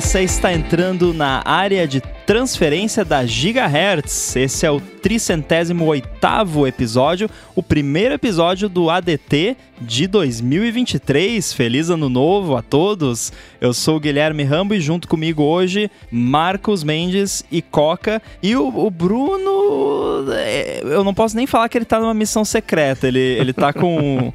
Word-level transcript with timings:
você 0.00 0.22
está 0.22 0.52
entrando 0.52 1.12
na 1.12 1.42
área 1.44 1.84
de 1.84 2.00
transferência 2.24 3.04
da 3.04 3.26
Gigahertz. 3.26 4.36
Esse 4.36 4.64
é 4.64 4.70
o 4.70 4.80
tricentésimo 4.80 5.84
oitavo 5.86 6.68
episódio, 6.68 7.28
o 7.56 7.64
primeiro 7.64 8.14
episódio 8.14 8.68
do 8.68 8.90
ADT 8.90 9.56
de 9.80 10.06
2023. 10.06 11.52
Feliz 11.52 11.90
ano 11.90 12.08
novo 12.08 12.54
a 12.54 12.62
todos! 12.62 13.32
Eu 13.60 13.74
sou 13.74 13.96
o 13.96 14.00
Guilherme 14.00 14.44
Rambo 14.44 14.72
e 14.72 14.80
junto 14.80 15.08
comigo 15.08 15.42
hoje 15.42 15.90
Marcos 16.12 16.84
Mendes 16.84 17.44
e 17.50 17.60
Coca. 17.60 18.22
E 18.40 18.54
o, 18.54 18.68
o 18.68 18.88
Bruno, 18.92 20.32
é, 20.32 20.80
eu 20.84 21.02
não 21.02 21.12
posso 21.12 21.34
nem 21.34 21.44
falar 21.44 21.68
que 21.68 21.76
ele 21.76 21.84
tá 21.84 21.98
numa 21.98 22.14
missão 22.14 22.44
secreta, 22.44 23.08
ele, 23.08 23.18
ele 23.18 23.52
tá 23.52 23.72
com 23.72 24.32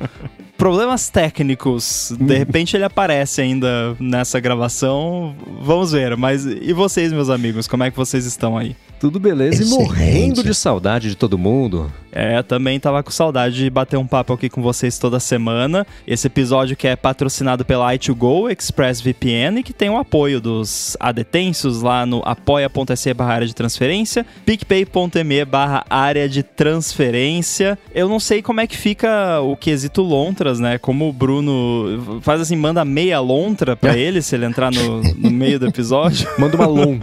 problemas 0.58 1.10
técnicos. 1.10 2.14
De 2.20 2.38
repente 2.38 2.76
ele 2.76 2.84
aparece 2.84 3.42
ainda 3.42 3.96
nessa 4.00 4.40
gravação. 4.40 5.36
Vamos 5.62 5.92
ver. 5.92 6.16
Mas 6.16 6.46
e 6.46 6.74
vocês, 6.74 7.12
meus 7.12 7.30
amigos? 7.30 7.68
Como 7.68 7.84
é 7.84 7.92
que 7.92 7.98
vocês 7.98 8.26
estão 8.26 8.58
aí? 8.58 8.76
Tudo 9.04 9.20
beleza 9.20 9.62
Excelente. 9.62 9.84
e 9.84 9.86
morrendo 9.86 10.42
de 10.42 10.54
saudade 10.54 11.10
de 11.10 11.18
todo 11.18 11.38
mundo. 11.38 11.92
É, 12.10 12.42
também 12.42 12.80
tava 12.80 13.04
com 13.04 13.12
saudade 13.12 13.56
de 13.56 13.70
bater 13.70 13.98
um 13.98 14.08
papo 14.08 14.32
aqui 14.32 14.48
com 14.48 14.62
vocês 14.62 14.98
toda 14.98 15.20
semana. 15.20 15.86
Esse 16.08 16.28
episódio 16.28 16.78
que 16.78 16.88
é 16.88 16.96
patrocinado 16.96 17.66
pela 17.66 17.92
i2Go 17.94 18.50
ExpressVPN 18.50 19.60
e 19.60 19.64
que 19.64 19.74
tem 19.74 19.90
o 19.90 19.98
apoio 19.98 20.40
dos 20.40 20.96
adetensos 21.02 21.82
lá 21.82 22.06
no 22.06 22.22
apoia.se 22.24 23.14
barra 23.14 23.34
área 23.34 23.48
de 23.48 23.54
transferência, 23.54 24.26
picpay.me 24.46 25.44
barra 25.44 25.84
área 25.90 26.30
de 26.30 26.42
transferência. 26.42 27.78
Eu 27.94 28.08
não 28.08 28.22
sei 28.22 28.42
como 28.42 28.62
é 28.62 28.68
que 28.68 28.78
fica 28.78 29.42
o 29.42 29.58
quesito 29.58 30.02
lontras, 30.02 30.62
né? 30.62 30.78
Como 30.78 31.10
o 31.10 31.14
Bruno 31.14 32.22
faz 32.22 32.40
assim, 32.40 32.56
manda 32.56 32.86
meia 32.86 33.20
lontra 33.20 33.76
pra 33.76 33.98
ele 34.00 34.22
se 34.22 34.34
ele 34.36 34.46
entrar 34.46 34.72
no, 34.72 35.02
no 35.02 35.30
meio 35.30 35.60
do 35.60 35.68
episódio. 35.68 36.30
Manda 36.38 36.56
uma 36.56 36.68
lon. 36.68 37.00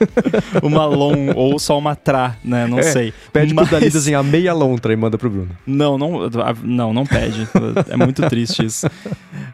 uma 0.62 0.86
lon 0.86 1.33
ou 1.38 1.58
só 1.58 1.78
uma 1.78 1.94
tra, 1.94 2.36
né? 2.44 2.66
Não 2.66 2.78
é, 2.78 2.82
sei. 2.82 3.12
Pede 3.32 3.54
Mas... 3.54 3.68
pro 3.68 3.78
Dali 3.78 3.90
desenhar 3.90 4.22
meia 4.22 4.52
lontra 4.52 4.92
e 4.92 4.96
manda 4.96 5.18
pro 5.18 5.30
Bruno. 5.30 5.50
Não, 5.66 5.98
não, 5.98 6.30
não, 6.62 6.92
não 6.92 7.06
pede. 7.06 7.48
é 7.88 7.96
muito 7.96 8.22
triste 8.28 8.64
isso. 8.64 8.86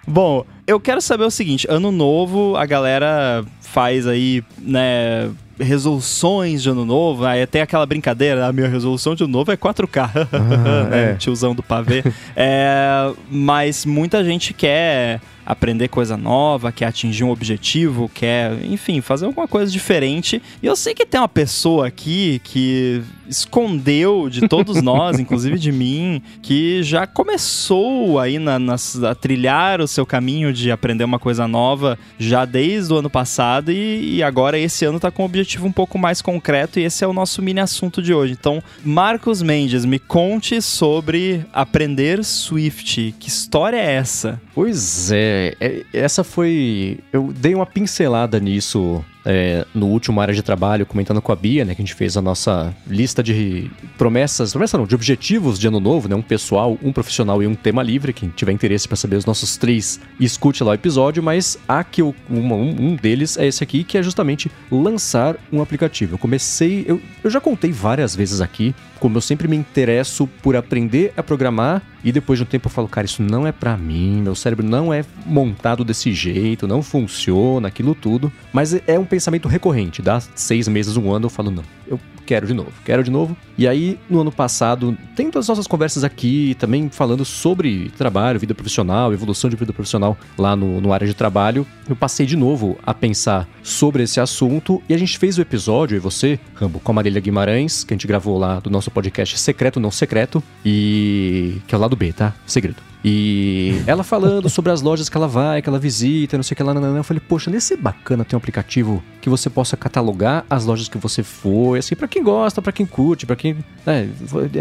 Bom, 0.06 0.44
eu 0.66 0.78
quero 0.80 1.00
saber 1.00 1.24
o 1.24 1.30
seguinte: 1.30 1.66
ano 1.68 1.90
novo, 1.90 2.56
a 2.56 2.66
galera 2.66 3.44
faz 3.60 4.06
aí, 4.06 4.42
né? 4.58 5.30
resoluções 5.58 6.62
de 6.62 6.70
ano 6.70 6.84
novo, 6.84 7.24
aí 7.24 7.46
tem 7.46 7.60
aquela 7.60 7.84
brincadeira, 7.84 8.46
a 8.46 8.52
minha 8.52 8.68
resolução 8.68 9.14
de 9.14 9.24
ano 9.24 9.32
novo 9.32 9.52
é 9.52 9.56
4K, 9.56 10.10
ah, 10.32 10.88
né? 10.88 11.12
é. 11.12 11.14
tiozão 11.14 11.54
do 11.54 11.62
pavê. 11.62 12.02
é, 12.34 13.12
mas 13.30 13.84
muita 13.84 14.24
gente 14.24 14.54
quer 14.54 15.20
aprender 15.50 15.88
coisa 15.88 16.16
nova, 16.16 16.70
quer 16.70 16.86
atingir 16.86 17.24
um 17.24 17.30
objetivo, 17.30 18.08
quer, 18.14 18.64
enfim, 18.64 19.00
fazer 19.00 19.26
alguma 19.26 19.48
coisa 19.48 19.70
diferente. 19.70 20.40
E 20.62 20.66
eu 20.66 20.76
sei 20.76 20.94
que 20.94 21.04
tem 21.04 21.20
uma 21.20 21.28
pessoa 21.28 21.88
aqui 21.88 22.40
que 22.44 23.02
escondeu 23.28 24.28
de 24.28 24.46
todos 24.46 24.80
nós, 24.82 25.18
inclusive 25.18 25.58
de 25.58 25.72
mim, 25.72 26.22
que 26.40 26.84
já 26.84 27.04
começou 27.04 28.20
aí 28.20 28.38
na, 28.38 28.60
na, 28.60 28.76
a 29.08 29.14
trilhar 29.14 29.80
o 29.80 29.88
seu 29.88 30.06
caminho 30.06 30.52
de 30.52 30.70
aprender 30.70 31.02
uma 31.02 31.18
coisa 31.18 31.48
nova 31.48 31.98
já 32.16 32.44
desde 32.44 32.92
o 32.92 32.98
ano 32.98 33.10
passado 33.10 33.72
e, 33.72 34.16
e 34.16 34.22
agora 34.22 34.56
esse 34.56 34.84
ano 34.84 34.96
está 34.96 35.10
com 35.10 35.22
um 35.22 35.26
objetivo 35.26 35.66
um 35.66 35.72
pouco 35.72 35.98
mais 35.98 36.22
concreto 36.22 36.78
e 36.78 36.84
esse 36.84 37.02
é 37.02 37.06
o 37.08 37.12
nosso 37.12 37.42
mini 37.42 37.58
assunto 37.58 38.00
de 38.00 38.14
hoje. 38.14 38.36
Então, 38.38 38.62
Marcos 38.84 39.42
Mendes, 39.42 39.84
me 39.84 39.98
conte 39.98 40.62
sobre 40.62 41.44
aprender 41.52 42.24
Swift. 42.24 43.16
Que 43.18 43.28
história 43.28 43.76
é 43.76 43.94
essa? 43.94 44.40
Pois 44.54 45.12
é, 45.12 45.54
é 45.60 45.84
essa 45.92 46.24
foi. 46.24 46.98
Eu 47.12 47.32
dei 47.32 47.54
uma 47.54 47.66
pincelada 47.66 48.40
nisso 48.40 49.04
é, 49.24 49.66
no 49.74 49.86
último 49.86 50.20
área 50.20 50.34
de 50.34 50.42
trabalho, 50.42 50.86
comentando 50.86 51.20
com 51.20 51.32
a 51.32 51.36
Bia, 51.36 51.64
né, 51.64 51.74
que 51.74 51.82
a 51.82 51.84
gente 51.84 51.94
fez 51.94 52.16
a 52.16 52.22
nossa 52.22 52.74
lista 52.86 53.22
de 53.22 53.70
promessas, 53.96 54.52
promessa 54.52 54.78
não, 54.78 54.86
de 54.86 54.94
objetivos 54.94 55.58
de 55.58 55.68
ano 55.68 55.80
novo, 55.80 56.08
né, 56.08 56.14
um 56.14 56.22
pessoal, 56.22 56.78
um 56.82 56.92
profissional 56.92 57.42
e 57.42 57.46
um 57.46 57.54
tema 57.54 57.82
livre. 57.82 58.12
Quem 58.12 58.28
tiver 58.30 58.52
interesse 58.52 58.88
para 58.88 58.96
saber 58.96 59.16
os 59.16 59.24
nossos 59.24 59.56
três, 59.56 60.00
escute 60.18 60.64
lá 60.64 60.72
o 60.72 60.74
episódio, 60.74 61.22
mas 61.22 61.58
há 61.68 61.84
que 61.84 62.02
eu, 62.02 62.14
um, 62.28 62.52
um 62.52 62.96
deles 62.96 63.36
é 63.36 63.46
esse 63.46 63.62
aqui, 63.62 63.84
que 63.84 63.98
é 63.98 64.02
justamente 64.02 64.50
lançar 64.70 65.36
um 65.52 65.62
aplicativo. 65.62 66.14
Eu 66.14 66.18
comecei, 66.18 66.84
eu, 66.86 67.00
eu 67.22 67.30
já 67.30 67.40
contei 67.40 67.72
várias 67.72 68.16
vezes 68.16 68.40
aqui, 68.40 68.74
como 69.00 69.16
eu 69.16 69.20
sempre 69.22 69.48
me 69.48 69.56
interesso 69.56 70.26
por 70.26 70.54
aprender 70.54 71.12
a 71.16 71.22
programar 71.22 71.82
e 72.04 72.12
depois 72.12 72.38
de 72.38 72.44
um 72.44 72.46
tempo 72.46 72.68
eu 72.68 72.70
falo, 72.70 72.86
cara, 72.86 73.06
isso 73.06 73.22
não 73.22 73.46
é 73.46 73.50
para 73.50 73.76
mim, 73.76 74.20
meu 74.22 74.34
cérebro 74.34 74.64
não 74.64 74.92
é 74.92 75.04
montado 75.26 75.84
desse 75.84 76.12
jeito, 76.12 76.68
não 76.68 76.82
funciona, 76.82 77.68
aquilo 77.68 77.94
tudo. 77.94 78.30
Mas 78.52 78.74
é 78.86 78.98
um 78.98 79.04
pensamento 79.04 79.48
recorrente, 79.48 80.02
dá 80.02 80.20
seis 80.20 80.68
meses, 80.68 80.96
um 80.96 81.10
ano, 81.10 81.26
eu 81.26 81.30
falo, 81.30 81.50
não, 81.50 81.64
eu 81.88 81.98
quero 82.30 82.46
de 82.46 82.54
novo, 82.54 82.72
quero 82.84 83.02
de 83.02 83.10
novo. 83.10 83.36
E 83.58 83.66
aí, 83.66 83.98
no 84.08 84.20
ano 84.20 84.30
passado, 84.30 84.96
tem 85.16 85.28
todas 85.32 85.46
as 85.46 85.48
nossas 85.48 85.66
conversas 85.66 86.04
aqui, 86.04 86.54
também 86.60 86.88
falando 86.88 87.24
sobre 87.24 87.90
trabalho, 87.98 88.38
vida 88.38 88.54
profissional, 88.54 89.12
evolução 89.12 89.50
de 89.50 89.56
vida 89.56 89.72
profissional 89.72 90.16
lá 90.38 90.54
no, 90.54 90.80
no 90.80 90.92
área 90.92 91.08
de 91.08 91.12
trabalho. 91.12 91.66
Eu 91.88 91.96
passei 91.96 92.26
de 92.26 92.36
novo 92.36 92.78
a 92.86 92.94
pensar 92.94 93.48
sobre 93.64 94.04
esse 94.04 94.20
assunto 94.20 94.80
e 94.88 94.94
a 94.94 94.98
gente 94.98 95.18
fez 95.18 95.38
o 95.38 95.40
episódio, 95.40 95.96
e 95.96 95.98
você, 95.98 96.38
Rambo, 96.54 96.78
com 96.78 96.92
a 96.92 96.94
Marília 96.94 97.20
Guimarães, 97.20 97.82
que 97.82 97.92
a 97.92 97.96
gente 97.96 98.06
gravou 98.06 98.38
lá 98.38 98.60
do 98.60 98.70
nosso 98.70 98.92
podcast 98.92 99.36
Secreto 99.36 99.80
Não 99.80 99.90
Secreto, 99.90 100.40
e 100.64 101.56
que 101.66 101.74
é 101.74 101.78
o 101.78 101.80
lado 101.80 101.96
B, 101.96 102.12
tá? 102.12 102.32
Segredo. 102.46 102.89
E 103.04 103.82
ela 103.86 104.04
falando 104.04 104.48
sobre 104.50 104.70
as 104.70 104.82
lojas 104.82 105.08
que 105.08 105.16
ela 105.16 105.26
vai, 105.26 105.62
que 105.62 105.68
ela 105.68 105.78
visita, 105.78 106.36
não 106.36 106.42
sei 106.42 106.54
o 106.54 106.56
que 106.56 106.62
lá, 106.62 106.74
não, 106.74 106.96
eu 106.96 107.04
falei, 107.04 107.20
poxa, 107.26 107.50
nesse 107.50 107.76
bacana 107.76 108.24
ter 108.24 108.36
um 108.36 108.38
aplicativo 108.38 109.02
que 109.22 109.28
você 109.28 109.48
possa 109.48 109.76
catalogar 109.76 110.44
as 110.50 110.64
lojas 110.66 110.88
que 110.88 110.98
você 110.98 111.22
foi, 111.22 111.78
assim, 111.78 111.94
para 111.94 112.06
quem 112.06 112.22
gosta, 112.22 112.60
para 112.60 112.72
quem 112.72 112.84
curte, 112.84 113.24
para 113.24 113.36
quem, 113.36 113.56
né, 113.86 114.08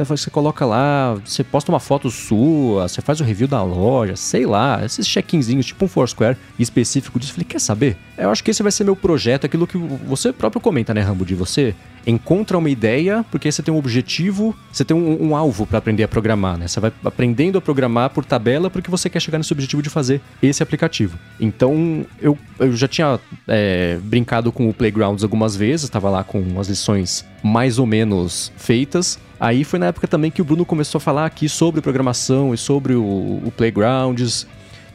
você 0.05 0.29
coloca 0.29 0.65
lá, 0.65 1.15
você 1.25 1.43
posta 1.43 1.71
uma 1.71 1.79
foto 1.79 2.09
sua, 2.09 2.87
você 2.87 3.01
faz 3.01 3.19
o 3.19 3.23
review 3.23 3.47
da 3.47 3.61
loja, 3.61 4.15
sei 4.15 4.45
lá, 4.45 4.83
esses 4.85 5.05
check-inzinhos, 5.05 5.65
tipo 5.65 5.83
um 5.83 5.87
Foursquare 5.87 6.37
específico 6.57 7.19
disso. 7.19 7.31
Eu 7.31 7.35
falei, 7.35 7.47
quer 7.47 7.59
saber? 7.59 7.97
Eu 8.19 8.29
acho 8.29 8.43
que 8.43 8.51
esse 8.51 8.61
vai 8.61 8.71
ser 8.71 8.83
meu 8.83 8.97
projeto, 8.97 9.45
aquilo 9.45 9.65
que 9.65 9.77
você 9.77 10.33
próprio 10.33 10.59
comenta, 10.59 10.93
né, 10.93 10.99
Rambo, 10.99 11.25
de 11.25 11.33
você 11.33 11.73
encontra 12.05 12.57
uma 12.57 12.69
ideia, 12.69 13.25
porque 13.31 13.49
você 13.49 13.61
tem 13.61 13.73
um 13.73 13.77
objetivo, 13.77 14.53
você 14.71 14.83
tem 14.83 14.95
um, 14.95 15.29
um 15.29 15.35
alvo 15.35 15.65
para 15.65 15.77
aprender 15.77 16.03
a 16.03 16.07
programar, 16.07 16.57
né? 16.57 16.67
Você 16.67 16.79
vai 16.79 16.91
aprendendo 17.05 17.57
a 17.57 17.61
programar 17.61 18.09
por 18.09 18.25
tabela 18.25 18.69
porque 18.69 18.89
você 18.91 19.09
quer 19.09 19.21
chegar 19.21 19.37
nesse 19.37 19.53
objetivo 19.53 19.81
de 19.81 19.89
fazer 19.89 20.21
esse 20.41 20.61
aplicativo. 20.61 21.17
Então, 21.39 22.05
eu, 22.21 22.37
eu 22.59 22.75
já 22.75 22.87
tinha 22.87 23.19
é, 23.47 23.97
brincado 24.03 24.51
com 24.51 24.67
o 24.67 24.73
Playgrounds 24.73 25.23
algumas 25.23 25.55
vezes, 25.55 25.85
estava 25.85 26.09
lá 26.09 26.23
com 26.23 26.59
as 26.59 26.67
lições 26.67 27.25
mais 27.41 27.79
ou 27.79 27.85
menos 27.85 28.51
feitas. 28.57 29.17
Aí 29.39 29.63
foi 29.63 29.79
na 29.79 29.87
época 29.87 30.07
também 30.07 30.29
que 30.29 30.41
o 30.41 30.45
Bruno 30.45 30.65
começou 30.65 30.97
a 30.97 31.01
falar 31.01 31.25
aqui 31.25 31.47
sobre 31.47 31.79
programação 31.79 32.53
e 32.53 32.57
sobre 32.57 32.93
o, 32.93 33.03
o 33.45 33.53
Playgrounds. 33.55 34.45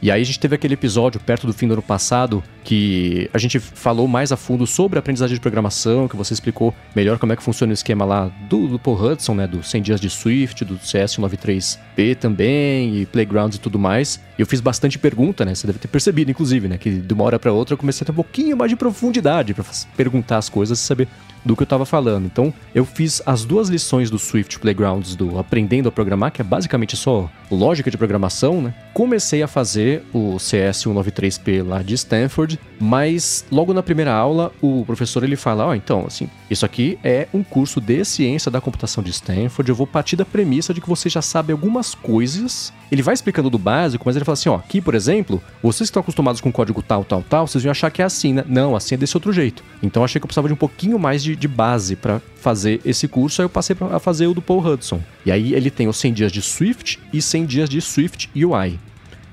E 0.01 0.11
aí 0.11 0.21
a 0.21 0.25
gente 0.25 0.39
teve 0.39 0.55
aquele 0.55 0.75
episódio 0.75 1.19
perto 1.19 1.47
do 1.47 1.53
fim 1.53 1.67
do 1.67 1.73
ano 1.73 1.81
passado 1.81 2.43
que 2.65 3.29
a 3.31 3.37
gente 3.37 3.59
falou 3.59 4.07
mais 4.07 4.31
a 4.31 4.35
fundo 4.35 4.65
sobre 4.65 4.97
a 4.97 4.99
aprendizagem 4.99 5.35
de 5.35 5.39
programação, 5.39 6.07
que 6.07 6.15
você 6.15 6.33
explicou 6.33 6.73
melhor 6.95 7.19
como 7.19 7.31
é 7.31 7.35
que 7.35 7.43
funciona 7.43 7.71
o 7.71 7.73
esquema 7.73 8.03
lá 8.03 8.31
do, 8.49 8.67
do 8.67 8.79
Paul 8.79 8.99
Hudson, 8.99 9.35
né, 9.35 9.47
do 9.47 9.63
100 9.63 9.81
dias 9.83 10.01
de 10.01 10.09
Swift, 10.09 10.65
do 10.65 10.75
CS93P 10.77 12.15
também, 12.15 12.97
e 12.97 13.05
Playgrounds 13.05 13.57
e 13.57 13.61
tudo 13.61 13.77
mais. 13.77 14.19
Eu 14.37 14.47
fiz 14.47 14.59
bastante 14.59 14.97
pergunta, 14.97 15.45
né, 15.45 15.53
você 15.53 15.67
deve 15.67 15.77
ter 15.77 15.87
percebido, 15.87 16.31
inclusive, 16.31 16.67
né, 16.67 16.77
que 16.77 16.89
de 16.89 17.13
uma 17.13 17.23
hora 17.23 17.37
para 17.37 17.53
outra 17.53 17.75
eu 17.75 17.77
comecei 17.77 18.03
a 18.03 18.05
ter 18.05 18.11
um 18.11 18.15
pouquinho 18.15 18.57
mais 18.57 18.71
de 18.71 18.75
profundidade 18.75 19.53
para 19.53 19.63
perguntar 19.95 20.37
as 20.37 20.49
coisas 20.49 20.79
e 20.79 20.81
saber 20.81 21.07
do 21.45 21.55
que 21.55 21.61
eu 21.61 21.65
estava 21.65 21.85
falando. 21.85 22.25
Então, 22.25 22.51
eu 22.73 22.83
fiz 22.83 23.21
as 23.25 23.45
duas 23.45 23.69
lições 23.69 24.09
do 24.09 24.17
Swift 24.17 24.59
Playgrounds 24.59 25.15
do 25.15 25.37
Aprendendo 25.37 25.87
a 25.87 25.91
Programar, 25.91 26.31
que 26.31 26.41
é 26.41 26.43
basicamente 26.43 26.97
só 26.97 27.29
lógica 27.51 27.91
de 27.91 27.97
programação, 27.97 28.61
né? 28.61 28.73
Comecei 28.93 29.43
a 29.43 29.47
fazer 29.47 30.03
o 30.11 30.39
CS 30.39 30.85
193P 30.85 31.63
lá 31.63 31.83
de 31.83 31.93
Stanford, 31.93 32.54
mas 32.79 33.45
logo 33.51 33.73
na 33.73 33.81
primeira 33.81 34.13
aula 34.13 34.51
o 34.61 34.83
professor 34.85 35.23
ele 35.23 35.35
fala: 35.35 35.65
"Ó, 35.65 35.69
oh, 35.69 35.75
então, 35.75 36.05
assim, 36.05 36.29
isso 36.49 36.65
aqui 36.65 36.97
é 37.03 37.27
um 37.33 37.43
curso 37.43 37.81
de 37.81 38.03
ciência 38.05 38.51
da 38.51 38.61
computação 38.61 39.03
de 39.03 39.11
Stanford. 39.11 39.69
Eu 39.69 39.75
vou 39.75 39.87
partir 39.87 40.15
da 40.15 40.25
premissa 40.25 40.73
de 40.73 40.81
que 40.81 40.89
você 40.89 41.09
já 41.09 41.21
sabe 41.21 41.51
algumas 41.51 41.95
coisas. 41.95 42.71
Ele 42.91 43.01
vai 43.01 43.13
explicando 43.13 43.49
do 43.49 43.57
básico, 43.57 44.03
mas 44.05 44.15
ele 44.15 44.25
fala 44.25 44.33
assim: 44.33 44.49
ó, 44.49 44.55
aqui, 44.55 44.81
por 44.81 44.95
exemplo, 44.95 45.41
vocês 45.61 45.87
que 45.87 45.91
estão 45.91 46.01
acostumados 46.01 46.41
com 46.41 46.51
código 46.51 46.81
tal, 46.81 47.03
tal, 47.03 47.23
tal, 47.23 47.47
vocês 47.47 47.63
vão 47.63 47.71
achar 47.71 47.89
que 47.89 48.01
é 48.01 48.05
assim, 48.05 48.33
né? 48.33 48.43
Não, 48.47 48.75
assim 48.75 48.95
é 48.95 48.97
desse 48.97 49.17
outro 49.17 49.33
jeito. 49.33 49.63
Então 49.81 50.03
achei 50.03 50.19
que 50.19 50.25
eu 50.25 50.27
precisava 50.27 50.47
de 50.47 50.53
um 50.53 50.57
pouquinho 50.57 50.99
mais 50.99 51.23
de, 51.23 51.35
de 51.35 51.47
base 51.47 51.95
para 51.95 52.21
fazer 52.35 52.79
esse 52.85 53.07
curso, 53.07 53.41
aí 53.41 53.45
eu 53.45 53.49
passei 53.49 53.75
a 53.91 53.99
fazer 53.99 54.27
o 54.27 54.33
do 54.33 54.41
Paul 54.41 54.63
Hudson. 54.65 55.01
E 55.25 55.31
aí 55.31 55.53
ele 55.53 55.71
tem 55.71 55.87
os 55.87 55.97
100 55.97 56.13
dias 56.13 56.31
de 56.31 56.41
Swift 56.41 56.99
e 57.11 57.21
100 57.21 57.45
dias 57.45 57.69
de 57.69 57.81
Swift 57.81 58.29
UI. 58.35 58.79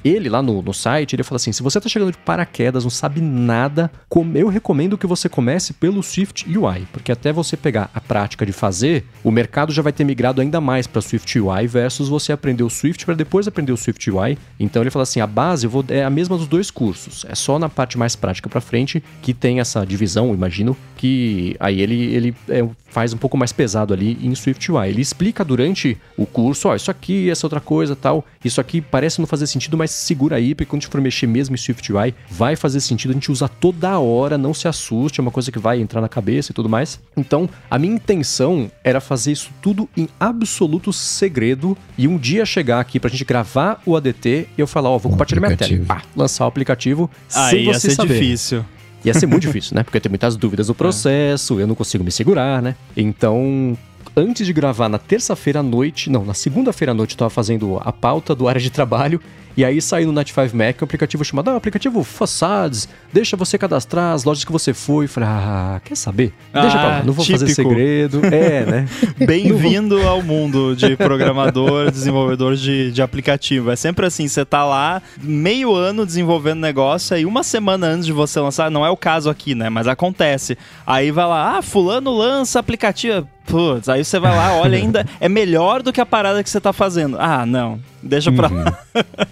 Ele 0.05 0.29
lá 0.29 0.43
no, 0.43 0.63
no 0.63 0.75
site, 0.75 1.15
ele 1.15 1.23
fala 1.23 1.37
assim: 1.37 1.53
se 1.53 1.63
você 1.63 1.81
tá 1.81 1.89
chegando 1.89 2.13
de 2.13 2.19
paraquedas, 2.19 2.85
não 2.85 2.91
sabe 2.91 3.21
nada, 3.21 3.91
eu 4.35 4.49
recomendo 4.49 4.99
que 4.99 5.07
você 5.07 5.29
comece 5.29 5.73
pelo 5.73 6.03
Swift 6.03 6.47
UI, 6.47 6.87
porque 6.93 7.13
até 7.13 7.33
você 7.33 7.57
pegar 7.57 7.91
a 7.95 8.01
prática 8.01 8.45
de 8.45 8.53
fazer, 8.53 9.05
o 9.23 9.31
mercado 9.31 9.73
já 9.73 9.83
vai 9.83 9.93
ter 9.93 10.05
migrado 10.05 10.41
ainda 10.41 10.61
mais 10.61 10.87
para 10.87 11.01
Swift 11.01 11.39
UI 11.39 11.67
versus 11.67 12.09
você 12.09 12.33
aprender 12.33 12.63
o 12.63 12.71
Swift 12.71 13.05
para 13.05 13.15
depois 13.15 13.47
aprender 13.47 13.73
o 13.73 13.77
Swift 13.77 14.11
UI. 14.11 14.39
Então 14.59 14.83
ele 14.83 14.91
fala 14.91 15.05
assim: 15.05 15.21
a 15.21 15.27
base 15.27 15.67
vou, 15.67 15.85
é 15.89 16.05
a 16.05 16.11
mesma 16.11 16.37
dos 16.37 16.47
dois 16.47 16.71
cursos, 16.71 17.25
é 17.29 17.35
só 17.35 17.59
na 17.59 17.69
parte 17.69 17.99
mais 17.99 18.17
prática 18.17 18.49
para 18.49 18.61
frente 18.61 19.03
que 19.21 19.33
tem 19.33 19.61
essa 19.61 19.85
divisão, 19.85 20.35
imagino, 20.35 20.77
que 21.03 21.57
aí 21.59 21.81
ele, 21.81 22.15
ele 22.15 22.35
é, 22.49 22.65
faz 22.87 23.13
um 23.13 23.17
pouco 23.17 23.37
mais 23.37 23.53
pesado 23.53 23.93
ali 23.93 24.17
em 24.23 24.33
SwiftUI. 24.37 24.89
Ele 24.89 25.03
explica 25.03 25.45
durante 25.45 25.99
o 26.17 26.25
curso, 26.25 26.69
ó, 26.69 26.77
isso 26.77 26.93
aqui, 26.93 27.29
essa 27.29 27.45
outra 27.45 27.59
coisa, 27.59 27.97
tal. 27.97 28.25
Isso 28.45 28.61
aqui 28.61 28.81
parece 28.81 29.19
não 29.19 29.27
fazer 29.27 29.49
sentido, 29.49 29.77
mas 29.77 29.91
segura 29.91 30.37
aí, 30.37 30.55
porque 30.55 30.71
quando 30.71 30.79
a 30.79 30.83
gente 30.83 30.93
for 30.93 31.01
mexer 31.01 31.27
mesmo 31.27 31.57
em 31.57 31.59
SwiftUI, 31.59 32.15
vai 32.31 32.55
fazer 32.55 32.81
sentido. 32.81 33.11
A 33.11 33.15
gente 33.15 33.33
usa 33.33 33.49
toda 33.49 33.99
hora, 33.99 34.39
não 34.39 34.55
se 34.55 34.69
assuste, 34.69 35.19
é 35.19 35.23
uma 35.23 35.33
coisa 35.33 35.51
que 35.51 35.59
vai 35.59 35.81
entrar 35.81 36.01
na 36.01 36.09
cabeça 36.09 36.53
e 36.53 36.55
tudo 36.55 36.69
mais. 36.69 37.01
Então, 37.17 37.51
a 37.69 37.81
minha 37.81 37.95
intenção 37.95 38.71
era 38.85 39.01
fazer 39.01 39.33
isso 39.33 39.51
tudo 39.61 39.89
em 39.97 40.09
absoluto 40.21 40.93
segredo 40.93 41.77
e 41.99 42.07
um 42.07 42.17
dia 42.17 42.47
chegar 42.47 42.79
aqui 42.79 43.01
pra 43.01 43.11
gente 43.11 43.25
gravar 43.25 43.83
o 43.85 43.97
ADT 43.97 44.47
e 44.57 44.61
eu 44.61 44.69
falar, 44.69 44.91
ó, 44.91 44.99
vou 44.99 45.11
compartilhar 45.11 45.41
minha 45.41 45.57
tela. 45.57 45.85
Pá, 45.85 46.03
lançar 46.15 46.45
o 46.45 46.47
aplicativo 46.47 47.11
aí 47.35 47.51
sem 47.51 47.65
você 47.65 47.71
ia 47.73 47.81
ser 47.81 47.91
saber. 47.91 48.21
difícil. 48.21 48.65
Ia 49.05 49.15
ser 49.15 49.27
muito 49.27 49.43
difícil, 49.43 49.75
né? 49.75 49.83
Porque 49.83 49.99
tem 49.99 50.11
muitas 50.11 50.37
dúvidas 50.37 50.69
no 50.69 50.75
é. 50.75 50.77
processo, 50.77 51.59
eu 51.61 51.67
não 51.67 51.75
consigo 51.75 52.05
me 52.05 52.11
segurar, 52.11 52.63
né? 52.63 52.77
Então, 52.97 53.77
antes 54.17 54.47
de 54.47 54.53
gravar 54.53 54.89
na 54.89 54.99
terça-feira 54.99 55.61
à 55.61 55.63
noite, 55.63 56.11
não, 56.11 56.25
na 56.25 56.35
segunda-feira 56.35 56.93
à 56.93 56.95
noite 56.95 57.13
eu 57.13 57.19
tava 57.19 57.31
fazendo 57.31 57.81
a 57.83 57.93
pauta 57.93 58.35
do 58.35 58.49
área 58.49 58.61
de 58.61 58.71
trabalho 58.71 59.21
e 59.57 59.65
aí 59.65 59.81
saiu 59.81 60.07
no 60.07 60.13
Night 60.13 60.33
5 60.33 60.57
Mac 60.57 60.81
um 60.81 60.85
aplicativo 60.85 61.25
chamado 61.25 61.51
ah, 61.51 61.57
aplicativo 61.57 62.03
Facades, 62.03 62.89
deixa 63.13 63.37
você 63.37 63.59
cadastrar 63.59 64.15
as 64.15 64.25
lojas 64.25 64.45
que 64.45 64.53
você 64.53 64.73
foi. 64.73 65.07
Falei, 65.07 65.29
ah, 65.29 65.81
quer 65.85 65.97
saber? 65.97 66.33
Deixa 66.53 66.69
ah, 66.69 66.81
pra 66.81 66.89
lá, 66.89 67.03
não 67.05 67.13
vou 67.13 67.25
típico. 67.25 67.41
fazer 67.41 67.55
segredo. 67.55 68.23
É, 68.33 68.65
né? 68.65 68.89
Bem-vindo 69.27 70.01
ao 70.09 70.23
mundo 70.23 70.75
de 70.75 70.97
programador, 70.97 71.91
desenvolvedor 71.93 72.57
de, 72.57 72.91
de 72.91 73.03
aplicativo. 73.03 73.71
É 73.71 73.77
sempre 73.77 74.07
assim, 74.07 74.27
você 74.27 74.45
tá 74.45 74.65
lá 74.65 75.03
meio 75.21 75.75
ano 75.75 76.07
desenvolvendo 76.07 76.61
negócio, 76.61 77.15
aí 77.15 77.27
uma 77.27 77.43
semana 77.43 77.89
antes 77.89 78.07
de 78.07 78.13
você 78.13 78.41
lançar, 78.41 78.71
não 78.71 78.87
é 78.87 78.91
o 78.91 78.97
caso 78.97 79.29
aqui, 79.29 79.55
né? 79.55 79.69
Mas 79.69 79.87
acontece. 79.87 80.57
Aí 80.87 81.11
vai 81.11 81.27
lá, 81.27 81.59
ah, 81.59 81.63
fulano 81.63 82.11
lança 82.11 82.59
aplicativo. 82.59 83.29
Putz, 83.47 83.89
aí 83.89 84.05
você 84.05 84.19
vai 84.19 84.35
lá, 84.35 84.55
olha 84.55 84.79
ainda, 84.79 85.07
é 85.21 85.29
melhor 85.29 85.83
do 85.83 85.93
que 85.93 86.01
a 86.01 86.07
parada 86.07 86.43
que 86.43 86.49
você 86.49 86.61
tá 86.61 86.73
fazendo. 86.73 87.17
Ah, 87.19 87.45
não, 87.45 87.81
deixa 88.03 88.31
pra 88.31 88.49
uhum. 88.49 88.65
lá. 88.65 88.79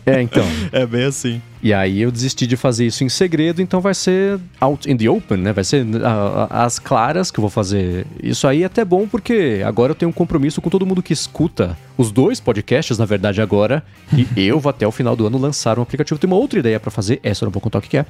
É, 0.04 0.20
então. 0.20 0.44
É 0.72 0.86
bem 0.86 1.04
assim. 1.04 1.40
E 1.62 1.74
aí 1.74 2.00
eu 2.00 2.10
desisti 2.10 2.46
de 2.46 2.56
fazer 2.56 2.86
isso 2.86 3.04
em 3.04 3.08
segredo, 3.08 3.60
então 3.60 3.80
vai 3.80 3.92
ser 3.92 4.38
out 4.60 4.90
in 4.90 4.96
the 4.96 5.10
open, 5.10 5.38
né? 5.38 5.52
Vai 5.52 5.64
ser 5.64 5.84
as 6.48 6.78
claras 6.78 7.30
que 7.30 7.38
eu 7.38 7.42
vou 7.42 7.50
fazer. 7.50 8.06
Isso 8.22 8.46
aí 8.46 8.62
é 8.62 8.66
até 8.66 8.84
bom 8.84 9.06
porque 9.06 9.62
agora 9.64 9.90
eu 9.90 9.94
tenho 9.94 10.08
um 10.08 10.12
compromisso 10.12 10.60
com 10.60 10.70
todo 10.70 10.86
mundo 10.86 11.02
que 11.02 11.12
escuta 11.12 11.76
os 11.98 12.10
dois 12.10 12.40
podcasts, 12.40 12.96
na 12.98 13.04
verdade, 13.04 13.42
agora. 13.42 13.82
E 14.16 14.26
eu 14.40 14.58
vou 14.58 14.70
até 14.70 14.86
o 14.86 14.92
final 14.92 15.14
do 15.14 15.26
ano 15.26 15.38
lançar 15.38 15.78
um 15.78 15.82
aplicativo. 15.82 16.18
Tem 16.18 16.28
uma 16.28 16.36
outra 16.36 16.58
ideia 16.58 16.80
para 16.80 16.90
fazer, 16.90 17.20
essa 17.22 17.44
eu 17.44 17.46
não 17.46 17.52
vou 17.52 17.60
contar 17.60 17.78
o 17.78 17.82
que 17.82 17.98
é 17.98 18.06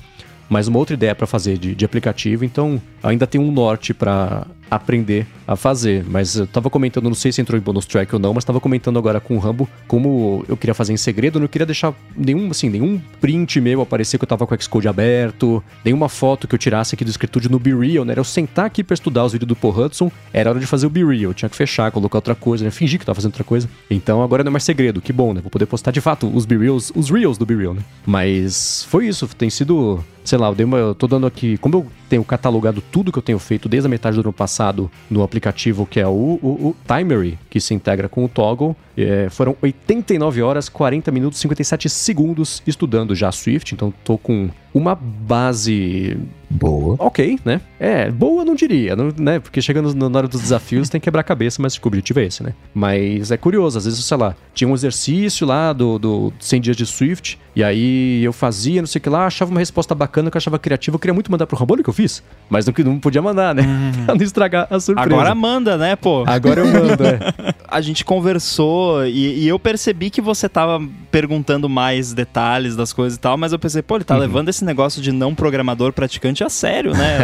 mas 0.50 0.66
uma 0.66 0.80
outra 0.80 0.94
ideia 0.94 1.14
para 1.14 1.28
fazer 1.28 1.56
de, 1.56 1.76
de, 1.76 1.84
aplicativo, 1.84 2.44
então 2.44 2.82
ainda 3.00 3.24
tem 3.24 3.40
um 3.40 3.52
norte 3.52 3.94
para 3.94 4.44
aprender 4.70 5.26
a 5.46 5.56
fazer. 5.56 6.04
Mas 6.08 6.36
eu 6.36 6.46
tava 6.46 6.70
comentando, 6.70 7.04
não 7.04 7.14
sei 7.14 7.32
se 7.32 7.40
entrou 7.40 7.58
em 7.58 7.62
bonus 7.62 7.86
track 7.86 8.14
ou 8.14 8.20
não, 8.20 8.32
mas 8.32 8.44
tava 8.44 8.60
comentando 8.60 8.98
agora 8.98 9.20
com 9.20 9.34
o 9.34 9.38
Rambo 9.38 9.68
como 9.88 10.44
eu 10.48 10.56
queria 10.56 10.74
fazer 10.74 10.92
em 10.92 10.96
segredo, 10.96 11.40
não 11.40 11.48
queria 11.48 11.66
deixar 11.66 11.92
nenhum, 12.16 12.50
assim, 12.50 12.68
nenhum 12.68 13.00
print 13.20 13.60
meu 13.60 13.80
aparecer 13.80 14.18
que 14.18 14.24
eu 14.24 14.28
tava 14.28 14.46
com 14.46 14.54
o 14.54 14.62
Xcode 14.62 14.86
aberto, 14.86 15.62
nenhuma 15.84 16.08
foto 16.08 16.46
que 16.46 16.54
eu 16.54 16.58
tirasse 16.58 16.94
aqui 16.94 17.04
do 17.04 17.10
escritório 17.10 17.50
no 17.50 17.58
Be 17.58 17.74
Real, 17.74 18.04
né? 18.04 18.12
Era 18.12 18.20
eu 18.20 18.24
sentar 18.24 18.66
aqui 18.66 18.84
pra 18.84 18.94
estudar 18.94 19.24
os 19.24 19.32
vídeos 19.32 19.48
do 19.48 19.56
Paul 19.56 19.76
Hudson, 19.76 20.10
era 20.32 20.50
hora 20.50 20.60
de 20.60 20.66
fazer 20.66 20.86
o 20.86 20.90
Be 20.90 21.04
Real, 21.04 21.34
tinha 21.34 21.48
que 21.48 21.56
fechar, 21.56 21.90
colocar 21.90 22.18
outra 22.18 22.34
coisa, 22.34 22.64
né? 22.64 22.70
Fingir 22.70 22.98
que 22.98 23.06
tava 23.06 23.16
fazendo 23.16 23.32
outra 23.32 23.44
coisa. 23.44 23.68
Então 23.90 24.22
agora 24.22 24.44
não 24.44 24.50
é 24.50 24.52
mais 24.52 24.64
segredo, 24.64 25.00
que 25.00 25.12
bom, 25.12 25.34
né? 25.34 25.40
Vou 25.40 25.50
poder 25.50 25.66
postar 25.66 25.90
de 25.90 26.00
fato 26.00 26.30
os 26.32 26.44
Be 26.46 26.56
Reals, 26.56 26.92
os 26.94 27.10
Reels 27.10 27.36
do 27.36 27.44
Be 27.44 27.56
Real, 27.56 27.74
né? 27.74 27.82
Mas 28.06 28.84
foi 28.88 29.08
isso, 29.08 29.26
tem 29.36 29.50
sido 29.50 30.04
sei 30.30 30.38
lá, 30.38 30.46
eu, 30.46 30.54
dei 30.54 30.64
uma, 30.64 30.78
eu 30.78 30.94
tô 30.94 31.08
dando 31.08 31.26
aqui. 31.26 31.58
Como 31.58 31.74
eu 31.74 31.86
tenho 32.08 32.24
catalogado 32.24 32.80
tudo 32.80 33.10
que 33.10 33.18
eu 33.18 33.22
tenho 33.22 33.38
feito 33.38 33.68
desde 33.68 33.86
a 33.86 33.90
metade 33.90 34.14
do 34.16 34.22
ano 34.22 34.32
passado 34.32 34.88
no 35.10 35.24
aplicativo 35.24 35.84
que 35.84 35.98
é 35.98 36.06
o, 36.06 36.38
o, 36.40 36.68
o 36.68 36.76
Timery, 36.86 37.36
que 37.50 37.60
se 37.60 37.74
integra 37.74 38.08
com 38.08 38.24
o 38.24 38.28
Toggle, 38.28 38.76
é, 39.04 39.28
foram 39.30 39.56
89 39.60 40.42
horas, 40.42 40.68
40 40.68 41.10
minutos, 41.10 41.40
57 41.40 41.88
segundos 41.88 42.62
estudando 42.66 43.14
já 43.14 43.30
Swift, 43.32 43.74
então 43.74 43.92
tô 44.04 44.18
com 44.18 44.50
uma 44.72 44.94
base 44.94 46.16
boa. 46.48 46.96
Ok, 46.98 47.38
né? 47.44 47.60
É, 47.78 48.10
boa 48.10 48.44
não 48.44 48.54
diria, 48.54 48.96
não, 48.96 49.12
né? 49.18 49.38
Porque 49.38 49.60
chegando 49.62 49.94
na 49.94 50.18
hora 50.18 50.28
dos 50.28 50.40
desafios 50.40 50.88
tem 50.88 51.00
que 51.00 51.04
quebrar 51.04 51.20
a 51.20 51.24
cabeça, 51.24 51.62
mas 51.62 51.76
o 51.76 51.80
objetivo 51.84 52.20
é 52.20 52.24
esse, 52.24 52.42
né? 52.42 52.54
Mas 52.74 53.30
é 53.30 53.36
curioso, 53.36 53.78
às 53.78 53.84
vezes, 53.84 54.04
sei 54.04 54.16
lá, 54.16 54.34
tinha 54.52 54.68
um 54.68 54.74
exercício 54.74 55.46
lá 55.46 55.72
do, 55.72 55.98
do 55.98 56.32
100 56.40 56.60
dias 56.60 56.76
de 56.76 56.86
Swift, 56.86 57.38
e 57.54 57.62
aí 57.62 58.22
eu 58.24 58.32
fazia, 58.32 58.80
não 58.80 58.86
sei 58.86 58.98
o 58.98 59.02
que 59.02 59.08
lá, 59.08 59.26
achava 59.26 59.50
uma 59.50 59.60
resposta 59.60 59.94
bacana 59.94 60.30
que 60.30 60.36
eu 60.36 60.38
achava 60.38 60.58
criativa, 60.58 60.96
eu 60.96 60.98
queria 60.98 61.14
muito 61.14 61.30
mandar 61.30 61.46
pro 61.46 61.56
Rambone 61.56 61.82
que 61.82 61.90
eu 61.90 61.94
fiz, 61.94 62.22
mas 62.48 62.66
não, 62.66 62.74
não 62.84 62.98
podia 62.98 63.22
mandar, 63.22 63.54
né? 63.54 63.62
Hum. 63.62 63.92
pra 64.06 64.14
não 64.14 64.22
estragar 64.22 64.66
a 64.70 64.80
surpresa. 64.80 65.14
Agora 65.14 65.34
manda, 65.34 65.76
né, 65.76 65.94
pô? 65.96 66.24
Agora 66.26 66.60
eu 66.60 66.66
mando, 66.66 67.04
é. 67.04 67.18
a 67.68 67.80
gente 67.80 68.04
conversou 68.04 68.89
e, 69.06 69.44
e, 69.44 69.48
eu 69.48 69.58
percebi 69.58 70.10
que 70.10 70.20
você 70.20 70.48
tava 70.48 70.80
perguntando 71.10 71.68
mais 71.68 72.12
detalhes 72.12 72.76
das 72.76 72.92
coisas 72.92 73.16
e 73.16 73.20
tal, 73.20 73.36
mas 73.36 73.52
eu 73.52 73.58
pensei, 73.58 73.82
pô, 73.82 73.96
ele 73.96 74.04
tá 74.04 74.14
uhum. 74.14 74.20
levando 74.20 74.48
esse 74.48 74.64
negócio 74.64 75.02
de 75.02 75.12
não 75.12 75.34
programador 75.34 75.92
praticante 75.92 76.44
a 76.44 76.48
sério, 76.48 76.92
né? 76.92 77.18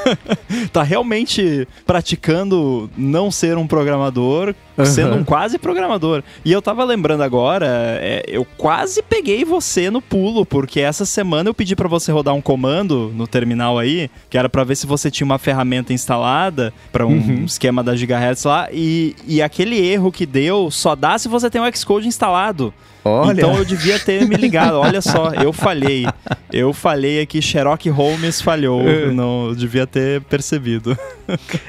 tá 0.72 0.82
realmente 0.82 1.66
praticando 1.86 2.90
não 2.96 3.30
ser 3.30 3.56
um 3.56 3.66
programador, 3.66 4.54
uhum. 4.76 4.86
sendo 4.86 5.16
um 5.16 5.24
quase 5.24 5.58
programador. 5.58 6.22
E 6.44 6.52
eu 6.52 6.60
tava 6.60 6.84
lembrando 6.84 7.22
agora, 7.22 7.66
é, 8.00 8.24
eu 8.26 8.46
quase 8.56 9.02
peguei 9.02 9.44
você 9.44 9.90
no 9.90 10.00
pulo, 10.00 10.44
porque 10.44 10.80
essa 10.80 11.04
semana 11.04 11.48
eu 11.48 11.54
pedi 11.54 11.76
para 11.76 11.88
você 11.88 12.10
rodar 12.12 12.34
um 12.34 12.40
comando 12.40 13.12
no 13.14 13.26
terminal 13.26 13.78
aí, 13.78 14.10
que 14.28 14.38
era 14.38 14.48
para 14.48 14.64
ver 14.64 14.76
se 14.76 14.86
você 14.86 15.10
tinha 15.10 15.24
uma 15.24 15.38
ferramenta 15.38 15.92
instalada 15.92 16.72
para 16.92 17.06
um 17.06 17.12
uhum. 17.12 17.44
esquema 17.44 17.82
da 17.82 17.96
Gigahertz 17.96 18.44
lá, 18.44 18.68
e, 18.72 19.14
e 19.26 19.42
aquele 19.42 19.78
erro 19.78 20.12
que 20.12 20.26
deu 20.26 20.70
só 20.70 20.94
dá 20.94 21.18
se 21.18 21.28
você 21.28 21.48
tem 21.50 21.60
o 21.60 21.76
Xcode 21.76 22.08
instalado. 22.08 22.72
Olha. 23.04 23.32
Então 23.32 23.56
eu 23.56 23.64
devia 23.64 23.98
ter 23.98 24.26
me 24.26 24.34
ligado. 24.34 24.78
Olha 24.78 25.02
só, 25.02 25.32
eu 25.34 25.52
falhei. 25.52 26.06
Eu 26.50 26.72
falhei 26.72 27.20
aqui, 27.20 27.42
Sherlock 27.42 27.88
Holmes 27.90 28.40
falhou. 28.40 28.80
É. 28.88 29.10
Não 29.10 29.48
eu 29.48 29.54
devia 29.54 29.86
ter 29.86 30.22
percebido. 30.22 30.96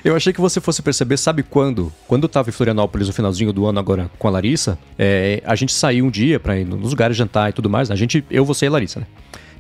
Eu 0.04 0.16
achei 0.16 0.32
que 0.32 0.40
você 0.42 0.62
fosse 0.62 0.82
perceber, 0.82 1.18
sabe 1.18 1.44
quando? 1.44 1.92
Quando 2.08 2.24
eu 2.24 2.30
tava 2.30 2.50
em 2.50 2.52
Florianópolis 2.52 3.08
no 3.08 3.14
finalzinho 3.14 3.52
do 3.52 3.66
ano 3.66 3.80
agora 3.80 4.10
com 4.18 4.28
a 4.28 4.32
Larissa, 4.32 4.78
é, 4.98 5.42
a 5.46 5.56
gente 5.56 5.74
saiu 5.74 6.06
um 6.06 6.10
dia 6.10 6.40
pra 6.40 6.58
ir 6.58 6.66
nos 6.66 6.90
lugares 6.92 7.18
jantar 7.18 7.50
e 7.50 7.54
tudo 7.54 7.70
mais. 7.70 7.90
A 7.92 7.96
gente, 7.96 8.24
eu, 8.30 8.46
você 8.46 8.66
e 8.66 8.68
a 8.68 8.72
Larissa, 8.72 9.00
né? 9.00 9.06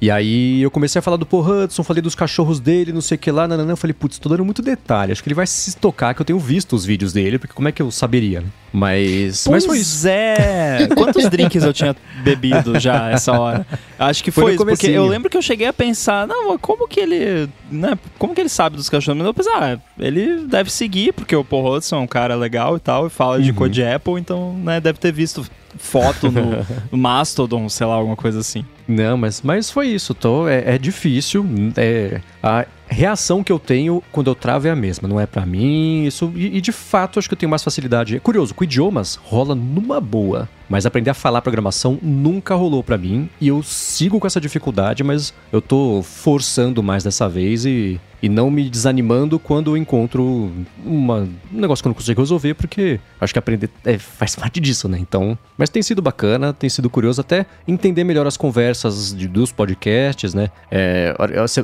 E 0.05 0.11
aí 0.11 0.61
eu 0.61 0.69
comecei 0.69 0.99
a 0.99 1.01
falar 1.01 1.17
do 1.17 1.25
Paul 1.25 1.43
Hudson, 1.43 1.81
falei 1.81 1.99
dos 1.99 2.13
cachorros 2.13 2.59
dele, 2.59 2.93
não 2.93 3.01
sei 3.01 3.15
o 3.15 3.17
que 3.17 3.31
lá, 3.31 3.47
nananã. 3.47 3.73
Eu 3.73 3.77
falei, 3.77 3.91
putz, 3.91 4.19
tô 4.19 4.29
dando 4.29 4.45
muito 4.45 4.61
detalhe. 4.61 5.11
Acho 5.11 5.23
que 5.23 5.27
ele 5.27 5.33
vai 5.33 5.47
se 5.47 5.75
tocar 5.77 6.13
que 6.13 6.21
eu 6.21 6.25
tenho 6.25 6.37
visto 6.37 6.75
os 6.75 6.85
vídeos 6.85 7.11
dele, 7.11 7.39
porque 7.39 7.55
como 7.55 7.67
é 7.67 7.71
que 7.71 7.81
eu 7.81 7.89
saberia, 7.89 8.41
né? 8.41 8.47
Mas. 8.71 9.45
Pois 9.45 9.63
mas 9.63 9.65
foi 9.65 9.79
isso. 9.79 10.07
é! 10.07 10.87
Quantos 10.95 11.27
drinks 11.27 11.63
eu 11.63 11.73
tinha 11.73 11.95
bebido 12.23 12.79
já 12.79 13.09
essa 13.09 13.31
hora? 13.31 13.65
Acho 13.97 14.23
que 14.23 14.29
foi, 14.29 14.43
foi 14.43 14.53
isso, 14.53 14.65
porque 14.65 14.95
eu 14.95 15.07
lembro 15.07 15.27
que 15.27 15.37
eu 15.37 15.41
cheguei 15.41 15.65
a 15.65 15.73
pensar, 15.73 16.27
não, 16.27 16.55
como 16.59 16.87
que 16.87 16.99
ele. 16.99 17.49
Né, 17.71 17.97
como 18.19 18.35
que 18.35 18.41
ele 18.41 18.49
sabe 18.49 18.75
dos 18.75 18.87
cachorros? 18.87 19.17
Mas 19.17 19.25
eu 19.25 19.33
pensei, 19.33 19.53
ah, 19.55 19.79
ele 19.97 20.45
deve 20.45 20.71
seguir, 20.71 21.13
porque 21.13 21.35
o 21.35 21.43
Paul 21.43 21.77
Hudson 21.77 21.95
é 21.95 21.99
um 22.01 22.07
cara 22.07 22.35
legal 22.35 22.77
e 22.77 22.79
tal, 22.79 23.07
e 23.07 23.09
fala 23.09 23.37
uhum. 23.37 23.41
de 23.41 23.53
code 23.53 23.83
Apple, 23.83 24.19
então, 24.19 24.53
né, 24.53 24.79
deve 24.79 24.99
ter 24.99 25.11
visto 25.11 25.43
foto 25.77 26.31
no, 26.31 26.65
no 26.91 26.97
Mastodon, 26.97 27.67
sei 27.69 27.85
lá, 27.85 27.95
alguma 27.95 28.15
coisa 28.15 28.39
assim. 28.39 28.65
Não, 28.87 29.17
mas, 29.17 29.41
mas 29.41 29.69
foi 29.69 29.87
isso. 29.87 30.13
Tô, 30.13 30.47
é, 30.47 30.75
é 30.75 30.77
difícil. 30.77 31.45
É, 31.77 32.21
a 32.41 32.65
reação 32.95 33.43
que 33.43 33.51
eu 33.51 33.59
tenho 33.59 34.01
quando 34.11 34.27
eu 34.27 34.35
travo 34.35 34.67
é 34.67 34.71
a 34.71 34.75
mesma. 34.75 35.07
Não 35.07 35.19
é 35.19 35.25
para 35.25 35.45
mim. 35.45 36.05
Isso 36.05 36.31
e, 36.35 36.57
e, 36.57 36.61
de 36.61 36.71
fato 36.71 37.19
acho 37.19 37.27
que 37.27 37.33
eu 37.33 37.37
tenho 37.37 37.49
mais 37.49 37.63
facilidade. 37.63 38.15
É 38.15 38.19
curioso, 38.19 38.55
com 38.55 38.63
idiomas 38.63 39.15
rola 39.15 39.53
numa 39.53 39.99
boa. 39.99 40.47
Mas 40.67 40.85
aprender 40.85 41.11
a 41.11 41.13
falar 41.13 41.41
programação 41.41 41.99
nunca 42.01 42.55
rolou 42.55 42.83
para 42.83 42.97
mim 42.97 43.29
e 43.39 43.47
eu 43.47 43.61
sigo 43.61 44.19
com 44.19 44.25
essa 44.25 44.41
dificuldade, 44.41 45.03
mas 45.03 45.33
eu 45.51 45.61
tô 45.61 46.01
forçando 46.01 46.81
mais 46.81 47.03
dessa 47.03 47.29
vez 47.29 47.65
e, 47.65 47.99
e 48.21 48.29
não 48.29 48.49
me 48.49 48.67
desanimando 48.67 49.37
quando 49.37 49.71
eu 49.71 49.77
encontro 49.77 50.51
uma, 50.83 51.27
um 51.53 51.59
negócio 51.59 51.83
que 51.83 51.87
eu 51.87 51.91
não 51.91 51.95
consigo 51.95 52.19
resolver, 52.19 52.55
porque 52.55 52.99
acho 53.21 53.31
que 53.31 53.37
aprender 53.37 53.69
é, 53.83 53.99
faz 53.99 54.35
parte 54.35 54.59
disso, 54.59 54.89
né? 54.89 54.97
Então, 54.99 55.37
mas 55.55 55.69
tem 55.69 55.83
sido 55.83 56.01
bacana, 56.01 56.51
tem 56.51 56.69
sido 56.69 56.89
curioso 56.89 57.21
até 57.21 57.45
entender 57.67 58.03
melhor 58.03 58.25
as 58.25 58.35
conversas 58.35 59.15
de, 59.15 59.27
dos 59.27 59.51
podcasts, 59.51 60.33
né? 60.33 60.49
É, 60.71 61.15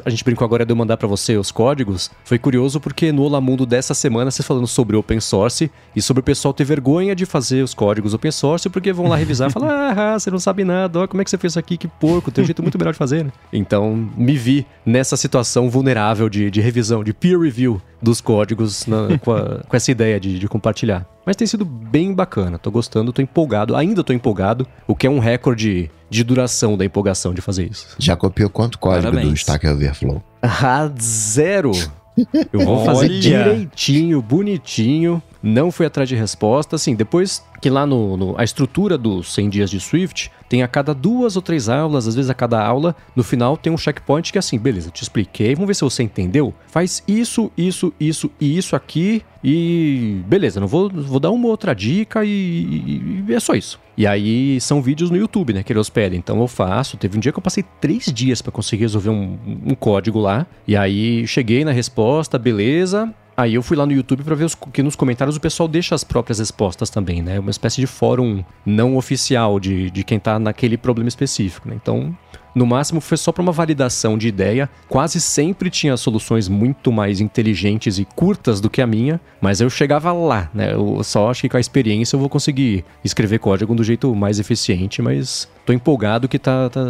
a 0.05 0.09
gente 0.11 0.23
brincou 0.23 0.45
agora 0.45 0.63
de 0.63 0.71
eu 0.71 0.75
mandar 0.75 0.97
para 0.97 1.07
você 1.07 1.20
os 1.29 1.51
códigos, 1.51 2.09
foi 2.23 2.37
curioso 2.37 2.79
porque 2.79 3.11
no 3.11 3.23
Olá 3.23 3.39
Mundo 3.39 3.65
dessa 3.65 3.93
semana 3.93 4.31
vocês 4.31 4.45
falando 4.45 4.67
sobre 4.67 4.95
open 4.95 5.19
source 5.19 5.69
e 5.95 6.01
sobre 6.01 6.21
o 6.21 6.23
pessoal 6.23 6.53
ter 6.53 6.63
vergonha 6.63 7.15
de 7.15 7.25
fazer 7.25 7.63
os 7.63 7.73
códigos 7.73 8.13
open 8.13 8.31
source 8.31 8.69
porque 8.69 8.91
vão 8.91 9.07
lá 9.07 9.15
revisar 9.15 9.49
e 9.49 9.53
falar: 9.53 9.91
ah, 9.97 10.19
você 10.19 10.31
não 10.31 10.39
sabe 10.39 10.63
nada, 10.63 10.99
ó, 10.99 11.07
como 11.07 11.21
é 11.21 11.23
que 11.23 11.29
você 11.29 11.37
fez 11.37 11.53
isso 11.53 11.59
aqui, 11.59 11.77
que 11.77 11.87
porco, 11.87 12.31
tem 12.31 12.43
um 12.43 12.45
jeito 12.45 12.61
muito 12.61 12.77
melhor 12.77 12.93
de 12.93 12.97
fazer, 12.97 13.23
né? 13.23 13.31
Então, 13.53 14.09
me 14.17 14.35
vi 14.35 14.65
nessa 14.85 15.15
situação 15.15 15.69
vulnerável 15.69 16.29
de, 16.29 16.49
de 16.49 16.61
revisão, 16.61 17.03
de 17.03 17.13
peer 17.13 17.39
review 17.39 17.81
dos 18.01 18.19
códigos 18.19 18.87
na, 18.87 19.17
com, 19.19 19.31
a, 19.31 19.59
com, 19.67 19.77
essa 19.77 19.91
ideia 19.91 20.19
de, 20.19 20.39
de, 20.39 20.47
compartilhar. 20.47 21.05
Mas 21.25 21.35
tem 21.35 21.45
sido 21.45 21.63
bem 21.63 22.13
bacana, 22.13 22.57
tô 22.57 22.71
gostando, 22.71 23.13
tô 23.13 23.21
empolgado, 23.21 23.75
ainda 23.75 24.03
tô 24.03 24.11
empolgado, 24.11 24.67
o 24.87 24.95
que 24.95 25.05
é 25.05 25.09
um 25.09 25.19
recorde 25.19 25.91
de 26.12 26.25
duração 26.25 26.77
da 26.77 26.84
empolgação 26.84 27.34
de 27.34 27.41
fazer 27.41 27.72
isso. 27.72 27.96
Já 27.98 28.18
copiou 28.18 28.50
quanto 28.50 28.77
código 28.77 29.03
Parabéns. 29.06 29.30
do 29.30 29.36
Stack 29.36 29.65
Overflow? 29.65 30.22
Ah, 30.41 30.91
zero! 31.01 31.72
Eu 32.51 32.60
vou 32.65 32.84
fazer 32.84 33.08
direitinho, 33.08 34.22
bonitinho. 34.22 35.24
Não 35.41 35.71
fui 35.71 35.86
atrás 35.86 36.07
de 36.07 36.15
resposta. 36.15 36.75
Assim, 36.75 36.95
depois 36.95 37.43
que 37.62 37.69
lá 37.69 37.86
no, 37.86 38.17
no, 38.17 38.39
a 38.39 38.43
estrutura 38.43 38.98
dos 38.98 39.33
100 39.33 39.50
dias 39.50 39.69
de 39.69 39.79
Swift 39.79 40.31
tem 40.50 40.63
a 40.63 40.67
cada 40.67 40.93
duas 40.93 41.36
ou 41.36 41.41
três 41.41 41.69
aulas, 41.69 42.07
às 42.07 42.15
vezes 42.15 42.29
a 42.29 42.33
cada 42.33 42.62
aula, 42.62 42.95
no 43.15 43.24
final 43.24 43.55
tem 43.55 43.71
um 43.71 43.77
checkpoint 43.77 44.31
que 44.31 44.38
é 44.38 44.39
assim, 44.39 44.57
beleza, 44.57 44.89
te 44.89 45.03
expliquei, 45.03 45.53
vamos 45.53 45.67
ver 45.67 45.75
se 45.75 45.83
você 45.83 46.03
entendeu. 46.03 46.53
Faz 46.67 47.03
isso, 47.07 47.51
isso, 47.55 47.93
isso 48.00 48.31
e 48.39 48.57
isso 48.57 48.75
aqui 48.75 49.24
e 49.43 50.21
beleza, 50.27 50.60
não 50.60 50.67
vou, 50.67 50.89
vou 50.89 51.19
dar 51.19 51.29
uma 51.29 51.48
outra 51.48 51.74
dica 51.74 52.25
e, 52.25 52.29
e, 52.29 53.24
e 53.27 53.33
é 53.33 53.39
só 53.39 53.53
isso. 53.53 53.79
E 53.95 54.07
aí 54.07 54.60
são 54.60 54.81
vídeos 54.81 55.12
no 55.12 55.17
YouTube, 55.17 55.53
né, 55.53 55.63
que 55.63 55.71
eles 55.71 55.89
pedem. 55.89 56.17
Então 56.17 56.39
eu 56.39 56.48
faço. 56.48 56.98
Teve 56.98 57.17
um 57.17 57.19
dia 57.19 57.31
que 57.31 57.38
eu 57.38 57.43
passei 57.43 57.63
três 57.79 58.05
dias 58.05 58.41
para 58.41 58.51
conseguir 58.51 58.83
resolver 58.83 59.10
um, 59.10 59.38
um 59.65 59.75
código 59.75 60.17
lá. 60.17 60.48
E 60.67 60.75
aí 60.75 61.27
cheguei 61.27 61.63
na 61.63 61.71
resposta, 61.71 62.39
beleza. 62.39 63.13
Aí 63.35 63.55
eu 63.55 63.63
fui 63.63 63.77
lá 63.77 63.85
no 63.85 63.91
YouTube 63.91 64.23
para 64.23 64.35
ver 64.35 64.45
os, 64.45 64.55
que 64.55 64.83
nos 64.83 64.95
comentários 64.95 65.35
o 65.35 65.39
pessoal 65.39 65.67
deixa 65.67 65.95
as 65.95 66.03
próprias 66.03 66.39
respostas 66.39 66.89
também, 66.89 67.21
né? 67.21 67.39
Uma 67.39 67.51
espécie 67.51 67.79
de 67.81 67.88
fórum 67.88 68.43
não 68.65 68.97
oficial 68.97 69.59
de, 69.59 69.89
de 69.89 70.03
quem 70.03 70.19
tá 70.19 70.38
naquele 70.38 70.77
problema 70.77 71.07
específico, 71.07 71.69
né? 71.69 71.75
Então, 71.81 72.15
no 72.53 72.65
máximo 72.65 73.00
foi 73.00 73.17
só 73.17 73.31
para 73.31 73.41
uma 73.41 73.51
validação 73.51 74.17
de 74.17 74.27
ideia. 74.27 74.69
Quase 74.88 75.21
sempre 75.21 75.69
tinha 75.69 75.95
soluções 75.95 76.50
muito 76.50 76.91
mais 76.91 77.21
inteligentes 77.21 77.97
e 77.97 78.05
curtas 78.05 78.59
do 78.59 78.69
que 78.69 78.81
a 78.81 78.88
minha, 78.88 79.19
mas 79.39 79.61
eu 79.61 79.69
chegava 79.69 80.11
lá, 80.11 80.50
né? 80.53 80.73
Eu 80.73 81.01
só 81.03 81.29
acho 81.31 81.41
que 81.41 81.50
com 81.50 81.57
a 81.57 81.61
experiência 81.61 82.15
eu 82.15 82.19
vou 82.19 82.29
conseguir 82.29 82.83
escrever 83.03 83.39
código 83.39 83.73
do 83.73 83.83
jeito 83.83 84.13
mais 84.13 84.39
eficiente, 84.39 85.01
mas 85.01 85.50
tô 85.65 85.74
empolgado 85.74 86.27
que 86.27 86.39
tá, 86.39 86.70
tá, 86.70 86.82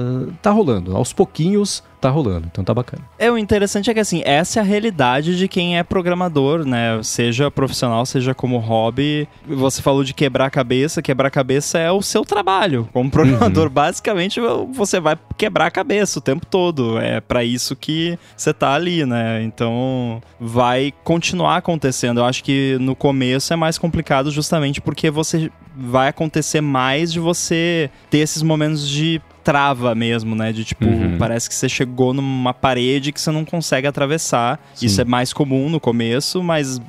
tá 0.42 0.52
rolando. 0.52 0.96
Aos 0.96 1.14
pouquinhos 1.14 1.84
tá 2.02 2.10
rolando, 2.10 2.48
então 2.52 2.64
tá 2.64 2.74
bacana. 2.74 3.04
É, 3.20 3.32
o 3.32 3.38
interessante 3.38 3.90
é 3.90 3.94
que 3.94 4.00
assim, 4.00 4.24
essa 4.26 4.60
é 4.60 4.62
a 4.62 4.66
realidade 4.66 5.38
de 5.38 5.48
quem 5.48 5.78
é 5.78 5.84
programador, 5.84 6.66
né? 6.66 7.00
Seja 7.04 7.52
profissional, 7.52 8.04
seja 8.08 8.34
como 8.34 8.58
hobby. 8.58 9.28
Você 9.48 9.84
falou 9.84 10.04
de 10.04 10.12
quebrar 10.12 10.48
a 10.48 10.50
cabeça, 10.50 11.02
quebrar 11.02 11.28
a 11.28 11.32
cabeça 11.32 11.78
é 11.78 11.92
o 11.92 12.02
seu 12.02 12.26
trabalho. 12.26 12.90
Como 12.92 13.12
programador, 13.12 13.66
uhum. 13.66 13.74
basicamente, 13.74 14.42
você 14.74 15.00
vai 15.00 15.16
quebrar 15.38 15.68
a 15.68 15.72
cabeça 15.72 16.18
o 16.18 16.22
tempo 16.22 16.44
todo. 16.44 16.98
É 16.98 17.22
para 17.22 17.44
isso 17.44 17.76
que 17.76 18.18
você 18.36 18.52
tá 18.52 18.74
ali, 18.74 19.06
né? 19.06 19.44
Então, 19.44 20.22
vai 20.40 20.92
continuar 21.04 21.58
acontecendo. 21.58 22.20
Eu 22.20 22.26
acho 22.26 22.44
que 22.44 22.78
no 22.82 22.96
começo 22.96 23.54
é 23.54 23.56
mais 23.56 23.78
complicado 23.78 24.32
justamente 24.32 24.82
porque 24.82 25.12
você 25.12 25.52
vai 25.76 26.08
acontecer 26.08 26.62
mais 26.62 27.12
de 27.12 27.20
você 27.20 27.90
ter 28.10 28.20
esses 28.20 28.42
momentos 28.42 28.88
de 28.88 29.22
trava 29.44 29.94
mesmo, 29.96 30.36
né? 30.36 30.52
De 30.52 30.64
tipo, 30.64 30.86
uhum. 30.86 31.18
parece 31.18 31.50
que 31.50 31.56
você 31.56 31.68
chegou 31.68 32.14
numa 32.14 32.54
parede 32.54 33.12
que 33.12 33.20
você 33.20 33.32
não 33.32 33.46
consegue 33.46 33.88
atravessar. 33.88 34.60
Sim. 34.74 34.86
Isso 34.86 35.02
é 35.02 35.06
mais 35.06 35.34
comum 35.34 35.70
no 35.70 35.80
começo, 35.80 36.44
mas 36.44 36.80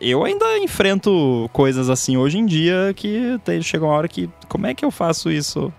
eu 0.00 0.24
ainda 0.24 0.58
enfrento 0.58 1.48
coisas 1.52 1.88
assim 1.88 2.16
hoje 2.16 2.38
em 2.38 2.46
dia 2.46 2.92
que 2.94 3.38
chega 3.62 3.84
uma 3.84 3.94
hora 3.94 4.08
que 4.08 4.28
como 4.52 4.66
é 4.66 4.74
que 4.74 4.84
eu 4.84 4.90
faço 4.90 5.30
isso? 5.30 5.72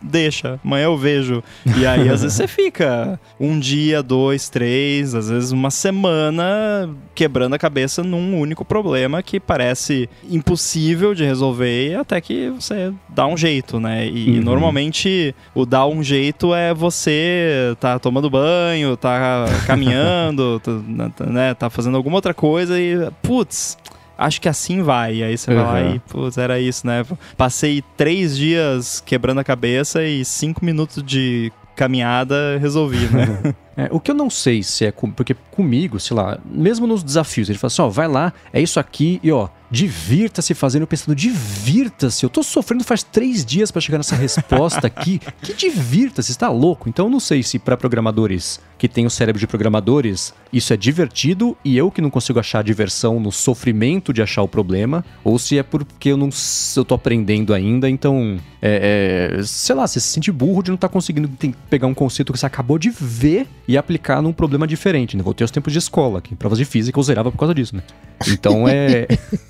Deixa, 0.00 0.60
amanhã 0.64 0.84
eu 0.84 0.96
vejo. 0.96 1.42
E 1.76 1.84
aí, 1.84 2.08
às 2.08 2.22
vezes, 2.22 2.36
você 2.36 2.46
fica 2.48 3.18
um 3.40 3.58
dia, 3.58 4.04
dois, 4.04 4.48
três, 4.48 5.16
às 5.16 5.28
vezes 5.28 5.50
uma 5.50 5.68
semana 5.68 6.88
quebrando 7.12 7.54
a 7.54 7.58
cabeça 7.58 8.04
num 8.04 8.38
único 8.38 8.64
problema 8.64 9.20
que 9.20 9.40
parece 9.40 10.08
impossível 10.30 11.12
de 11.12 11.24
resolver 11.24 11.96
até 11.96 12.20
que 12.20 12.50
você 12.50 12.92
dá 13.08 13.26
um 13.26 13.36
jeito, 13.36 13.80
né? 13.80 14.06
E, 14.06 14.38
uhum. 14.38 14.44
normalmente 14.44 15.34
o 15.52 15.66
dar 15.70 15.86
um 15.86 16.02
jeito 16.02 16.52
é 16.52 16.74
você 16.74 17.76
tá 17.78 17.96
tomando 17.96 18.28
banho, 18.28 18.96
tá 18.96 19.46
caminhando, 19.68 20.60
tá, 21.16 21.24
né, 21.26 21.54
tá 21.54 21.70
fazendo 21.70 21.96
alguma 21.96 22.16
outra 22.16 22.34
coisa 22.34 22.78
e, 22.78 23.08
putz, 23.22 23.78
acho 24.18 24.40
que 24.40 24.48
assim 24.48 24.82
vai. 24.82 25.16
E 25.16 25.22
aí 25.22 25.38
você 25.38 25.52
uhum. 25.52 25.64
vai 25.64 25.84
lá 25.84 25.94
e, 25.94 25.98
putz, 26.00 26.36
era 26.36 26.58
isso, 26.58 26.84
né? 26.84 27.06
Passei 27.36 27.84
três 27.96 28.36
dias 28.36 29.00
quebrando 29.00 29.38
a 29.38 29.44
cabeça 29.44 30.02
e 30.02 30.24
cinco 30.24 30.64
minutos 30.64 31.04
de 31.04 31.52
caminhada 31.76 32.58
resolvi, 32.60 33.06
né? 33.06 33.54
É, 33.76 33.88
o 33.90 34.00
que 34.00 34.10
eu 34.10 34.14
não 34.14 34.28
sei 34.28 34.62
se 34.62 34.84
é 34.84 34.92
com, 34.92 35.10
porque 35.10 35.34
comigo, 35.50 35.98
sei 36.00 36.16
lá, 36.16 36.38
mesmo 36.44 36.86
nos 36.86 37.02
desafios, 37.02 37.48
ele 37.48 37.58
fala 37.58 37.68
assim: 37.68 37.82
ó, 37.82 37.88
vai 37.88 38.08
lá, 38.08 38.32
é 38.52 38.60
isso 38.60 38.80
aqui 38.80 39.20
e 39.22 39.30
ó, 39.30 39.48
divirta-se 39.70 40.52
fazendo, 40.54 40.86
pensando, 40.86 41.14
divirta-se. 41.14 42.24
Eu 42.24 42.30
tô 42.30 42.42
sofrendo 42.42 42.82
faz 42.82 43.02
três 43.02 43.44
dias 43.44 43.70
para 43.70 43.80
chegar 43.80 43.98
nessa 43.98 44.16
resposta 44.16 44.86
aqui. 44.86 45.20
que 45.40 45.54
divirta-se, 45.54 46.32
está 46.32 46.48
louco? 46.48 46.88
Então 46.88 47.06
eu 47.06 47.10
não 47.10 47.20
sei 47.20 47.42
se 47.42 47.58
para 47.58 47.76
programadores 47.76 48.60
que 48.76 48.88
têm 48.88 49.06
o 49.06 49.10
cérebro 49.10 49.38
de 49.38 49.46
programadores 49.46 50.34
isso 50.52 50.72
é 50.72 50.76
divertido 50.76 51.56
e 51.64 51.76
eu 51.76 51.90
que 51.90 52.00
não 52.00 52.10
consigo 52.10 52.40
achar 52.40 52.64
diversão 52.64 53.20
no 53.20 53.30
sofrimento 53.30 54.12
de 54.12 54.22
achar 54.22 54.42
o 54.42 54.48
problema, 54.48 55.04
ou 55.22 55.38
se 55.38 55.58
é 55.58 55.62
porque 55.62 56.08
eu 56.08 56.16
não 56.16 56.30
eu 56.76 56.84
tô 56.84 56.94
aprendendo 56.94 57.54
ainda, 57.54 57.88
então 57.88 58.38
é, 58.60 59.36
é, 59.38 59.42
sei 59.44 59.76
lá, 59.76 59.86
você 59.86 60.00
se 60.00 60.08
sente 60.08 60.32
burro 60.32 60.62
de 60.62 60.70
não 60.70 60.74
estar 60.74 60.88
tá 60.88 60.92
conseguindo 60.92 61.30
pegar 61.68 61.86
um 61.86 61.94
conceito 61.94 62.32
que 62.32 62.38
você 62.38 62.46
acabou 62.46 62.78
de 62.78 62.90
ver 62.90 63.46
e 63.70 63.78
aplicar 63.78 64.20
num 64.20 64.32
problema 64.32 64.66
diferente. 64.66 65.16
Né? 65.16 65.22
Voltei 65.22 65.44
aos 65.44 65.52
tempos 65.52 65.72
de 65.72 65.78
escola, 65.78 66.18
aqui, 66.18 66.34
provas 66.34 66.58
de 66.58 66.64
física 66.64 66.98
eu 66.98 67.02
zerava 67.04 67.30
por 67.30 67.38
causa 67.38 67.54
disso, 67.54 67.76
né? 67.76 67.82
Então 68.26 68.68
é. 68.68 69.06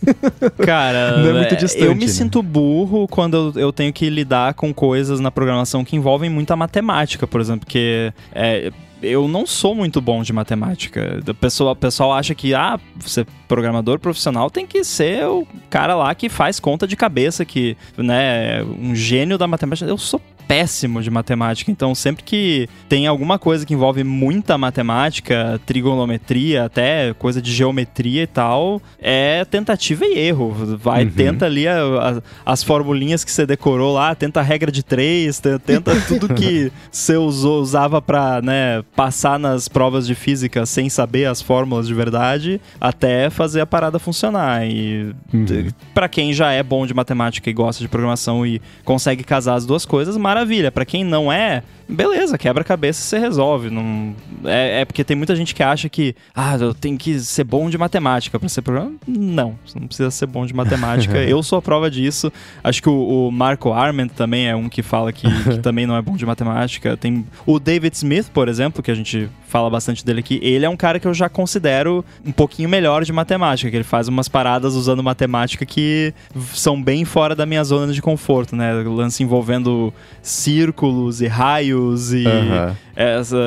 Cara, 0.63 1.17
não 1.17 1.31
é 1.31 1.33
muito 1.33 1.57
distante, 1.57 1.87
eu 1.87 1.95
me 1.95 2.05
né? 2.05 2.13
sinto 2.13 2.43
burro 2.43 3.09
quando 3.09 3.55
eu, 3.55 3.63
eu, 3.63 3.73
tenho 3.73 3.91
que 3.95 4.11
lidar 4.11 4.53
com 4.53 4.75
coisas 4.75 5.21
na 5.21 5.31
programação 5.31 5.83
que 5.83 5.97
envolvem 5.97 6.29
muita 6.29 6.55
matemática, 6.55 7.27
por 7.27 7.41
exemplo, 7.41 7.61
porque 7.61 8.13
é, 8.35 8.71
eu 9.03 9.27
não 9.27 9.47
sou 9.47 9.75
muito 9.75 10.01
bom 10.01 10.23
de 10.23 10.33
matemática. 10.33 11.21
O 11.27 11.35
pessoal, 11.35 11.73
o 11.73 11.77
pessoal 11.77 12.13
acha 12.13 12.35
que, 12.35 12.55
ah, 12.55 12.79
você 12.97 13.27
programador 13.49 13.99
profissional 13.99 14.51
tem 14.51 14.67
que 14.67 14.85
ser 14.85 15.27
o 15.27 15.47
cara 15.69 15.95
lá 15.95 16.15
que 16.15 16.29
faz 16.29 16.61
conta 16.61 16.87
de 16.87 16.97
cabeça, 16.97 17.45
que, 17.45 17.77
né, 17.97 18.63
um 18.63 18.95
gênio 18.95 19.37
da 19.39 19.47
matemática. 19.47 19.89
Eu 19.91 19.99
sou 19.99 20.21
péssimo 20.51 21.01
de 21.01 21.09
matemática, 21.13 21.71
então 21.71 21.95
sempre 21.95 22.25
que 22.25 22.69
tem 22.89 23.07
alguma 23.07 23.39
coisa 23.39 23.65
que 23.65 23.73
envolve 23.73 24.03
muita 24.03 24.59
matemática, 24.59 25.61
trigonometria, 25.65 26.65
até 26.65 27.15
coisa 27.15 27.41
de 27.41 27.53
geometria 27.53 28.25
e 28.25 28.27
tal, 28.27 28.83
é 28.99 29.45
tentativa 29.45 30.05
e 30.05 30.19
erro. 30.19 30.53
Vai, 30.77 31.05
uhum. 31.05 31.11
tenta 31.13 31.47
ali 31.47 31.69
a, 31.69 31.77
a, 31.77 32.53
as 32.53 32.65
formulinhas 32.65 33.23
que 33.23 33.31
você 33.31 33.47
decorou 33.47 33.95
lá, 33.95 34.13
tenta 34.17 34.41
a 34.41 34.43
regra 34.43 34.73
de 34.73 34.83
três, 34.83 35.39
tenta 35.39 35.95
tudo 36.09 36.35
que 36.35 36.73
você 36.91 37.17
usou, 37.17 37.63
usava 37.63 38.03
para 38.03 38.43
né, 38.43 38.83
passar 38.97 39.39
nas 39.39 39.69
provas 39.69 40.05
de 40.05 40.17
física 40.17 40.67
sem 40.67 40.91
saber 40.91 41.27
as 41.27 41.41
fórmulas 41.41 41.87
de 41.87 41.95
verdade, 41.95 42.61
até 42.81 43.31
fazer 43.31 43.61
a 43.61 43.67
parada 43.67 44.01
funcionar. 44.01 44.67
E 44.67 45.15
uhum. 45.33 45.69
para 45.95 46.09
quem 46.09 46.33
já 46.33 46.51
é 46.51 46.61
bom 46.61 46.85
de 46.85 46.93
matemática 46.93 47.49
e 47.49 47.53
gosta 47.53 47.85
de 47.85 47.89
programação 47.89 48.45
e 48.45 48.61
consegue 48.85 49.23
casar 49.23 49.55
as 49.55 49.65
duas 49.65 49.85
coisas, 49.85 50.17
maravilha 50.17 50.40
maravilha. 50.41 50.73
Para 50.73 50.85
quem 50.85 51.05
não 51.05 51.31
é, 51.31 51.63
beleza, 51.89 52.39
quebra-cabeça 52.39 53.03
você 53.03 53.19
resolve. 53.19 53.71
Não, 53.71 54.15
é, 54.45 54.81
é, 54.81 54.85
porque 54.85 55.05
tem 55.05 55.17
muita 55.17 55.37
gente 55.37 55.55
que 55.55 55.63
acha 55.63 55.89
que, 55.89 56.15
ah, 56.35 56.57
eu 56.59 56.75
tenho 56.75 56.97
que 56.97 57.19
ser 57.21 57.45
bom 57.45 57.69
de 57.69 57.77
matemática 57.77 58.39
para 58.39 58.49
ser 58.49 58.63
programa. 58.63 58.93
Não, 59.07 59.59
você 59.65 59.79
não 59.79 59.87
precisa 59.87 60.11
ser 60.11 60.27
bom 60.27 60.47
de 60.47 60.55
matemática. 60.55 61.19
eu 61.23 61.43
sou 61.43 61.59
a 61.59 61.63
prova 61.63 61.91
disso. 61.91 62.33
Acho 62.63 62.83
que 62.83 62.89
o, 62.89 63.29
o 63.29 63.33
Marco 63.33 63.73
Arment 63.73 64.09
também 64.09 64.49
é 64.49 64.57
um 64.57 64.69
que 64.69 64.83
fala 64.83 65.13
que, 65.13 65.27
que, 65.45 65.59
também 65.61 65.87
não 65.87 65.97
é 65.97 66.03
bom 66.03 66.17
de 66.17 66.25
matemática. 66.25 66.97
Tem 66.97 67.25
o 67.47 67.59
David 67.59 67.95
Smith, 67.97 68.29
por 68.33 68.49
exemplo, 68.49 68.83
que 68.83 68.91
a 68.91 68.95
gente 68.95 69.29
fala 69.47 69.69
bastante 69.69 70.05
dele 70.05 70.21
aqui. 70.21 70.39
Ele 70.43 70.65
é 70.65 70.69
um 70.69 70.77
cara 70.77 71.01
que 71.01 71.07
eu 71.07 71.13
já 71.13 71.29
considero 71.29 72.05
um 72.25 72.31
pouquinho 72.31 72.69
melhor 72.69 73.05
de 73.05 73.13
matemática, 73.13 73.69
que 73.69 73.77
ele 73.77 73.85
faz 73.85 74.07
umas 74.07 74.29
paradas 74.29 74.75
usando 74.75 75.03
matemática 75.03 75.67
que 75.67 76.15
são 76.55 76.81
bem 76.81 77.05
fora 77.05 77.35
da 77.35 77.45
minha 77.45 77.65
zona 77.65 77.93
de 77.93 78.01
conforto, 78.01 78.55
né? 78.55 78.73
Lance 78.73 79.23
envolvendo 79.25 79.93
círculos 80.31 81.21
e 81.21 81.27
raios 81.27 82.13
e 82.13 82.25
uhum. 82.27 82.75
essa 82.95 83.39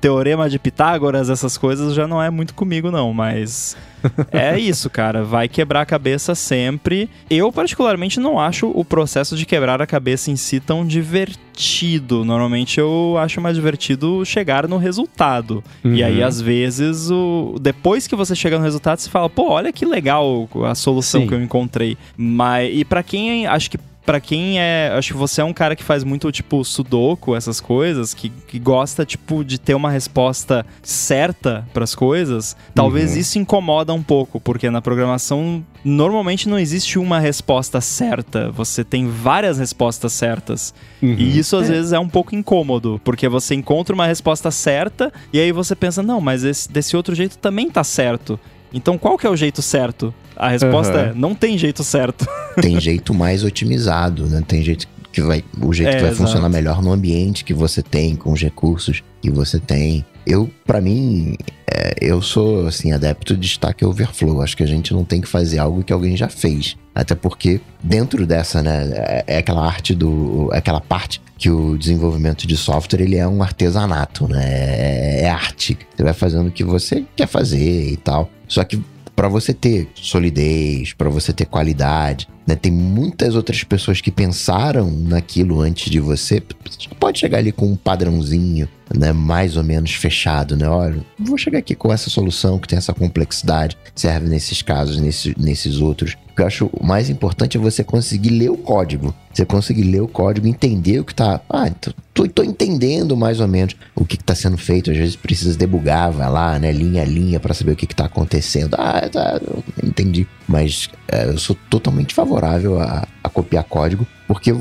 teorema 0.00 0.48
de 0.48 0.58
Pitágoras, 0.58 1.30
essas 1.30 1.56
coisas 1.56 1.94
já 1.94 2.06
não 2.06 2.22
é 2.22 2.30
muito 2.30 2.54
comigo 2.54 2.90
não, 2.90 3.12
mas 3.12 3.76
é 4.32 4.58
isso, 4.58 4.88
cara. 4.90 5.22
Vai 5.22 5.48
quebrar 5.48 5.82
a 5.82 5.86
cabeça 5.86 6.34
sempre. 6.34 7.08
Eu, 7.28 7.52
particularmente, 7.52 8.20
não 8.20 8.38
acho 8.38 8.70
o 8.74 8.84
processo 8.84 9.36
de 9.36 9.46
quebrar 9.46 9.80
a 9.80 9.86
cabeça 9.86 10.30
em 10.30 10.36
si 10.36 10.60
tão 10.60 10.86
divertido. 10.86 12.24
Normalmente 12.24 12.78
eu 12.78 13.16
acho 13.18 13.40
mais 13.40 13.56
divertido 13.56 14.24
chegar 14.24 14.68
no 14.68 14.76
resultado. 14.76 15.62
Uhum. 15.84 15.94
E 15.94 16.02
aí, 16.02 16.20
uhum. 16.20 16.26
às 16.26 16.40
vezes, 16.40 17.10
o... 17.10 17.56
depois 17.60 18.06
que 18.06 18.16
você 18.16 18.34
chega 18.34 18.58
no 18.58 18.64
resultado, 18.64 18.98
você 18.98 19.10
fala, 19.10 19.28
pô, 19.28 19.50
olha 19.50 19.72
que 19.72 19.84
legal 19.84 20.48
a 20.64 20.74
solução 20.74 21.22
Sim. 21.22 21.26
que 21.28 21.34
eu 21.34 21.42
encontrei. 21.42 21.96
Mas, 22.16 22.70
e 22.74 22.84
para 22.84 23.02
quem 23.02 23.46
acho 23.46 23.70
que 23.70 23.78
para 24.06 24.20
quem 24.20 24.60
é. 24.60 24.92
Acho 24.96 25.12
que 25.12 25.18
você 25.18 25.40
é 25.40 25.44
um 25.44 25.52
cara 25.52 25.74
que 25.74 25.82
faz 25.82 26.04
muito, 26.04 26.30
tipo, 26.30 26.64
sudoku, 26.64 27.34
essas 27.34 27.60
coisas, 27.60 28.14
que, 28.14 28.30
que 28.30 28.58
gosta, 28.58 29.04
tipo, 29.04 29.44
de 29.44 29.58
ter 29.58 29.74
uma 29.74 29.90
resposta 29.90 30.64
certa 30.82 31.66
para 31.74 31.84
as 31.84 31.94
coisas, 31.94 32.56
talvez 32.74 33.12
uhum. 33.12 33.18
isso 33.18 33.38
incomoda 33.38 33.92
um 33.92 34.02
pouco, 34.02 34.40
porque 34.40 34.70
na 34.70 34.80
programação 34.80 35.64
normalmente 35.84 36.48
não 36.48 36.58
existe 36.58 36.98
uma 36.98 37.20
resposta 37.20 37.80
certa, 37.80 38.50
você 38.50 38.82
tem 38.82 39.08
várias 39.08 39.58
respostas 39.58 40.12
certas. 40.12 40.74
Uhum. 41.02 41.14
E 41.18 41.38
isso 41.38 41.56
às 41.56 41.68
é. 41.68 41.72
vezes 41.72 41.92
é 41.92 41.98
um 41.98 42.08
pouco 42.08 42.34
incômodo, 42.34 43.00
porque 43.04 43.28
você 43.28 43.54
encontra 43.54 43.94
uma 43.94 44.06
resposta 44.06 44.50
certa 44.50 45.12
e 45.32 45.38
aí 45.38 45.52
você 45.52 45.74
pensa, 45.74 46.02
não, 46.02 46.20
mas 46.20 46.44
esse, 46.44 46.70
desse 46.70 46.96
outro 46.96 47.14
jeito 47.14 47.38
também 47.38 47.70
tá 47.70 47.84
certo. 47.84 48.38
Então 48.76 48.98
qual 48.98 49.16
que 49.16 49.26
é 49.26 49.30
o 49.30 49.34
jeito 49.34 49.62
certo? 49.62 50.14
A 50.36 50.48
resposta 50.48 50.92
uhum. 50.92 50.98
é: 50.98 51.14
não 51.14 51.34
tem 51.34 51.56
jeito 51.56 51.82
certo. 51.82 52.26
Tem 52.60 52.78
jeito 52.80 53.12
mais 53.12 53.42
otimizado, 53.44 54.26
né? 54.26 54.42
Tem 54.46 54.62
jeito 54.62 54.86
que 55.16 55.22
vai. 55.22 55.42
O 55.62 55.72
jeito 55.72 55.88
é, 55.88 55.94
que 55.94 56.02
vai 56.02 56.10
exato. 56.10 56.26
funcionar 56.26 56.50
melhor 56.50 56.82
no 56.82 56.92
ambiente 56.92 57.42
que 57.42 57.54
você 57.54 57.82
tem, 57.82 58.14
com 58.14 58.32
os 58.32 58.42
recursos 58.42 59.02
que 59.22 59.30
você 59.30 59.58
tem. 59.58 60.04
Eu, 60.26 60.50
para 60.66 60.78
mim, 60.78 61.36
é, 61.72 61.94
eu 62.02 62.20
sou 62.20 62.66
assim 62.66 62.92
adepto 62.92 63.34
de 63.34 63.46
Stack 63.46 63.82
Overflow. 63.82 64.42
Acho 64.42 64.54
que 64.54 64.62
a 64.62 64.66
gente 64.66 64.92
não 64.92 65.04
tem 65.04 65.22
que 65.22 65.26
fazer 65.26 65.58
algo 65.58 65.82
que 65.82 65.90
alguém 65.90 66.18
já 66.18 66.28
fez. 66.28 66.76
Até 66.94 67.14
porque 67.14 67.62
dentro 67.82 68.26
dessa, 68.26 68.60
né, 68.60 68.90
é, 68.92 69.24
é 69.26 69.38
aquela 69.38 69.64
arte 69.66 69.94
do, 69.94 70.50
é 70.52 70.58
aquela 70.58 70.82
parte 70.82 71.22
que 71.38 71.48
o 71.48 71.78
desenvolvimento 71.78 72.46
de 72.46 72.56
software 72.56 73.00
ele 73.00 73.16
é 73.16 73.26
um 73.26 73.42
artesanato, 73.42 74.28
né? 74.28 74.44
É, 74.44 75.20
é 75.22 75.30
arte. 75.30 75.78
Você 75.96 76.02
vai 76.02 76.12
fazendo 76.12 76.48
o 76.48 76.52
que 76.52 76.64
você 76.64 77.06
quer 77.16 77.26
fazer 77.26 77.90
e 77.90 77.96
tal. 77.96 78.30
Só 78.46 78.62
que 78.64 78.82
para 79.14 79.28
você 79.28 79.54
ter 79.54 79.88
solidez, 79.94 80.92
para 80.92 81.08
você 81.08 81.32
ter 81.32 81.46
qualidade, 81.46 82.28
né? 82.46 82.54
Tem 82.54 82.70
muitas 82.70 83.34
outras 83.34 83.64
pessoas 83.64 84.00
que 84.00 84.10
pensaram 84.10 84.90
naquilo 84.90 85.60
antes 85.60 85.90
de 85.90 85.98
você. 85.98 86.42
Você 86.64 86.88
pode 86.98 87.18
chegar 87.18 87.38
ali 87.38 87.50
com 87.50 87.66
um 87.66 87.76
padrãozinho, 87.76 88.68
né? 88.94 89.12
Mais 89.12 89.56
ou 89.56 89.64
menos 89.64 89.92
fechado, 89.92 90.56
né? 90.56 90.68
Olha, 90.68 91.04
vou 91.18 91.36
chegar 91.36 91.58
aqui 91.58 91.74
com 91.74 91.92
essa 91.92 92.08
solução 92.08 92.58
que 92.58 92.68
tem 92.68 92.78
essa 92.78 92.94
complexidade, 92.94 93.76
serve 93.94 94.28
nesses 94.28 94.62
casos, 94.62 94.98
nesse, 94.98 95.34
nesses 95.38 95.80
outros. 95.80 96.16
O 96.30 96.36
que 96.36 96.42
eu 96.42 96.46
acho 96.46 96.70
mais 96.82 97.10
importante 97.10 97.56
é 97.56 97.60
você 97.60 97.82
conseguir 97.82 98.30
ler 98.30 98.50
o 98.50 98.56
código. 98.56 99.14
Você 99.32 99.44
conseguir 99.44 99.84
ler 99.84 100.02
o 100.02 100.08
código, 100.08 100.46
entender 100.46 101.00
o 101.00 101.04
que 101.04 101.14
tá. 101.14 101.40
Ah, 101.48 101.68
tô, 101.70 101.92
tô, 102.14 102.28
tô 102.28 102.42
entendendo 102.42 103.16
mais 103.16 103.40
ou 103.40 103.48
menos 103.48 103.74
o 103.94 104.04
que, 104.04 104.16
que 104.16 104.24
tá 104.24 104.34
sendo 104.34 104.56
feito. 104.56 104.90
Às 104.90 104.96
vezes 104.96 105.16
precisa 105.16 105.56
debugar, 105.56 106.12
vai 106.12 106.30
lá, 106.30 106.58
né? 106.58 106.70
Linha 106.72 107.02
a 107.02 107.06
linha 107.06 107.40
para 107.40 107.54
saber 107.54 107.72
o 107.72 107.76
que, 107.76 107.86
que 107.86 107.96
tá 107.96 108.04
acontecendo. 108.04 108.74
Ah, 108.78 109.08
tá, 109.10 109.40
entendi. 109.82 110.26
Mas 110.48 110.88
é, 111.08 111.26
eu 111.26 111.38
sou 111.38 111.56
totalmente 111.68 112.14
favorável 112.14 112.80
a, 112.80 113.06
a 113.22 113.28
copiar 113.28 113.64
código, 113.64 114.06
porque 114.26 114.52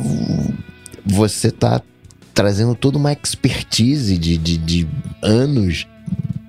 você 1.05 1.51
tá 1.51 1.81
trazendo 2.33 2.75
toda 2.75 2.97
uma 2.97 3.13
expertise 3.13 4.17
de, 4.17 4.37
de, 4.37 4.57
de 4.57 4.87
anos 5.21 5.87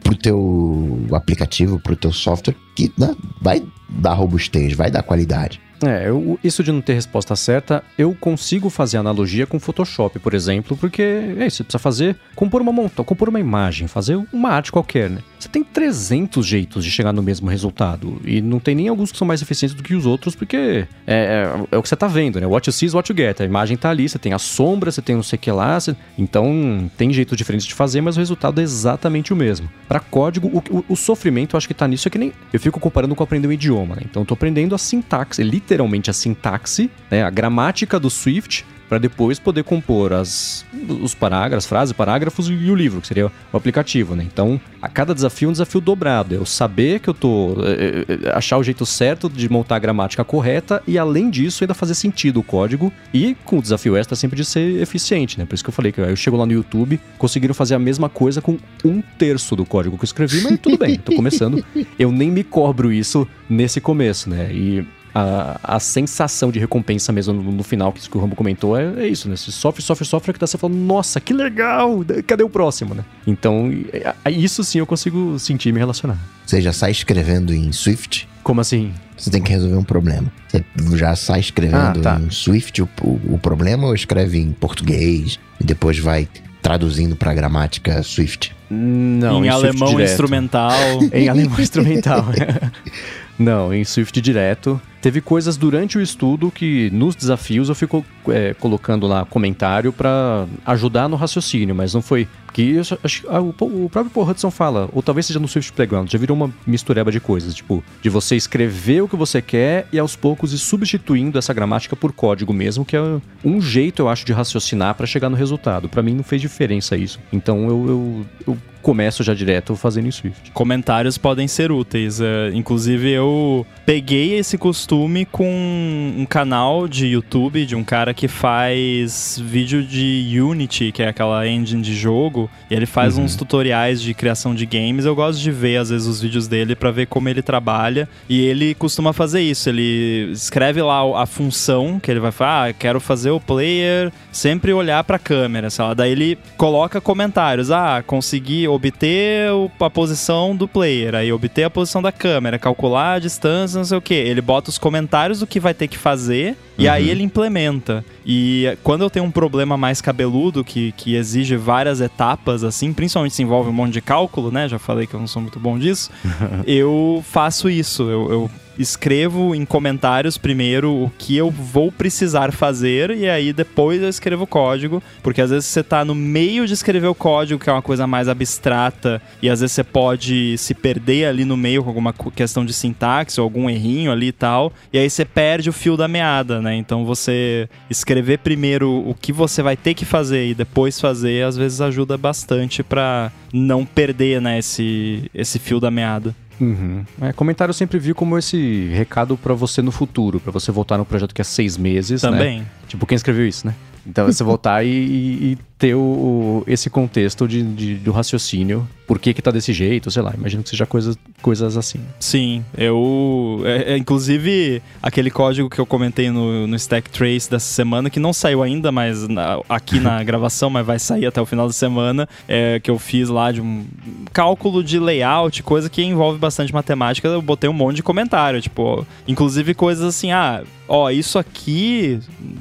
pro 0.03 0.17
teu 0.17 1.07
aplicativo, 1.13 1.79
pro 1.79 1.97
teu 1.97 2.13
software, 2.13 2.55
que 2.75 2.93
né, 2.99 3.15
vai 3.41 3.63
dar 3.89 4.15
robustez, 4.15 4.73
vai 4.73 4.91
dar 4.91 5.03
qualidade. 5.03 5.61
É, 5.85 6.09
eu, 6.09 6.39
isso 6.43 6.63
de 6.63 6.73
não 6.73 6.81
ter 6.81 6.95
resposta 6.95 7.37
certa, 7.37 7.83
eu 7.99 8.15
consigo 8.15 8.71
fazer 8.71 8.97
analogia 8.97 9.47
com 9.47 9.61
Photoshop, 9.61 10.19
por 10.19 10.33
exemplo, 10.33 10.77
porque 10.77 11.03
é 11.03 11.47
isso, 11.47 11.59
você 11.59 11.65
precisa 11.65 11.79
fazer, 11.79 12.17
compor 12.35 12.63
uma 12.63 12.73
monta, 12.73 13.05
compor 13.05 13.29
uma 13.29 13.41
imagem, 13.41 13.87
fazer 13.87 14.17
uma 14.33 14.51
arte 14.51 14.73
qualquer, 14.73 15.11
né? 15.11 15.21
Você 15.47 15.53
tem 15.53 15.63
300 15.63 16.45
jeitos 16.45 16.85
de 16.85 16.91
chegar 16.91 17.13
no 17.13 17.23
mesmo 17.23 17.49
resultado, 17.49 18.21
e 18.25 18.43
não 18.43 18.59
tem 18.59 18.75
nem 18.75 18.89
alguns 18.89 19.13
que 19.13 19.19
são 19.19 19.27
mais 19.27 19.41
eficientes 19.41 19.77
do 19.77 19.83
que 19.83 19.95
os 19.95 20.05
outros, 20.05 20.35
porque 20.35 20.89
é, 21.07 21.15
é, 21.15 21.67
é 21.71 21.79
o 21.79 21.83
que 21.83 21.89
você 21.89 21.95
tá 21.95 22.09
vendo, 22.09 22.41
né? 22.41 22.47
What 22.49 22.69
you 22.69 22.73
see 22.73 22.87
is 22.87 22.95
what 22.95 23.09
you 23.09 23.17
get. 23.17 23.41
A 23.41 23.45
imagem 23.45 23.77
tá 23.77 23.91
ali, 23.91 24.09
você 24.09 24.19
tem 24.19 24.33
a 24.33 24.41
sombra, 24.41 24.91
você 24.91 25.01
tem 25.01 25.15
não 25.15 25.23
sei 25.23 25.37
o 25.37 25.41
que 25.41 25.51
lá, 25.53 25.79
você... 25.79 25.95
então 26.19 26.91
tem 26.97 27.13
jeitos 27.13 27.39
diferentes 27.39 27.65
de 27.65 27.75
fazer, 27.75 28.01
mas 28.01 28.17
o 28.17 28.19
resultado 28.19 28.61
é 28.61 28.65
exatamente 28.65 29.33
o 29.33 29.37
mesmo. 29.37 29.71
Para 29.87 30.01
código, 30.01 30.49
o, 30.49 30.79
o, 30.79 30.85
o, 30.89 30.97
sofrimento 30.97 31.55
eu 31.55 31.59
acho 31.59 31.69
que 31.69 31.75
tá 31.75 31.87
nisso, 31.87 32.09
é 32.09 32.11
que 32.11 32.19
nem 32.19 32.33
eu 32.53 32.59
fico 32.59 32.81
comparando 32.81 33.15
com 33.15 33.23
aprender 33.23 33.47
um 33.47 33.53
idioma, 33.53 33.95
né? 33.95 34.03
Então 34.05 34.23
eu 34.23 34.27
tô 34.27 34.35
aprendendo 34.35 34.75
a 34.75 34.79
sintaxe, 34.79 35.45
literalmente 35.45 36.11
a 36.11 36.13
sintaxe, 36.13 36.91
né, 37.09 37.23
a 37.23 37.31
gramática 37.31 38.01
do 38.01 38.11
Swift, 38.11 38.65
para 38.89 38.99
depois 38.99 39.39
poder 39.39 39.65
compor 39.65 40.13
as, 40.13 40.65
os 41.03 41.15
parágrafos, 41.15 41.67
frases, 41.67 41.93
parágrafos 41.93 42.49
e 42.49 42.71
o 42.71 42.75
livro, 42.75 43.01
que 43.01 43.07
seria 43.07 43.27
o 43.53 43.57
aplicativo, 43.57 44.15
né? 44.15 44.25
Então, 44.25 44.61
a 44.81 44.89
cada 44.89 45.15
desafio 45.15 45.47
é 45.47 45.51
um 45.51 45.53
desafio 45.53 45.81
dobrado. 45.81 46.35
É 46.35 46.39
eu 46.39 46.47
saber 46.47 47.01
que 47.01 47.09
eu 47.09 47.15
tô. 47.15 47.57
É, 47.65 48.27
é, 48.27 48.37
achar 48.37 48.59
o 48.59 48.63
jeito 48.63 48.87
certo 48.87 49.29
de 49.29 49.49
montar 49.49 49.77
a 49.77 49.79
gramática 49.79 50.25
correta 50.25 50.83
e, 50.87 50.99
além 50.99 51.31
disso, 51.31 51.65
ainda 51.65 51.75
fazer 51.75 51.95
sentido 51.95 52.41
o 52.41 52.43
código 52.43 52.93
e 53.13 53.37
com 53.45 53.59
o 53.59 53.63
desafio 53.63 53.97
extra 53.97 54.17
sempre 54.17 54.37
de 54.37 54.45
ser 54.45 54.81
eficiente, 54.81 55.39
né? 55.39 55.45
Por 55.45 55.55
isso 55.55 55.65
que 55.65 55.71
eu 55.71 55.75
falei 55.75 55.93
que 55.93 56.01
eu 56.01 56.17
chego 56.17 56.37
lá 56.37 56.47
no 56.47 56.53
YouTube, 56.53 57.01
conseguiram 57.19 57.55
fazer 57.55 57.75
a 57.75 57.79
mesma 57.79 58.09
coisa 58.09 58.41
com 58.41 58.59
um 58.85 59.03
terço 59.19 59.57
do 59.57 59.65
código 59.65 59.97
que 59.97 60.05
eu 60.05 60.07
escrevi, 60.07 60.43
mas 60.43 60.59
tudo 60.61 60.79
bem, 60.79 60.97
tô 60.99 61.15
começando. 61.15 61.65
Eu 61.99 62.13
nem 62.13 62.31
me 62.31 62.45
cobro 62.45 62.93
isso 62.93 63.27
nesse 63.49 63.81
começo, 63.81 64.29
né? 64.29 64.51
E 64.53 64.87
a, 65.17 65.77
a 65.77 65.81
sensação 65.81 66.51
de 66.51 66.59
recompensa 66.59 67.11
mesmo 67.11 67.33
no, 67.33 67.51
no 67.51 67.63
final, 67.63 67.91
que, 67.91 68.07
que 68.07 68.17
o 68.19 68.21
Rambo 68.21 68.37
comentou, 68.37 68.79
é, 68.79 69.05
é, 69.05 69.09
isso, 69.09 69.31
né? 69.31 69.37
Você 69.37 69.51
sofre, 69.51 69.83
sofre, 69.83 70.05
sofre, 70.05 70.33
que 70.35 70.39
tá 70.39 70.47
você 70.47 70.59
falando, 70.59 70.77
nossa, 70.77 71.19
que 71.19 71.33
legal, 71.33 72.05
cadê 72.27 72.45
o 72.45 72.51
próximo, 72.51 72.95
né? 72.95 73.03
Então, 73.27 73.73
é, 73.95 74.31
isso 74.31 74.63
sim 74.63 74.79
eu 74.79 74.87
consigo 74.87 75.39
sentir 75.39 75.71
e 75.71 75.73
me 75.73 75.79
relacionar. 75.79 76.19
Você 76.45 76.61
já 76.61 76.71
sai 76.71 76.91
escrevendo 76.91 77.55
em 77.55 77.73
Swift? 77.73 78.29
Como 78.43 78.61
assim? 78.61 78.93
Você 79.17 79.31
tem 79.31 79.43
que 79.43 79.51
resolver 79.51 79.77
um 79.77 79.85
problema. 79.85 80.31
Você 80.51 80.99
já 80.99 81.17
sai 81.17 81.41
escrevendo 81.41 82.01
ah, 82.01 82.03
tá. 82.03 82.21
em 82.21 82.31
Swift 82.31 82.83
o, 82.83 82.89
o, 83.01 83.35
o 83.35 83.39
problema 83.39 83.87
ou 83.87 83.95
escreve 83.95 84.39
em 84.39 84.53
português 84.53 85.39
e 85.59 85.65
depois 85.65 85.99
vai 85.99 86.29
traduzindo 86.61 87.17
para 87.17 87.33
gramática 87.33 88.03
Swift? 88.03 88.55
Não, 88.69 89.43
em, 89.43 89.47
em 89.47 89.49
alemão 89.49 89.99
instrumental. 89.99 90.73
em 91.11 91.27
alemão 91.27 91.59
instrumental. 91.59 92.27
Não, 93.39 93.73
em 93.73 93.85
Swift 93.85 94.21
direto. 94.21 94.81
Teve 95.01 95.21
coisas 95.21 95.57
durante 95.57 95.99
o 95.99 96.01
estudo 96.01 96.51
que 96.51 96.91
nos 96.91 97.15
desafios 97.15 97.69
eu 97.69 97.75
fico 97.75 98.05
é, 98.29 98.55
colocando 98.55 99.07
lá 99.07 99.25
comentário 99.25 99.93
para 99.93 100.47
ajudar 100.65 101.09
no 101.09 101.17
raciocínio, 101.17 101.75
mas 101.75 101.95
não 101.95 102.03
foi. 102.03 102.27
Que 102.53 102.79
acho, 102.79 103.29
ah, 103.29 103.41
o, 103.41 103.51
o, 103.51 103.91
próprio 103.91 104.11
Paul 104.11 104.31
Hudson 104.31 104.51
fala, 104.51 104.89
ou 104.95 105.03
talvez 105.03 105.27
seja 105.27 105.39
no 105.39 105.47
Swift 105.47 105.75
Playground, 105.75 106.11
já 106.11 106.19
virou 106.19 106.35
uma 106.35 106.51
mistureba 106.67 107.13
de 107.13 107.21
coisas, 107.21 107.55
tipo, 107.55 107.85
de 108.01 108.09
você 108.09 108.35
escrever 108.35 109.03
o 109.03 109.09
que 109.09 109.15
você 109.15 109.43
quer 109.43 109.87
e 109.93 109.99
aos 109.99 110.17
poucos 110.17 110.55
ir 110.55 110.59
substituindo 110.59 111.39
essa 111.39 111.53
gramática 111.53 111.95
por 111.95 112.15
código 112.15 112.55
mesmo, 112.55 112.83
que 112.83 112.97
é 112.97 113.21
um 113.45 113.61
jeito, 113.61 114.01
eu 114.01 114.09
acho, 114.09 114.25
de 114.25 114.33
raciocinar 114.33 114.95
para 114.95 115.07
chegar 115.07 115.29
no 115.29 115.37
resultado. 115.37 115.87
Para 115.87 116.03
mim 116.03 116.15
não 116.15 116.25
fez 116.25 116.41
diferença 116.41 116.97
isso. 116.97 117.21
Então 117.31 117.69
eu, 117.69 117.87
eu, 117.87 118.27
eu 118.47 118.59
começo 118.87 119.25
já 119.25 119.35
direto 119.35 119.75
fazendo 119.75 120.07
em 120.07 120.13
Swift. 120.13 120.53
Comentários 120.53 121.19
podem 121.19 121.49
ser 121.49 121.73
úteis. 121.73 122.21
É, 122.21 122.53
inclusive, 122.55 123.11
eu 123.11 123.67
peguei 123.85 124.39
esse 124.39 124.57
costume 124.57 124.86
com 125.31 126.15
um 126.17 126.27
canal 126.27 126.87
de 126.87 127.07
YouTube 127.07 127.67
de 127.67 127.75
um 127.75 127.83
cara 127.83 128.15
que 128.15 128.29
faz 128.29 129.41
vídeo 129.43 129.83
de 129.83 130.41
Unity, 130.41 130.93
que 130.93 131.03
é 131.03 131.09
aquela 131.09 131.47
engine 131.47 131.83
de 131.83 131.95
jogo, 131.95 132.51
e 132.71 132.75
ele 132.75 132.87
faz 132.87 133.17
uhum. 133.17 133.25
uns 133.25 133.35
tutoriais 133.35 134.01
de 134.01 134.15
criação 134.15 134.55
de 134.55 134.67
games. 134.67 135.05
Eu 135.05 135.15
gosto 135.15 135.41
de 135.41 135.51
ver, 135.51 135.79
às 135.79 135.91
vezes, 135.91 136.07
os 136.07 136.21
vídeos 136.21 136.47
dele 136.47 136.75
para 136.75 136.91
ver 136.91 137.07
como 137.07 137.29
ele 137.29 137.43
trabalha. 137.43 138.09
E 138.29 138.41
ele 138.41 138.75
costuma 138.75 139.13
fazer 139.13 139.41
isso. 139.41 139.69
Ele 139.69 140.31
escreve 140.33 140.81
lá 140.83 141.23
a 141.23 141.27
função 141.27 141.99
que 141.99 142.11
ele 142.11 142.21
vai 142.21 142.33
falar: 142.33 142.69
ah, 142.69 142.73
quero 142.73 143.01
fazer 143.01 143.31
o 143.31 143.41
player 143.41 144.13
sempre 144.33 144.73
olhar 144.73 145.03
para 145.05 145.17
a 145.17 145.19
câmera, 145.19 145.71
sei 145.71 145.85
lá. 145.85 145.95
Daí 145.95 146.13
ele 146.13 146.39
coloca 146.57 147.01
comentários: 147.01 147.71
ah, 147.71 148.03
consegui 148.07 148.69
obter 148.69 149.51
a 149.81 149.91
posição 149.91 150.55
do 150.55 150.69
player, 150.69 151.15
aí 151.15 151.33
obter 151.33 151.65
a 151.65 151.71
posição 151.71 152.03
da 152.03 152.13
câmera, 152.13 152.59
calcular 152.59 153.15
a 153.15 153.19
distância, 153.19 153.79
não 153.79 153.85
sei 153.85 153.99
o 153.99 154.03
que. 154.03 154.15
Ele 154.15 154.41
bota 154.41 154.71
os 154.71 154.76
comentários 154.79 155.41
do 155.41 155.47
que 155.47 155.61
vai 155.61 155.75
ter 155.75 155.89
que 155.89 155.99
fazer 155.99 156.57
e 156.79 156.87
uhum. 156.87 156.93
aí 156.93 157.11
ele 157.11 157.23
implementa. 157.23 158.05
E 158.25 158.77
quando 158.83 159.03
eu 159.03 159.11
tenho 159.11 159.25
um 159.25 159.31
problema 159.31 159.77
mais 159.77 160.01
cabeludo, 160.01 160.65
que, 160.65 160.93
que 160.93 161.15
exige 161.15 161.57
várias 161.57 162.01
etapas, 162.01 162.65
assim, 162.65 162.93
principalmente 162.93 163.35
se 163.35 163.43
envolve 163.43 163.71
um 163.71 163.73
monte 163.73 163.93
de 163.93 164.01
cálculo, 164.01 164.51
né? 164.51 164.69
Já 164.69 164.79
falei 164.79 165.07
que 165.07 165.15
eu 165.15 165.21
não 165.21 165.27
sou 165.27 165.41
muito 165.41 165.59
bom 165.59 165.79
disso. 165.79 166.11
eu 166.67 167.25
faço 167.27 167.71
isso. 167.71 168.03
Eu, 168.05 168.31
eu 168.31 168.51
escrevo 168.79 169.55
em 169.55 169.65
comentários 169.65 170.39
primeiro 170.39 170.93
o 170.93 171.11
que 171.19 171.37
eu 171.37 171.51
vou 171.51 171.91
precisar 171.91 172.53
fazer 172.53 173.11
e 173.11 173.29
aí 173.29 173.53
depois 173.53 174.03
eu 174.03 174.09
escrevo 174.09 174.45
o 174.45 174.47
código, 174.47 175.03
porque 175.23 175.41
às 175.41 175.51
vezes 175.51 175.67
você 175.67 175.83
tá 175.83 176.05
no 176.05 176.15
meio 176.15 176.67
de 176.67 176.75
escrever 176.75 177.07
o 177.07 177.15
código, 177.15 177.63
que 177.63 177.71
é 177.71 177.73
uma 177.73 177.83
coisa 177.83 178.07
mais 178.07 178.29
abstrata, 178.29 179.21
e 179.43 179.49
às 179.49 179.61
vezes 179.61 179.75
você 179.75 179.85
pode 179.85 180.57
se 180.59 180.75
perder 180.75 181.27
ali 181.27 181.45
no 181.45 181.57
meio 181.57 181.83
com 181.83 181.89
alguma 181.89 182.13
questão 182.35 182.65
de 182.65 182.73
sintaxe 182.73 183.41
ou 183.41 183.45
algum 183.45 183.69
errinho 183.69 184.13
ali 184.13 184.29
e 184.29 184.33
tal, 184.33 184.73
e 184.93 184.99
aí 184.99 185.09
você 185.09 185.25
perde 185.25 185.71
o 185.71 185.73
fio 185.73 185.97
da 185.97 186.09
meada, 186.09 186.61
né? 186.61 186.75
Então 186.77 187.05
você 187.05 187.69
escrever 187.89 188.39
primeiro 188.39 188.91
o 188.91 189.15
que 189.15 189.33
você 189.33 189.63
vai 189.63 189.77
ter 189.77 189.95
que 189.95 190.05
fazer 190.05 190.49
e 190.49 190.55
depois 190.55 191.01
fazer, 191.01 191.45
às 191.45 191.57
vezes 191.57 191.81
ajuda 191.81 192.17
bastante 192.17 192.83
para 192.83 193.31
não 193.53 193.85
perder, 193.85 194.41
né, 194.41 194.59
esse, 194.59 195.31
esse 195.35 195.59
fio 195.59 195.81
da 195.81 195.91
meada. 195.91 196.35
Uhum. 196.61 197.05
É, 197.21 197.33
comentário 197.33 197.71
eu 197.71 197.75
sempre 197.75 197.99
vi 197.99 198.15
como 198.15 198.39
esse 198.39 198.89
recado 198.93 199.37
para 199.37 199.55
você 199.55 199.83
no 199.83 199.93
futuro, 199.93 200.41
para 200.41 200.53
você 200.53 200.73
voltar 200.73 200.99
no 200.99 201.05
projeto 201.05 201.35
que 201.35 201.41
é 201.41 201.45
seis 201.45 201.77
meses. 201.77 202.23
Né? 202.23 202.31
Também. 202.31 202.59
Né? 202.61 202.67
Tipo, 202.89 203.07
quem 203.07 203.17
escreveu 203.17 203.47
isso, 203.47 203.67
né? 203.67 203.75
Então, 204.07 204.27
você 204.27 204.43
voltar 204.45 204.85
e, 204.85 204.89
e, 204.89 205.59
ter 205.79 205.95
o, 205.95 206.65
esse 206.67 206.89
contexto 206.89 207.47
de, 207.47 207.63
de, 207.63 207.95
do 207.97 208.11
raciocínio, 208.11 208.89
por 209.07 209.19
que 209.19 209.33
que 209.35 209.43
tá 209.43 209.51
desse 209.51 209.73
jeito, 209.73 210.11
sei 210.11 210.23
lá, 210.23 210.33
imagino 210.35 210.63
que 210.63 210.71
seja 210.71 210.87
coisas, 210.87 211.17
coisas 211.41 211.77
assim. 211.77 212.01
Sim, 212.19 212.65
eu... 212.77 213.61
É, 213.65 213.93
é, 213.93 213.97
inclusive, 213.97 214.83
aquele 215.03 215.31
código 215.31 215.69
que 215.69 215.79
eu 215.79 215.87
comentei 215.87 216.31
no, 216.31 216.67
no 216.67 216.77
Stack 216.77 217.11
Trace 217.11 217.51
dessa 217.51 217.73
semana, 217.73 218.09
que 218.09 218.19
não 218.19 218.33
saiu 218.33 218.63
ainda, 218.63 218.91
mas 218.91 219.29
na, 219.29 219.61
aqui 219.69 220.01
na 220.01 220.23
gravação, 220.25 220.71
mas 220.71 220.85
vai 220.85 220.99
sair 220.99 221.27
até 221.27 221.41
o 221.41 221.47
final 221.47 221.67
da 221.67 221.73
semana, 221.73 222.29
é, 222.49 222.81
que 222.81 222.91
eu 222.91 222.99
fiz 222.99 223.29
lá 223.29 223.53
de 223.53 223.61
um 223.61 223.87
cálculo 224.33 224.83
de 224.83 224.99
layout, 224.99 225.63
coisa 225.63 225.91
que 225.91 226.03
envolve 226.03 226.39
bastante 226.39 226.73
matemática, 226.73 227.29
eu 227.29 227.43
botei 227.43 227.69
um 227.69 227.75
monte 227.75 227.97
de 227.97 228.03
comentário, 228.03 228.61
tipo, 228.61 229.07
inclusive 229.29 229.75
coisas 229.75 230.05
assim, 230.05 230.33
ah, 230.33 230.63
ó, 230.89 231.11
isso 231.11 231.39
aqui 231.39 232.21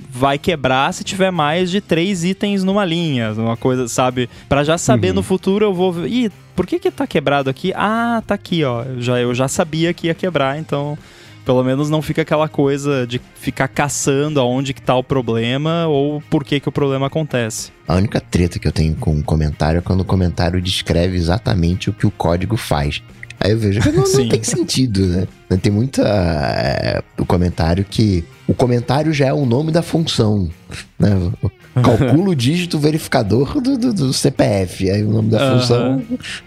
vai 0.09 0.37
quebrar 0.37 0.93
se 0.93 1.03
tiver 1.03 1.31
mais 1.31 1.69
de 1.69 1.81
três 1.81 2.23
itens 2.23 2.63
numa 2.63 2.85
linha, 2.85 3.04
uma 3.37 3.57
coisa, 3.57 3.87
sabe? 3.87 4.29
Para 4.47 4.63
já 4.63 4.77
saber 4.77 5.09
uhum. 5.09 5.15
no 5.15 5.23
futuro 5.23 5.65
eu 5.65 5.73
vou 5.73 5.91
ver, 5.91 6.07
ih, 6.07 6.31
por 6.55 6.65
que 6.65 6.79
que 6.79 6.91
tá 6.91 7.05
quebrado 7.05 7.49
aqui? 7.49 7.73
Ah, 7.75 8.23
tá 8.25 8.35
aqui, 8.35 8.63
ó. 8.63 8.83
Eu 8.83 9.01
já, 9.01 9.19
eu 9.19 9.33
já 9.33 9.47
sabia 9.47 9.93
que 9.93 10.07
ia 10.07 10.13
quebrar, 10.13 10.57
então 10.57 10.97
pelo 11.45 11.63
menos 11.63 11.89
não 11.89 12.01
fica 12.01 12.23
aquela 12.23 12.49
coisa 12.49 13.05
de 13.05 13.21
ficar 13.35 13.67
caçando 13.67 14.39
aonde 14.39 14.73
que 14.73 14.81
tá 14.81 14.95
o 14.95 15.03
problema 15.03 15.85
ou 15.85 16.21
por 16.29 16.43
que 16.43 16.59
que 16.59 16.67
o 16.67 16.71
problema 16.71 17.05
acontece. 17.05 17.71
A 17.87 17.95
única 17.95 18.19
treta 18.19 18.57
que 18.57 18.67
eu 18.67 18.71
tenho 18.71 18.95
com 18.95 19.11
um 19.11 19.21
comentário 19.21 19.77
é 19.77 19.81
quando 19.81 20.01
o 20.01 20.05
comentário 20.05 20.59
descreve 20.59 21.15
exatamente 21.15 21.89
o 21.89 21.93
que 21.93 22.07
o 22.07 22.11
código 22.11 22.57
faz. 22.57 23.03
Aí 23.39 23.51
eu 23.51 23.59
vejo 23.59 23.79
que 23.79 23.91
não, 23.91 24.03
não 24.11 24.29
tem 24.29 24.43
sentido, 24.43 25.05
né? 25.05 25.27
Tem 25.61 25.71
muita. 25.71 26.01
É, 26.01 27.03
o 27.17 27.25
comentário 27.25 27.85
que. 27.87 28.23
O 28.47 28.53
comentário 28.53 29.13
já 29.13 29.27
é 29.27 29.33
o 29.33 29.45
nome 29.45 29.71
da 29.71 29.81
função. 29.81 30.49
Né? 30.97 31.09
Calcula 31.81 32.29
o 32.29 32.35
dígito 32.35 32.79
verificador 32.79 33.59
do, 33.59 33.77
do, 33.77 33.93
do, 33.93 34.13
CPF. 34.13 34.89
Aí 34.89 35.03
o 35.03 35.11
nome 35.11 35.29
da 35.29 35.51
função. 35.51 36.01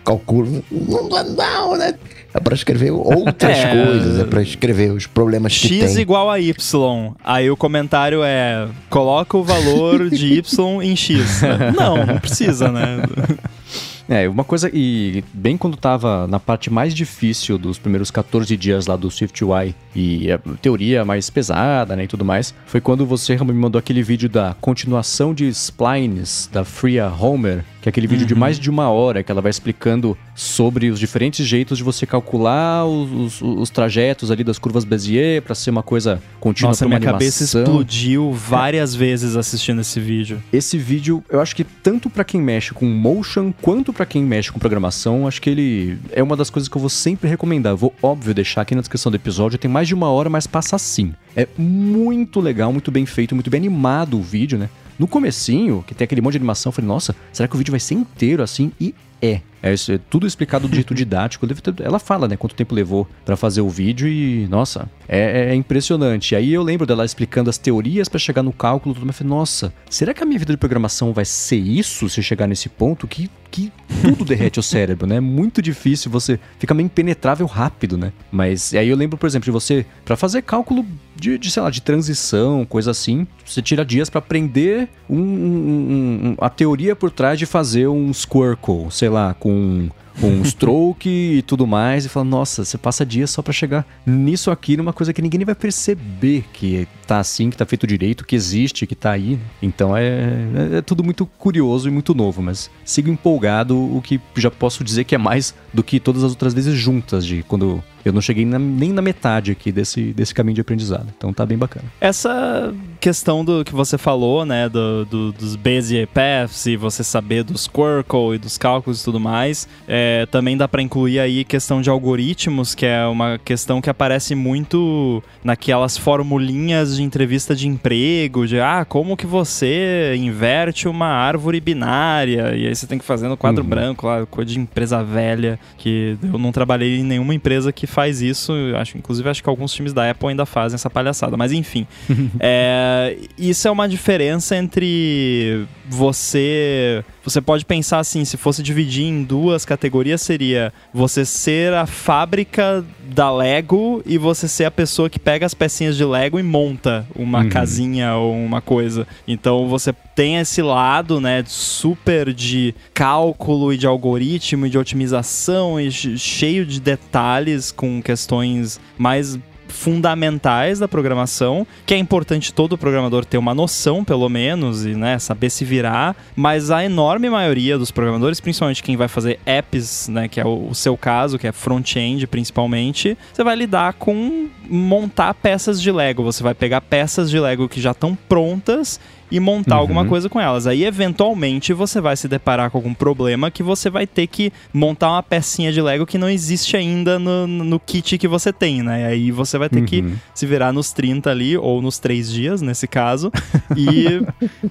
Calcula. 0.04 0.62
Não, 0.70 1.08
não, 1.08 1.76
né? 1.76 1.94
É 2.32 2.40
para 2.40 2.54
escrever 2.54 2.90
outras 2.90 3.56
é... 3.58 3.70
coisas, 3.70 4.20
é 4.20 4.24
para 4.24 4.42
escrever 4.42 4.92
os 4.92 5.06
problemas 5.06 5.52
X 5.52 5.62
que 5.62 5.68
tem. 5.68 5.88
X 5.88 5.96
igual 5.96 6.30
a 6.30 6.38
Y. 6.40 7.12
Aí 7.24 7.50
o 7.50 7.56
comentário 7.56 8.22
é: 8.22 8.68
coloca 8.88 9.36
o 9.36 9.44
valor 9.44 10.08
de 10.08 10.34
Y 10.34 10.82
em 10.82 10.96
X. 10.96 11.42
não, 11.76 12.06
não 12.06 12.18
precisa, 12.18 12.70
né? 12.70 13.02
É, 14.08 14.26
uma 14.26 14.42
coisa, 14.42 14.70
e 14.72 15.22
bem 15.34 15.58
quando 15.58 15.76
tava 15.76 16.26
na 16.26 16.40
parte 16.40 16.70
mais 16.70 16.94
difícil 16.94 17.58
dos 17.58 17.78
primeiros 17.78 18.10
14 18.10 18.56
dias 18.56 18.86
lá 18.86 18.96
do 18.96 19.10
SwiftUI 19.10 19.74
e 19.94 20.32
a 20.32 20.38
teoria 20.62 21.04
mais 21.04 21.28
pesada, 21.28 21.94
né, 21.94 22.04
e 22.04 22.06
tudo 22.06 22.24
mais, 22.24 22.54
foi 22.64 22.80
quando 22.80 23.04
você 23.04 23.36
me 23.36 23.52
mandou 23.52 23.78
aquele 23.78 24.02
vídeo 24.02 24.28
da 24.28 24.56
continuação 24.62 25.34
de 25.34 25.46
splines 25.48 26.48
da 26.50 26.64
Freya 26.64 27.12
Homer, 27.12 27.62
que 27.82 27.88
é 27.88 27.90
aquele 27.90 28.06
vídeo 28.06 28.22
uhum. 28.22 28.28
de 28.28 28.34
mais 28.34 28.58
de 28.58 28.70
uma 28.70 28.88
hora 28.88 29.22
que 29.22 29.30
ela 29.30 29.42
vai 29.42 29.50
explicando 29.50 30.16
sobre 30.38 30.88
os 30.88 31.00
diferentes 31.00 31.44
jeitos 31.44 31.78
de 31.78 31.82
você 31.82 32.06
calcular 32.06 32.86
os, 32.86 33.10
os, 33.10 33.42
os 33.42 33.70
trajetos 33.70 34.30
ali 34.30 34.44
das 34.44 34.56
curvas 34.56 34.84
Bézier 34.84 35.42
para 35.42 35.52
ser 35.52 35.70
uma 35.70 35.82
coisa 35.82 36.22
contínua 36.38 36.70
Nossa, 36.70 36.86
minha 36.86 37.00
cabeça 37.00 37.42
explodiu 37.42 38.32
várias 38.32 38.94
vezes 38.94 39.34
assistindo 39.34 39.80
esse 39.80 39.98
vídeo. 39.98 40.40
Esse 40.52 40.78
vídeo, 40.78 41.24
eu 41.28 41.40
acho 41.40 41.56
que 41.56 41.64
tanto 41.64 42.08
para 42.08 42.22
quem 42.22 42.40
mexe 42.40 42.72
com 42.72 42.86
motion 42.86 43.52
quanto 43.60 43.92
para 43.92 44.06
quem 44.06 44.22
mexe 44.22 44.52
com 44.52 44.60
programação, 44.60 45.26
acho 45.26 45.42
que 45.42 45.50
ele 45.50 45.98
é 46.12 46.22
uma 46.22 46.36
das 46.36 46.50
coisas 46.50 46.68
que 46.68 46.76
eu 46.76 46.80
vou 46.80 46.88
sempre 46.88 47.28
recomendar. 47.28 47.72
Eu 47.72 47.76
vou, 47.76 47.92
óbvio, 48.00 48.32
deixar 48.32 48.60
aqui 48.60 48.76
na 48.76 48.80
descrição 48.80 49.10
do 49.10 49.16
episódio, 49.16 49.58
tem 49.58 49.68
mais 49.68 49.88
de 49.88 49.94
uma 49.94 50.08
hora, 50.08 50.30
mas 50.30 50.46
passa 50.46 50.76
assim. 50.76 51.12
É 51.34 51.48
muito 51.58 52.38
legal, 52.38 52.72
muito 52.72 52.92
bem 52.92 53.04
feito, 53.04 53.34
muito 53.34 53.50
bem 53.50 53.58
animado 53.58 54.16
o 54.16 54.22
vídeo, 54.22 54.56
né? 54.56 54.70
No 54.96 55.08
comecinho, 55.08 55.84
que 55.84 55.94
tem 55.94 56.04
aquele 56.04 56.20
monte 56.20 56.34
de 56.34 56.38
animação, 56.38 56.70
eu 56.70 56.74
falei, 56.74 56.86
nossa, 56.86 57.14
será 57.32 57.48
que 57.48 57.56
o 57.56 57.58
vídeo 57.58 57.72
vai 57.72 57.80
ser 57.80 57.94
inteiro 57.94 58.40
assim? 58.40 58.70
E 58.80 58.94
é. 59.20 59.40
É, 59.62 59.72
isso, 59.72 59.92
é 59.92 59.98
tudo 59.98 60.26
explicado 60.26 60.68
do 60.68 60.74
jeito 60.74 60.94
didático. 60.94 61.46
Ela 61.82 61.98
fala, 61.98 62.28
né, 62.28 62.36
quanto 62.36 62.54
tempo 62.54 62.74
levou 62.74 63.08
para 63.24 63.36
fazer 63.36 63.60
o 63.60 63.68
vídeo 63.68 64.08
e, 64.08 64.46
nossa, 64.48 64.88
é, 65.08 65.50
é, 65.50 65.54
impressionante. 65.54 66.34
Aí 66.34 66.52
eu 66.52 66.62
lembro 66.62 66.86
dela 66.86 67.04
explicando 67.04 67.50
as 67.50 67.58
teorias 67.58 68.08
para 68.08 68.18
chegar 68.18 68.42
no 68.42 68.52
cálculo, 68.52 68.94
tudo, 68.94 69.06
mas 69.06 69.16
falei, 69.16 69.30
nossa, 69.30 69.72
será 69.90 70.14
que 70.14 70.22
a 70.22 70.26
minha 70.26 70.38
vida 70.38 70.52
de 70.52 70.56
programação 70.56 71.12
vai 71.12 71.24
ser 71.24 71.56
isso 71.56 72.08
se 72.08 72.22
chegar 72.22 72.46
nesse 72.46 72.68
ponto? 72.68 73.06
Que, 73.06 73.30
que 73.50 73.72
tudo 74.02 74.24
derrete 74.24 74.60
o 74.60 74.62
cérebro, 74.62 75.06
né? 75.06 75.16
É 75.16 75.20
muito 75.20 75.60
difícil, 75.60 76.10
você 76.10 76.38
fica 76.58 76.74
meio 76.74 76.86
impenetrável 76.86 77.46
rápido, 77.46 77.96
né? 77.96 78.12
Mas 78.30 78.74
aí 78.74 78.88
eu 78.88 78.96
lembro, 78.96 79.16
por 79.16 79.26
exemplo, 79.26 79.44
de 79.44 79.50
você, 79.50 79.84
para 80.04 80.16
fazer 80.16 80.42
cálculo 80.42 80.84
de, 81.16 81.38
de, 81.38 81.50
sei 81.50 81.62
lá, 81.62 81.70
de 81.70 81.82
transição, 81.82 82.64
coisa 82.64 82.90
assim, 82.90 83.26
você 83.44 83.60
tira 83.60 83.84
dias 83.84 84.08
para 84.08 84.20
aprender 84.20 84.88
um, 85.08 85.18
um, 85.18 86.28
um, 86.28 86.36
a 86.40 86.48
teoria 86.48 86.94
por 86.94 87.10
trás 87.10 87.38
de 87.38 87.46
fazer 87.46 87.88
um 87.88 88.12
squircle, 88.12 88.90
sei 88.90 89.08
lá, 89.08 89.34
com 89.34 89.88
com 90.20 90.42
stroke 90.44 91.08
e 91.38 91.42
tudo 91.42 91.66
mais, 91.66 92.04
e 92.04 92.08
fala, 92.08 92.24
nossa, 92.24 92.64
você 92.64 92.76
passa 92.78 93.04
dias 93.04 93.30
só 93.30 93.42
para 93.42 93.52
chegar 93.52 93.86
nisso 94.06 94.50
aqui, 94.50 94.76
numa 94.76 94.92
coisa 94.92 95.12
que 95.12 95.22
ninguém 95.22 95.44
vai 95.44 95.54
perceber 95.54 96.44
que 96.52 96.86
tá 97.06 97.18
assim, 97.18 97.50
que 97.50 97.56
tá 97.56 97.64
feito 97.64 97.86
direito, 97.86 98.24
que 98.24 98.36
existe, 98.36 98.86
que 98.86 98.94
tá 98.94 99.12
aí. 99.12 99.38
Então 99.62 99.96
é, 99.96 100.04
é, 100.04 100.76
é 100.78 100.82
tudo 100.82 101.02
muito 101.02 101.24
curioso 101.26 101.88
e 101.88 101.90
muito 101.90 102.14
novo, 102.14 102.42
mas 102.42 102.70
sigo 102.84 103.10
empolgado, 103.10 103.76
o 103.76 104.02
que 104.02 104.20
já 104.36 104.50
posso 104.50 104.84
dizer 104.84 105.04
que 105.04 105.14
é 105.14 105.18
mais 105.18 105.54
do 105.72 105.82
que 105.82 105.98
todas 105.98 106.22
as 106.22 106.30
outras 106.30 106.52
vezes 106.52 106.74
juntas, 106.74 107.24
de 107.24 107.42
quando 107.42 107.82
eu 108.04 108.12
não 108.12 108.20
cheguei 108.20 108.44
na, 108.44 108.58
nem 108.58 108.92
na 108.92 109.02
metade 109.02 109.52
aqui 109.52 109.70
desse, 109.72 110.12
desse 110.12 110.34
caminho 110.34 110.54
de 110.54 110.60
aprendizado. 110.60 111.08
Então 111.16 111.32
tá 111.32 111.44
bem 111.44 111.58
bacana. 111.58 111.86
Essa 112.00 112.74
questão 113.00 113.44
do 113.44 113.64
que 113.64 113.72
você 113.72 113.96
falou, 113.96 114.44
né, 114.44 114.68
do, 114.68 115.04
do 115.04 115.32
dos 115.32 115.56
Bezier 115.56 116.06
Paths 116.06 116.66
e 116.66 116.76
você 116.76 117.04
saber 117.04 117.42
dos 117.44 117.66
Quirkle 117.66 118.34
e 118.34 118.38
dos 118.38 118.58
cálculos 118.58 119.00
e 119.00 119.04
tudo 119.04 119.20
mais, 119.20 119.68
é, 119.86 120.26
também 120.26 120.56
dá 120.56 120.66
para 120.66 120.82
incluir 120.82 121.20
aí 121.20 121.44
questão 121.44 121.80
de 121.80 121.88
algoritmos, 121.88 122.74
que 122.74 122.86
é 122.86 123.06
uma 123.06 123.38
questão 123.38 123.80
que 123.80 123.88
aparece 123.88 124.34
muito 124.34 125.22
naquelas 125.42 125.96
formulinhas 125.96 126.96
de 126.96 127.02
entrevista 127.02 127.54
de 127.54 127.68
emprego, 127.68 128.46
de 128.46 128.60
ah, 128.60 128.84
como 128.84 129.16
que 129.16 129.26
você 129.26 130.14
inverte 130.16 130.88
uma 130.88 131.06
árvore 131.06 131.60
binária, 131.60 132.54
e 132.54 132.66
aí 132.66 132.74
você 132.74 132.86
tem 132.86 132.98
que 132.98 133.04
fazer 133.04 133.28
no 133.28 133.36
quadro 133.36 133.62
uhum. 133.62 133.68
branco 133.70 134.06
lá, 134.06 134.26
coisa 134.26 134.52
de 134.52 134.58
empresa 134.58 135.02
velha, 135.02 135.58
que 135.76 136.16
eu 136.22 136.38
não 136.38 136.52
trabalhei 136.52 136.98
em 136.98 137.04
nenhuma 137.04 137.34
empresa 137.34 137.72
que 137.72 137.86
faz 137.86 138.20
isso. 138.22 138.52
Acho, 138.76 138.98
inclusive, 138.98 139.28
acho 139.28 139.42
que 139.42 139.48
alguns 139.48 139.72
times 139.72 139.92
da 139.92 140.10
Apple 140.10 140.28
ainda 140.28 140.46
fazem 140.46 140.74
essa 140.74 140.90
palhaçada. 140.90 141.36
Mas 141.36 141.52
enfim. 141.52 141.86
é, 142.40 142.87
isso 143.36 143.68
é 143.68 143.70
uma 143.70 143.88
diferença 143.88 144.56
entre 144.56 145.66
você. 145.88 147.04
Você 147.24 147.40
pode 147.40 147.64
pensar 147.64 147.98
assim, 147.98 148.24
se 148.24 148.36
fosse 148.36 148.62
dividir 148.62 149.04
em 149.04 149.22
duas 149.22 149.64
categorias, 149.64 150.22
seria 150.22 150.72
você 150.92 151.24
ser 151.24 151.72
a 151.74 151.86
fábrica 151.86 152.84
da 153.14 153.34
Lego 153.34 154.02
e 154.06 154.18
você 154.18 154.46
ser 154.46 154.64
a 154.64 154.70
pessoa 154.70 155.10
que 155.10 155.18
pega 155.18 155.46
as 155.46 155.54
pecinhas 155.54 155.96
de 155.96 156.04
Lego 156.04 156.38
e 156.38 156.42
monta 156.42 157.06
uma 157.14 157.42
uhum. 157.42 157.48
casinha 157.48 158.14
ou 158.14 158.34
uma 158.34 158.60
coisa. 158.60 159.06
Então 159.26 159.68
você 159.68 159.92
tem 160.14 160.36
esse 160.36 160.62
lado, 160.62 161.20
né, 161.20 161.44
super 161.46 162.32
de 162.32 162.74
cálculo 162.92 163.72
e 163.72 163.78
de 163.78 163.86
algoritmo 163.86 164.66
e 164.66 164.70
de 164.70 164.78
otimização 164.78 165.80
e 165.80 165.90
cheio 165.90 166.66
de 166.66 166.80
detalhes 166.80 167.70
com 167.70 168.02
questões 168.02 168.80
mais 168.96 169.38
fundamentais 169.68 170.78
da 170.78 170.88
programação, 170.88 171.66
que 171.86 171.94
é 171.94 171.96
importante 171.96 172.52
todo 172.52 172.78
programador 172.78 173.24
ter 173.24 173.38
uma 173.38 173.54
noção, 173.54 174.04
pelo 174.04 174.28
menos, 174.28 174.84
e 174.84 174.94
né, 174.94 175.18
saber 175.18 175.50
se 175.50 175.64
virar, 175.64 176.16
mas 176.34 176.70
a 176.70 176.84
enorme 176.84 177.30
maioria 177.30 177.78
dos 177.78 177.90
programadores, 177.90 178.40
principalmente 178.40 178.82
quem 178.82 178.96
vai 178.96 179.08
fazer 179.08 179.38
apps, 179.46 180.08
né, 180.08 180.28
que 180.28 180.40
é 180.40 180.44
o, 180.44 180.68
o 180.70 180.74
seu 180.74 180.96
caso, 180.96 181.38
que 181.38 181.46
é 181.46 181.52
front-end 181.52 182.26
principalmente, 182.26 183.16
você 183.32 183.44
vai 183.44 183.56
lidar 183.56 183.94
com 183.94 184.48
montar 184.68 185.34
peças 185.34 185.80
de 185.80 185.90
Lego. 185.90 186.22
Você 186.22 186.42
vai 186.42 186.54
pegar 186.54 186.80
peças 186.80 187.30
de 187.30 187.38
Lego 187.38 187.68
que 187.68 187.80
já 187.80 187.92
estão 187.92 188.16
prontas 188.28 189.00
e 189.30 189.38
montar 189.38 189.76
uhum. 189.76 189.80
alguma 189.80 190.04
coisa 190.04 190.28
com 190.28 190.40
elas. 190.40 190.66
Aí, 190.66 190.84
eventualmente, 190.84 191.72
você 191.72 192.00
vai 192.00 192.16
se 192.16 192.28
deparar 192.28 192.70
com 192.70 192.78
algum 192.78 192.94
problema 192.94 193.50
que 193.50 193.62
você 193.62 193.90
vai 193.90 194.06
ter 194.06 194.26
que 194.26 194.52
montar 194.72 195.10
uma 195.10 195.22
pecinha 195.22 195.72
de 195.72 195.80
Lego 195.82 196.06
que 196.06 196.18
não 196.18 196.28
existe 196.28 196.76
ainda 196.76 197.18
no, 197.18 197.46
no 197.46 197.80
kit 197.80 198.16
que 198.16 198.28
você 198.28 198.52
tem, 198.52 198.82
né? 198.82 199.06
Aí 199.06 199.30
você 199.30 199.58
vai 199.58 199.68
ter 199.68 199.80
uhum. 199.80 199.86
que 199.86 200.04
se 200.34 200.46
virar 200.46 200.72
nos 200.72 200.92
30 200.92 201.30
ali, 201.30 201.56
ou 201.56 201.82
nos 201.82 201.98
3 201.98 202.30
dias, 202.30 202.62
nesse 202.62 202.86
caso, 202.86 203.30
e 203.76 204.22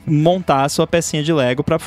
montar 0.05 0.63
a 0.63 0.69
sua 0.69 0.87
pecinha 0.87 1.23
de 1.23 1.31
Lego 1.31 1.63
para 1.63 1.77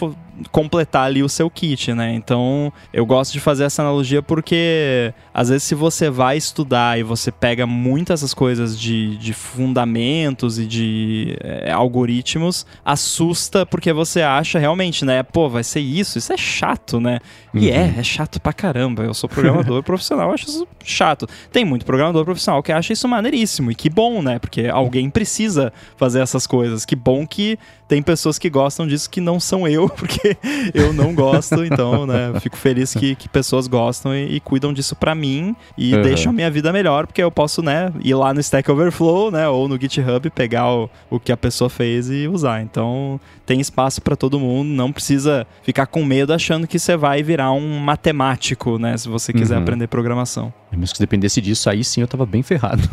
completar 0.51 1.07
ali 1.07 1.23
o 1.23 1.29
seu 1.29 1.51
kit, 1.51 1.93
né? 1.93 2.15
Então, 2.15 2.73
eu 2.93 3.05
gosto 3.05 3.33
de 3.33 3.41
fazer 3.41 3.65
essa 3.65 3.83
analogia 3.83 4.23
porque 4.23 5.13
às 5.35 5.49
vezes 5.49 5.65
se 5.65 5.75
você 5.75 6.09
vai 6.09 6.37
estudar 6.37 6.99
e 6.99 7.03
você 7.03 7.31
pega 7.31 7.67
muitas 7.67 8.21
essas 8.21 8.35
coisas 8.35 8.79
de, 8.79 9.17
de 9.17 9.33
fundamentos 9.33 10.59
e 10.59 10.67
de 10.67 11.37
é, 11.41 11.73
algoritmos, 11.73 12.67
assusta 12.85 13.65
porque 13.65 13.93
você 13.93 14.21
acha 14.21 14.59
realmente, 14.59 15.05
né? 15.05 15.23
Pô, 15.23 15.49
vai 15.49 15.65
ser 15.65 15.81
isso, 15.81 16.19
isso 16.19 16.33
é 16.33 16.37
chato, 16.37 17.01
né? 17.01 17.19
E 17.55 17.71
é, 17.71 17.79
uhum. 17.79 17.95
é, 17.97 18.01
é 18.01 18.03
chato 18.03 18.41
pra 18.41 18.53
caramba. 18.53 19.03
Eu 19.03 19.15
sou 19.15 19.29
programador 19.29 19.83
profissional, 19.85 20.33
acho 20.33 20.47
isso 20.47 20.69
chato. 20.85 21.27
Tem 21.51 21.65
muito 21.65 21.85
programador 21.85 22.25
profissional 22.25 22.63
que 22.63 22.73
acha 22.73 22.93
isso 22.93 23.09
maneiríssimo. 23.09 23.71
E 23.71 23.75
que 23.75 23.89
bom, 23.89 24.23
né? 24.23 24.39
Porque 24.39 24.69
alguém 24.69 25.09
precisa 25.09 25.73
fazer 25.97 26.21
essas 26.21 26.47
coisas. 26.47 26.85
Que 26.85 26.95
bom 26.95 27.27
que 27.27 27.59
tem 27.91 28.01
pessoas 28.01 28.39
que 28.39 28.49
gostam 28.49 28.87
disso 28.87 29.11
que 29.11 29.21
não 29.21 29.41
são 29.41 29.67
eu, 29.67 29.89
porque 29.91 30.37
eu 30.73 30.93
não 30.93 31.13
gosto. 31.13 31.65
Então, 31.65 32.07
né? 32.07 32.39
Fico 32.39 32.57
feliz 32.57 32.95
que, 32.95 33.17
que 33.17 33.29
pessoas 33.29 33.67
gostam 33.67 34.15
e, 34.15 34.37
e 34.37 34.41
cuidam 34.41 34.73
disso 34.73 34.95
pra 34.95 35.13
mim 35.13 35.57
e 35.77 35.93
uhum. 35.93 36.03
deixam 36.03 36.31
a 36.31 36.33
minha 36.33 36.49
vida 36.49 36.73
melhor, 36.73 37.05
porque 37.05 37.21
eu 37.21 37.33
posso, 37.33 37.63
né, 37.63 37.93
ir 38.01 38.15
lá 38.15 38.33
no 38.33 38.39
Stack 38.39 38.71
Overflow, 38.71 39.33
né? 39.33 39.49
Ou 39.49 39.67
no 39.67 39.77
GitHub, 39.77 40.31
pegar 40.31 40.73
o, 40.73 40.89
o 41.11 41.19
que 41.19 41.33
a 41.33 41.37
pessoa 41.37 41.69
fez 41.69 42.09
e 42.09 42.29
usar. 42.29 42.63
Então, 42.63 43.21
tem 43.51 43.61
espaço 43.61 44.01
para 44.01 44.15
todo 44.15 44.39
mundo. 44.39 44.69
Não 44.69 44.93
precisa 44.93 45.45
ficar 45.65 45.87
com 45.87 46.05
medo 46.05 46.33
achando 46.33 46.69
que 46.69 46.79
você 46.79 46.97
vai 46.97 47.21
virar 47.21 47.51
um 47.51 47.81
matemático, 47.81 48.79
né? 48.79 48.97
Se 48.97 49.09
você 49.09 49.33
quiser 49.33 49.57
uhum. 49.57 49.63
aprender 49.63 49.89
programação. 49.89 50.55
Mas 50.71 50.91
se 50.91 51.01
dependesse 51.01 51.41
disso, 51.41 51.69
aí 51.69 51.83
sim 51.83 52.01
eu 52.01 52.07
tava 52.07 52.25
bem 52.25 52.45
ferrado. 52.45 52.89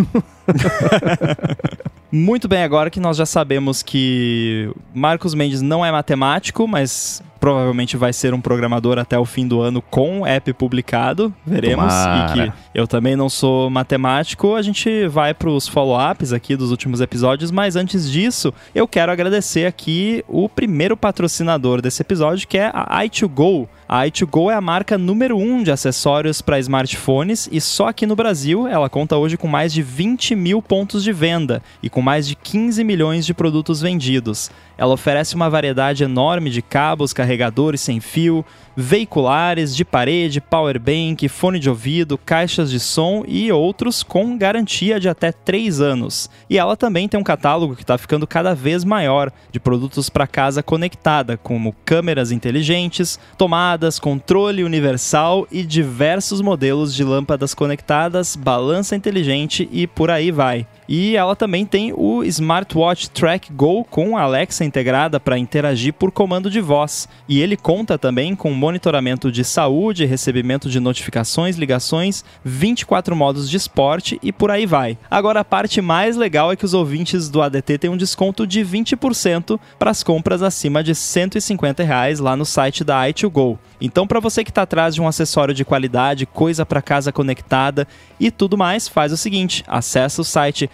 Muito 2.11 2.47
bem, 2.47 2.63
agora 2.63 2.89
que 2.89 2.99
nós 2.99 3.17
já 3.17 3.25
sabemos 3.25 3.83
que 3.83 4.73
Marcos 4.95 5.35
Mendes 5.35 5.61
não 5.61 5.85
é 5.85 5.91
matemático, 5.91 6.67
mas 6.67 7.21
provavelmente 7.39 7.95
vai 7.95 8.11
ser 8.13 8.33
um 8.33 8.41
programador 8.41 8.97
até 8.97 9.17
o 9.17 9.25
fim 9.25 9.47
do 9.47 9.61
ano 9.61 9.81
com 9.81 10.25
app 10.25 10.51
publicado, 10.53 11.33
veremos. 11.45 11.85
Tomara. 11.85 12.45
E 12.45 12.49
que 12.49 12.53
eu 12.73 12.87
também 12.87 13.15
não 13.15 13.29
sou 13.29 13.69
matemático, 13.69 14.55
a 14.55 14.61
gente 14.61 15.07
vai 15.07 15.33
para 15.33 15.49
os 15.49 15.67
follow-ups 15.67 16.33
aqui 16.33 16.55
dos 16.55 16.71
últimos 16.71 17.01
episódios, 17.01 17.51
mas 17.51 17.75
antes 17.75 18.09
disso, 18.09 18.53
eu 18.73 18.87
quero 18.87 19.11
agradecer 19.11 19.65
aqui 19.65 20.23
o 20.27 20.49
primeiro 20.49 20.97
patrocinador 20.97 21.81
desse 21.81 22.01
episódio, 22.01 22.47
que 22.47 22.57
é 22.57 22.71
a 22.73 23.03
i2Go. 23.03 23.67
A 23.89 24.01
i2Go 24.01 24.51
é 24.51 24.53
a 24.53 24.59
marca 24.59 24.97
número 24.97 25.37
1 25.37 25.41
um 25.41 25.63
de 25.63 25.71
acessórios 25.71 26.41
para 26.41 26.59
smartphones 26.59 27.47
e 27.49 27.61
só 27.61 27.87
aqui 27.87 28.05
no 28.05 28.17
Brasil 28.17 28.67
ela 28.67 28.89
conta 28.89 29.15
hoje 29.15 29.37
com 29.37 29.47
mais 29.47 29.71
de 29.71 29.81
20 29.81 30.35
mil 30.35 30.61
pontos 30.61 31.01
de 31.05 31.13
venda 31.13 31.63
e 31.81 31.89
com 31.89 32.01
mais 32.01 32.27
de 32.27 32.35
15 32.35 32.83
milhões 32.83 33.25
de 33.25 33.33
produtos 33.33 33.79
vendidos. 33.79 34.51
Ela 34.77 34.93
oferece 34.93 35.35
uma 35.35 35.49
variedade 35.49 36.03
enorme 36.03 36.49
de 36.49 36.61
cabos, 36.61 37.13
carregadores 37.13 37.79
sem 37.79 38.01
fio, 38.01 38.45
veiculares, 38.79 39.75
de 39.75 39.83
parede, 39.83 40.39
power 40.39 40.79
bank, 40.79 41.27
fone 41.27 41.57
de 41.57 41.67
ouvido, 41.67 42.15
caixas 42.15 42.69
de 42.69 42.79
som 42.79 43.23
e 43.27 43.51
outros 43.51 44.03
com 44.03 44.37
garantia 44.37 44.99
de 44.99 45.09
até 45.09 45.31
3 45.31 45.81
anos. 45.81 46.29
E 46.47 46.59
ela 46.59 46.77
também 46.77 47.09
tem 47.09 47.19
um 47.19 47.23
catálogo 47.23 47.75
que 47.75 47.81
está 47.81 47.97
ficando 47.97 48.27
cada 48.27 48.53
vez 48.53 48.83
maior 48.83 49.31
de 49.51 49.59
produtos 49.59 50.11
para 50.11 50.27
casa 50.27 50.61
conectada, 50.61 51.37
como 51.37 51.75
câmeras 51.83 52.31
inteligentes, 52.31 53.19
tomadas, 53.35 53.97
controle 53.97 54.63
universal 54.63 55.47
e 55.51 55.63
diversos 55.63 56.39
modelos 56.39 56.93
de 56.93 57.03
lâmpadas 57.03 57.55
conectadas, 57.55 58.35
balança 58.35 58.95
inteligente 58.95 59.67
e 59.71 59.87
por 59.87 60.11
aí 60.11 60.29
vai. 60.29 60.67
E 60.87 61.17
ela 61.17 61.35
também 61.35 61.65
tem 61.65 61.93
o 61.93 62.23
Smartwatch 62.23 63.09
Track 63.09 63.51
Go 63.51 63.83
com 63.83 64.17
Alexa 64.17 64.63
integrada 64.63 65.19
para 65.19 65.37
interagir 65.37 65.93
por 65.93 66.11
comando 66.11 66.49
de 66.49 66.61
voz. 66.61 67.09
E 67.27 67.41
ele 67.41 67.57
conta 67.57 67.97
também 67.97 68.35
com 68.35 68.51
monitoramento 68.51 69.31
de 69.31 69.43
saúde, 69.43 70.05
recebimento 70.05 70.69
de 70.69 70.79
notificações, 70.79 71.57
ligações, 71.57 72.23
24 72.43 73.15
modos 73.15 73.49
de 73.49 73.57
esporte 73.57 74.17
e 74.23 74.31
por 74.31 74.49
aí 74.49 74.65
vai. 74.65 74.97
Agora 75.11 75.41
a 75.41 75.45
parte 75.45 75.81
mais 75.81 76.15
legal 76.15 76.51
é 76.51 76.55
que 76.55 76.65
os 76.65 76.73
ouvintes 76.73 77.29
do 77.29 77.41
ADT 77.41 77.77
têm 77.79 77.89
um 77.89 77.97
desconto 77.97 78.47
de 78.47 78.61
20% 78.61 79.59
para 79.77 79.91
as 79.91 80.03
compras 80.03 80.41
acima 80.41 80.83
de 80.83 80.95
150 80.95 81.83
reais 81.83 82.19
lá 82.19 82.35
no 82.35 82.45
site 82.45 82.83
da 82.83 83.03
i2Go. 83.03 83.57
Então, 83.79 84.07
para 84.07 84.19
você 84.19 84.43
que 84.43 84.49
está 84.49 84.63
atrás 84.63 84.95
de 84.95 85.01
um 85.01 85.07
acessório 85.07 85.53
de 85.53 85.63
qualidade, 85.63 86.25
coisa 86.25 86.65
para 86.65 86.81
casa 86.81 87.11
conectada 87.11 87.87
e 88.19 88.31
tudo 88.31 88.57
mais, 88.57 88.87
faz 88.87 89.11
o 89.11 89.17
seguinte: 89.17 89.63
acessa 89.67 90.21
o 90.21 90.25
site 90.25 90.69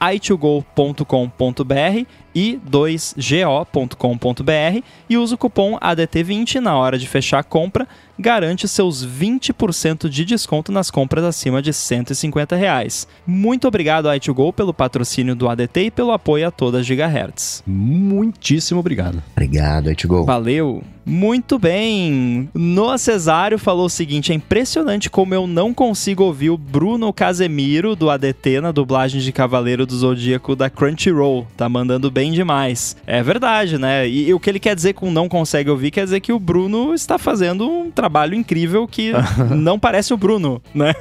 i2go.com.br 0.00 2.06
e 2.36 2.60
2go.com.br 2.70 4.84
e 5.08 5.16
usa 5.16 5.34
o 5.34 5.38
cupom 5.38 5.78
ADT20 5.78 6.56
na 6.56 6.76
hora 6.76 6.98
de 6.98 7.06
fechar 7.06 7.38
a 7.38 7.42
compra, 7.42 7.88
garante 8.18 8.68
seus 8.68 9.06
20% 9.06 10.06
de 10.10 10.22
desconto 10.22 10.70
nas 10.70 10.90
compras 10.90 11.24
acima 11.24 11.62
de 11.62 11.72
150 11.72 12.54
reais. 12.54 13.08
Muito 13.26 13.66
obrigado 13.66 14.08
i2Go 14.08 14.52
pelo 14.52 14.74
patrocínio 14.74 15.34
do 15.34 15.48
ADT 15.48 15.86
e 15.86 15.90
pelo 15.90 16.12
apoio 16.12 16.48
a 16.48 16.50
toda 16.50 16.82
Gigahertz. 16.82 17.62
Muitíssimo 17.66 18.80
obrigado. 18.80 19.22
Obrigado 19.32 19.90
i2Go. 19.90 20.26
Valeu. 20.26 20.84
Muito 21.08 21.56
bem. 21.56 22.50
Noah 22.52 22.98
Cesário 22.98 23.60
falou 23.60 23.86
o 23.86 23.90
seguinte: 23.90 24.32
é 24.32 24.34
impressionante 24.34 25.08
como 25.08 25.32
eu 25.32 25.46
não 25.46 25.72
consigo 25.72 26.24
ouvir 26.24 26.50
o 26.50 26.58
Bruno 26.58 27.12
Casemiro 27.12 27.94
do 27.94 28.10
ADT 28.10 28.60
na 28.60 28.72
dublagem 28.72 29.20
de 29.20 29.30
Cavaleiro 29.30 29.85
do 29.86 29.96
Zodíaco 29.96 30.54
da 30.54 30.68
Crunchyroll. 30.68 31.46
Tá 31.56 31.68
mandando 31.68 32.10
bem 32.10 32.32
demais. 32.32 32.96
É 33.06 33.22
verdade, 33.22 33.78
né? 33.78 34.08
E, 34.08 34.28
e 34.28 34.34
o 34.34 34.40
que 34.40 34.50
ele 34.50 34.60
quer 34.60 34.74
dizer 34.74 34.92
com 34.92 35.10
não 35.10 35.28
consegue 35.28 35.70
ouvir 35.70 35.90
quer 35.90 36.04
dizer 36.04 36.20
que 36.20 36.32
o 36.32 36.38
Bruno 36.38 36.92
está 36.92 37.16
fazendo 37.18 37.68
um 37.68 37.90
trabalho 37.90 38.34
incrível 38.34 38.86
que 38.86 39.12
não 39.54 39.78
parece 39.78 40.12
o 40.12 40.16
Bruno, 40.16 40.60
né? 40.74 40.92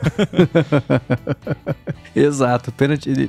Exato. 2.15 2.71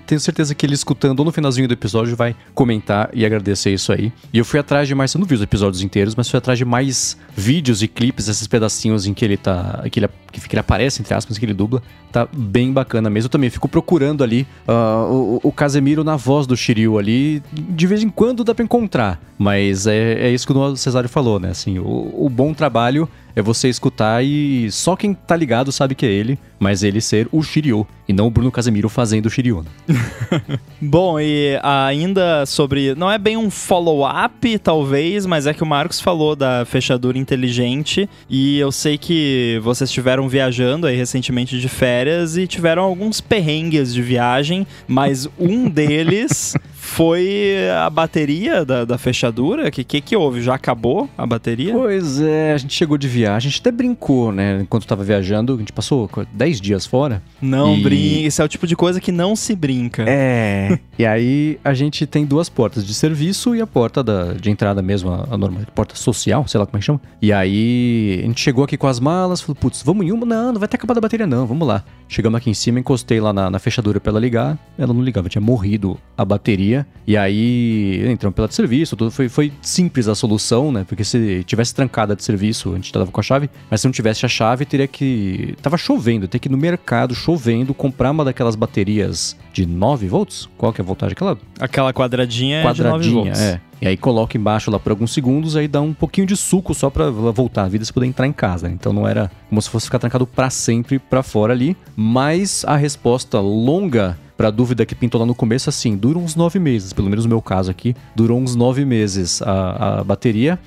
Tenho 0.07 0.21
certeza 0.21 0.55
que 0.55 0.65
ele 0.65 0.75
escutando 0.75 1.25
no 1.25 1.33
finalzinho 1.33 1.67
do 1.67 1.75
episódio 1.75 2.15
vai 2.15 2.37
comentar 2.55 3.11
e 3.13 3.27
agradecer 3.27 3.73
isso 3.73 3.93
aí. 3.93 4.13
E 4.33 4.39
eu 4.39 4.45
fui 4.45 4.61
atrás 4.61 4.87
de 4.87 4.95
mais, 4.95 5.13
eu 5.13 5.19
não 5.19 5.27
vi 5.27 5.35
os 5.35 5.43
episódios 5.43 5.83
inteiros, 5.83 6.15
mas 6.15 6.29
fui 6.29 6.39
atrás 6.39 6.59
de 6.59 6.65
mais 6.65 7.17
vídeos 7.35 7.83
e 7.83 7.89
clipes, 7.89 8.29
esses 8.29 8.47
pedacinhos 8.47 9.07
em 9.07 9.13
que 9.13 9.25
ele 9.25 9.37
tá. 9.37 9.83
que 9.91 9.99
ele, 9.99 10.09
que 10.33 10.41
ele 10.53 10.61
aparece, 10.61 11.01
entre 11.01 11.15
aspas, 11.15 11.37
que 11.37 11.45
ele 11.45 11.55
dubla. 11.55 11.83
Tá 12.13 12.29
bem 12.33 12.73
bacana 12.73 13.11
mesmo. 13.11 13.27
Eu 13.27 13.31
também 13.31 13.51
fico 13.51 13.69
procurando 13.69 14.23
ali 14.23 14.47
uh, 14.69 15.41
o, 15.49 15.53
Casemiro 15.53 16.03
na 16.03 16.17
voz 16.17 16.47
do 16.47 16.57
Shiryu 16.57 16.99
ali. 16.99 17.43
De 17.53 17.87
vez 17.87 18.03
em 18.03 18.09
quando 18.09 18.45
dá 18.45 18.55
pra 18.55 18.65
encontrar. 18.65 19.21
Mas 19.39 19.87
é, 19.87 20.15
é 20.15 20.31
isso 20.31 20.47
que 20.47 20.53
o 20.53 20.77
Cesário 20.77 21.09
falou, 21.09 21.39
né? 21.39 21.51
Assim, 21.51 21.79
o, 21.79 22.13
o 22.15 22.29
bom 22.29 22.53
trabalho 22.55 23.09
é 23.37 23.43
você 23.43 23.69
escutar 23.69 24.25
e 24.25 24.73
só 24.73 24.97
quem 24.97 25.13
tá 25.13 25.37
ligado 25.37 25.71
sabe 25.71 25.95
que 25.95 26.07
é 26.07 26.09
ele, 26.09 26.39
mas 26.59 26.83
ele 26.83 27.03
ser 27.03 27.29
o 27.31 27.43
Shiryu 27.43 27.87
e 28.09 28.13
não 28.13 28.29
o 28.29 28.31
Bruno 28.31 28.51
Casemiro 28.51 28.89
fazendo 28.89 29.27
o 29.27 29.31
Shiryu. 29.31 29.63
Né? 29.63 30.59
Bom, 30.81 31.21
e 31.21 31.59
ainda 31.63 32.47
sobre. 32.47 32.95
Não 32.95 33.11
é 33.11 33.19
bem 33.19 33.37
um 33.37 33.51
follow-up, 33.51 34.59
talvez, 34.61 35.27
mas 35.27 35.47
é 35.47 35.53
que 35.53 35.63
o 35.63 35.67
Marcos 35.67 36.01
falou 36.01 36.35
da 36.35 36.65
fechadura 36.65 37.19
inteligente 37.19 38.09
e 38.29 38.59
eu 38.59 38.73
sei 38.73 38.97
que 38.97 39.61
vocês 39.63 39.91
estiveram 39.91 40.29
viajando 40.29 40.87
aí 40.87 40.97
recentemente 40.97 41.61
de 41.61 41.69
férias 41.69 42.39
e 42.39 42.47
tiveram 42.47 42.83
alguns 42.83 43.21
perrengues 43.21 43.93
de 43.93 44.01
viagem, 44.01 44.67
mas 44.89 45.29
um 45.39 45.69
deles 45.69 46.55
foi 46.87 47.57
a 47.77 47.91
bateria 47.91 48.65
da, 48.65 48.85
da 48.85 48.97
fechadura. 48.97 49.69
O 49.69 49.71
que, 49.71 49.85
que, 49.85 50.01
que 50.01 50.17
houve? 50.17 50.41
Já 50.41 50.55
acabou 50.55 51.09
a 51.19 51.27
bateria? 51.27 51.73
Pois 51.73 52.21
é, 52.21 52.53
a 52.55 52.57
gente 52.57 52.75
chegou 52.75 52.97
de 52.97 53.09
viagem, 53.09 53.49
a 53.49 53.51
gente 53.51 53.61
até 53.61 53.71
brincou, 53.71 54.33
né? 54.33 54.61
Enquanto 54.63 54.87
tava 54.87 55.05
viajando, 55.05 55.55
a 55.55 55.59
gente 55.59 55.73
passou 55.73 56.09
10 56.33 56.61
dias 56.61 56.87
fora. 56.87 57.23
Não 57.41 57.77
e... 57.77 57.83
brinca, 57.83 58.27
esse 58.29 58.41
é 58.41 58.45
o 58.45 58.49
tipo 58.49 58.67
de 58.67 58.77
coisa 58.77 59.01
que 59.01 59.13
não 59.13 59.37
se 59.37 59.55
brinca. 59.55 60.05
É. 60.07 60.79
e 60.99 61.05
aí 61.05 61.59
a 61.63 61.75
gente 61.75 62.07
tem 62.07 62.25
duas 62.25 62.49
portas 62.49 62.87
de 62.87 62.95
serviço 62.95 63.55
e 63.55 63.61
a 63.61 63.67
porta 63.67 64.03
da, 64.03 64.33
de 64.33 64.51
entrada 64.51 64.81
mesmo, 64.81 65.11
a, 65.11 65.27
a 65.31 65.37
normal, 65.37 65.63
porta 65.75 65.95
social, 65.97 66.47
sei 66.49 66.59
lá 66.59 66.67
como 66.67 66.79
é 66.79 66.81
que 66.81 66.87
chama. 66.87 67.01
E 67.21 67.33
aí 67.33 68.21
a 68.23 68.27
gente 68.27 68.41
chegou 68.41 68.65
aqui 68.65 68.77
com 68.77 68.87
as 68.87 69.01
malas, 69.01 69.41
falou, 69.41 69.57
putz, 69.57 69.83
vamos 69.83 70.07
em 70.07 70.13
uma? 70.13 70.25
Não, 70.25 70.53
não 70.53 70.59
vai 70.59 70.69
ter 70.69 70.77
acabado 70.77 70.99
a 70.99 71.01
bateria 71.01 71.27
não, 71.27 71.47
vamos 71.47 71.67
lá. 71.67 71.85
Chegamos 72.09 72.39
aqui 72.39 72.51
em 72.51 72.55
cima, 72.55 72.79
encostei 72.79 73.21
lá 73.21 73.33
na, 73.33 73.51
na 73.51 73.59
fechadura 73.59 74.01
pra 74.01 74.11
ela 74.11 74.21
ligar, 74.21 74.59
ela 74.79 74.93
não 74.93 75.03
ligava, 75.03 75.29
tinha 75.29 75.43
morrido 75.43 75.99
a 76.17 76.25
bateria. 76.25 76.76
Bateria. 76.77 76.87
E 77.07 77.17
aí 77.17 78.05
entramos 78.11 78.35
pela 78.35 78.49
de 78.49 78.55
serviço, 78.55 78.97
tudo 78.97 79.11
foi, 79.11 79.29
foi 79.29 79.53
simples 79.63 80.09
a 80.09 80.15
solução, 80.15 80.73
né? 80.73 80.85
Porque 80.87 81.05
se 81.05 81.45
tivesse 81.45 81.75
trancada 81.75 82.17
de 82.17 82.25
serviço, 82.25 82.73
a 82.73 82.75
gente 82.77 82.93
tava 82.93 83.07
com 83.07 83.21
a 83.21 83.23
chave, 83.23 83.49
mas 83.71 83.81
se 83.81 83.87
não 83.87 83.93
tivesse 83.93 84.27
a 84.27 84.29
chave, 84.29 84.65
teria 84.65 84.87
que. 84.89 85.55
Tava 85.63 85.77
chovendo, 85.79 86.27
ter 86.27 86.39
que 86.39 86.49
ir 86.49 86.51
no 86.51 86.59
mercado, 86.59 87.15
chovendo, 87.15 87.73
comprar 87.73 88.11
uma 88.11 88.25
daquelas 88.25 88.57
baterias 88.57 89.37
de 89.53 89.65
9 89.65 90.09
volts? 90.09 90.49
Qual 90.59 90.73
que 90.73 90.81
é 90.81 90.83
a 90.83 90.87
voltagem? 90.87 91.13
Aquela 91.13 91.39
Aquela 91.61 91.93
quadradinha, 91.93 92.63
quadradinha, 92.63 92.97
é 92.97 93.01
de 93.01 93.11
9 93.11 93.11
volts. 93.11 93.41
é. 93.41 93.61
E 93.79 93.87
aí 93.87 93.97
coloca 93.97 94.39
embaixo 94.39 94.71
lá 94.71 94.79
por 94.79 94.91
alguns 94.91 95.13
segundos, 95.13 95.55
aí 95.55 95.69
dá 95.69 95.83
um 95.83 95.93
pouquinho 95.93 96.27
de 96.27 96.35
suco 96.35 96.75
só 96.75 96.89
pra 96.89 97.05
ela 97.05 97.31
voltar 97.31 97.65
a 97.65 97.69
vida 97.69 97.85
e 97.85 97.93
poder 97.93 98.07
entrar 98.07 98.27
em 98.27 98.33
casa. 98.33 98.71
Então 98.71 98.91
não 98.91 99.07
era 99.07 99.31
como 99.51 99.61
se 99.61 99.69
fosse 99.69 99.85
ficar 99.85 99.99
trancado 99.99 100.27
pra 100.27 100.49
sempre 100.49 100.99
pra 100.99 101.23
fora 101.23 101.53
ali. 101.53 101.77
Mas 101.95 102.65
a 102.67 102.75
resposta 102.75 103.39
longa 103.39 104.19
pra 104.37 104.51
dúvida 104.51 104.85
que 104.85 104.95
pintou 104.95 105.21
lá 105.21 105.27
no 105.27 105.35
começo, 105.35 105.69
assim, 105.69 105.97
dura 105.97 106.19
uns 106.19 106.37
nove 106.37 106.59
meses. 106.59 106.93
Pelo 106.93 107.09
menos 107.09 107.25
no 107.25 107.29
meu 107.29 107.43
caso 107.43 107.71
aqui, 107.71 107.95
durou 108.15 108.39
uns 108.39 108.55
nove 108.55 108.85
meses 108.85 109.41
a, 109.43 110.01
a 110.01 110.05
bateria. 110.05 110.59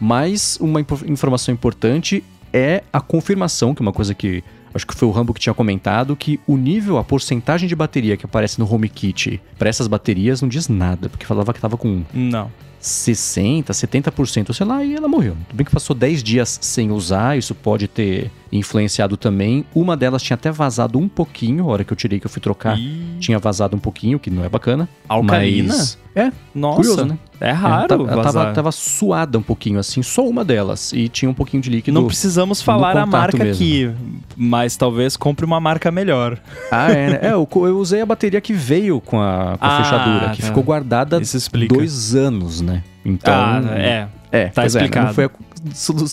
Mas 0.00 0.58
uma 0.60 0.80
informação 0.80 1.54
importante 1.54 2.22
é 2.52 2.82
a 2.92 3.00
confirmação, 3.00 3.74
que 3.74 3.82
é 3.82 3.84
uma 3.84 3.92
coisa 3.92 4.14
que 4.14 4.42
acho 4.74 4.86
que 4.86 4.94
foi 4.94 5.06
o 5.06 5.10
Rambo 5.12 5.32
que 5.32 5.40
tinha 5.40 5.54
comentado, 5.54 6.16
que 6.16 6.40
o 6.46 6.56
nível, 6.56 6.98
a 6.98 7.04
porcentagem 7.04 7.68
de 7.68 7.76
bateria 7.76 8.16
que 8.16 8.26
aparece 8.26 8.58
no 8.58 8.72
HomeKit 8.72 9.40
para 9.56 9.68
essas 9.68 9.86
baterias 9.86 10.42
não 10.42 10.48
diz 10.48 10.68
nada, 10.68 11.08
porque 11.08 11.24
falava 11.24 11.52
que 11.52 11.60
tava 11.60 11.76
com 11.76 12.02
Não. 12.12 12.50
60, 12.80 13.72
70%, 13.72 14.52
sei 14.52 14.66
lá, 14.66 14.84
e 14.84 14.94
ela 14.94 15.08
morreu. 15.08 15.34
Tudo 15.48 15.56
bem 15.56 15.64
que 15.64 15.72
passou 15.72 15.96
10 15.96 16.22
dias 16.22 16.58
sem 16.60 16.90
usar, 16.90 17.38
isso 17.38 17.54
pode 17.54 17.88
ter 17.88 18.30
influenciado 18.58 19.16
também. 19.16 19.64
Uma 19.74 19.96
delas 19.96 20.22
tinha 20.22 20.34
até 20.34 20.50
vazado 20.50 20.98
um 20.98 21.08
pouquinho, 21.08 21.64
a 21.64 21.72
hora 21.72 21.84
que 21.84 21.92
eu 21.92 21.96
tirei 21.96 22.20
que 22.20 22.26
eu 22.26 22.30
fui 22.30 22.40
trocar, 22.40 22.78
Ih, 22.78 23.16
tinha 23.20 23.38
vazado 23.38 23.76
um 23.76 23.80
pouquinho, 23.80 24.18
que 24.18 24.30
não 24.30 24.44
é 24.44 24.48
bacana. 24.48 24.88
Alcalina? 25.08 25.74
Mas... 25.74 25.98
É, 26.16 26.30
Nossa, 26.54 26.76
curioso, 26.76 27.04
né? 27.06 27.18
É 27.40 27.48
É, 27.48 27.50
raro 27.52 27.88
tava- 27.88 28.10
ela 28.12 28.22
tava, 28.22 28.52
tava 28.52 28.70
suada 28.72 29.36
um 29.36 29.42
pouquinho, 29.42 29.80
assim, 29.80 30.00
só 30.00 30.24
uma 30.28 30.44
delas. 30.44 30.92
E 30.92 31.08
tinha 31.08 31.28
um 31.28 31.34
pouquinho 31.34 31.60
de 31.60 31.68
líquido. 31.70 31.92
Não 32.00 32.06
precisamos 32.06 32.62
falar 32.62 32.96
a 32.96 33.04
marca 33.04 33.36
mesmo. 33.36 33.52
aqui, 33.54 33.90
mas 34.36 34.76
talvez 34.76 35.16
compre 35.16 35.44
uma 35.44 35.58
marca 35.58 35.90
melhor. 35.90 36.38
Ah, 36.70 36.90
é, 36.92 37.10
né? 37.10 37.18
É, 37.22 37.32
eu, 37.32 37.48
eu 37.52 37.78
usei 37.78 38.00
a 38.00 38.06
bateria 38.06 38.40
que 38.40 38.52
veio 38.52 39.00
com 39.00 39.20
a, 39.20 39.56
com 39.58 39.64
a 39.64 39.68
Ah, 39.78 39.82
fechadura, 39.82 40.30
que 40.30 40.42
tá. 40.42 40.46
ficou 40.48 40.62
guardada 40.62 41.20
dois 41.68 42.14
anos, 42.14 42.60
né? 42.60 42.84
Então. 43.04 43.34
ah, 43.34 43.60
é. 43.76 44.08
É, 44.30 44.46
Tá 44.48 44.62
é, 44.62 44.66
explicado. 44.66 45.06
não, 45.08 45.14
foi 45.14 45.24
a, 45.26 45.30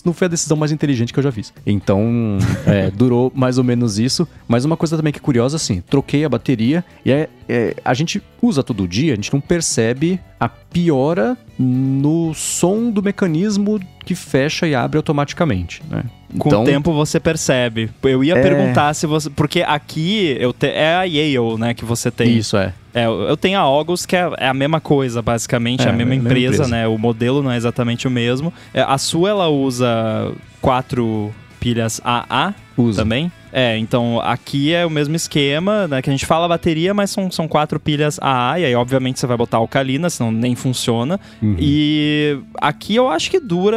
não 0.04 0.12
foi 0.12 0.26
a 0.26 0.28
decisão 0.28 0.56
mais 0.56 0.72
inteligente 0.72 1.12
que 1.12 1.18
eu 1.18 1.22
já 1.22 1.32
fiz. 1.32 1.52
Então, 1.66 2.38
é, 2.66 2.90
durou 2.90 3.32
mais 3.34 3.58
ou 3.58 3.64
menos 3.64 3.98
isso. 3.98 4.26
Mas 4.48 4.64
uma 4.64 4.76
coisa 4.76 4.96
também 4.96 5.12
que 5.12 5.18
é 5.18 5.22
curiosa, 5.22 5.56
assim, 5.56 5.80
troquei 5.80 6.24
a 6.24 6.28
bateria 6.28 6.84
e 7.04 7.10
é, 7.10 7.28
é, 7.48 7.74
a 7.84 7.94
gente 7.94 8.22
usa 8.40 8.62
todo 8.62 8.86
dia, 8.88 9.12
a 9.12 9.16
gente 9.16 9.32
não 9.32 9.40
percebe 9.40 10.18
a 10.38 10.48
piora 10.48 11.36
no 11.58 12.34
som 12.34 12.90
do 12.90 13.02
mecanismo 13.02 13.80
que 14.04 14.14
fecha 14.14 14.66
e 14.66 14.74
abre 14.74 14.96
automaticamente, 14.96 15.82
né? 15.88 16.04
Com 16.38 16.48
o 16.48 16.64
tempo 16.64 16.92
você 16.92 17.20
percebe. 17.20 17.90
Eu 18.02 18.24
ia 18.24 18.34
É. 18.36 18.42
perguntar 18.42 18.94
se 18.94 19.06
você. 19.06 19.28
Porque 19.30 19.60
aqui 19.62 20.34
eu 20.40 20.52
te, 20.52 20.66
é 20.66 20.94
a 20.96 21.02
Yale, 21.04 21.58
né, 21.58 21.74
que 21.74 21.84
você 21.84 22.10
tem. 22.10 22.36
Isso 22.38 22.56
é. 22.56 22.72
É, 22.94 23.04
eu 23.06 23.20
eu 23.22 23.36
tenho 23.36 23.58
a 23.58 23.62
August, 23.62 24.06
que 24.06 24.16
é, 24.16 24.30
é 24.38 24.48
a 24.48 24.54
mesma 24.54 24.80
coisa, 24.80 25.20
basicamente, 25.22 25.82
É, 25.82 25.86
é 25.86 25.88
a 25.90 25.92
mesma 25.92 26.14
é 26.14 26.16
a 26.16 26.16
mesma 26.16 26.28
empresa, 26.30 26.54
empresa. 26.64 26.70
né? 26.70 26.88
O 26.88 26.96
modelo 26.98 27.42
não 27.42 27.50
é 27.52 27.56
exatamente 27.56 28.08
o 28.08 28.10
mesmo. 28.10 28.52
É, 28.72 28.80
a 28.82 28.96
sua, 28.98 29.28
ela 29.30 29.48
usa 29.48 30.32
quatro 30.60 31.30
pilhas 31.60 32.00
AA 32.02 32.54
Usa. 32.76 33.02
também. 33.02 33.30
É, 33.54 33.76
então 33.76 34.18
aqui 34.22 34.72
é 34.72 34.86
o 34.86 34.88
mesmo 34.88 35.14
esquema, 35.14 35.86
né? 35.86 36.00
Que 36.00 36.08
a 36.08 36.12
gente 36.12 36.24
fala 36.24 36.48
bateria, 36.48 36.94
mas 36.94 37.10
são, 37.10 37.30
são 37.30 37.46
quatro 37.46 37.78
pilhas 37.78 38.18
AA, 38.18 38.60
e 38.60 38.64
aí 38.64 38.74
obviamente 38.74 39.20
você 39.20 39.26
vai 39.26 39.36
botar 39.36 39.58
alcalina, 39.58 40.08
senão 40.08 40.32
nem 40.32 40.54
funciona. 40.56 41.20
Uhum. 41.42 41.56
E 41.58 42.38
aqui 42.58 42.96
eu 42.96 43.10
acho 43.10 43.30
que 43.30 43.38
dura. 43.38 43.76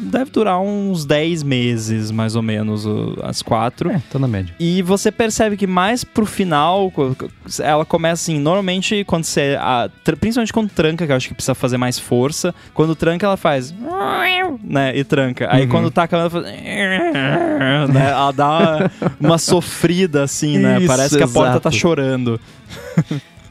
Deve 0.00 0.32
durar 0.32 0.58
uns 0.60 1.04
10 1.04 1.44
meses, 1.44 2.10
mais 2.10 2.34
ou 2.34 2.42
menos, 2.42 2.84
as 3.22 3.40
quatro. 3.40 3.88
É, 3.88 4.02
tá 4.10 4.18
na 4.18 4.26
média. 4.26 4.52
E 4.58 4.82
você 4.82 5.12
percebe 5.12 5.56
que 5.56 5.66
mais 5.66 6.02
pro 6.02 6.26
final, 6.26 6.92
ela 7.62 7.84
começa 7.84 8.14
assim, 8.24 8.40
normalmente 8.40 9.04
quando 9.04 9.22
você. 9.22 9.56
a- 9.60 9.88
principalmente 10.18 10.52
quando 10.52 10.70
tranca, 10.70 11.06
que 11.06 11.12
eu 11.12 11.16
acho 11.16 11.28
que 11.28 11.34
precisa 11.34 11.54
fazer 11.54 11.76
mais 11.76 12.00
força. 12.00 12.52
Quando 12.74 12.96
tranca, 12.96 13.24
ela 13.26 13.36
faz. 13.36 13.72
Né? 14.62 14.96
E 14.96 15.04
tranca. 15.04 15.46
Aí 15.50 15.62
Uhum. 15.62 15.68
quando 15.68 15.90
tá 15.90 16.02
acabando, 16.02 16.34
ela 16.38 16.42
faz. 16.42 16.54
Né? 17.94 18.12
Ela 18.24 18.32
dá 18.32 18.90
uma, 19.20 19.38
sofrida 19.38 20.22
assim, 20.22 20.58
né? 20.58 20.78
Isso, 20.78 20.86
Parece 20.86 21.16
que 21.16 21.22
a 21.22 21.28
porta 21.28 21.60
tá 21.60 21.70
chorando. 21.70 22.40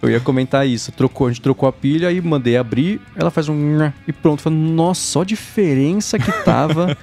Eu 0.01 0.09
ia 0.09 0.19
comentar 0.19 0.67
isso. 0.67 0.91
Trocou, 0.91 1.27
a 1.27 1.29
gente 1.29 1.41
trocou 1.41 1.67
a 1.67 1.71
pilha 1.71 2.11
e 2.11 2.19
mandei 2.19 2.57
abrir. 2.57 2.99
Ela 3.15 3.31
faz 3.31 3.47
um 3.47 3.77
e 4.05 4.11
pronto. 4.11 4.41
Falei, 4.41 4.59
nossa, 4.59 5.01
só 5.01 5.21
a 5.21 5.25
diferença 5.25 6.19
que 6.19 6.29
tava 6.43 6.97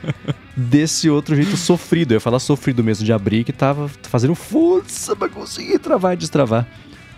desse 0.54 1.08
outro 1.08 1.34
jeito 1.34 1.56
sofrido. 1.56 2.12
Eu 2.12 2.16
ia 2.16 2.20
falar 2.20 2.38
sofrido 2.38 2.84
mesmo 2.84 3.02
de 3.04 3.12
abrir, 3.12 3.42
que 3.42 3.54
tava 3.54 3.88
fazendo 4.02 4.34
força 4.34 5.16
pra 5.16 5.30
conseguir 5.30 5.78
travar 5.78 6.12
e 6.12 6.16
destravar. 6.18 6.66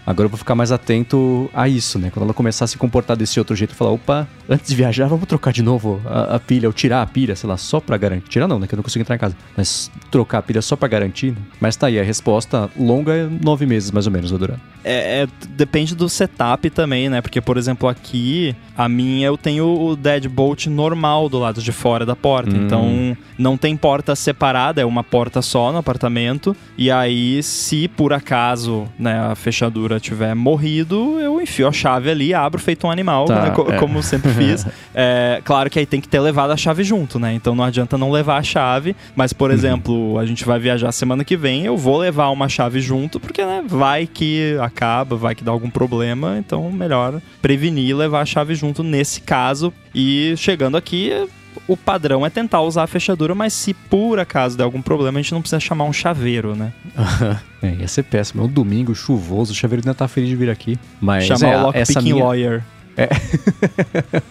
Agora 0.06 0.26
eu 0.26 0.30
vou 0.30 0.38
ficar 0.38 0.54
mais 0.54 0.72
atento 0.72 1.48
a 1.54 1.68
isso, 1.68 1.98
né? 1.98 2.10
Quando 2.10 2.24
ela 2.24 2.34
começar 2.34 2.64
a 2.64 2.68
se 2.68 2.76
comportar 2.76 3.16
desse 3.16 3.38
outro 3.38 3.54
jeito, 3.54 3.74
falar, 3.74 3.90
opa, 3.92 4.28
antes 4.52 4.68
de 4.70 4.76
viajar, 4.76 5.06
vamos 5.06 5.26
trocar 5.26 5.52
de 5.52 5.62
novo 5.62 6.00
a, 6.06 6.36
a 6.36 6.40
pilha, 6.40 6.68
ou 6.68 6.72
tirar 6.72 7.02
a 7.02 7.06
pilha, 7.06 7.34
sei 7.36 7.48
lá, 7.48 7.56
só 7.56 7.80
pra 7.80 7.96
garantir. 7.96 8.28
Tirar 8.28 8.46
não, 8.48 8.58
né? 8.58 8.66
Que 8.66 8.74
eu 8.74 8.76
não 8.76 8.82
consigo 8.84 9.00
entrar 9.02 9.16
em 9.16 9.18
casa. 9.18 9.36
Mas 9.56 9.90
trocar 10.10 10.38
a 10.38 10.42
pilha 10.42 10.62
só 10.62 10.76
pra 10.76 10.88
garantir, 10.88 11.30
né? 11.32 11.38
Mas 11.60 11.76
tá 11.76 11.86
aí, 11.88 11.98
a 11.98 12.02
resposta 12.04 12.70
longa 12.78 13.12
é 13.14 13.26
nove 13.42 13.66
meses, 13.66 13.90
mais 13.90 14.06
ou 14.06 14.12
menos, 14.12 14.30
vai 14.30 14.38
durar. 14.38 14.58
É, 14.84 15.22
é- 15.22 15.28
depende 15.50 15.94
do 15.94 16.08
setup 16.08 16.68
também, 16.70 17.08
né? 17.08 17.20
Porque, 17.20 17.40
por 17.40 17.56
exemplo, 17.56 17.88
aqui, 17.88 18.54
a 18.76 18.88
minha 18.88 19.26
eu 19.28 19.36
tenho 19.36 19.64
o 19.66 19.94
deadbolt 19.96 20.66
normal 20.66 21.28
do 21.28 21.38
lado 21.38 21.62
de 21.62 21.72
fora 21.72 22.04
da 22.04 22.16
porta. 22.16 22.50
Hum. 22.50 22.64
Então, 22.66 23.16
não 23.38 23.56
tem 23.56 23.76
porta 23.76 24.14
separada, 24.16 24.80
é 24.80 24.84
uma 24.84 25.02
porta 25.04 25.40
só 25.40 25.70
no 25.72 25.78
apartamento. 25.78 26.56
E 26.76 26.90
aí, 26.90 27.42
se 27.42 27.86
por 27.88 28.12
acaso 28.12 28.88
né, 28.98 29.18
a 29.20 29.34
fechadura 29.34 29.98
tiver 30.00 30.34
morrido, 30.34 31.18
eu 31.20 31.40
enfio 31.40 31.68
a 31.68 31.72
chave 31.72 32.10
ali, 32.10 32.34
abro 32.34 32.60
feito 32.60 32.86
um 32.86 32.90
animal, 32.90 33.26
Tá, 33.26 33.42
né, 33.42 33.52
é. 33.74 33.78
como 33.78 34.02
sempre 34.02 34.30
fiz. 34.32 34.41
É, 34.94 35.40
claro 35.42 35.70
que 35.70 35.78
aí 35.78 35.86
tem 35.86 36.02
que 36.02 36.08
ter 36.08 36.20
levado 36.20 36.50
a 36.50 36.56
chave 36.56 36.84
junto, 36.84 37.18
né? 37.18 37.32
Então 37.32 37.54
não 37.54 37.64
adianta 37.64 37.96
não 37.96 38.10
levar 38.10 38.36
a 38.36 38.42
chave. 38.42 38.94
Mas, 39.16 39.32
por 39.32 39.50
exemplo, 39.50 40.18
a 40.18 40.26
gente 40.26 40.44
vai 40.44 40.58
viajar 40.58 40.92
semana 40.92 41.24
que 41.24 41.34
vem, 41.34 41.64
eu 41.64 41.78
vou 41.78 41.96
levar 41.96 42.28
uma 42.28 42.46
chave 42.46 42.78
junto, 42.80 43.18
porque, 43.18 43.42
né, 43.42 43.64
vai 43.66 44.06
que 44.06 44.54
acaba, 44.60 45.16
vai 45.16 45.34
que 45.34 45.42
dá 45.42 45.50
algum 45.50 45.70
problema. 45.70 46.36
Então, 46.38 46.70
melhor 46.70 47.22
prevenir 47.40 47.88
e 47.88 47.94
levar 47.94 48.20
a 48.20 48.26
chave 48.26 48.54
junto 48.54 48.82
nesse 48.82 49.22
caso. 49.22 49.72
E 49.94 50.34
chegando 50.36 50.76
aqui, 50.76 51.26
o 51.66 51.76
padrão 51.76 52.24
é 52.24 52.30
tentar 52.30 52.60
usar 52.62 52.82
a 52.82 52.86
fechadura, 52.86 53.34
mas 53.34 53.52
se 53.52 53.72
por 53.74 54.18
acaso 54.18 54.56
der 54.56 54.64
algum 54.64 54.82
problema, 54.82 55.18
a 55.18 55.22
gente 55.22 55.32
não 55.32 55.40
precisa 55.40 55.60
chamar 55.60 55.84
um 55.84 55.92
chaveiro, 55.92 56.54
né? 56.54 56.72
É, 57.62 57.76
ia 57.76 57.86
ser 57.86 58.02
péssimo. 58.02 58.42
É 58.42 58.46
um 58.46 58.48
domingo 58.48 58.92
chuvoso, 58.92 59.52
o 59.52 59.54
chaveiro 59.54 59.82
ainda 59.86 59.94
tá 59.94 60.08
feliz 60.08 60.28
de 60.28 60.34
vir 60.34 60.50
aqui. 60.50 60.76
Mas 61.00 61.26
chamar 61.26 61.52
é, 61.52 61.58
o 61.58 61.62
lockpicking 61.66 62.12
minha... 62.12 62.24
lawyer. 62.24 62.64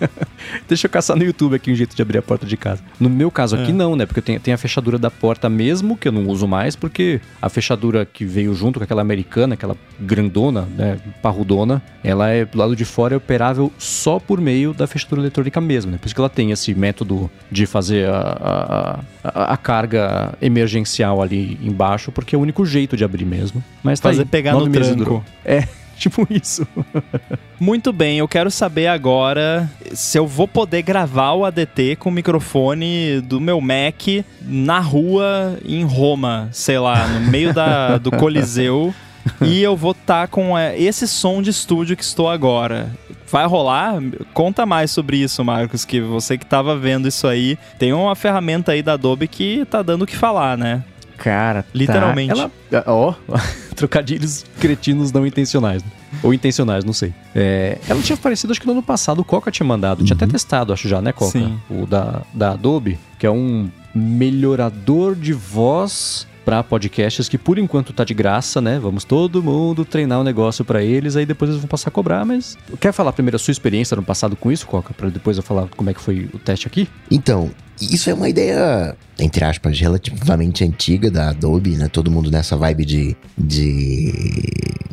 Deixa 0.67 0.87
eu 0.87 0.91
caçar 0.91 1.15
no 1.17 1.23
YouTube 1.23 1.55
aqui 1.55 1.71
um 1.71 1.75
jeito 1.75 1.95
de 1.95 2.01
abrir 2.01 2.17
a 2.17 2.21
porta 2.21 2.45
de 2.45 2.55
casa. 2.57 2.81
No 2.99 3.09
meu 3.09 3.29
caso 3.31 3.55
aqui 3.55 3.71
É. 3.71 3.73
não, 3.73 3.95
né? 3.95 4.05
Porque 4.05 4.19
eu 4.19 4.23
tenho, 4.23 4.39
tenho 4.39 4.55
a 4.55 4.57
fechadura 4.57 4.97
da 4.97 5.09
porta 5.11 5.49
mesmo, 5.49 5.95
que 5.97 6.07
eu 6.07 6.11
não 6.11 6.27
uso 6.27 6.47
mais, 6.47 6.75
porque 6.75 7.21
a 7.41 7.49
fechadura 7.49 8.05
que 8.05 8.25
veio 8.25 8.53
junto 8.53 8.79
com 8.79 8.83
aquela 8.83 9.01
americana, 9.01 9.53
aquela 9.53 9.75
grandona, 9.99 10.67
né, 10.77 10.97
parrudona, 11.21 11.81
ela 12.03 12.29
é 12.29 12.45
do 12.45 12.57
lado 12.57 12.75
de 12.75 12.85
fora 12.85 13.13
é 13.13 13.17
operável 13.17 13.71
só 13.77 14.19
por 14.19 14.39
meio 14.41 14.73
da 14.73 14.87
fechadura 14.87 15.21
eletrônica 15.21 15.59
mesmo, 15.61 15.91
né? 15.91 15.97
Por 15.97 16.07
isso 16.07 16.15
que 16.15 16.21
ela 16.21 16.29
tem 16.29 16.51
esse 16.51 16.73
método 16.73 17.29
de 17.51 17.65
fazer 17.65 18.09
a, 18.09 18.99
a, 19.23 19.29
a- 19.29 19.53
a 19.53 19.57
carga 19.57 20.33
emergencial 20.41 21.21
ali 21.21 21.57
embaixo, 21.61 22.11
porque 22.11 22.35
é 22.35 22.37
o 22.37 22.41
único 22.41 22.65
jeito 22.65 22.97
de 22.97 23.03
abrir 23.03 23.25
mesmo. 23.25 23.63
Mas 23.83 23.99
tá 23.99 24.09
Fazer 24.09 24.21
aí, 24.21 24.27
pegar 24.27 24.53
no 24.53 24.67
tranco. 24.69 25.23
É, 25.45 25.67
tipo 26.01 26.27
isso. 26.29 26.67
Muito 27.59 27.93
bem, 27.93 28.17
eu 28.17 28.27
quero 28.27 28.49
saber 28.49 28.87
agora 28.87 29.69
se 29.93 30.17
eu 30.17 30.25
vou 30.25 30.47
poder 30.47 30.81
gravar 30.81 31.33
o 31.33 31.45
ADT 31.45 31.97
com 31.97 32.09
o 32.09 32.11
microfone 32.11 33.21
do 33.21 33.39
meu 33.39 33.61
Mac 33.61 34.25
na 34.41 34.79
rua 34.79 35.57
em 35.63 35.83
Roma, 35.83 36.49
sei 36.51 36.79
lá, 36.79 37.07
no 37.07 37.19
meio 37.29 37.53
da, 37.53 37.97
do 37.97 38.09
Coliseu. 38.17 38.93
e 39.39 39.61
eu 39.61 39.77
vou 39.77 39.91
estar 39.91 40.27
com 40.27 40.57
é, 40.57 40.79
esse 40.79 41.07
som 41.07 41.43
de 41.43 41.51
estúdio 41.51 41.95
que 41.95 42.03
estou 42.03 42.27
agora. 42.27 42.89
Vai 43.29 43.45
rolar? 43.45 44.01
Conta 44.33 44.65
mais 44.65 44.89
sobre 44.89 45.17
isso, 45.17 45.45
Marcos, 45.45 45.85
que 45.85 46.01
você 46.01 46.37
que 46.37 46.43
estava 46.43 46.75
vendo 46.75 47.07
isso 47.07 47.27
aí. 47.27 47.57
Tem 47.77 47.93
uma 47.93 48.15
ferramenta 48.15 48.71
aí 48.71 48.81
da 48.81 48.93
Adobe 48.93 49.27
que 49.27 49.63
tá 49.65 49.83
dando 49.83 50.01
o 50.01 50.07
que 50.07 50.17
falar, 50.17 50.57
né? 50.57 50.83
Cara, 51.23 51.63
tá. 51.63 51.69
Literalmente. 51.73 52.31
Ela, 52.31 52.51
ó, 52.87 53.13
trocadilhos 53.75 54.45
cretinos 54.59 55.11
não 55.11 55.25
intencionais. 55.25 55.83
né? 55.83 55.89
Ou 56.23 56.33
intencionais, 56.33 56.83
não 56.83 56.93
sei. 56.93 57.13
É, 57.35 57.77
ela 57.87 58.01
tinha 58.01 58.15
aparecido, 58.15 58.51
acho 58.51 58.59
que 58.59 58.67
no 58.67 58.73
ano 58.73 58.83
passado, 58.83 59.19
o 59.19 59.23
Coca 59.23 59.49
tinha 59.51 59.65
mandado. 59.65 60.03
Tinha 60.03 60.15
até 60.15 60.27
testado, 60.27 60.73
acho 60.73 60.87
já, 60.87 61.01
né, 61.01 61.11
Coca? 61.11 61.31
Sim. 61.31 61.59
O 61.69 61.85
da, 61.85 62.21
da 62.33 62.51
Adobe, 62.51 62.99
que 63.17 63.25
é 63.25 63.31
um 63.31 63.69
melhorador 63.93 65.15
de 65.15 65.33
voz 65.33 66.27
para 66.43 66.63
podcasts 66.63 67.29
que 67.29 67.37
por 67.37 67.57
enquanto 67.57 67.93
tá 67.93 68.03
de 68.03 68.13
graça, 68.13 68.61
né? 68.61 68.79
Vamos 68.79 69.03
todo 69.03 69.41
mundo 69.41 69.85
treinar 69.85 70.19
o 70.19 70.21
um 70.21 70.23
negócio 70.23 70.65
para 70.65 70.83
eles, 70.83 71.15
aí 71.15 71.25
depois 71.25 71.49
eles 71.49 71.61
vão 71.61 71.67
passar 71.67 71.89
a 71.89 71.91
cobrar, 71.91 72.25
mas 72.25 72.57
quer 72.79 72.91
falar 72.91 73.13
primeiro 73.13 73.35
a 73.35 73.39
sua 73.39 73.51
experiência 73.51 73.95
no 73.95 74.03
passado 74.03 74.35
com 74.35 74.51
isso, 74.51 74.65
Coca, 74.67 74.93
para 74.93 75.09
depois 75.09 75.37
eu 75.37 75.43
falar 75.43 75.67
como 75.75 75.89
é 75.89 75.93
que 75.93 76.01
foi 76.01 76.29
o 76.33 76.39
teste 76.39 76.67
aqui? 76.67 76.87
Então, 77.09 77.51
isso 77.79 78.09
é 78.09 78.13
uma 78.13 78.29
ideia, 78.29 78.95
entre 79.17 79.43
aspas, 79.43 79.79
relativamente 79.79 80.63
antiga 80.63 81.09
da 81.09 81.29
Adobe, 81.29 81.77
né? 81.77 81.87
Todo 81.87 82.11
mundo 82.11 82.29
nessa 82.29 82.55
vibe 82.55 82.85
de, 82.85 83.15
de 83.37 84.43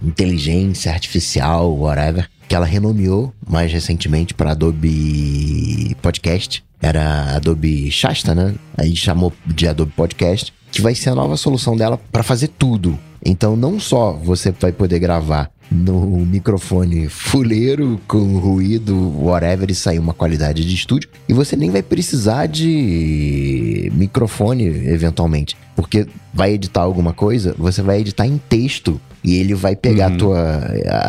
inteligência 0.02 0.92
artificial, 0.92 1.76
whatever, 1.76 2.28
que 2.48 2.54
ela 2.54 2.64
renomeou 2.64 3.32
mais 3.46 3.70
recentemente 3.72 4.32
para 4.32 4.52
Adobe 4.52 5.96
Podcast. 6.00 6.64
Era 6.80 7.36
Adobe 7.36 7.90
Shasta, 7.90 8.34
né? 8.34 8.54
Aí 8.76 8.94
chamou 8.94 9.32
de 9.44 9.66
Adobe 9.66 9.92
Podcast 9.92 10.52
que 10.70 10.80
vai 10.80 10.94
ser 10.94 11.10
a 11.10 11.14
nova 11.14 11.36
solução 11.36 11.76
dela 11.76 11.98
para 12.12 12.22
fazer 12.22 12.48
tudo. 12.48 12.98
Então, 13.24 13.56
não 13.56 13.80
só 13.80 14.12
você 14.12 14.52
vai 14.52 14.72
poder 14.72 14.98
gravar 14.98 15.50
no 15.70 16.24
microfone 16.24 17.08
fuleiro, 17.08 18.00
com 18.08 18.38
ruído, 18.38 18.96
whatever, 19.22 19.70
e 19.70 19.74
sair 19.74 19.98
uma 19.98 20.14
qualidade 20.14 20.64
de 20.64 20.74
estúdio, 20.74 21.10
e 21.28 21.34
você 21.34 21.56
nem 21.56 21.70
vai 21.70 21.82
precisar 21.82 22.46
de 22.46 23.90
microfone 23.94 24.64
eventualmente, 24.64 25.56
porque 25.76 26.06
vai 26.32 26.52
editar 26.52 26.80
alguma 26.80 27.12
coisa, 27.12 27.54
você 27.58 27.82
vai 27.82 28.00
editar 28.00 28.26
em 28.26 28.38
texto 28.48 29.00
e 29.22 29.36
ele 29.36 29.54
vai 29.54 29.76
pegar 29.76 30.08
uhum. 30.08 30.14
a, 30.14 30.18
tua, 30.18 30.58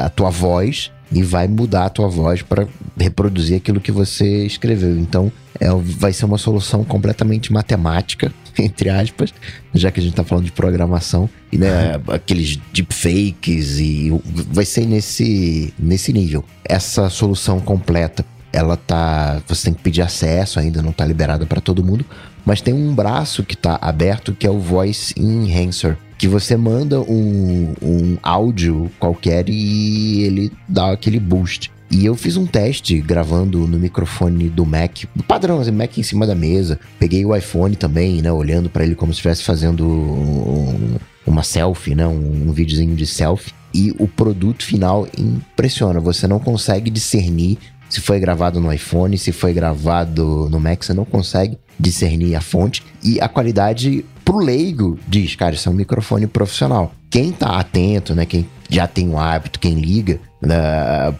a 0.05 0.09
tua 0.09 0.29
voz 0.29 0.91
e 1.11 1.23
vai 1.23 1.47
mudar 1.47 1.85
a 1.85 1.89
tua 1.89 2.07
voz 2.07 2.41
para 2.41 2.67
reproduzir 2.97 3.57
aquilo 3.57 3.79
que 3.79 3.91
você 3.91 4.45
escreveu. 4.45 4.97
Então, 4.97 5.31
é, 5.59 5.69
vai 5.69 6.13
ser 6.13 6.25
uma 6.25 6.37
solução 6.37 6.83
completamente 6.83 7.51
matemática, 7.51 8.31
entre 8.57 8.89
aspas, 8.89 9.33
já 9.73 9.91
que 9.91 9.99
a 9.99 10.03
gente 10.03 10.13
está 10.13 10.23
falando 10.23 10.45
de 10.45 10.51
programação, 10.51 11.29
e 11.51 11.57
né, 11.57 11.99
aqueles 12.07 12.57
deepfakes, 12.73 13.79
e 13.79 14.09
vai 14.51 14.65
ser 14.65 14.85
nesse, 14.85 15.73
nesse 15.77 16.13
nível. 16.13 16.43
Essa 16.63 17.09
solução 17.09 17.59
completa, 17.59 18.25
ela 18.53 18.77
tá. 18.77 19.41
Você 19.47 19.65
tem 19.65 19.73
que 19.73 19.81
pedir 19.81 20.01
acesso, 20.01 20.59
ainda 20.59 20.81
não 20.81 20.91
está 20.91 21.05
liberada 21.05 21.45
para 21.45 21.61
todo 21.61 21.83
mundo, 21.83 22.05
mas 22.45 22.61
tem 22.61 22.73
um 22.73 22.93
braço 22.93 23.43
que 23.43 23.53
está 23.53 23.77
aberto 23.81 24.33
que 24.33 24.47
é 24.47 24.49
o 24.49 24.59
Voice 24.59 25.13
Enhancer 25.17 25.97
que 26.19 26.27
você 26.27 26.57
manda 26.57 26.99
um, 26.99 27.73
um 27.81 28.17
áudio 28.21 28.91
qualquer 28.99 29.47
e 29.47 30.23
ele 30.23 30.51
dá 30.67 30.91
aquele 30.91 31.17
boost. 31.17 31.71
E 31.91 32.05
eu 32.05 32.15
fiz 32.15 32.37
um 32.37 32.45
teste 32.45 32.99
gravando 33.01 33.67
no 33.67 33.79
microfone 33.79 34.47
do 34.47 34.65
Mac, 34.65 35.05
padrão, 35.27 35.59
assim, 35.59 35.71
Mac 35.71 35.97
em 35.97 36.03
cima 36.03 36.27
da 36.27 36.35
mesa. 36.35 36.79
Peguei 36.99 37.25
o 37.25 37.35
iPhone 37.35 37.75
também, 37.75 38.21
né, 38.21 38.31
olhando 38.31 38.69
para 38.69 38.83
ele 38.83 38.95
como 38.95 39.11
se 39.11 39.17
estivesse 39.17 39.43
fazendo 39.43 39.87
um, 39.87 40.97
uma 41.25 41.41
selfie, 41.41 41.95
né, 41.95 42.05
um, 42.05 42.49
um 42.49 42.51
videozinho 42.51 42.95
de 42.95 43.07
selfie. 43.07 43.53
E 43.73 43.91
o 43.99 44.07
produto 44.07 44.63
final 44.63 45.07
impressiona. 45.17 45.99
Você 45.99 46.27
não 46.27 46.39
consegue 46.39 46.89
discernir 46.89 47.57
se 47.89 48.01
foi 48.01 48.19
gravado 48.19 48.59
no 48.59 48.71
iPhone, 48.71 49.17
se 49.17 49.31
foi 49.31 49.51
gravado 49.51 50.47
no 50.49 50.59
Mac, 50.59 50.83
você 50.83 50.93
não 50.93 51.05
consegue 51.05 51.57
discernir 51.79 52.35
a 52.35 52.41
fonte. 52.41 52.83
E 53.03 53.19
a 53.19 53.27
qualidade 53.27 54.05
pro 54.29 54.37
leigo 54.37 54.99
diz, 55.07 55.35
cara, 55.35 55.55
isso 55.55 55.67
é 55.67 55.71
um 55.71 55.75
microfone 55.75 56.27
profissional. 56.27 56.93
Quem 57.09 57.31
tá 57.31 57.59
atento, 57.59 58.13
né, 58.13 58.27
quem 58.27 58.47
já 58.69 58.85
tem 58.85 59.09
o 59.09 59.17
hábito, 59.17 59.59
quem 59.59 59.73
liga 59.73 60.19
né, 60.39 60.55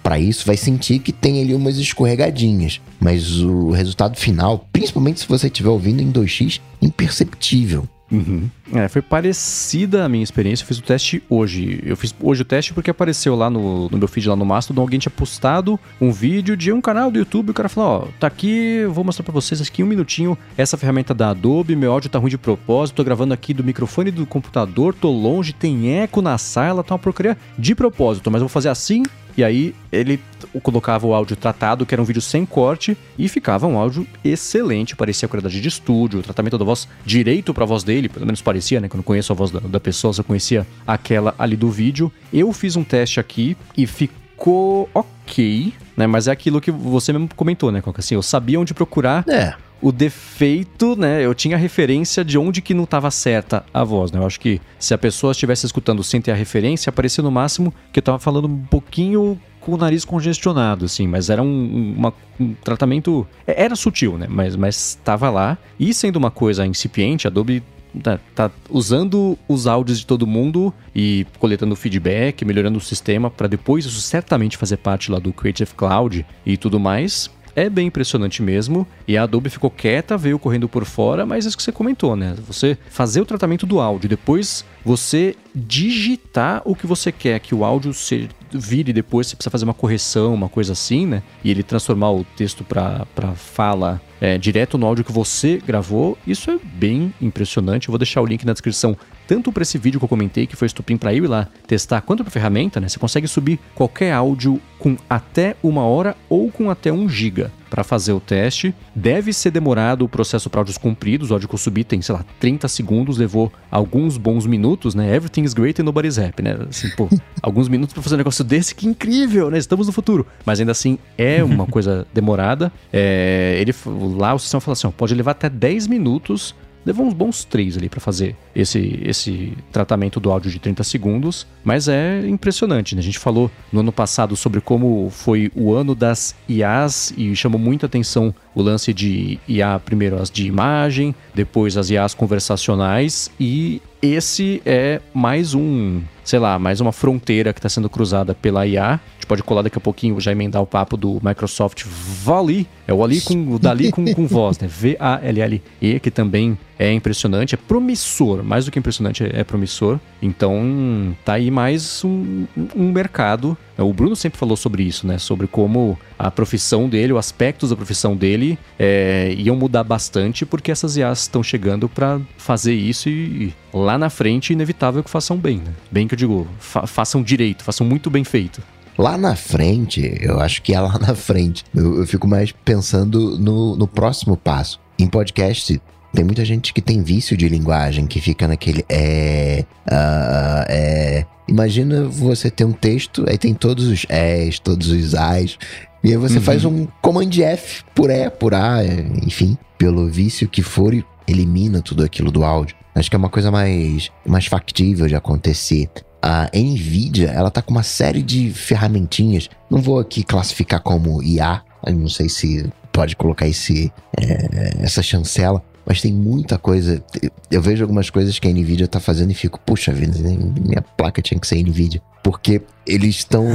para 0.04 0.20
isso, 0.20 0.46
vai 0.46 0.56
sentir 0.56 1.00
que 1.00 1.12
tem 1.12 1.42
ali 1.42 1.56
umas 1.56 1.78
escorregadinhas. 1.78 2.80
Mas 3.00 3.40
o 3.40 3.72
resultado 3.72 4.16
final, 4.16 4.68
principalmente 4.72 5.22
se 5.22 5.28
você 5.28 5.48
estiver 5.48 5.70
ouvindo 5.70 6.04
em 6.04 6.12
2x, 6.12 6.62
imperceptível. 6.80 7.90
Uhum. 8.12 8.48
É, 8.74 8.88
foi 8.88 9.02
parecida 9.02 10.06
a 10.06 10.10
minha 10.10 10.24
experiência. 10.24 10.64
Eu 10.64 10.68
fiz 10.68 10.78
o 10.78 10.84
teste 10.84 11.24
hoje. 11.30 11.82
Eu 11.84 11.98
fiz 11.98 12.14
hoje 12.22 12.42
o 12.42 12.46
teste 12.46 12.74
porque 12.74 12.92
apareceu 12.92 13.36
lá 13.36 13.50
no, 13.50 13.90
no 13.90 13.98
meu 13.98 14.08
feed, 14.08 14.30
lá 14.30 14.36
no 14.36 14.46
Mastodon, 14.46 14.82
alguém 14.82 15.00
tinha 15.00 15.12
postado 15.12 15.80
um 16.00 16.12
vídeo 16.12 16.56
de 16.56 16.72
um 16.72 16.80
canal 16.80 17.10
do 17.10 17.18
YouTube. 17.18 17.50
O 17.50 17.54
cara 17.54 17.70
falou: 17.70 18.08
Ó, 18.08 18.08
tá 18.20 18.28
aqui, 18.28 18.86
vou 18.90 19.04
mostrar 19.04 19.24
pra 19.24 19.34
vocês 19.34 19.62
aqui 19.62 19.84
um 19.84 19.88
minutinho 19.88 20.38
essa 20.58 20.78
ferramenta 20.78 21.14
da 21.14 21.30
Adobe. 21.30 21.76
Meu 21.76 21.92
áudio 21.92 22.10
tá 22.10 22.20
ruim 22.20 22.30
de 22.30 22.38
propósito. 22.38 22.98
Tô 22.98 23.04
gravando 23.04 23.34
aqui 23.34 23.54
do 23.54 23.64
microfone 23.64 24.12
do 24.12 24.26
computador, 24.26 24.94
tô 24.94 25.10
longe, 25.12 25.54
tem 25.54 26.00
eco 26.00 26.22
na 26.22 26.38
sala, 26.38 26.84
tá 26.84 26.94
uma 26.94 27.00
porcaria 27.00 27.38
de 27.58 27.74
propósito. 27.74 28.30
Mas 28.30 28.42
eu 28.42 28.48
vou 28.48 28.50
fazer 28.50 28.70
assim, 28.70 29.04
e 29.40 29.44
aí 29.44 29.74
ele 29.90 30.20
colocava 30.62 31.08
o 31.08 31.14
áudio 31.14 31.36
tratado, 31.36 31.86
que 31.86 31.96
era 31.96 32.02
um 32.02 32.06
vídeo 32.06 32.22
sem 32.22 32.46
corte, 32.46 32.98
e 33.18 33.30
ficava 33.30 33.68
um 33.68 33.78
áudio 33.78 34.06
excelente, 34.24 34.98
parecia 34.98 35.30
qualidade 35.30 35.62
de 35.62 35.68
estúdio, 35.68 36.20
o 36.20 36.24
tratamento 36.24 36.58
da 36.58 36.66
voz 36.66 36.90
direito 37.06 37.54
para 37.54 37.64
a 37.64 37.68
voz 37.68 37.84
dele, 37.84 38.10
pelo 38.10 38.26
menos 38.26 38.42
parecia, 38.42 38.59
né? 38.82 38.88
Quando 38.88 39.00
eu 39.00 39.04
conheço 39.04 39.32
a 39.32 39.36
voz 39.36 39.52
da, 39.52 39.60
da 39.60 39.80
pessoa, 39.80 40.14
só 40.14 40.24
conhecia 40.24 40.66
aquela 40.86 41.34
ali 41.38 41.56
do 41.56 41.70
vídeo. 41.70 42.12
Eu 42.32 42.52
fiz 42.54 42.76
um 42.76 42.84
teste 42.84 43.20
aqui 43.20 43.56
e 43.78 43.86
ficou 43.86 44.90
ok, 44.94 45.74
né? 45.96 46.08
Mas 46.08 46.28
é 46.28 46.32
aquilo 46.32 46.62
que 46.62 46.72
você 46.72 47.14
mesmo 47.14 47.30
comentou, 47.36 47.72
né, 47.72 47.82
Coca? 47.82 48.00
Assim, 48.00 48.16
eu 48.16 48.22
sabia 48.22 48.60
onde 48.60 48.74
procurar. 48.74 49.24
É 49.28 49.56
o 49.82 49.92
defeito, 49.92 50.96
né? 50.96 51.26
Eu 51.26 51.34
tinha 51.34 51.56
a 51.56 51.60
referência 51.60 52.24
de 52.24 52.38
onde 52.38 52.62
que 52.62 52.74
não 52.74 52.84
estava 52.84 53.10
certa 53.10 53.66
a 53.74 53.84
voz, 53.84 54.12
né? 54.12 54.20
Eu 54.20 54.26
acho 54.26 54.40
que 54.40 54.62
se 54.78 54.94
a 54.94 54.98
pessoa 54.98 55.32
estivesse 55.32 55.66
escutando 55.66 56.04
sem 56.04 56.22
ter 56.22 56.32
a 56.32 56.36
referência, 56.36 56.90
aparecia 56.90 57.24
no 57.24 57.32
máximo 57.32 57.74
que 57.92 58.00
eu 58.00 58.02
estava 58.02 58.20
falando 58.20 58.48
um 58.48 58.66
pouquinho 58.66 59.40
com 59.60 59.74
o 59.74 59.78
nariz 59.78 60.06
congestionado, 60.06 60.86
assim, 60.86 61.08
mas 61.08 61.30
era 61.30 61.42
um, 61.42 61.94
uma, 61.98 62.14
um 62.40 62.54
tratamento. 62.54 63.28
É, 63.46 63.64
era 63.64 63.76
sutil, 63.76 64.18
né? 64.18 64.28
Mas 64.30 64.56
estava 64.90 65.30
lá. 65.30 65.58
E 65.80 65.94
sendo 65.94 66.18
uma 66.18 66.32
coisa 66.32 66.66
incipiente, 66.66 67.28
a 67.28 67.30
Adobe 67.30 67.64
tá, 68.02 68.20
tá, 68.36 68.52
usando 68.70 69.38
os 69.48 69.68
áudios 69.68 70.00
de 70.00 70.06
todo 70.06 70.28
mundo 70.28 70.74
e 70.96 71.26
coletando 71.40 71.76
feedback, 71.76 72.44
melhorando 72.46 72.78
o 72.78 72.82
sistema 72.82 73.30
para 73.30 73.48
depois 73.48 73.86
isso 73.86 74.02
certamente 74.02 74.58
fazer 74.58 74.78
parte 74.78 75.12
lá 75.12 75.20
do 75.20 75.34
Creative 75.34 75.74
Cloud 75.74 76.26
e 76.46 76.58
tudo 76.58 76.80
mais 76.80 77.30
é 77.56 77.70
bem 77.70 77.88
impressionante 77.88 78.42
mesmo. 78.42 78.88
E 79.08 79.18
a 79.18 79.24
Adobe 79.24 79.50
ficou 79.50 79.70
quieta, 79.70 80.18
veio 80.18 80.40
correndo 80.40 80.70
por 80.70 80.86
fora, 80.86 81.26
mas 81.26 81.46
é 81.46 81.50
isso 81.50 81.58
que 81.58 81.64
você 81.64 81.72
comentou, 81.72 82.16
né? 82.16 82.36
Você 82.48 82.78
fazer 82.90 83.22
o 83.22 83.26
tratamento 83.26 83.66
do 83.66 83.80
áudio, 83.80 84.10
depois 84.10 84.64
você 84.84 85.36
digitar 85.54 86.62
o 86.64 86.76
que 86.76 86.88
você 86.88 87.12
quer 87.12 87.40
que 87.40 87.54
o 87.54 87.66
áudio 87.66 87.94
se 87.94 88.30
vire 88.52 88.94
depois, 88.94 89.28
você 89.28 89.36
precisa 89.36 89.52
fazer 89.52 89.66
uma 89.66 89.74
correção, 89.74 90.34
uma 90.34 90.50
coisa 90.50 90.74
assim, 90.74 91.06
né? 91.06 91.24
E 91.44 91.52
ele 91.52 91.64
transformar 91.64 92.12
o 92.12 92.24
texto 92.24 92.64
para 92.64 93.06
fala 93.36 94.02
é, 94.22 94.38
direto 94.38 94.78
no 94.78 94.86
áudio 94.86 95.04
que 95.04 95.12
você 95.12 95.62
gravou, 95.66 96.18
isso 96.26 96.52
é 96.52 96.58
bem 96.64 97.14
impressionante. 97.22 97.88
Eu 97.88 97.92
vou 97.92 98.00
deixar 98.00 98.22
o 98.22 98.26
link 98.26 98.46
na 98.46 98.54
descrição, 98.54 98.98
tanto 99.28 99.52
para 99.52 99.64
esse 99.64 99.78
vídeo 99.78 100.00
que 100.00 100.04
eu 100.04 100.10
comentei, 100.10 100.46
que 100.46 100.56
foi 100.56 100.66
estupim 100.66 100.98
para 100.98 101.14
eu 101.14 101.26
ir 101.26 101.28
lá 101.28 101.48
testar, 101.68 102.02
quanto 102.02 102.24
para 102.24 102.30
a 102.30 102.34
ferramenta, 102.34 102.80
né? 102.80 102.90
Você 102.90 103.00
consegue 103.00 103.28
subir 103.28 103.60
qualquer 103.74 104.12
áudio 104.14 104.60
com 104.78 104.98
até 105.10 105.56
uma 105.64 105.84
hora 105.84 106.16
ou 106.28 106.52
com 106.52 106.70
até 106.70 106.92
um 106.92 107.08
giga 107.08 107.52
para 107.70 107.84
fazer 107.84 108.14
o 108.14 108.20
teste. 108.20 108.74
Deve 108.96 109.32
ser 109.32 109.52
demorado 109.52 110.04
o 110.04 110.10
processo 110.10 110.50
para 110.50 110.62
áudios 110.62 110.78
compridos. 110.78 111.30
O 111.30 111.34
áudio 111.34 111.48
que 111.48 111.56
eu 111.56 111.60
subi 111.60 111.84
tem, 111.84 112.02
sei 112.02 112.16
lá, 112.16 112.26
30 112.40 112.68
segundos, 112.68 113.18
levou 113.18 113.52
alguns 113.70 114.18
bons 114.18 114.46
minutos, 114.46 114.96
né? 114.96 115.16
Everything 115.16 115.44
is 115.44 115.54
great 115.54 115.82
and 115.82 115.86
nobody's 115.86 116.18
happy, 116.18 116.44
né? 116.44 116.58
Assim, 116.70 116.90
pô, 116.96 117.08
alguns 117.42 117.68
minutos 117.68 117.94
para 117.94 118.04
fazer 118.04 118.16
um 118.16 118.18
negócio 118.18 118.44
desse, 118.44 118.74
que 118.74 118.88
incrível, 118.88 119.50
né? 119.50 119.58
Estamos 119.58 119.88
no 119.88 119.94
futuro. 119.94 120.26
Mas 120.46 120.60
ainda 120.60 120.72
assim, 120.72 120.98
é 121.18 121.44
uma 121.44 121.66
coisa 121.68 122.08
demorada. 122.14 122.72
É, 122.92 123.58
ele, 123.60 123.74
lá 124.18 124.34
o 124.34 124.40
sistema 124.40 124.62
fala 124.62 124.74
assim, 124.74 124.88
ó, 124.88 124.92
pode 124.92 125.14
levar 125.14 125.32
até 125.32 125.50
10 125.50 125.88
minutos 125.88 126.56
Levou 126.86 127.06
uns 127.06 127.14
bons 127.14 127.44
três 127.44 127.78
ali 127.78 127.90
para 127.90 128.00
fazer 128.00 128.36
esse, 128.56 129.00
esse 129.04 129.54
tratamento 129.72 130.20
do 130.20 130.32
áudio 130.32 130.50
de 130.50 130.60
30 130.60 130.84
segundos, 130.84 131.46
mas 131.70 131.88
é 131.88 132.28
impressionante, 132.28 132.96
né? 132.96 133.00
A 133.00 133.04
gente 133.04 133.20
falou 133.20 133.52
no 133.72 133.82
ano 133.82 133.92
passado 133.92 134.36
sobre 134.36 134.60
como 134.60 135.08
foi 135.12 135.52
o 135.56 135.72
ano 135.72 135.94
das 135.94 136.34
IAs 136.50 137.14
e 137.16 137.36
chamou 137.36 137.60
muita 137.60 137.86
atenção 137.86 138.34
o 138.56 138.62
lance 138.64 138.92
de 138.92 139.38
IA, 139.48 139.80
primeiro 139.80 140.20
as 140.20 140.32
de 140.32 140.48
imagem, 140.48 141.14
depois 141.36 141.78
as 141.78 141.92
IAs 141.92 142.16
conversacionais 142.16 143.30
e 143.40 143.84
esse 144.02 144.62
é 144.66 145.02
mais 145.14 145.54
um, 145.54 146.02
sei 146.24 146.40
lá, 146.40 146.58
mais 146.58 146.80
uma 146.80 146.92
fronteira 146.92 147.52
que 147.52 147.60
está 147.60 147.68
sendo 147.68 147.90
cruzada 147.90 148.34
pela 148.34 148.66
IA. 148.66 148.94
A 148.94 149.00
gente 149.16 149.28
pode 149.28 149.44
colar 149.44 149.62
daqui 149.62 149.78
a 149.78 149.82
pouquinho, 149.82 150.20
já 150.22 150.32
emendar 150.32 150.62
o 150.62 150.66
papo 150.66 150.96
do 150.96 151.20
Microsoft 151.22 151.84
Vali. 151.86 152.66
É 152.88 152.94
o 152.94 153.04
Ali 153.04 153.20
com 153.20 153.54
o 153.54 153.60
Dali 153.60 153.92
com, 153.92 154.06
com 154.14 154.26
voz, 154.26 154.58
né? 154.58 154.68
V-A-L-L-E, 154.70 156.00
que 156.00 156.10
também 156.10 156.58
é 156.78 156.94
impressionante, 156.94 157.56
é 157.56 157.58
promissor, 157.58 158.42
mais 158.42 158.66
do 158.66 158.72
que 158.72 158.80
impressionante, 158.80 159.24
é 159.24 159.44
promissor. 159.44 160.00
Então, 160.22 161.14
tá 161.26 161.34
aí 161.34 161.52
mais 161.60 162.06
um, 162.06 162.46
um 162.74 162.90
mercado. 162.90 163.58
O 163.78 163.92
Bruno 163.92 164.16
sempre 164.16 164.40
falou 164.40 164.56
sobre 164.56 164.82
isso, 164.82 165.06
né? 165.06 165.18
Sobre 165.18 165.46
como 165.46 166.00
a 166.18 166.32
profissão 166.32 166.88
dele, 166.88 167.12
os 167.12 167.20
aspectos 167.20 167.70
da 167.70 167.76
profissão 167.76 168.16
dele 168.16 168.58
é, 168.80 169.36
iam 169.38 169.58
mudar 169.58 169.84
bastante, 169.84 170.46
porque 170.46 170.72
essas 170.72 170.96
IAs 170.96 171.24
estão 171.24 171.44
chegando 171.44 171.90
para 171.90 172.22
fazer 172.38 172.74
isso 172.74 173.10
e, 173.10 173.54
lá 173.74 173.98
na 173.98 174.10
frente, 174.10 174.54
inevitável 174.54 175.04
que 175.04 175.10
façam 175.10 175.36
bem, 175.36 175.58
né? 175.58 175.74
Bem 175.92 176.08
que 176.08 176.14
eu 176.14 176.18
digo, 176.18 176.48
fa 176.60 176.88
façam 176.88 177.22
direito, 177.22 177.62
façam 177.62 177.86
muito 177.86 178.10
bem 178.10 178.24
feito. 178.24 178.64
Lá 178.98 179.18
na 179.18 179.36
frente, 179.36 180.18
eu 180.22 180.40
acho 180.40 180.62
que 180.62 180.74
é 180.74 180.80
lá 180.80 180.98
na 180.98 181.14
frente. 181.14 181.66
Eu, 181.76 182.00
eu 182.00 182.08
fico 182.08 182.26
mais 182.26 182.54
pensando 182.54 183.38
no, 183.38 183.76
no 183.76 183.88
próximo 183.88 184.38
passo. 184.38 184.80
Em 184.98 185.08
podcast, 185.08 185.82
tem 186.14 186.26
muita 186.26 186.44
gente 186.44 186.74
que 186.74 186.82
tem 186.82 187.04
vício 187.04 187.38
de 187.38 187.48
linguagem, 187.48 188.08
que 188.08 188.20
fica 188.20 188.48
naquele 188.48 188.84
é. 188.90 189.66
Uh, 189.88 190.66
é. 190.68 191.26
Imagina 191.48 192.04
você 192.04 192.52
ter 192.52 192.64
um 192.64 192.72
texto, 192.72 193.26
aí 193.28 193.38
tem 193.38 193.56
todos 193.56 193.88
os 193.88 194.06
és, 194.08 194.60
todos 194.60 194.90
os 194.90 195.16
as, 195.16 195.58
e 196.04 196.10
aí 196.10 196.18
você 196.18 196.38
uhum. 196.38 196.44
faz 196.44 196.64
um 196.64 196.88
Command 197.02 197.32
F 197.42 197.84
por 197.94 198.10
E, 198.10 198.30
por 198.30 198.54
A, 198.54 198.84
enfim, 199.26 199.58
pelo 199.78 200.08
vício 200.08 200.48
que 200.48 200.62
for 200.62 200.94
e 200.94 201.04
elimina 201.28 201.82
tudo 201.82 202.04
aquilo 202.04 202.32
do 202.32 202.44
áudio. 202.44 202.76
Acho 202.96 203.10
que 203.10 203.16
é 203.16 203.20
uma 203.20 203.30
coisa 203.30 203.52
mais, 203.52 204.12
mais 204.26 204.46
factível 204.46 205.08
de 205.08 205.16
acontecer. 205.16 205.90
A 206.22 206.50
Nvidia, 206.54 207.30
ela 207.30 207.50
tá 207.50 207.62
com 207.62 207.72
uma 207.72 207.84
série 207.84 208.22
de 208.22 208.52
ferramentinhas. 208.52 209.50
Não 209.70 209.82
vou 209.82 210.00
aqui 210.00 210.24
classificar 210.24 210.82
como 210.82 211.24
IA, 211.24 211.62
não 211.88 212.10
sei 212.10 212.28
se 212.28 212.70
pode 212.92 213.16
colocar 213.16 213.48
esse, 213.48 213.92
é, 214.18 214.84
essa 214.84 215.02
chancela, 215.02 215.64
mas 215.90 216.02
tem 216.02 216.14
muita 216.14 216.60
coisa. 216.60 217.04
Eu 217.50 217.64
vejo 217.64 217.84
algumas 217.84 218.12
coisas 218.12 218.38
que 218.38 218.48
a 218.48 218.52
Nvidia 218.52 218.88
tá 218.88 219.00
fazendo 219.00 219.32
e 219.32 219.34
fico, 219.34 219.60
puxa 219.60 219.92
vida, 219.92 220.20
minha 220.20 220.84
placa 220.96 221.20
tinha 221.20 221.40
que 221.40 221.48
ser 221.48 221.64
Nvidia. 221.64 222.00
Porque 222.24 222.62
eles 222.86 223.16
estão 223.16 223.48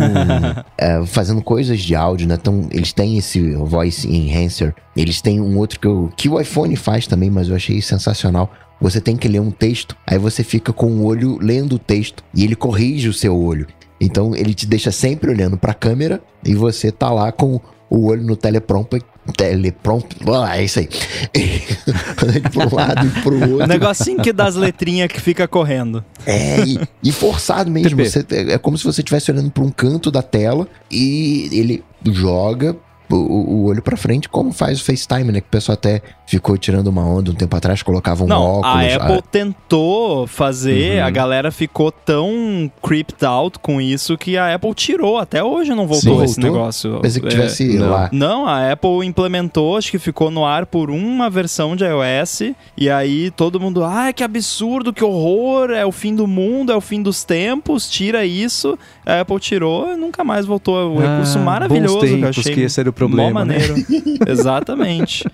é, 0.77 1.01
fazendo 1.07 1.41
coisas 1.41 1.81
de 1.81 1.95
áudio, 1.95 2.27
né? 2.27 2.35
Então, 2.35 2.67
eles 2.73 2.93
têm 2.93 3.17
esse 3.17 3.53
voice 3.53 4.09
enhancer. 4.09 4.75
Eles 4.97 5.23
têm 5.23 5.41
um 5.41 5.57
outro 5.57 5.79
que, 5.79 5.87
eu, 5.87 6.11
que 6.17 6.29
o 6.29 6.41
iPhone 6.41 6.75
faz 6.75 7.07
também, 7.07 7.31
mas 7.31 7.49
eu 7.49 7.55
achei 7.55 7.81
sensacional. 7.81 8.53
Você 8.81 9.01
tem 9.01 9.17
que 9.17 9.29
ler 9.29 9.41
um 9.41 9.53
texto, 9.53 9.97
aí 10.05 10.19
você 10.19 10.43
fica 10.43 10.73
com 10.73 10.91
o 10.91 11.05
olho 11.05 11.39
lendo 11.41 11.77
o 11.77 11.79
texto 11.79 12.25
e 12.35 12.43
ele 12.43 12.57
corrige 12.57 13.09
o 13.09 13.13
seu 13.13 13.41
olho. 13.41 13.69
Então 14.01 14.35
ele 14.35 14.53
te 14.55 14.67
deixa 14.67 14.91
sempre 14.91 15.31
olhando 15.31 15.57
para 15.57 15.71
a 15.71 15.75
câmera 15.75 16.21
e 16.45 16.53
você 16.53 16.91
tá 16.91 17.13
lá 17.13 17.31
com 17.31 17.61
o 17.89 18.07
olho 18.07 18.25
no 18.25 18.35
teleprompter 18.35 19.01
teleprompter. 19.33 20.19
Ah, 20.29 20.59
é 20.59 20.65
isso 20.65 20.81
aí. 20.81 20.89
para 22.53 22.67
um 22.67 22.75
lado 22.75 23.07
e 23.07 23.23
pro 23.23 23.41
outro. 23.53 23.67
Negocinho 23.67 24.23
que 24.23 24.33
das 24.33 24.55
letrinhas 24.55 25.09
que 25.09 25.21
fica 25.21 25.49
correndo. 25.49 26.05
É, 26.27 26.61
e, 26.61 26.81
e 27.03 27.13
forçado 27.13 27.71
mesmo. 27.71 28.05
Você, 28.05 28.25
é 28.31 28.59
como 28.59 28.77
se 28.77 28.85
você 28.85 29.01
estivesse 29.01 29.31
olhando 29.31 29.51
para 29.51 29.63
um 29.63 29.71
canto 29.71 30.11
da 30.11 30.23
tela 30.23 30.69
e 30.91 31.49
ele 31.53 31.85
joga 32.05 32.77
o, 33.11 33.17
o 33.17 33.65
olho 33.67 33.83
para 33.83 33.97
frente, 33.97 34.29
como 34.29 34.53
faz 34.53 34.81
o 34.81 34.85
FaceTime, 34.85 35.33
né? 35.33 35.41
Que 35.41 35.47
o 35.47 35.51
pessoal 35.51 35.75
até 35.75 36.03
ficou 36.27 36.57
tirando 36.57 36.87
uma 36.89 37.05
onda 37.05 37.31
um 37.31 37.35
tempo 37.35 37.55
atrás, 37.57 37.83
colocava 37.83 38.25
um 38.25 38.27
Não, 38.27 38.43
óculos. 38.43 38.67
A 38.67 38.97
Apple 38.97 39.19
a... 39.19 39.23
tentou 39.23 40.27
fazer, 40.27 41.01
uhum. 41.01 41.07
a 41.07 41.11
galera 41.11 41.51
ficou 41.51 41.93
tão 41.93 42.71
creeped 42.83 43.25
out 43.25 43.59
com 43.59 43.81
isso 43.81 44.17
que 44.17 44.37
a 44.37 44.55
Apple 44.55 44.75
tirou. 44.75 45.19
Até 45.19 45.43
hoje 45.43 45.75
não 45.75 45.87
voltou 45.87 46.19
Sim, 46.19 46.25
esse 46.25 46.41
voltou? 46.41 46.59
negócio. 46.59 47.01
Pensei 47.01 47.23
que 47.23 47.29
tivesse 47.29 47.77
é, 47.77 47.79
não. 47.79 47.91
lá. 47.91 48.09
Não, 48.13 48.47
a 48.47 48.73
Apple 48.73 49.05
implementou, 49.05 49.77
acho 49.77 49.91
que 49.91 49.99
ficou 49.99 50.31
no 50.31 50.45
ar 50.45 50.67
por 50.67 50.91
uma 50.91 51.29
versão 51.29 51.77
de 51.77 51.85
iOS. 51.85 52.55
E 52.77 52.89
aí 52.89 53.31
todo 53.31 53.61
mundo, 53.61 53.85
ah, 53.85 54.13
que 54.13 54.25
absurdo, 54.25 54.93
que 54.93 55.05
horror, 55.05 55.71
é 55.71 55.85
o 55.85 55.93
fim 55.93 56.15
do 56.15 56.27
mundo, 56.27 56.73
é 56.73 56.77
o 56.77 56.81
fim 56.81 57.03
dos 57.03 57.25
tempos, 57.25 57.89
tira 57.89 58.25
isso. 58.25 58.79
A 59.05 59.21
Apple 59.21 59.39
tirou 59.39 59.93
e 59.93 59.97
nunca 59.97 60.25
mais 60.25 60.47
voltou. 60.47 60.81
É 60.81 60.85
um 60.85 60.99
ah, 60.99 61.11
recurso 61.13 61.39
maravilhoso 61.39 62.01
tempos, 62.01 62.19
que 62.19 62.25
eu 62.25 62.29
achei. 62.29 62.55
Que 62.55 62.89
o 62.89 62.93
problema. 62.95 63.41
Mó 63.41 63.45
né? 63.45 63.59
maneiro. 63.59 63.77
Né? 63.77 63.85
Exatamente. 64.27 65.25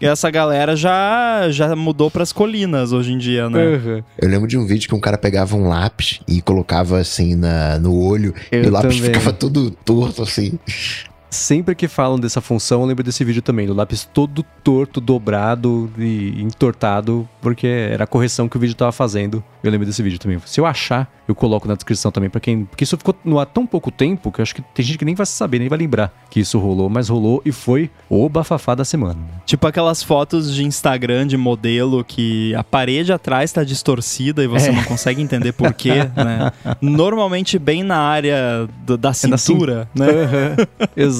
E 0.00 0.06
essa 0.06 0.30
galera 0.30 0.74
já, 0.74 1.50
já 1.50 1.76
mudou 1.76 2.10
pras 2.10 2.32
colinas 2.32 2.90
hoje 2.90 3.12
em 3.12 3.18
dia, 3.18 3.50
né? 3.50 3.62
Uhum. 3.62 4.02
Eu 4.16 4.28
lembro 4.28 4.48
de 4.48 4.56
um 4.56 4.64
vídeo 4.66 4.88
que 4.88 4.94
um 4.94 5.00
cara 5.00 5.18
pegava 5.18 5.54
um 5.56 5.68
lápis 5.68 6.20
e 6.26 6.40
colocava 6.40 6.98
assim 6.98 7.34
na, 7.34 7.78
no 7.78 7.94
olho 8.02 8.34
eu 8.50 8.64
e 8.64 8.66
o 8.66 8.70
lápis 8.70 8.96
também. 8.96 9.12
ficava 9.12 9.32
todo 9.32 9.70
torto 9.70 10.22
assim. 10.22 10.58
Sempre 11.30 11.76
que 11.76 11.86
falam 11.86 12.18
dessa 12.18 12.40
função, 12.40 12.80
eu 12.80 12.86
lembro 12.86 13.04
desse 13.04 13.24
vídeo 13.24 13.40
também, 13.40 13.64
do 13.64 13.72
lápis 13.72 14.04
todo 14.04 14.42
torto, 14.64 15.00
dobrado 15.00 15.88
e 15.96 16.42
entortado, 16.42 17.28
porque 17.40 17.68
era 17.68 18.02
a 18.02 18.06
correção 18.06 18.48
que 18.48 18.56
o 18.56 18.60
vídeo 18.60 18.72
estava 18.72 18.90
fazendo. 18.90 19.42
Eu 19.62 19.70
lembro 19.70 19.86
desse 19.86 20.02
vídeo 20.02 20.18
também. 20.18 20.40
Se 20.44 20.60
eu 20.60 20.66
achar, 20.66 21.08
eu 21.28 21.34
coloco 21.34 21.68
na 21.68 21.74
descrição 21.74 22.10
também 22.10 22.28
para 22.28 22.40
quem. 22.40 22.64
Porque 22.64 22.82
isso 22.82 22.96
ficou 22.96 23.14
no 23.24 23.38
ar 23.38 23.46
tão 23.46 23.64
pouco 23.64 23.90
tempo 23.92 24.32
que 24.32 24.40
eu 24.40 24.42
acho 24.42 24.54
que 24.54 24.62
tem 24.74 24.84
gente 24.84 24.98
que 24.98 25.04
nem 25.04 25.14
vai 25.14 25.26
saber, 25.26 25.60
nem 25.60 25.68
vai 25.68 25.78
lembrar 25.78 26.12
que 26.28 26.40
isso 26.40 26.58
rolou, 26.58 26.88
mas 26.88 27.08
rolou 27.08 27.40
e 27.44 27.52
foi 27.52 27.90
o 28.08 28.28
bafafá 28.28 28.74
da 28.74 28.84
semana. 28.84 29.18
Tipo 29.46 29.66
aquelas 29.66 30.02
fotos 30.02 30.52
de 30.52 30.64
Instagram 30.64 31.26
de 31.26 31.36
modelo 31.36 32.02
que 32.02 32.54
a 32.54 32.64
parede 32.64 33.12
atrás 33.12 33.50
está 33.50 33.62
distorcida 33.62 34.42
e 34.42 34.46
você 34.46 34.70
é. 34.70 34.72
não 34.72 34.82
consegue 34.82 35.22
entender 35.22 35.52
por 35.52 35.72
quê, 35.74 36.10
né? 36.16 36.50
Normalmente 36.80 37.58
bem 37.58 37.82
na 37.82 37.98
área 37.98 38.68
do, 38.84 38.96
da 38.96 39.12
cintura, 39.12 39.88
é 39.94 39.98
né? 39.98 40.06
Uhum. 40.06 40.86
Exato. 40.96 41.19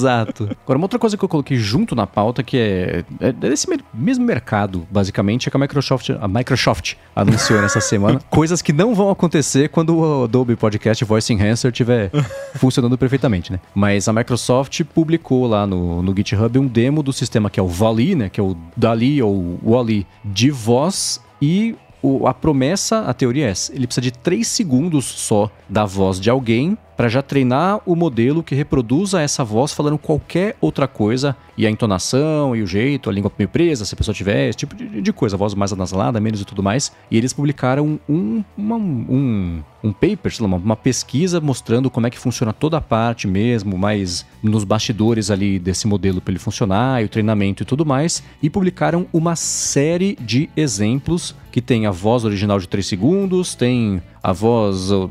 Agora, 0.63 0.77
uma 0.77 0.85
outra 0.85 0.99
coisa 0.99 1.17
que 1.17 1.23
eu 1.23 1.29
coloquei 1.29 1.57
junto 1.57 1.95
na 1.95 2.07
pauta 2.07 2.43
que 2.43 2.57
é, 2.57 3.03
é 3.19 3.31
desse 3.31 3.67
mesmo 3.93 4.25
mercado, 4.25 4.87
basicamente, 4.89 5.47
é 5.47 5.51
que 5.51 5.57
a 5.57 5.59
Microsoft, 5.59 6.09
a 6.09 6.27
Microsoft 6.27 6.95
anunciou 7.15 7.61
nessa 7.61 7.79
semana 7.81 8.19
coisas 8.29 8.61
que 8.61 8.73
não 8.73 8.93
vão 8.95 9.09
acontecer 9.09 9.69
quando 9.69 9.97
o 9.97 10.23
Adobe 10.23 10.55
Podcast 10.55 11.03
Voice 11.05 11.31
Enhancer 11.33 11.71
estiver 11.71 12.11
funcionando 12.55 12.97
perfeitamente, 12.97 13.51
né? 13.51 13.59
Mas 13.73 14.07
a 14.07 14.13
Microsoft 14.13 14.83
publicou 14.93 15.47
lá 15.47 15.65
no, 15.65 16.01
no 16.01 16.15
GitHub 16.15 16.59
um 16.59 16.67
demo 16.67 17.03
do 17.03 17.13
sistema 17.13 17.49
que 17.49 17.59
é 17.59 17.63
o 17.63 17.67
Vali, 17.67 18.15
né? 18.15 18.29
Que 18.29 18.39
é 18.39 18.43
o 18.43 18.55
Dali 18.75 19.21
ou 19.21 19.59
Wally 19.63 20.05
de 20.23 20.51
voz 20.51 21.21
e 21.41 21.75
o, 22.01 22.27
a 22.27 22.33
promessa, 22.33 23.01
a 23.01 23.13
teoria 23.13 23.47
é 23.47 23.49
essa. 23.51 23.73
Ele 23.73 23.85
precisa 23.85 24.01
de 24.01 24.11
3 24.11 24.47
segundos 24.47 25.05
só 25.05 25.51
da 25.69 25.85
voz 25.85 26.19
de 26.19 26.29
alguém 26.29 26.77
para 27.01 27.09
já 27.09 27.23
treinar 27.23 27.81
o 27.83 27.95
modelo 27.95 28.43
que 28.43 28.53
reproduza 28.53 29.19
essa 29.19 29.43
voz 29.43 29.73
falando 29.73 29.97
qualquer 29.97 30.55
outra 30.61 30.87
coisa 30.87 31.35
e 31.57 31.65
a 31.65 31.69
entonação 31.69 32.55
e 32.55 32.61
o 32.61 32.67
jeito, 32.67 33.09
a 33.09 33.13
língua 33.13 33.31
meio 33.39 33.49
presa, 33.49 33.85
se 33.85 33.95
a 33.95 33.97
pessoa 33.97 34.13
tiver, 34.13 34.49
esse 34.49 34.59
tipo 34.59 34.75
de, 34.75 35.01
de 35.01 35.11
coisa, 35.11 35.35
voz 35.35 35.55
mais 35.55 35.73
anasalada, 35.73 36.19
menos 36.19 36.39
e 36.41 36.45
tudo 36.45 36.61
mais. 36.61 36.91
E 37.09 37.17
eles 37.17 37.33
publicaram 37.33 37.99
um, 38.07 38.43
uma, 38.55 38.75
um, 38.75 39.63
um 39.83 39.91
paper, 39.91 40.31
sei 40.31 40.43
lá, 40.43 40.47
uma, 40.47 40.57
uma, 40.57 40.75
pesquisa 40.75 41.41
mostrando 41.41 41.89
como 41.89 42.05
é 42.05 42.11
que 42.11 42.19
funciona 42.19 42.53
toda 42.53 42.77
a 42.77 42.81
parte 42.81 43.27
mesmo, 43.27 43.79
mais 43.79 44.23
nos 44.43 44.63
bastidores 44.63 45.31
ali 45.31 45.57
desse 45.57 45.87
modelo 45.87 46.21
para 46.21 46.31
ele 46.31 46.39
funcionar, 46.39 47.01
e 47.01 47.05
o 47.05 47.09
treinamento 47.09 47.63
e 47.63 47.65
tudo 47.65 47.83
mais. 47.83 48.21
E 48.43 48.49
publicaram 48.49 49.07
uma 49.11 49.35
série 49.35 50.15
de 50.21 50.51
exemplos 50.55 51.35
que 51.51 51.61
tem 51.61 51.85
a 51.85 51.91
voz 51.91 52.23
original 52.23 52.59
de 52.59 52.67
3 52.67 52.85
segundos, 52.85 53.55
tem 53.55 54.01
a 54.23 54.31
voz, 54.31 54.91
o, 54.91 55.09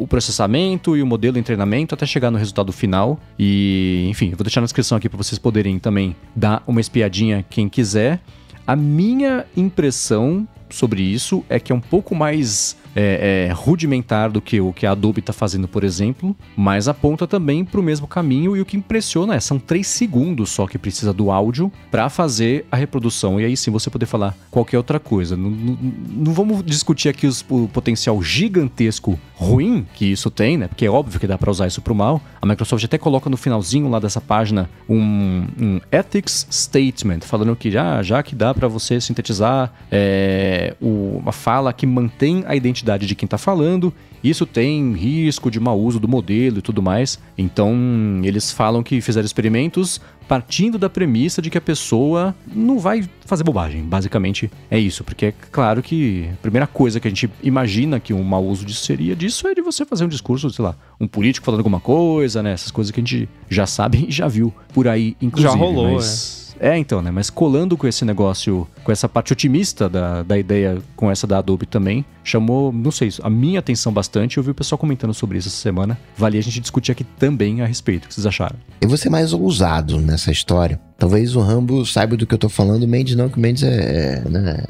o, 0.00 0.06
processamento 0.06 0.96
e 0.96 1.02
o 1.02 1.06
modelo 1.06 1.38
em 1.38 1.42
treinamento 1.42 1.94
até 1.94 2.04
chegar 2.04 2.30
no 2.30 2.38
resultado 2.38 2.72
final. 2.72 3.18
E, 3.38 4.06
enfim, 4.08 4.30
eu 4.30 4.36
vou 4.36 4.44
deixar 4.44 4.60
na 4.60 4.64
descrição 4.64 4.98
aqui 4.98 5.08
para 5.08 5.16
vocês 5.16 5.38
poderem 5.38 5.78
também 5.78 6.16
dar 6.34 6.62
uma 6.66 6.80
espiadinha 6.80 7.44
quem 7.48 7.68
quiser. 7.68 8.20
A 8.66 8.74
minha 8.74 9.46
impressão 9.56 10.46
sobre 10.70 11.02
isso 11.02 11.44
é 11.48 11.58
que 11.58 11.72
é 11.72 11.74
um 11.74 11.80
pouco 11.80 12.14
mais 12.14 12.76
é, 12.94 13.48
é, 13.48 13.52
rudimentar 13.52 14.30
do 14.30 14.40
que 14.40 14.60
o 14.60 14.72
que 14.72 14.86
a 14.86 14.92
Adobe 14.92 15.20
está 15.20 15.32
fazendo, 15.32 15.68
por 15.68 15.84
exemplo, 15.84 16.36
mas 16.56 16.88
aponta 16.88 17.26
também 17.26 17.64
para 17.64 17.80
o 17.80 17.82
mesmo 17.82 18.06
caminho 18.06 18.56
e 18.56 18.60
o 18.60 18.64
que 18.64 18.76
impressiona 18.76 19.34
é 19.34 19.40
são 19.40 19.58
três 19.58 19.86
segundos 19.86 20.50
só 20.50 20.66
que 20.66 20.78
precisa 20.78 21.12
do 21.12 21.30
áudio 21.30 21.70
para 21.90 22.08
fazer 22.08 22.66
a 22.70 22.76
reprodução 22.76 23.40
e 23.40 23.44
aí 23.44 23.56
sim 23.56 23.70
você 23.70 23.90
poder 23.90 24.06
falar 24.06 24.36
qualquer 24.50 24.76
outra 24.76 24.98
coisa. 24.98 25.36
Não, 25.36 25.50
não, 25.50 25.78
não 26.10 26.32
vamos 26.32 26.64
discutir 26.64 27.08
aqui 27.08 27.26
os, 27.26 27.44
o 27.48 27.68
potencial 27.68 28.20
gigantesco 28.22 29.18
ruim 29.34 29.86
que 29.94 30.06
isso 30.06 30.30
tem, 30.30 30.56
né? 30.56 30.66
Porque 30.66 30.84
é 30.84 30.90
óbvio 30.90 31.20
que 31.20 31.26
dá 31.26 31.38
para 31.38 31.50
usar 31.50 31.66
isso 31.66 31.80
para 31.80 31.92
o 31.92 31.96
mal. 31.96 32.20
A 32.40 32.46
Microsoft 32.46 32.84
até 32.84 32.98
coloca 32.98 33.30
no 33.30 33.36
finalzinho 33.36 33.88
lá 33.88 33.98
dessa 33.98 34.20
página 34.20 34.68
um, 34.88 35.46
um 35.60 35.80
ethics 35.92 36.46
statement 36.50 37.20
falando 37.20 37.54
que 37.54 37.70
já, 37.70 38.02
já 38.02 38.22
que 38.22 38.34
dá 38.34 38.52
para 38.52 38.66
você 38.66 39.00
sintetizar 39.00 39.72
é, 39.90 40.74
o, 40.80 41.20
uma 41.22 41.32
fala 41.32 41.72
que 41.72 41.86
mantém 41.86 42.44
a 42.46 42.56
identidade 42.56 42.77
identidade 42.78 43.06
de 43.06 43.14
quem 43.14 43.26
está 43.26 43.38
falando. 43.38 43.92
Isso 44.22 44.46
tem 44.46 44.92
risco 44.94 45.50
de 45.50 45.60
mau 45.60 45.78
uso 45.78 46.00
do 46.00 46.08
modelo 46.08 46.58
e 46.58 46.62
tudo 46.62 46.82
mais. 46.82 47.18
Então, 47.36 47.74
eles 48.22 48.50
falam 48.50 48.82
que 48.82 49.00
fizeram 49.00 49.26
experimentos 49.26 50.00
partindo 50.26 50.76
da 50.76 50.90
premissa 50.90 51.40
de 51.40 51.48
que 51.48 51.56
a 51.56 51.60
pessoa 51.60 52.34
não 52.46 52.78
vai 52.78 53.08
fazer 53.24 53.42
bobagem. 53.44 53.82
Basicamente 53.82 54.50
é 54.70 54.78
isso, 54.78 55.02
porque 55.02 55.26
é 55.26 55.34
claro 55.50 55.82
que 55.82 56.28
a 56.34 56.36
primeira 56.42 56.66
coisa 56.66 57.00
que 57.00 57.08
a 57.08 57.10
gente 57.10 57.30
imagina 57.42 57.98
que 57.98 58.12
um 58.12 58.22
mau 58.22 58.44
uso 58.44 58.64
disso 58.64 58.84
seria 58.84 59.16
disso 59.16 59.48
é 59.48 59.54
de 59.54 59.62
você 59.62 59.86
fazer 59.86 60.04
um 60.04 60.08
discurso, 60.08 60.50
sei 60.50 60.62
lá, 60.62 60.76
um 61.00 61.08
político 61.08 61.46
falando 61.46 61.60
alguma 61.60 61.80
coisa, 61.80 62.42
né? 62.42 62.52
Essas 62.52 62.70
coisas 62.70 62.90
que 62.90 63.00
a 63.00 63.02
gente 63.02 63.28
já 63.48 63.66
sabe 63.66 64.04
e 64.06 64.12
já 64.12 64.28
viu 64.28 64.52
por 64.74 64.86
aí, 64.86 65.16
inclusive. 65.22 65.50
Já 65.50 65.58
rolou, 65.58 65.94
mas... 65.94 66.44
é. 66.44 66.47
É, 66.60 66.76
então, 66.76 67.00
né? 67.00 67.10
Mas 67.10 67.30
colando 67.30 67.76
com 67.76 67.86
esse 67.86 68.04
negócio, 68.04 68.66
com 68.82 68.92
essa 68.92 69.08
parte 69.08 69.32
otimista 69.32 69.88
da, 69.88 70.22
da 70.22 70.38
ideia, 70.38 70.78
com 70.96 71.10
essa 71.10 71.26
da 71.26 71.38
Adobe 71.38 71.66
também, 71.66 72.04
chamou, 72.24 72.72
não 72.72 72.90
sei, 72.90 73.10
a 73.22 73.30
minha 73.30 73.60
atenção 73.60 73.92
bastante. 73.92 74.36
Eu 74.36 74.42
vi 74.42 74.50
o 74.50 74.54
pessoal 74.54 74.78
comentando 74.78 75.14
sobre 75.14 75.38
isso 75.38 75.48
essa 75.48 75.56
semana. 75.56 75.98
Vale 76.16 76.38
a 76.38 76.42
gente 76.42 76.60
discutir 76.60 76.92
aqui 76.92 77.04
também 77.04 77.62
a 77.62 77.66
respeito. 77.66 78.04
O 78.04 78.08
que 78.08 78.14
vocês 78.14 78.26
acharam? 78.26 78.56
Eu 78.80 78.88
vou 78.88 78.98
ser 78.98 79.10
mais 79.10 79.32
ousado 79.32 80.00
nessa 80.00 80.30
história. 80.30 80.80
Talvez 80.98 81.36
o 81.36 81.40
Rambo 81.40 81.84
saiba 81.86 82.16
do 82.16 82.26
que 82.26 82.34
eu 82.34 82.38
tô 82.38 82.48
falando. 82.48 82.82
O 82.82 82.88
Mendes 82.88 83.16
não, 83.16 83.28
que 83.28 83.38
o 83.38 83.40
Mendes 83.40 83.62
é. 83.62 84.22
é, 84.24 84.28
né, 84.28 84.64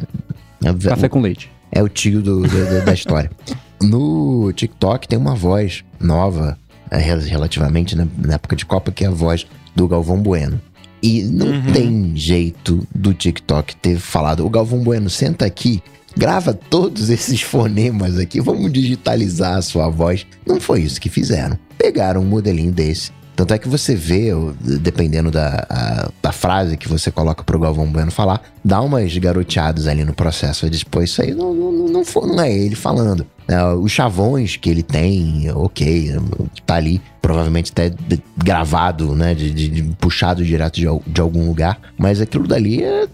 é 0.65 0.89
Café 0.89 1.09
com 1.09 1.21
leite. 1.21 1.51
É 1.73 1.83
o 1.83 1.89
tio 1.89 2.23
do, 2.23 2.43
do, 2.43 2.85
da 2.85 2.93
história. 2.93 3.31
No 3.81 4.53
TikTok 4.53 5.07
tem 5.07 5.17
uma 5.17 5.37
voz 5.37 5.85
nova, 6.01 6.59
é, 6.91 6.99
relativamente, 6.99 7.97
né, 7.97 8.09
na 8.19 8.35
época 8.35 8.57
de 8.57 8.67
Copa, 8.67 8.91
que 8.91 9.05
é 9.05 9.07
a 9.07 9.11
voz 9.13 9.47
do 9.75 9.87
Galvão 9.87 10.21
Bueno. 10.21 10.61
E 11.03 11.23
não 11.23 11.47
uhum. 11.47 11.73
tem 11.73 12.13
jeito 12.17 12.87
do 12.95 13.15
TikTok 13.15 13.77
ter 13.77 13.99
falado, 13.99 14.45
o 14.45 14.51
Galvão 14.51 14.83
Bueno, 14.83 15.09
senta 15.09 15.45
aqui, 15.45 15.83
grava 16.17 16.53
todos 16.53 17.11
esses 17.11 17.41
fonemas 17.43 18.19
aqui, 18.19 18.41
vamos 18.41 18.73
digitalizar 18.73 19.57
a 19.57 19.63
sua 19.63 19.89
voz. 19.89 20.27
Não 20.47 20.61
foi 20.61 20.83
isso 20.83 21.01
que 21.01 21.09
fizeram. 21.09 21.59
Pegaram 21.77 22.23
um 22.23 22.25
modelinho 22.25 22.73
desse, 22.73 23.13
tanto 23.39 23.55
é 23.55 23.59
que 23.59 23.69
você 23.69 23.95
vê, 23.95 24.31
dependendo 24.81 25.31
da, 25.31 25.65
a, 25.71 26.11
da 26.21 26.33
frase 26.33 26.77
que 26.77 26.89
você 26.89 27.09
coloca 27.09 27.45
pro 27.45 27.61
Galvão 27.61 27.87
Bueno 27.87 28.11
falar, 28.11 28.43
dá 28.65 28.81
umas 28.81 29.17
garoteadas 29.17 29.87
ali 29.87 30.05
no 30.05 30.13
processo. 30.13 30.65
Ele 30.65 30.73
diz, 30.73 30.83
pô, 30.83 31.01
isso 31.01 31.23
aí 31.23 31.33
não, 31.33 31.55
não, 31.55 31.71
não, 31.87 32.05
for, 32.05 32.27
não 32.27 32.41
é 32.41 32.53
ele 32.53 32.75
falando. 32.75 33.25
É, 33.49 33.65
os 33.73 33.91
chavões 33.91 34.57
que 34.57 34.69
ele 34.69 34.83
tem, 34.83 35.51
ok, 35.53 36.17
tá 36.67 36.75
ali, 36.75 37.01
provavelmente 37.23 37.73
até 37.73 37.91
gravado, 38.37 39.15
né, 39.15 39.35
de, 39.35 39.51
de, 39.51 39.69
de 39.69 39.83
puxado 39.95 40.45
direto 40.45 40.75
de, 40.75 40.87
de 41.07 41.21
algum 41.21 41.47
lugar, 41.47 41.81
mas 41.97 42.21
aquilo 42.21 42.47
dali 42.47 42.83
é 42.83 43.09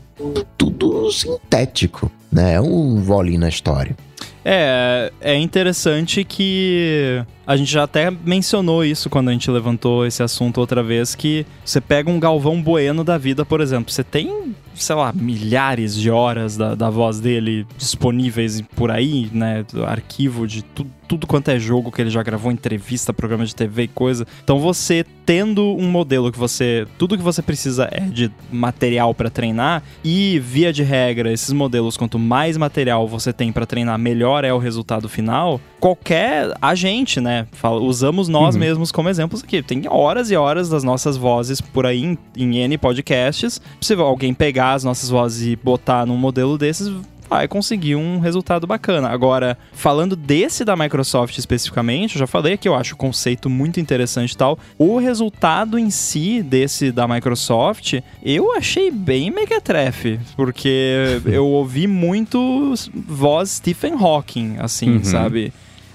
tudo 0.58 1.10
sintético, 1.12 2.10
né? 2.30 2.54
É 2.54 2.60
um 2.60 3.00
volinho 3.00 3.40
na 3.40 3.48
história. 3.48 3.96
É, 4.44 5.12
é 5.20 5.36
interessante 5.36 6.24
que 6.24 7.24
a 7.46 7.56
gente 7.56 7.70
já 7.70 7.84
até 7.84 8.10
mencionou 8.10 8.84
isso 8.84 9.10
quando 9.10 9.28
a 9.28 9.32
gente 9.32 9.50
levantou 9.50 10.06
esse 10.06 10.22
assunto 10.22 10.58
outra 10.58 10.82
vez, 10.82 11.14
que 11.14 11.46
você 11.64 11.80
pega 11.80 12.10
um 12.10 12.20
Galvão 12.20 12.62
Bueno 12.62 13.04
da 13.04 13.18
vida, 13.18 13.44
por 13.44 13.60
exemplo, 13.60 13.92
você 13.92 14.04
tem 14.04 14.54
sei 14.74 14.96
lá, 14.96 15.12
milhares 15.12 15.94
de 15.94 16.10
horas 16.10 16.56
da, 16.56 16.74
da 16.74 16.90
voz 16.90 17.20
dele 17.20 17.66
disponíveis 17.78 18.60
por 18.74 18.90
aí, 18.90 19.30
né? 19.32 19.64
Arquivo 19.86 20.46
de 20.46 20.62
tu, 20.62 20.86
tudo 21.06 21.26
quanto 21.26 21.50
é 21.50 21.58
jogo 21.58 21.92
que 21.92 22.00
ele 22.00 22.10
já 22.10 22.22
gravou, 22.22 22.50
entrevista, 22.50 23.12
programa 23.12 23.44
de 23.46 23.54
TV 23.54 23.84
e 23.84 23.88
coisa. 23.88 24.26
Então 24.42 24.58
você 24.58 25.04
tendo 25.24 25.74
um 25.76 25.88
modelo 25.88 26.30
que 26.30 26.38
você. 26.38 26.86
Tudo 26.98 27.16
que 27.16 27.22
você 27.22 27.42
precisa 27.42 27.88
é 27.90 28.00
de 28.00 28.30
material 28.50 29.14
para 29.14 29.30
treinar, 29.30 29.82
e 30.02 30.38
via 30.38 30.72
de 30.72 30.82
regra, 30.82 31.32
esses 31.32 31.52
modelos, 31.52 31.96
quanto 31.96 32.18
mais 32.18 32.56
material 32.56 33.06
você 33.06 33.32
tem 33.32 33.52
para 33.52 33.66
treinar, 33.66 33.98
melhor 33.98 34.44
é 34.44 34.52
o 34.52 34.58
resultado 34.58 35.08
final. 35.08 35.60
Qualquer 35.78 36.54
agente, 36.60 37.20
né? 37.20 37.33
Fala, 37.52 37.80
usamos 37.80 38.28
nós 38.28 38.54
uhum. 38.54 38.60
mesmos 38.60 38.90
como 38.90 39.08
exemplos 39.08 39.42
aqui. 39.44 39.62
Tem 39.62 39.82
horas 39.88 40.30
e 40.30 40.36
horas 40.36 40.68
das 40.68 40.82
nossas 40.82 41.16
vozes 41.16 41.60
por 41.60 41.84
aí 41.86 42.02
em, 42.02 42.18
em 42.36 42.58
N 42.58 42.78
podcasts. 42.78 43.60
Se 43.80 43.94
alguém 43.94 44.32
pegar 44.32 44.54
pegar 44.54 44.74
as 44.74 44.84
nossas 44.84 45.10
vozes 45.10 45.46
e 45.48 45.56
botar 45.56 46.06
num 46.06 46.16
modelo 46.16 46.56
desses, 46.56 46.88
vai 47.28 47.48
conseguir 47.48 47.96
um 47.96 48.20
resultado 48.20 48.66
bacana. 48.66 49.08
Agora, 49.08 49.58
falando 49.72 50.14
desse 50.14 50.64
da 50.64 50.76
Microsoft 50.76 51.36
especificamente, 51.36 52.14
eu 52.14 52.20
já 52.20 52.26
falei 52.26 52.56
que 52.56 52.68
eu 52.68 52.74
acho 52.74 52.94
o 52.94 52.96
conceito 52.96 53.50
muito 53.50 53.80
interessante 53.80 54.32
e 54.32 54.36
tal. 54.36 54.58
O 54.78 54.98
resultado 54.98 55.76
em 55.76 55.90
si 55.90 56.40
desse 56.40 56.92
da 56.92 57.08
Microsoft, 57.08 57.94
eu 58.22 58.52
achei 58.56 58.92
bem 58.92 59.32
mequetrefe, 59.32 60.20
porque 60.36 61.20
eu 61.26 61.46
ouvi 61.46 61.88
muito 61.88 62.74
voz 62.94 63.50
Stephen 63.50 63.94
Hawking, 63.94 64.56
assim, 64.58 64.98
uhum. 64.98 65.04
sabe? 65.04 65.52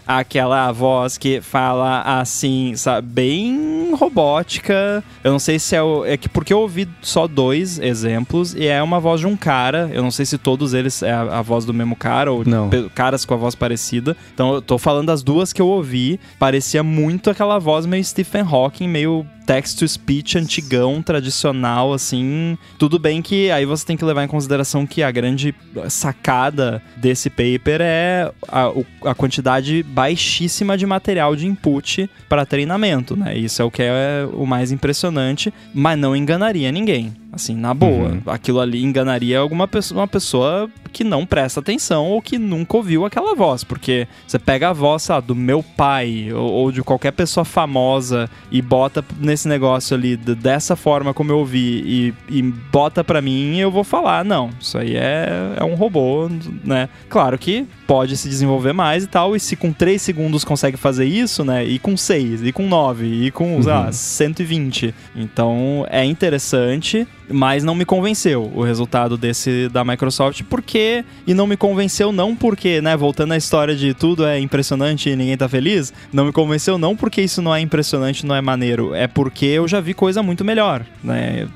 Aquela 0.10 0.72
voz 0.72 1.20
que 1.20 1.40
fala 1.40 2.02
assim, 2.02 2.76
sabe, 2.76 3.08
bem 3.08 3.94
robótica. 3.94 5.04
Eu 5.24 5.32
não 5.32 5.38
sei 5.38 5.60
se 5.60 5.76
é 5.76 5.84
o. 5.84 6.04
É 6.04 6.18
que 6.18 6.28
porque 6.28 6.52
eu 6.52 6.60
ouvi 6.60 6.90
só 7.00 7.28
dois 7.28 7.78
exemplos 7.78 8.56
e 8.56 8.66
é 8.66 8.82
uma 8.82 9.00
voz 9.00 9.22
de 9.22 9.28
um 9.28 9.38
cara. 9.38 9.88
Eu 9.94 10.02
não 10.02 10.10
sei 10.10 10.26
se 10.26 10.40
todos 10.40 10.74
eles 10.74 11.04
é 11.04 11.12
a, 11.12 11.38
a 11.38 11.42
voz 11.44 11.64
do 11.64 11.74
mesmo 11.74 11.96
cara 11.96 12.32
ou 12.32 12.44
não. 12.44 12.72
caras 12.96 13.24
com 13.24 13.36
a 13.36 13.38
voz 13.38 13.54
parecida. 13.54 14.18
Então 14.34 14.56
eu 14.56 14.62
tô 14.64 14.80
falando 14.80 15.08
das 15.08 15.22
duas 15.22 15.54
que 15.54 15.62
eu 15.62 15.68
ouvi. 15.68 16.20
Parecia 16.40 16.82
muito 16.82 17.30
aquela 17.30 17.60
voz 17.60 17.86
meio 17.86 18.04
Stephen 18.04 18.42
Hawking, 18.42 18.88
meio 18.88 19.28
text-to-speech 19.50 20.38
antigão, 20.38 21.02
tradicional, 21.02 21.92
assim. 21.92 22.56
Tudo 22.78 23.00
bem 23.00 23.20
que 23.20 23.50
aí 23.50 23.66
você 23.66 23.84
tem 23.84 23.98
que 23.98 24.06
levar 24.06 24.24
em 24.24 24.28
consideração 24.28 24.86
que 24.86 25.02
a 25.02 25.10
grande 25.10 25.56
sacada 25.90 26.80
desse 26.96 27.32
paper 27.32 27.82
é 27.82 28.32
a, 28.48 28.72
a 29.10 29.16
quantidade 29.16 29.82
baixíssima 29.82 30.78
de 30.78 30.86
material 30.86 31.36
de 31.36 31.48
input 31.48 32.08
para 32.30 32.46
treinamento, 32.46 33.16
né? 33.16 33.36
Isso 33.36 33.60
é 33.60 33.66
o 33.66 33.72
que 33.72 33.82
é 33.82 34.30
o 34.32 34.46
mais 34.46 34.72
impressionante, 34.72 35.52
mas 35.74 35.98
não 35.98 36.16
enganaria 36.16 36.72
ninguém. 36.72 37.12
Assim, 37.32 37.56
na 37.56 37.74
boa. 37.74 38.10
Uhum. 38.10 38.22
Aquilo 38.26 38.60
ali 38.60 38.84
enganaria 38.84 39.38
alguma 39.40 39.68
pessoa, 39.68 40.02
uma 40.02 40.08
pessoa 40.08 40.70
que 40.92 41.04
não 41.04 41.26
presta 41.26 41.60
atenção 41.60 42.08
ou 42.08 42.22
que 42.22 42.40
nunca 42.40 42.76
ouviu 42.76 43.06
aquela 43.06 43.36
voz. 43.36 43.64
Porque 43.64 44.08
você 44.26 44.40
pega 44.40 44.70
a 44.70 44.74
voz, 44.74 45.04
sabe, 45.04 45.28
do 45.28 45.36
meu 45.36 45.62
pai 45.62 46.34
ou, 46.34 46.52
ou, 46.52 46.72
de 46.72 46.82
qualquer 46.82 47.12
pessoa 47.12 47.46
famosa 47.46 48.30
e 48.52 48.62
bota 48.62 49.06
nesse 49.20 49.48
negócio 49.48 49.96
ali 49.96 50.18
dessa 50.18 50.76
forma 50.76 51.14
como 51.14 51.32
eu 51.32 51.40
ouvi 51.40 51.84
e, 52.30 52.38
e 52.40 52.42
bota 52.42 53.04
pra 53.04 53.22
mim, 53.22 53.58
eu 53.58 53.70
vou 53.70 53.84
falar, 53.84 54.26
não, 54.26 54.50
isso 54.60 54.78
aí 54.78 54.96
é, 54.96 55.54
é 55.58 55.64
um 55.64 55.76
robô, 55.76 56.30
né? 56.64 56.90
Claro 57.08 57.38
que 57.38 57.68
pode 57.90 58.16
se 58.16 58.30
desenvolver 58.30 58.72
mais 58.72 59.04
e 59.04 59.08
tal, 59.08 59.36
e 59.36 59.40
se 59.40 59.56
com 59.56 59.74
3 59.74 60.00
segundos 60.00 60.44
consegue 60.44 60.78
fazer 60.78 61.06
isso, 61.06 61.44
né? 61.44 61.66
E 61.66 61.80
com 61.80 61.98
6, 61.98 62.44
e 62.44 62.52
com 62.52 62.68
9, 62.68 63.08
e 63.08 63.32
com, 63.32 63.56
uhum. 63.56 63.64
sei 63.64 63.74
lá, 63.74 63.92
120. 63.92 64.94
Então 65.16 65.88
é 65.90 66.06
interessante 66.06 67.08
mas 67.32 67.64
não 67.64 67.76
me 67.76 67.86
convenceu 67.86 68.52
o 68.56 68.64
resultado 68.64 69.18
desse 69.18 69.70
da 69.70 69.84
Microsoft, 69.84 70.42
porque 70.50 71.06
e 71.28 71.34
não 71.34 71.46
me 71.46 71.56
convenceu 71.56 72.12
não 72.12 72.36
porque, 72.36 72.82
né, 72.82 72.98
voltando 72.98 73.34
à 73.34 73.38
história 73.38 73.76
de 73.76 73.94
tudo 73.94 74.26
é 74.26 74.40
impressionante 74.40 75.10
e 75.10 75.16
ninguém 75.16 75.38
tá 75.38 75.48
feliz, 75.48 75.94
não 76.12 76.26
me 76.26 76.32
convenceu 76.32 76.78
não 76.78 76.96
porque 76.96 77.22
isso 77.22 77.42
não 77.42 77.54
é 77.54 77.62
impressionante, 77.62 78.26
não 78.26 78.36
é 78.36 78.42
maneiro, 78.42 78.94
é 78.94 79.08
porque 79.08 79.46
eu 79.46 79.68
já 79.68 79.80
vi 79.80 79.94
coisa 79.94 80.24
muito 80.24 80.44
melhor, 80.44 80.84
né? 81.04 81.48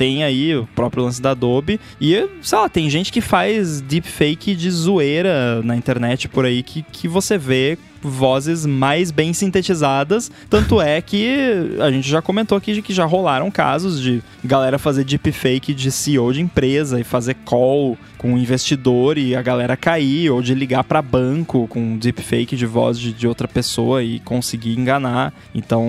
Tem 0.00 0.24
aí 0.24 0.56
o 0.56 0.66
próprio 0.74 1.04
lance 1.04 1.20
da 1.20 1.32
Adobe. 1.32 1.78
E, 2.00 2.26
sei 2.40 2.58
lá, 2.58 2.70
tem 2.70 2.88
gente 2.88 3.12
que 3.12 3.20
faz 3.20 3.82
deepfake 3.82 4.54
de 4.54 4.70
zoeira 4.70 5.60
na 5.62 5.76
internet 5.76 6.26
por 6.26 6.46
aí 6.46 6.62
que, 6.62 6.82
que 6.82 7.06
você 7.06 7.36
vê 7.36 7.76
vozes 8.02 8.66
mais 8.66 9.10
bem 9.10 9.32
sintetizadas. 9.32 10.30
Tanto 10.48 10.80
é 10.80 11.00
que 11.00 11.76
a 11.80 11.90
gente 11.90 12.08
já 12.08 12.22
comentou 12.22 12.56
aqui 12.56 12.72
de 12.72 12.82
que 12.82 12.92
já 12.92 13.04
rolaram 13.04 13.50
casos 13.50 14.00
de 14.00 14.22
galera 14.44 14.78
fazer 14.78 15.04
deepfake 15.04 15.74
de 15.74 15.90
CEO 15.90 16.32
de 16.32 16.40
empresa 16.40 17.00
e 17.00 17.04
fazer 17.04 17.34
call 17.44 17.96
com 18.16 18.36
investidor 18.36 19.16
e 19.16 19.34
a 19.34 19.40
galera 19.40 19.76
cair, 19.76 20.30
ou 20.30 20.42
de 20.42 20.54
ligar 20.54 20.84
para 20.84 21.00
banco 21.00 21.66
com 21.68 21.96
deepfake 21.96 22.54
de 22.54 22.66
voz 22.66 22.98
de, 22.98 23.12
de 23.12 23.26
outra 23.26 23.48
pessoa 23.48 24.02
e 24.02 24.20
conseguir 24.20 24.78
enganar. 24.78 25.32
Então, 25.54 25.88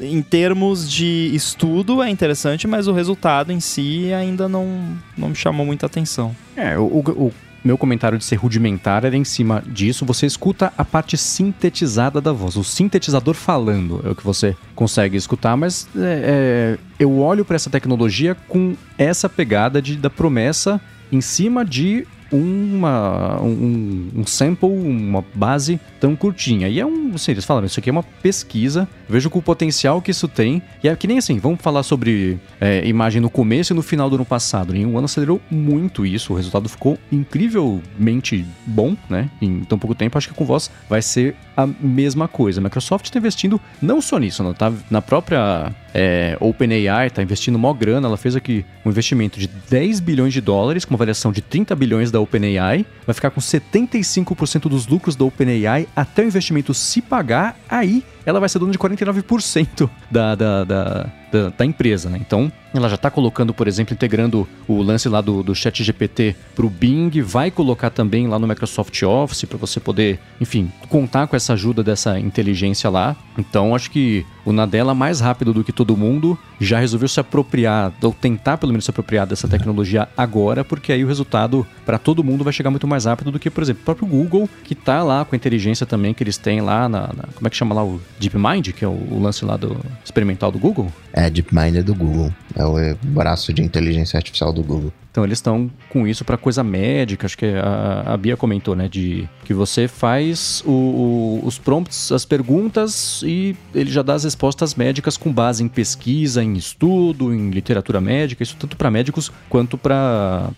em 0.00 0.22
termos 0.22 0.90
de 0.90 1.30
estudo 1.32 2.02
é 2.02 2.10
interessante, 2.10 2.66
mas 2.66 2.88
o 2.88 2.92
resultado 2.92 3.52
em 3.52 3.60
si 3.60 4.12
ainda 4.12 4.48
não, 4.48 4.98
não 5.16 5.28
me 5.28 5.36
chamou 5.36 5.64
muita 5.64 5.86
atenção. 5.86 6.34
É, 6.56 6.76
o, 6.76 6.82
o 6.82 7.32
meu 7.62 7.76
comentário 7.76 8.18
de 8.18 8.24
ser 8.24 8.36
rudimentar 8.36 9.04
era 9.04 9.16
em 9.16 9.24
cima 9.24 9.62
disso. 9.66 10.04
Você 10.04 10.26
escuta 10.26 10.72
a 10.76 10.84
parte 10.84 11.16
sintetizada 11.16 12.20
da 12.20 12.32
voz, 12.32 12.56
o 12.56 12.64
sintetizador 12.64 13.34
falando 13.34 14.00
é 14.04 14.10
o 14.10 14.14
que 14.14 14.24
você 14.24 14.56
consegue 14.74 15.16
escutar, 15.16 15.56
mas 15.56 15.88
é, 15.96 15.98
é, 15.98 16.78
eu 16.98 17.18
olho 17.18 17.44
para 17.44 17.56
essa 17.56 17.70
tecnologia 17.70 18.34
com 18.48 18.74
essa 18.96 19.28
pegada 19.28 19.80
de, 19.80 19.96
da 19.96 20.10
promessa 20.10 20.80
em 21.12 21.20
cima 21.20 21.64
de 21.64 22.06
uma, 22.32 23.40
um, 23.40 24.10
um, 24.16 24.26
sample, 24.26 24.68
uma 24.68 25.24
base 25.34 25.80
tão 25.98 26.14
curtinha. 26.14 26.68
E 26.68 26.78
é 26.78 26.86
um, 26.86 27.12
assim, 27.14 27.32
eles 27.32 27.44
falam, 27.44 27.64
isso 27.64 27.80
aqui 27.80 27.90
é 27.90 27.92
uma 27.92 28.02
pesquisa, 28.02 28.88
vejo 29.10 29.30
com 29.30 29.38
o 29.38 29.42
potencial 29.42 30.00
que 30.00 30.10
isso 30.10 30.28
tem. 30.28 30.62
E 30.82 30.88
é 30.88 30.96
que 30.96 31.06
nem 31.06 31.18
assim, 31.18 31.38
vamos 31.38 31.60
falar 31.60 31.82
sobre 31.82 32.38
é, 32.60 32.86
imagem 32.86 33.20
no 33.20 33.30
começo 33.30 33.72
e 33.72 33.76
no 33.76 33.82
final 33.82 34.08
do 34.08 34.16
ano 34.16 34.24
passado. 34.24 34.74
Em 34.74 34.86
um 34.86 34.96
ano 34.96 35.06
acelerou 35.06 35.40
muito 35.50 36.04
isso, 36.06 36.32
o 36.32 36.36
resultado 36.36 36.68
ficou 36.68 36.98
incrivelmente 37.10 38.46
bom, 38.66 38.96
né? 39.08 39.30
Em 39.40 39.60
tão 39.60 39.78
pouco 39.78 39.94
tempo, 39.94 40.16
acho 40.16 40.28
que 40.28 40.34
com 40.34 40.44
voz 40.44 40.70
vai 40.88 41.02
ser 41.02 41.36
a 41.56 41.66
mesma 41.66 42.28
coisa. 42.28 42.60
A 42.60 42.62
Microsoft 42.62 43.04
está 43.06 43.18
investindo 43.18 43.60
não 43.80 44.00
só 44.00 44.18
nisso, 44.18 44.42
não, 44.42 44.54
tá 44.54 44.72
na 44.90 45.02
própria 45.02 45.72
é, 45.94 46.36
OpenAI, 46.40 47.08
está 47.08 47.22
investindo 47.22 47.58
mó 47.58 47.72
grana, 47.72 48.06
ela 48.06 48.16
fez 48.16 48.36
aqui 48.36 48.64
um 48.84 48.90
investimento 48.90 49.38
de 49.38 49.46
10 49.46 50.00
bilhões 50.00 50.32
de 50.32 50.40
dólares, 50.40 50.84
com 50.84 50.94
uma 50.94 50.98
variação 50.98 51.32
de 51.32 51.40
30 51.40 51.74
bilhões 51.76 52.10
da 52.10 52.20
OpenAI, 52.20 52.86
vai 53.06 53.14
ficar 53.14 53.30
com 53.30 53.40
75% 53.40 54.68
dos 54.68 54.86
lucros 54.86 55.16
da 55.16 55.24
OpenAI 55.24 55.86
até 55.94 56.22
o 56.22 56.26
investimento 56.26 56.72
se 56.72 57.02
pagar, 57.02 57.58
aí 57.68 58.04
ela 58.24 58.40
vai 58.40 58.48
ser 58.48 58.58
dona 58.58 58.72
de 58.72 58.78
49% 59.04 59.88
da, 60.10 60.34
da, 60.34 60.64
da, 60.64 61.06
da, 61.30 61.50
da 61.50 61.64
empresa, 61.64 62.08
né? 62.08 62.18
Então, 62.20 62.50
ela 62.72 62.88
já 62.88 62.94
está 62.94 63.10
colocando, 63.10 63.52
por 63.52 63.66
exemplo, 63.66 63.94
integrando 63.94 64.46
o 64.68 64.80
lance 64.82 65.08
lá 65.08 65.20
do, 65.20 65.42
do 65.42 65.54
chat 65.54 65.82
GPT 65.82 66.36
para 66.54 66.64
o 66.64 66.70
Bing, 66.70 67.10
vai 67.22 67.50
colocar 67.50 67.90
também 67.90 68.28
lá 68.28 68.38
no 68.38 68.46
Microsoft 68.46 69.02
Office 69.02 69.44
para 69.44 69.58
você 69.58 69.80
poder, 69.80 70.20
enfim, 70.40 70.70
contar 70.88 71.26
com 71.26 71.34
essa 71.34 71.54
ajuda 71.54 71.82
dessa 71.82 72.18
inteligência 72.18 72.88
lá. 72.88 73.16
Então, 73.36 73.74
acho 73.74 73.90
que 73.90 74.24
o 74.44 74.52
Nadella, 74.52 74.94
mais 74.94 75.20
rápido 75.20 75.52
do 75.52 75.64
que 75.64 75.72
todo 75.72 75.96
mundo, 75.96 76.38
já 76.60 76.78
resolveu 76.78 77.08
se 77.08 77.20
apropriar, 77.20 77.92
ou 78.02 78.12
tentar 78.12 78.56
pelo 78.58 78.72
menos 78.72 78.84
se 78.84 78.90
apropriar 78.90 79.26
dessa 79.26 79.48
tecnologia 79.48 80.08
agora, 80.16 80.64
porque 80.64 80.92
aí 80.92 81.04
o 81.04 81.08
resultado 81.08 81.66
para 81.84 81.98
todo 81.98 82.22
mundo 82.22 82.44
vai 82.44 82.52
chegar 82.52 82.70
muito 82.70 82.86
mais 82.86 83.04
rápido 83.04 83.30
do 83.30 83.38
que, 83.38 83.50
por 83.50 83.62
exemplo, 83.62 83.82
o 83.82 83.84
próprio 83.84 84.06
Google, 84.06 84.48
que 84.64 84.74
está 84.74 85.02
lá 85.02 85.24
com 85.24 85.34
a 85.34 85.36
inteligência 85.36 85.86
também 85.86 86.14
que 86.14 86.22
eles 86.22 86.38
têm 86.38 86.60
lá 86.60 86.88
na, 86.88 87.00
na 87.08 87.24
como 87.34 87.46
é 87.46 87.50
que 87.50 87.56
chama 87.56 87.74
lá 87.74 87.84
o 87.84 88.00
DeepMind, 88.18 88.72
que 88.72 88.84
é 88.84 88.88
o, 88.88 88.92
o 88.92 89.20
lance 89.20 89.44
lá 89.44 89.56
do 89.56 89.76
experimental 90.04 90.52
do 90.52 90.58
Google? 90.58 90.92
É 91.12 91.26
É, 91.26 91.30
DeepMind 91.30 91.82
do 91.82 91.94
Google. 91.94 92.32
É 92.56 92.64
o 92.64 92.96
braço 93.04 93.52
de 93.52 93.62
inteligência 93.62 94.16
artificial 94.16 94.52
do 94.52 94.62
Google. 94.62 94.92
Então 95.10 95.24
eles 95.24 95.38
estão 95.38 95.68
com 95.88 96.06
isso 96.06 96.24
para 96.24 96.36
coisa 96.36 96.62
médica, 96.62 97.26
acho 97.26 97.36
que 97.36 97.46
a, 97.46 98.14
a, 98.14 98.16
Bia 98.16 98.36
comentou, 98.36 98.76
né? 98.76 98.88
De 98.88 99.28
que 99.44 99.52
você 99.52 99.88
faz 99.88 100.62
o, 100.64 100.70
o, 100.70 101.40
os 101.44 101.58
prompts, 101.58 102.12
as 102.12 102.24
perguntas 102.24 103.22
e 103.24 103.56
ele 103.74 103.90
já 103.90 104.02
dá 104.02 104.14
as 104.14 104.22
respostas 104.22 104.76
médicas 104.76 105.16
com 105.16 105.32
base 105.32 105.64
em 105.64 105.68
pesquisa, 105.68 106.44
em 106.44 106.54
estudo, 106.54 107.34
em 107.34 107.50
literatura 107.50 108.00
médica, 108.00 108.44
isso 108.44 108.56
tanto 108.56 108.76
para 108.76 108.90
médicos 108.90 109.32
quanto 109.48 109.76
para 109.76 110.52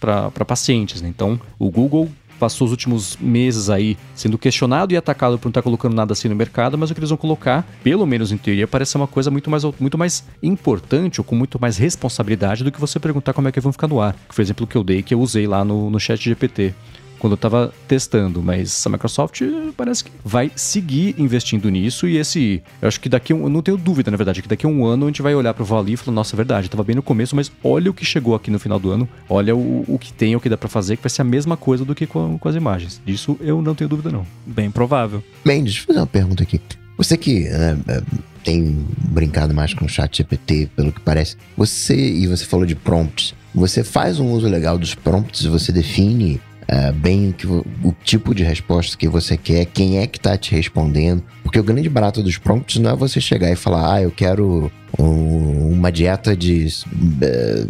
pacientes. 0.46 1.00
Né? 1.00 1.08
Então 1.08 1.40
o 1.58 1.70
Google 1.70 2.10
passou 2.42 2.64
os 2.64 2.72
últimos 2.72 3.16
meses 3.20 3.70
aí 3.70 3.96
sendo 4.16 4.36
questionado 4.36 4.92
e 4.92 4.96
atacado 4.96 5.38
por 5.38 5.46
não 5.46 5.50
estar 5.50 5.62
colocando 5.62 5.94
nada 5.94 6.12
assim 6.12 6.28
no 6.28 6.34
mercado, 6.34 6.76
mas 6.76 6.90
o 6.90 6.94
que 6.94 6.98
eles 6.98 7.10
vão 7.10 7.16
colocar, 7.16 7.64
pelo 7.84 8.04
menos 8.04 8.32
em 8.32 8.36
teoria, 8.36 8.66
parece 8.66 8.90
ser 8.90 8.98
uma 8.98 9.06
coisa 9.06 9.30
muito 9.30 9.48
mais, 9.48 9.62
muito 9.78 9.96
mais 9.96 10.24
importante 10.42 11.20
ou 11.20 11.24
com 11.24 11.36
muito 11.36 11.60
mais 11.60 11.76
responsabilidade 11.76 12.64
do 12.64 12.72
que 12.72 12.80
você 12.80 12.98
perguntar 12.98 13.32
como 13.32 13.46
é 13.46 13.52
que 13.52 13.60
vão 13.60 13.70
ficar 13.70 13.86
no 13.86 14.00
ar. 14.00 14.16
Que 14.28 14.34
foi 14.34 14.42
o 14.42 14.46
exemplo 14.46 14.66
que 14.66 14.74
eu 14.74 14.82
dei, 14.82 15.04
que 15.04 15.14
eu 15.14 15.20
usei 15.20 15.46
lá 15.46 15.64
no, 15.64 15.88
no 15.88 16.00
chat 16.00 16.20
GPT 16.20 16.74
quando 17.22 17.34
eu 17.34 17.36
estava 17.36 17.72
testando, 17.86 18.42
mas 18.42 18.84
a 18.84 18.90
Microsoft 18.90 19.42
parece 19.76 20.02
que 20.02 20.10
vai 20.24 20.50
seguir 20.56 21.14
investindo 21.16 21.68
nisso 21.68 22.08
e 22.08 22.16
esse, 22.16 22.60
eu 22.82 22.88
acho 22.88 23.00
que 23.00 23.08
daqui 23.08 23.32
um, 23.32 23.44
eu 23.44 23.48
não 23.48 23.62
tenho 23.62 23.76
dúvida, 23.76 24.10
na 24.10 24.16
verdade, 24.16 24.42
que 24.42 24.48
daqui 24.48 24.66
a 24.66 24.68
um 24.68 24.84
ano 24.84 25.04
a 25.04 25.08
gente 25.08 25.22
vai 25.22 25.32
olhar 25.32 25.54
para 25.54 25.62
o 25.62 25.64
Vali 25.64 25.92
e 25.92 25.96
falar, 25.96 26.16
nossa, 26.16 26.34
é 26.34 26.36
verdade, 26.36 26.66
estava 26.66 26.82
bem 26.82 26.96
no 26.96 27.02
começo, 27.02 27.36
mas 27.36 27.52
olha 27.62 27.92
o 27.92 27.94
que 27.94 28.04
chegou 28.04 28.34
aqui 28.34 28.50
no 28.50 28.58
final 28.58 28.76
do 28.76 28.90
ano, 28.90 29.08
olha 29.28 29.54
o, 29.54 29.84
o 29.86 30.00
que 30.00 30.12
tem, 30.12 30.34
o 30.34 30.40
que 30.40 30.48
dá 30.48 30.56
para 30.56 30.68
fazer, 30.68 30.96
que 30.96 31.02
vai 31.04 31.10
ser 31.10 31.22
a 31.22 31.24
mesma 31.24 31.56
coisa 31.56 31.84
do 31.84 31.94
que 31.94 32.08
com, 32.08 32.36
com 32.36 32.48
as 32.48 32.56
imagens. 32.56 33.00
Disso 33.06 33.38
eu 33.40 33.62
não 33.62 33.72
tenho 33.72 33.88
dúvida 33.88 34.10
não. 34.10 34.26
Bem 34.44 34.68
provável. 34.68 35.22
Bem, 35.44 35.62
deixa 35.62 35.82
eu 35.82 35.86
fazer 35.86 36.00
uma 36.00 36.08
pergunta 36.08 36.42
aqui. 36.42 36.60
Você 36.98 37.16
que 37.16 37.48
né, 37.48 37.78
é, 37.86 38.02
tem 38.42 38.84
brincado 38.98 39.54
mais 39.54 39.72
com 39.72 39.84
o 39.84 39.88
chat 39.88 40.16
GPT, 40.16 40.70
pelo 40.74 40.90
que 40.90 41.00
parece, 41.00 41.36
você, 41.56 41.94
e 41.94 42.26
você 42.26 42.44
falou 42.44 42.66
de 42.66 42.74
prompts, 42.74 43.32
você 43.54 43.84
faz 43.84 44.18
um 44.18 44.32
uso 44.32 44.48
legal 44.48 44.76
dos 44.76 44.96
prompts, 44.96 45.44
você 45.44 45.70
define 45.70 46.40
uh, 46.70 46.92
bem 46.92 47.30
o, 47.30 47.32
que, 47.32 47.46
o 47.46 47.94
tipo 48.04 48.34
de 48.34 48.42
resposta 48.42 48.96
que 48.96 49.08
você 49.08 49.36
quer, 49.36 49.66
quem 49.66 49.98
é 49.98 50.06
que 50.06 50.18
está 50.18 50.36
te 50.36 50.54
respondendo. 50.54 51.22
Porque 51.42 51.58
o 51.58 51.64
grande 51.64 51.88
barato 51.88 52.22
dos 52.22 52.38
prompts 52.38 52.78
não 52.78 52.90
é 52.90 52.96
você 52.96 53.20
chegar 53.20 53.50
e 53.50 53.56
falar, 53.56 53.94
ah, 53.94 54.02
eu 54.02 54.10
quero 54.10 54.70
um, 54.98 55.72
uma 55.72 55.90
dieta 55.90 56.36
de 56.36 56.66
uh, 56.66 57.22
eh, 57.22 57.66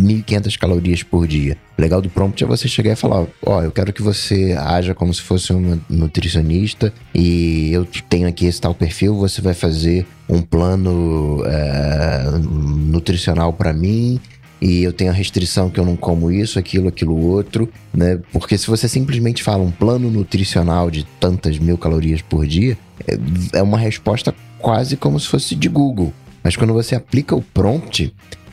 1.500 0.00 0.58
calorias 0.58 1.02
por 1.02 1.26
dia. 1.26 1.56
O 1.76 1.82
legal 1.82 2.00
do 2.00 2.08
prompt 2.08 2.42
é 2.42 2.46
você 2.46 2.68
chegar 2.68 2.92
e 2.92 2.96
falar, 2.96 3.26
ó, 3.44 3.58
oh, 3.58 3.62
eu 3.62 3.70
quero 3.70 3.92
que 3.92 4.02
você 4.02 4.54
haja 4.58 4.94
como 4.94 5.12
se 5.12 5.22
fosse 5.22 5.52
um 5.52 5.80
nutricionista 5.88 6.92
e 7.14 7.72
eu 7.72 7.86
tenho 8.08 8.28
aqui 8.28 8.46
esse 8.46 8.60
tal 8.60 8.74
perfil, 8.74 9.16
você 9.16 9.40
vai 9.40 9.54
fazer 9.54 10.06
um 10.28 10.42
plano 10.42 11.42
uh, 11.42 12.38
nutricional 12.38 13.52
para 13.52 13.72
mim 13.72 14.20
e 14.60 14.82
eu 14.82 14.92
tenho 14.92 15.10
a 15.10 15.14
restrição 15.14 15.70
que 15.70 15.80
eu 15.80 15.84
não 15.84 15.96
como 15.96 16.30
isso, 16.30 16.58
aquilo, 16.58 16.88
aquilo 16.88 17.16
outro, 17.16 17.68
né? 17.94 18.18
Porque 18.32 18.58
se 18.58 18.66
você 18.66 18.88
simplesmente 18.88 19.42
fala 19.42 19.62
um 19.62 19.70
plano 19.70 20.10
nutricional 20.10 20.90
de 20.90 21.04
tantas 21.18 21.58
mil 21.58 21.78
calorias 21.78 22.20
por 22.20 22.46
dia, 22.46 22.76
é, 23.06 23.58
é 23.58 23.62
uma 23.62 23.78
resposta 23.78 24.34
quase 24.58 24.96
como 24.96 25.18
se 25.18 25.28
fosse 25.28 25.54
de 25.54 25.68
Google. 25.68 26.12
Mas 26.42 26.56
quando 26.56 26.72
você 26.72 26.94
aplica 26.94 27.34
o 27.34 27.42
prompt, 27.42 28.12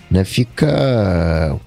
né, 0.09 0.23
fica 0.23 1.57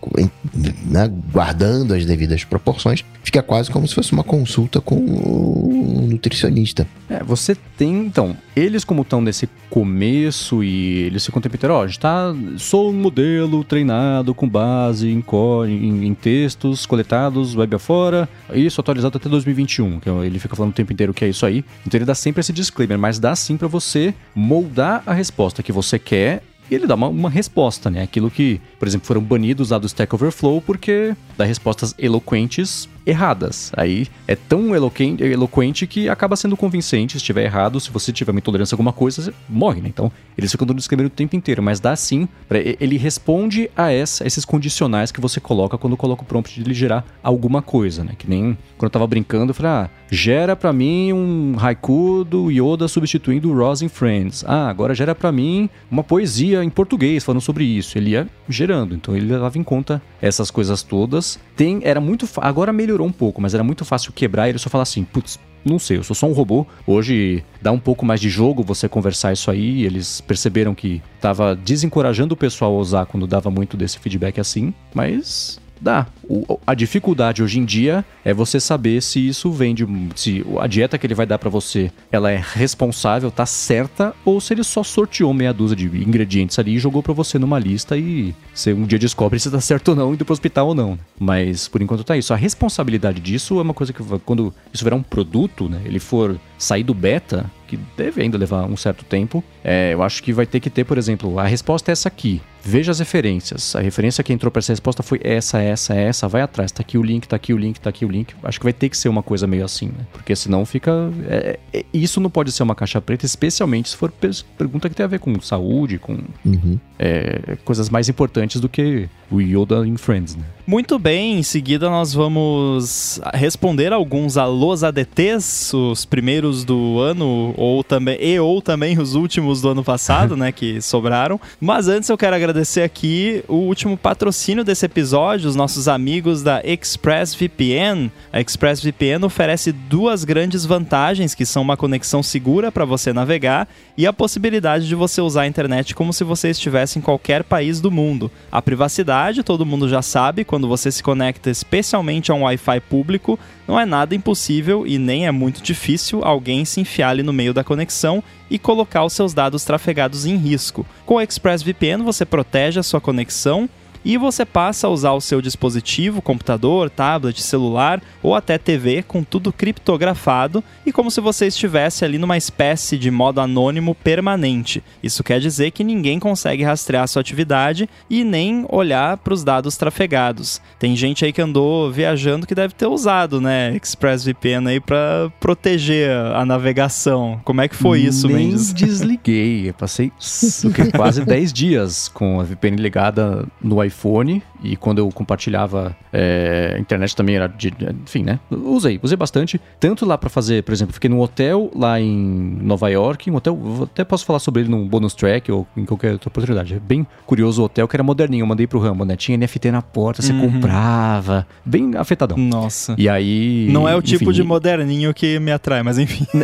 né, 0.85 1.11
guardando 1.33 1.95
as 1.95 2.05
devidas 2.05 2.45
proporções, 2.45 3.05
fica 3.23 3.43
quase 3.43 3.71
como 3.71 3.87
se 3.87 3.95
fosse 3.95 4.13
uma 4.13 4.25
consulta 4.25 4.81
com 4.81 4.97
um 4.97 6.07
nutricionista. 6.09 6.87
É, 7.09 7.23
você 7.23 7.55
tem, 7.77 8.07
então, 8.07 8.37
eles 8.57 8.85
como 8.85 9.03
estão 9.03 9.21
nesse 9.21 9.49
começo 9.69 10.65
e 10.65 11.01
eles 11.03 11.29
o 11.29 11.41
tempo 11.41 11.57
inteiro, 11.57 11.75
ó, 11.75 11.85
a 11.85 11.87
gente 11.87 12.01
tá, 12.01 12.35
sou 12.57 12.91
um 12.91 12.93
modelo 12.93 13.63
treinado 13.63 14.35
com 14.35 14.49
base 14.49 15.09
em, 15.09 15.23
em, 15.69 16.07
em 16.07 16.15
textos 16.15 16.87
coletados 16.87 17.55
web 17.55 17.77
afora, 17.77 18.29
isso 18.53 18.81
atualizado 18.81 19.17
até 19.17 19.29
2021, 19.29 20.01
que 20.01 20.09
é 20.09 20.13
ele 20.27 20.39
fica 20.39 20.57
falando 20.57 20.73
o 20.73 20.75
tempo 20.75 20.93
inteiro 20.93 21.15
que 21.15 21.25
é 21.25 21.29
isso 21.29 21.47
aí. 21.47 21.65
Então 21.87 21.99
ele 21.99 22.05
dá 22.05 22.15
sempre 22.15 22.41
esse 22.41 22.53
disclaimer, 22.53 22.99
mas 22.99 23.19
dá 23.19 23.35
sim 23.37 23.57
para 23.57 23.69
você 23.69 24.15
moldar 24.35 25.03
a 25.07 25.13
resposta 25.13 25.63
que 25.63 25.73
você 25.73 25.99
quer 25.99 26.43
e 26.71 26.75
ele 26.75 26.87
dá 26.87 26.95
uma, 26.95 27.09
uma, 27.09 27.29
resposta, 27.29 27.91
né? 27.91 28.03
Aquilo 28.03 28.31
que, 28.31 28.61
por 28.79 28.87
exemplo, 28.87 29.07
foram 29.07 29.21
banidos 29.21 29.71
lá 29.71 29.79
do 29.79 29.87
Stack 29.87 30.15
Overflow 30.15 30.61
porque 30.61 31.15
dá 31.37 31.45
respostas 31.45 31.95
eloquentes 31.99 32.89
erradas. 33.11 33.73
Aí 33.77 34.07
é 34.27 34.35
tão 34.35 34.75
eloquente, 34.75 35.23
eloquente 35.23 35.87
que 35.87 36.09
acaba 36.09 36.37
sendo 36.37 36.57
convincente. 36.57 37.13
Se 37.13 37.19
estiver 37.19 37.45
errado, 37.45 37.81
se 37.81 37.91
você 37.91 38.13
tiver 38.13 38.31
uma 38.31 38.39
intolerância 38.39 38.75
a 38.75 38.77
alguma 38.77 38.93
coisa, 38.93 39.23
você 39.23 39.35
morre, 39.49 39.81
né? 39.81 39.89
Então, 39.89 40.11
eles 40.37 40.51
ficam 40.51 40.67
disclaimer 40.75 41.07
o 41.07 41.11
tempo 41.11 41.37
inteiro, 41.37 41.63
mas 41.63 41.81
dá 41.81 41.95
sim. 41.97 42.29
Pra, 42.49 42.59
ele 42.59 42.97
responde 42.97 43.71
a, 43.77 43.93
essa, 43.93 44.27
esses 44.27 44.45
condicionais 44.45 45.11
que 45.13 45.21
você 45.21 45.41
coloca 45.41 45.77
quando 45.77 45.97
coloca 45.97 46.23
o 46.23 46.25
prompt 46.25 46.55
de 46.55 46.67
ele 46.67 46.75
gerar 46.75 47.05
alguma 47.23 47.61
coisa, 47.61 48.05
né? 48.05 48.13
Que 48.17 48.29
nem 48.29 48.57
quando 48.79 48.89
eu 48.89 48.91
tava 48.91 49.07
brincando, 49.07 49.51
eu 49.51 49.55
falei, 49.55 49.73
ah, 49.73 49.91
gera 50.11 50.57
para 50.57 50.73
mim 50.73 51.13
um 51.13 51.57
haiku 51.59 52.25
do 52.25 52.51
Yoda 52.51 52.89
substituindo 52.89 53.51
o 53.51 53.57
Ross 53.57 53.83
Friends. 53.91 54.45
Ah, 54.47 54.69
agora 54.69 54.95
gera 54.95 55.15
para 55.15 55.31
mim 55.31 55.69
uma 55.91 56.03
poesia 56.03 56.63
em 56.65 56.71
português 56.71 57.25
falando 57.25 57.41
sobre 57.41 57.65
isso. 57.65 57.97
Ele 57.97 58.11
ia 58.11 58.29
gerando, 58.49 58.95
então 58.95 59.17
ele 59.17 59.27
levava 59.27 59.59
em 59.59 59.63
conta 59.63 60.03
essas 60.21 60.51
coisas 60.51 60.83
todas. 60.83 61.39
Tem, 61.57 61.81
era 61.83 62.01
muito, 62.01 62.29
agora 62.39 62.73
melhorou 62.73 63.00
melhorou 63.01 63.07
um 63.07 63.13
pouco, 63.13 63.41
mas 63.41 63.55
era 63.55 63.65
muito 63.65 63.85
fácil 63.85 64.13
quebrar 64.13 64.47
e 64.47 64.51
ele 64.51 64.59
só 64.59 64.69
falar 64.69 64.83
assim, 64.83 65.05
putz, 65.05 65.39
não 65.65 65.79
sei, 65.79 65.99
eu 65.99 66.05
sou 66.05 66.15
só 66.15 66.27
um 66.27 66.33
robô. 66.33 66.67
Hoje 66.87 67.45
dá 67.61 67.71
um 67.73 67.79
pouco 67.79 68.05
mais 68.05 68.21
de 68.21 68.29
jogo 68.29 68.63
você 68.63 68.89
conversar 68.89 69.33
isso 69.33 69.51
aí. 69.51 69.85
Eles 69.85 70.21
perceberam 70.21 70.75
que 70.75 71.03
estava 71.17 71.55
desencorajando 71.55 72.35
o 72.35 72.37
pessoal 72.37 72.75
a 72.75 72.79
usar 72.79 73.07
quando 73.07 73.27
dava 73.27 73.51
muito 73.51 73.77
desse 73.77 73.99
feedback 73.99 74.41
assim, 74.41 74.73
mas 74.95 75.60
Dá. 75.81 76.07
O, 76.29 76.59
a 76.67 76.75
dificuldade 76.75 77.43
hoje 77.43 77.59
em 77.59 77.65
dia 77.65 78.05
é 78.25 78.35
você 78.35 78.61
saber 78.61 79.03
se 79.03 79.27
isso 79.27 79.51
vem 79.51 79.75
de. 79.75 79.87
se 80.15 80.45
a 80.61 80.67
dieta 80.67 80.99
que 80.99 81.07
ele 81.07 81.15
vai 81.15 81.27
dar 81.27 81.39
para 81.39 81.49
você 81.49 81.91
ela 82.13 82.31
é 82.31 82.41
responsável, 82.41 83.31
tá 83.31 83.47
certa, 83.47 84.15
ou 84.25 84.41
se 84.41 84.53
ele 84.53 84.63
só 84.63 84.83
sorteou 84.83 85.33
meia 85.33 85.53
dúzia 85.53 85.77
de 85.77 85.87
ingredientes 85.87 86.59
ali 86.59 86.75
e 86.75 86.79
jogou 86.79 87.03
para 87.03 87.15
você 87.15 87.39
numa 87.39 87.59
lista 87.59 87.97
e 87.97 88.35
você 88.55 88.73
um 88.73 88.85
dia 88.85 88.99
descobre 88.99 89.41
se 89.41 89.51
tá 89.51 89.61
certo 89.61 89.89
ou 89.89 89.97
não, 89.97 90.15
indo 90.15 90.25
pro 90.25 90.33
hospital 90.33 90.69
ou 90.69 90.75
não. 90.75 90.99
Mas 91.19 91.67
por 91.67 91.81
enquanto 91.81 92.05
tá 92.05 92.17
isso. 92.17 92.33
A 92.33 92.37
responsabilidade 92.37 93.21
disso 93.21 93.59
é 93.59 93.63
uma 93.63 93.75
coisa 93.75 93.93
que 93.93 94.03
quando 94.25 94.55
isso 94.73 94.85
virar 94.85 94.97
um 94.97 95.03
produto, 95.03 95.69
né, 95.69 95.81
ele 95.85 95.99
for 95.99 96.39
sair 96.59 96.83
do 96.83 96.95
beta, 96.95 97.51
que 97.67 97.79
deve 97.97 98.21
ainda 98.21 98.37
levar 98.37 98.65
um 98.65 98.77
certo 98.77 99.05
tempo, 99.05 99.45
é, 99.63 99.95
eu 99.95 100.03
acho 100.03 100.23
que 100.23 100.33
vai 100.33 100.45
ter 100.45 100.59
que 100.59 100.69
ter, 100.69 100.85
por 100.85 100.99
exemplo, 100.99 101.39
a 101.39 101.45
resposta 101.45 101.91
é 101.91 101.93
essa 101.93 102.09
aqui. 102.09 102.43
Veja 102.63 102.91
as 102.91 102.99
referências. 102.99 103.75
A 103.75 103.81
referência 103.81 104.23
que 104.23 104.33
entrou 104.33 104.51
para 104.51 104.61
essa 104.61 104.73
resposta 104.73 105.03
foi 105.03 105.21
essa, 105.23 105.61
essa, 105.61 105.95
essa. 105.95 106.29
Vai 106.29 106.43
atrás. 106.43 106.73
Tá 106.73 106.83
aqui 106.83 106.99
o 106.99 107.03
link, 107.03 107.27
tá 107.27 107.37
aqui 107.37 107.53
o 107.53 107.59
link, 107.59 107.81
tá 107.81 107.91
aqui 107.91 108.05
o 108.05 108.09
link. 108.09 108.35
Acho 108.43 108.59
que 108.59 108.65
vai 108.65 108.73
ter 108.73 108.89
que 108.89 108.97
ser 108.97 109.09
uma 109.09 109.23
coisa 109.23 109.47
meio 109.47 109.65
assim, 109.65 109.87
né? 109.87 110.07
Porque 110.13 110.35
senão 110.37 110.65
fica. 110.65 111.11
É, 111.29 111.59
é, 111.73 111.85
isso 111.93 112.21
não 112.21 112.31
pode 112.31 112.53
ser 112.53 112.63
uma 112.63 112.75
caixa 112.75 113.01
preta, 113.01 113.25
especialmente 113.27 113.91
se 113.91 113.97
for 113.97 114.13
pergunta 114.59 114.89
que 114.89 114.95
tem 114.95 115.05
a 115.05 115.09
ver 115.09 115.19
com 115.19 115.41
saúde, 115.41 115.99
com 115.99 116.19
uhum. 116.45 116.79
é, 116.99 117.57
coisas 117.65 117.89
mais 117.89 118.09
importantes 118.09 118.61
do 118.61 118.69
que 118.69 119.09
o 119.31 119.41
Yoda 119.41 119.87
em 119.87 119.97
Friends, 119.97 120.37
né? 120.37 120.45
Muito 120.67 121.01
bem, 121.01 121.39
em 121.39 121.43
seguida 121.43 121.91
nós 121.91 122.15
vamos 122.15 123.21
responder 123.35 123.93
alguns 123.93 124.37
alôs 124.37 124.85
ADTs, 124.85 125.75
os 125.75 126.05
primeiros 126.05 126.65
do 126.65 127.01
ano, 127.01 127.53
ou 127.57 127.83
também, 127.83 128.17
e 128.21 128.39
ou 128.39 128.63
também 128.63 128.97
os 128.97 129.17
últimos 129.17 129.61
do 129.61 129.71
ano 129.71 129.83
passado, 129.83 130.37
né, 130.39 130.53
que 130.53 130.81
sobraram. 130.81 131.41
Mas 131.61 131.89
antes 131.89 132.09
eu 132.09 132.17
quero 132.17 132.37
agradecer 132.37 132.50
aqui 132.85 133.45
o 133.49 133.57
último 133.57 133.97
patrocínio 133.97 134.65
desse 134.65 134.87
episódio, 134.87 135.49
os 135.49 135.57
nossos 135.57 135.89
amigos 135.89 136.43
da 136.43 136.61
ExpressVPN. 136.65 138.11
A 138.33 138.41
ExpressVPN 138.41 139.25
oferece 139.25 139.73
duas 139.73 140.25
grandes 140.25 140.65
vantagens, 140.65 141.35
que 141.35 141.47
são 141.47 141.63
uma 141.63 141.77
conexão 141.77 142.23
segura 142.23 142.73
para 142.73 142.85
você 142.85 143.13
navegar 143.13 143.69
e 143.97 144.07
a 144.07 144.13
possibilidade 144.13 144.89
de 144.89 144.95
você 144.95 145.21
usar 145.21 145.43
a 145.43 145.47
internet 145.47 145.95
como 145.95 146.13
se 146.13 146.25
você 146.25 146.51
estivesse 146.51 146.99
em 146.99 147.03
qualquer 147.03 147.45
país 147.45 147.81
do 147.81 147.91
mundo. 147.91 148.31
A 148.51 148.63
privacidade, 148.63 149.43
todo 149.43 149.67
mundo 149.67 149.89
já 149.89 150.03
sabe, 150.03 150.45
quando 150.45 150.67
você 150.67 150.91
se 150.91 151.03
conecta 151.03 151.51
especialmente 151.51 152.33
a 152.33 152.35
um 152.35 152.43
Wi-Fi 152.43 152.81
público, 152.81 153.39
não 153.71 153.79
é 153.79 153.87
nada 153.87 154.17
impossível 154.17 154.85
e 154.85 154.99
nem 154.99 155.29
é 155.29 155.31
muito 155.31 155.63
difícil 155.63 156.25
alguém 156.25 156.65
se 156.65 156.81
enfiar 156.81 157.11
ali 157.11 157.23
no 157.23 157.33
meio 157.33 157.55
da 157.55 157.63
conexão 157.63 158.21
e 158.51 158.59
colocar 158.59 159.05
os 159.05 159.13
seus 159.13 159.33
dados 159.33 159.63
trafegados 159.63 160.27
em 160.27 160.35
risco. 160.35 160.85
Com 161.07 161.15
o 161.15 161.21
ExpressVPN 161.21 162.03
você 162.03 162.25
protege 162.27 162.81
a 162.81 162.83
sua 162.83 163.01
conexão 163.01 163.71
e 164.05 164.17
você 164.17 164.45
passa 164.45 164.87
a 164.87 164.91
usar 164.91 165.13
o 165.13 165.21
seu 165.21 165.41
dispositivo, 165.41 166.23
computador, 166.23 166.89
tablet, 166.91 167.41
celular 167.43 168.01
ou 168.23 168.35
até 168.35 168.59
TV 168.59 169.03
com 169.03 169.23
tudo 169.23 169.53
criptografado 169.53 170.63
e 170.85 170.93
como 170.93 171.11
se 171.11 171.21
você 171.21 171.47
estivesse 171.47 172.05
ali 172.05 172.19
numa 172.19 172.37
espécie 172.37 172.97
de 172.97 173.11
modo 173.11 173.41
anônimo 173.41 173.95
permanente. 173.95 174.83
Isso 175.03 175.23
quer 175.25 175.41
dizer 175.41 175.71
que 175.71 175.85
ninguém 175.85 176.19
consegue 176.19 176.63
rastrear 176.63 177.07
sua 177.09 177.21
atividade 177.21 177.89
e 178.09 178.25
nem 178.25 178.65
olhar 178.69 179.17
para 179.19 179.35
os 179.35 179.45
dados 179.45 179.77
trafegados. 179.77 180.61
Tem 180.79 180.97
gente 180.97 181.25
aí 181.25 181.33
que 181.33 181.43
andou 181.43 181.91
viajando 181.91 182.47
que 182.47 182.55
deve 182.55 182.75
ter 182.75 182.87
usado, 182.87 183.41
né, 183.41 183.75
ExpressVPN 183.77 184.69
aí 184.69 184.81
para 184.81 185.31
proteger 185.39 186.11
a 186.11 186.45
navegação. 186.45 187.41
Como 187.45 187.61
é 187.61 187.69
que 187.69 187.77
foi 187.77 188.01
isso, 188.01 188.29
Nem 188.29 188.49
Mendes? 188.49 188.73
desliguei. 188.73 189.69
Eu 189.69 189.75
passei 189.75 190.13
quase 190.97 191.25
10 191.25 191.53
dias 191.53 192.09
com 192.09 192.41
a 192.41 192.45
VPN 192.45 192.77
ligada 192.77 193.47
no 193.63 193.83
iPhone 193.91 194.43
e 194.63 194.77
quando 194.77 194.99
eu 194.99 195.09
compartilhava 195.11 195.97
é, 196.13 196.77
internet 196.79 197.15
também 197.17 197.37
era 197.37 197.47
de, 197.47 197.73
enfim, 198.05 198.23
né? 198.23 198.39
Usei, 198.51 198.99
usei 199.03 199.17
bastante. 199.17 199.61
Tanto 199.79 200.07
lá 200.07 200.17
para 200.17 200.31
fazer, 200.31 200.63
por 200.63 200.73
exemplo, 200.73 200.95
fiquei 200.95 201.11
num 201.11 201.21
hotel 201.21 201.71
lá 201.75 202.01
em 202.01 202.59
Nova 202.63 202.89
York, 202.89 203.31
um 203.31 203.37
hotel, 203.37 203.59
até 203.83 204.05
posso 204.05 204.25
falar 204.25 204.39
sobre 204.39 204.63
ele 204.63 204.71
num 204.71 204.87
bonus 204.87 205.15
track 205.15 205.51
ou 205.53 205.67
em 205.77 205.85
qualquer 205.85 206.13
outra 206.13 206.29
oportunidade. 206.29 206.75
É 206.75 206.79
bem 206.81 207.07
curioso 207.27 207.63
o 207.63 207.65
hotel 207.65 207.87
que 207.89 207.97
era 207.97 208.03
moderninho, 208.03 208.43
eu 208.43 208.47
mandei 208.47 208.67
pro 208.67 208.79
Rambo, 208.79 209.05
né? 209.05 209.17
Tinha 209.17 209.37
NFT 209.37 209.71
na 209.71 209.83
porta, 209.83 210.23
você 210.23 210.33
Uhum. 210.33 210.53
comprava, 210.53 211.47
bem 211.65 211.97
afetadão. 211.97 212.39
Nossa. 212.39 212.95
E 212.97 213.09
aí. 213.09 213.69
Não 213.71 213.89
é 213.89 213.95
o 213.97 214.03
tipo 214.03 214.25
enfim, 214.25 214.33
de 214.35 214.43
moderninho 214.43 215.13
que 215.13 215.39
me 215.41 215.51
atrai, 215.53 215.83
mas 215.83 215.99
enfim. 215.99 216.27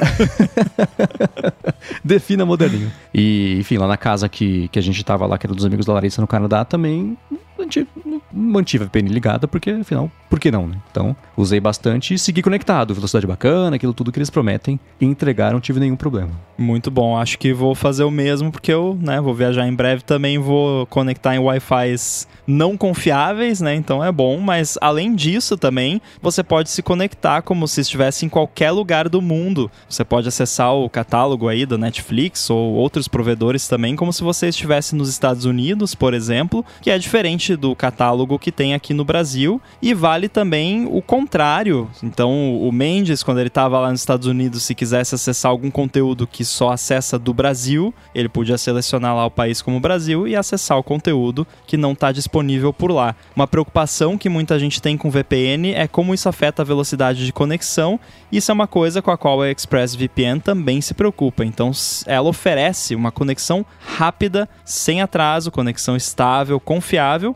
Defina 2.04 2.44
moderninho. 2.44 2.90
E, 3.14 3.56
enfim, 3.60 3.78
lá 3.78 3.86
na 3.86 3.96
casa 3.96 4.28
que, 4.28 4.68
que 4.68 4.78
a 4.78 4.82
gente 4.82 5.02
tava 5.04 5.26
lá, 5.26 5.38
que 5.38 5.46
era 5.46 5.54
dos 5.54 5.64
amigos 5.64 5.86
da 5.86 5.92
Larissa 5.92 6.20
no 6.20 6.26
Canadá, 6.26 6.64
também 6.64 7.16
Mm-hmm. 7.36 7.45
A 7.58 7.62
gente 7.62 7.86
mantive 8.32 8.84
a 8.84 8.86
VPN 8.86 9.08
ligada, 9.08 9.48
porque 9.48 9.70
afinal, 9.70 10.10
por 10.28 10.38
que 10.38 10.50
não, 10.50 10.66
né? 10.66 10.76
Então, 10.90 11.16
usei 11.36 11.60
bastante 11.60 12.14
e 12.14 12.18
segui 12.18 12.42
conectado. 12.42 12.94
Velocidade 12.94 13.26
bacana, 13.26 13.76
aquilo 13.76 13.94
tudo 13.94 14.12
que 14.12 14.18
eles 14.18 14.30
prometem. 14.30 14.78
E 15.00 15.04
entregaram, 15.04 15.54
não 15.54 15.60
tive 15.60 15.80
nenhum 15.80 15.96
problema. 15.96 16.30
Muito 16.58 16.90
bom. 16.90 17.16
Acho 17.16 17.38
que 17.38 17.52
vou 17.52 17.74
fazer 17.74 18.04
o 18.04 18.10
mesmo 18.10 18.50
porque 18.50 18.72
eu, 18.72 18.98
né, 19.00 19.20
vou 19.20 19.34
viajar 19.34 19.66
em 19.66 19.74
breve 19.74 20.02
também, 20.02 20.38
vou 20.38 20.86
conectar 20.86 21.34
em 21.34 21.38
Wi-Fis 21.38 22.26
não 22.46 22.76
confiáveis, 22.76 23.60
né? 23.60 23.74
Então 23.74 24.02
é 24.02 24.12
bom, 24.12 24.38
mas 24.38 24.78
além 24.80 25.14
disso 25.14 25.56
também, 25.56 26.00
você 26.22 26.42
pode 26.42 26.70
se 26.70 26.82
conectar 26.82 27.42
como 27.42 27.66
se 27.66 27.80
estivesse 27.80 28.24
em 28.24 28.28
qualquer 28.28 28.70
lugar 28.70 29.08
do 29.08 29.20
mundo. 29.20 29.70
Você 29.88 30.04
pode 30.04 30.28
acessar 30.28 30.72
o 30.72 30.88
catálogo 30.88 31.48
aí 31.48 31.66
da 31.66 31.76
Netflix 31.76 32.48
ou 32.48 32.74
outros 32.74 33.08
provedores 33.08 33.66
também, 33.66 33.96
como 33.96 34.12
se 34.12 34.22
você 34.22 34.48
estivesse 34.48 34.94
nos 34.94 35.08
Estados 35.08 35.44
Unidos, 35.44 35.94
por 35.94 36.14
exemplo, 36.14 36.64
que 36.80 36.90
é 36.90 36.98
diferente 36.98 37.45
do 37.54 37.76
catálogo 37.76 38.38
que 38.38 38.50
tem 38.50 38.72
aqui 38.72 38.94
no 38.94 39.04
Brasil 39.04 39.60
e 39.82 39.92
vale 39.92 40.28
também 40.28 40.88
o 40.90 41.02
contrário. 41.02 41.88
Então, 42.02 42.56
o 42.58 42.72
Mendes, 42.72 43.22
quando 43.22 43.38
ele 43.38 43.48
estava 43.48 43.78
lá 43.78 43.90
nos 43.90 44.00
Estados 44.00 44.26
Unidos, 44.26 44.62
se 44.62 44.74
quisesse 44.74 45.14
acessar 45.14 45.50
algum 45.50 45.70
conteúdo 45.70 46.26
que 46.26 46.44
só 46.44 46.70
acessa 46.70 47.18
do 47.18 47.34
Brasil, 47.34 47.92
ele 48.14 48.28
podia 48.28 48.56
selecionar 48.56 49.14
lá 49.14 49.26
o 49.26 49.30
país 49.30 49.60
como 49.60 49.78
Brasil 49.78 50.26
e 50.26 50.34
acessar 50.34 50.78
o 50.78 50.82
conteúdo 50.82 51.46
que 51.66 51.76
não 51.76 51.92
está 51.92 52.10
disponível 52.10 52.72
por 52.72 52.90
lá. 52.90 53.14
Uma 53.34 53.46
preocupação 53.46 54.16
que 54.16 54.30
muita 54.30 54.58
gente 54.58 54.80
tem 54.80 54.96
com 54.96 55.10
VPN 55.10 55.74
é 55.74 55.86
como 55.86 56.14
isso 56.14 56.28
afeta 56.28 56.62
a 56.62 56.64
velocidade 56.64 57.26
de 57.26 57.32
conexão. 57.32 58.00
Isso 58.32 58.50
é 58.50 58.54
uma 58.54 58.66
coisa 58.66 59.02
com 59.02 59.10
a 59.10 59.18
qual 59.18 59.42
a 59.42 59.50
ExpressVPN 59.50 60.40
também 60.40 60.80
se 60.80 60.94
preocupa. 60.94 61.44
Então, 61.44 61.70
ela 62.06 62.28
oferece 62.28 62.94
uma 62.94 63.12
conexão 63.12 63.66
rápida, 63.78 64.48
sem 64.64 65.02
atraso, 65.02 65.50
conexão 65.50 65.96
estável, 65.96 66.58
confiável 66.58 67.35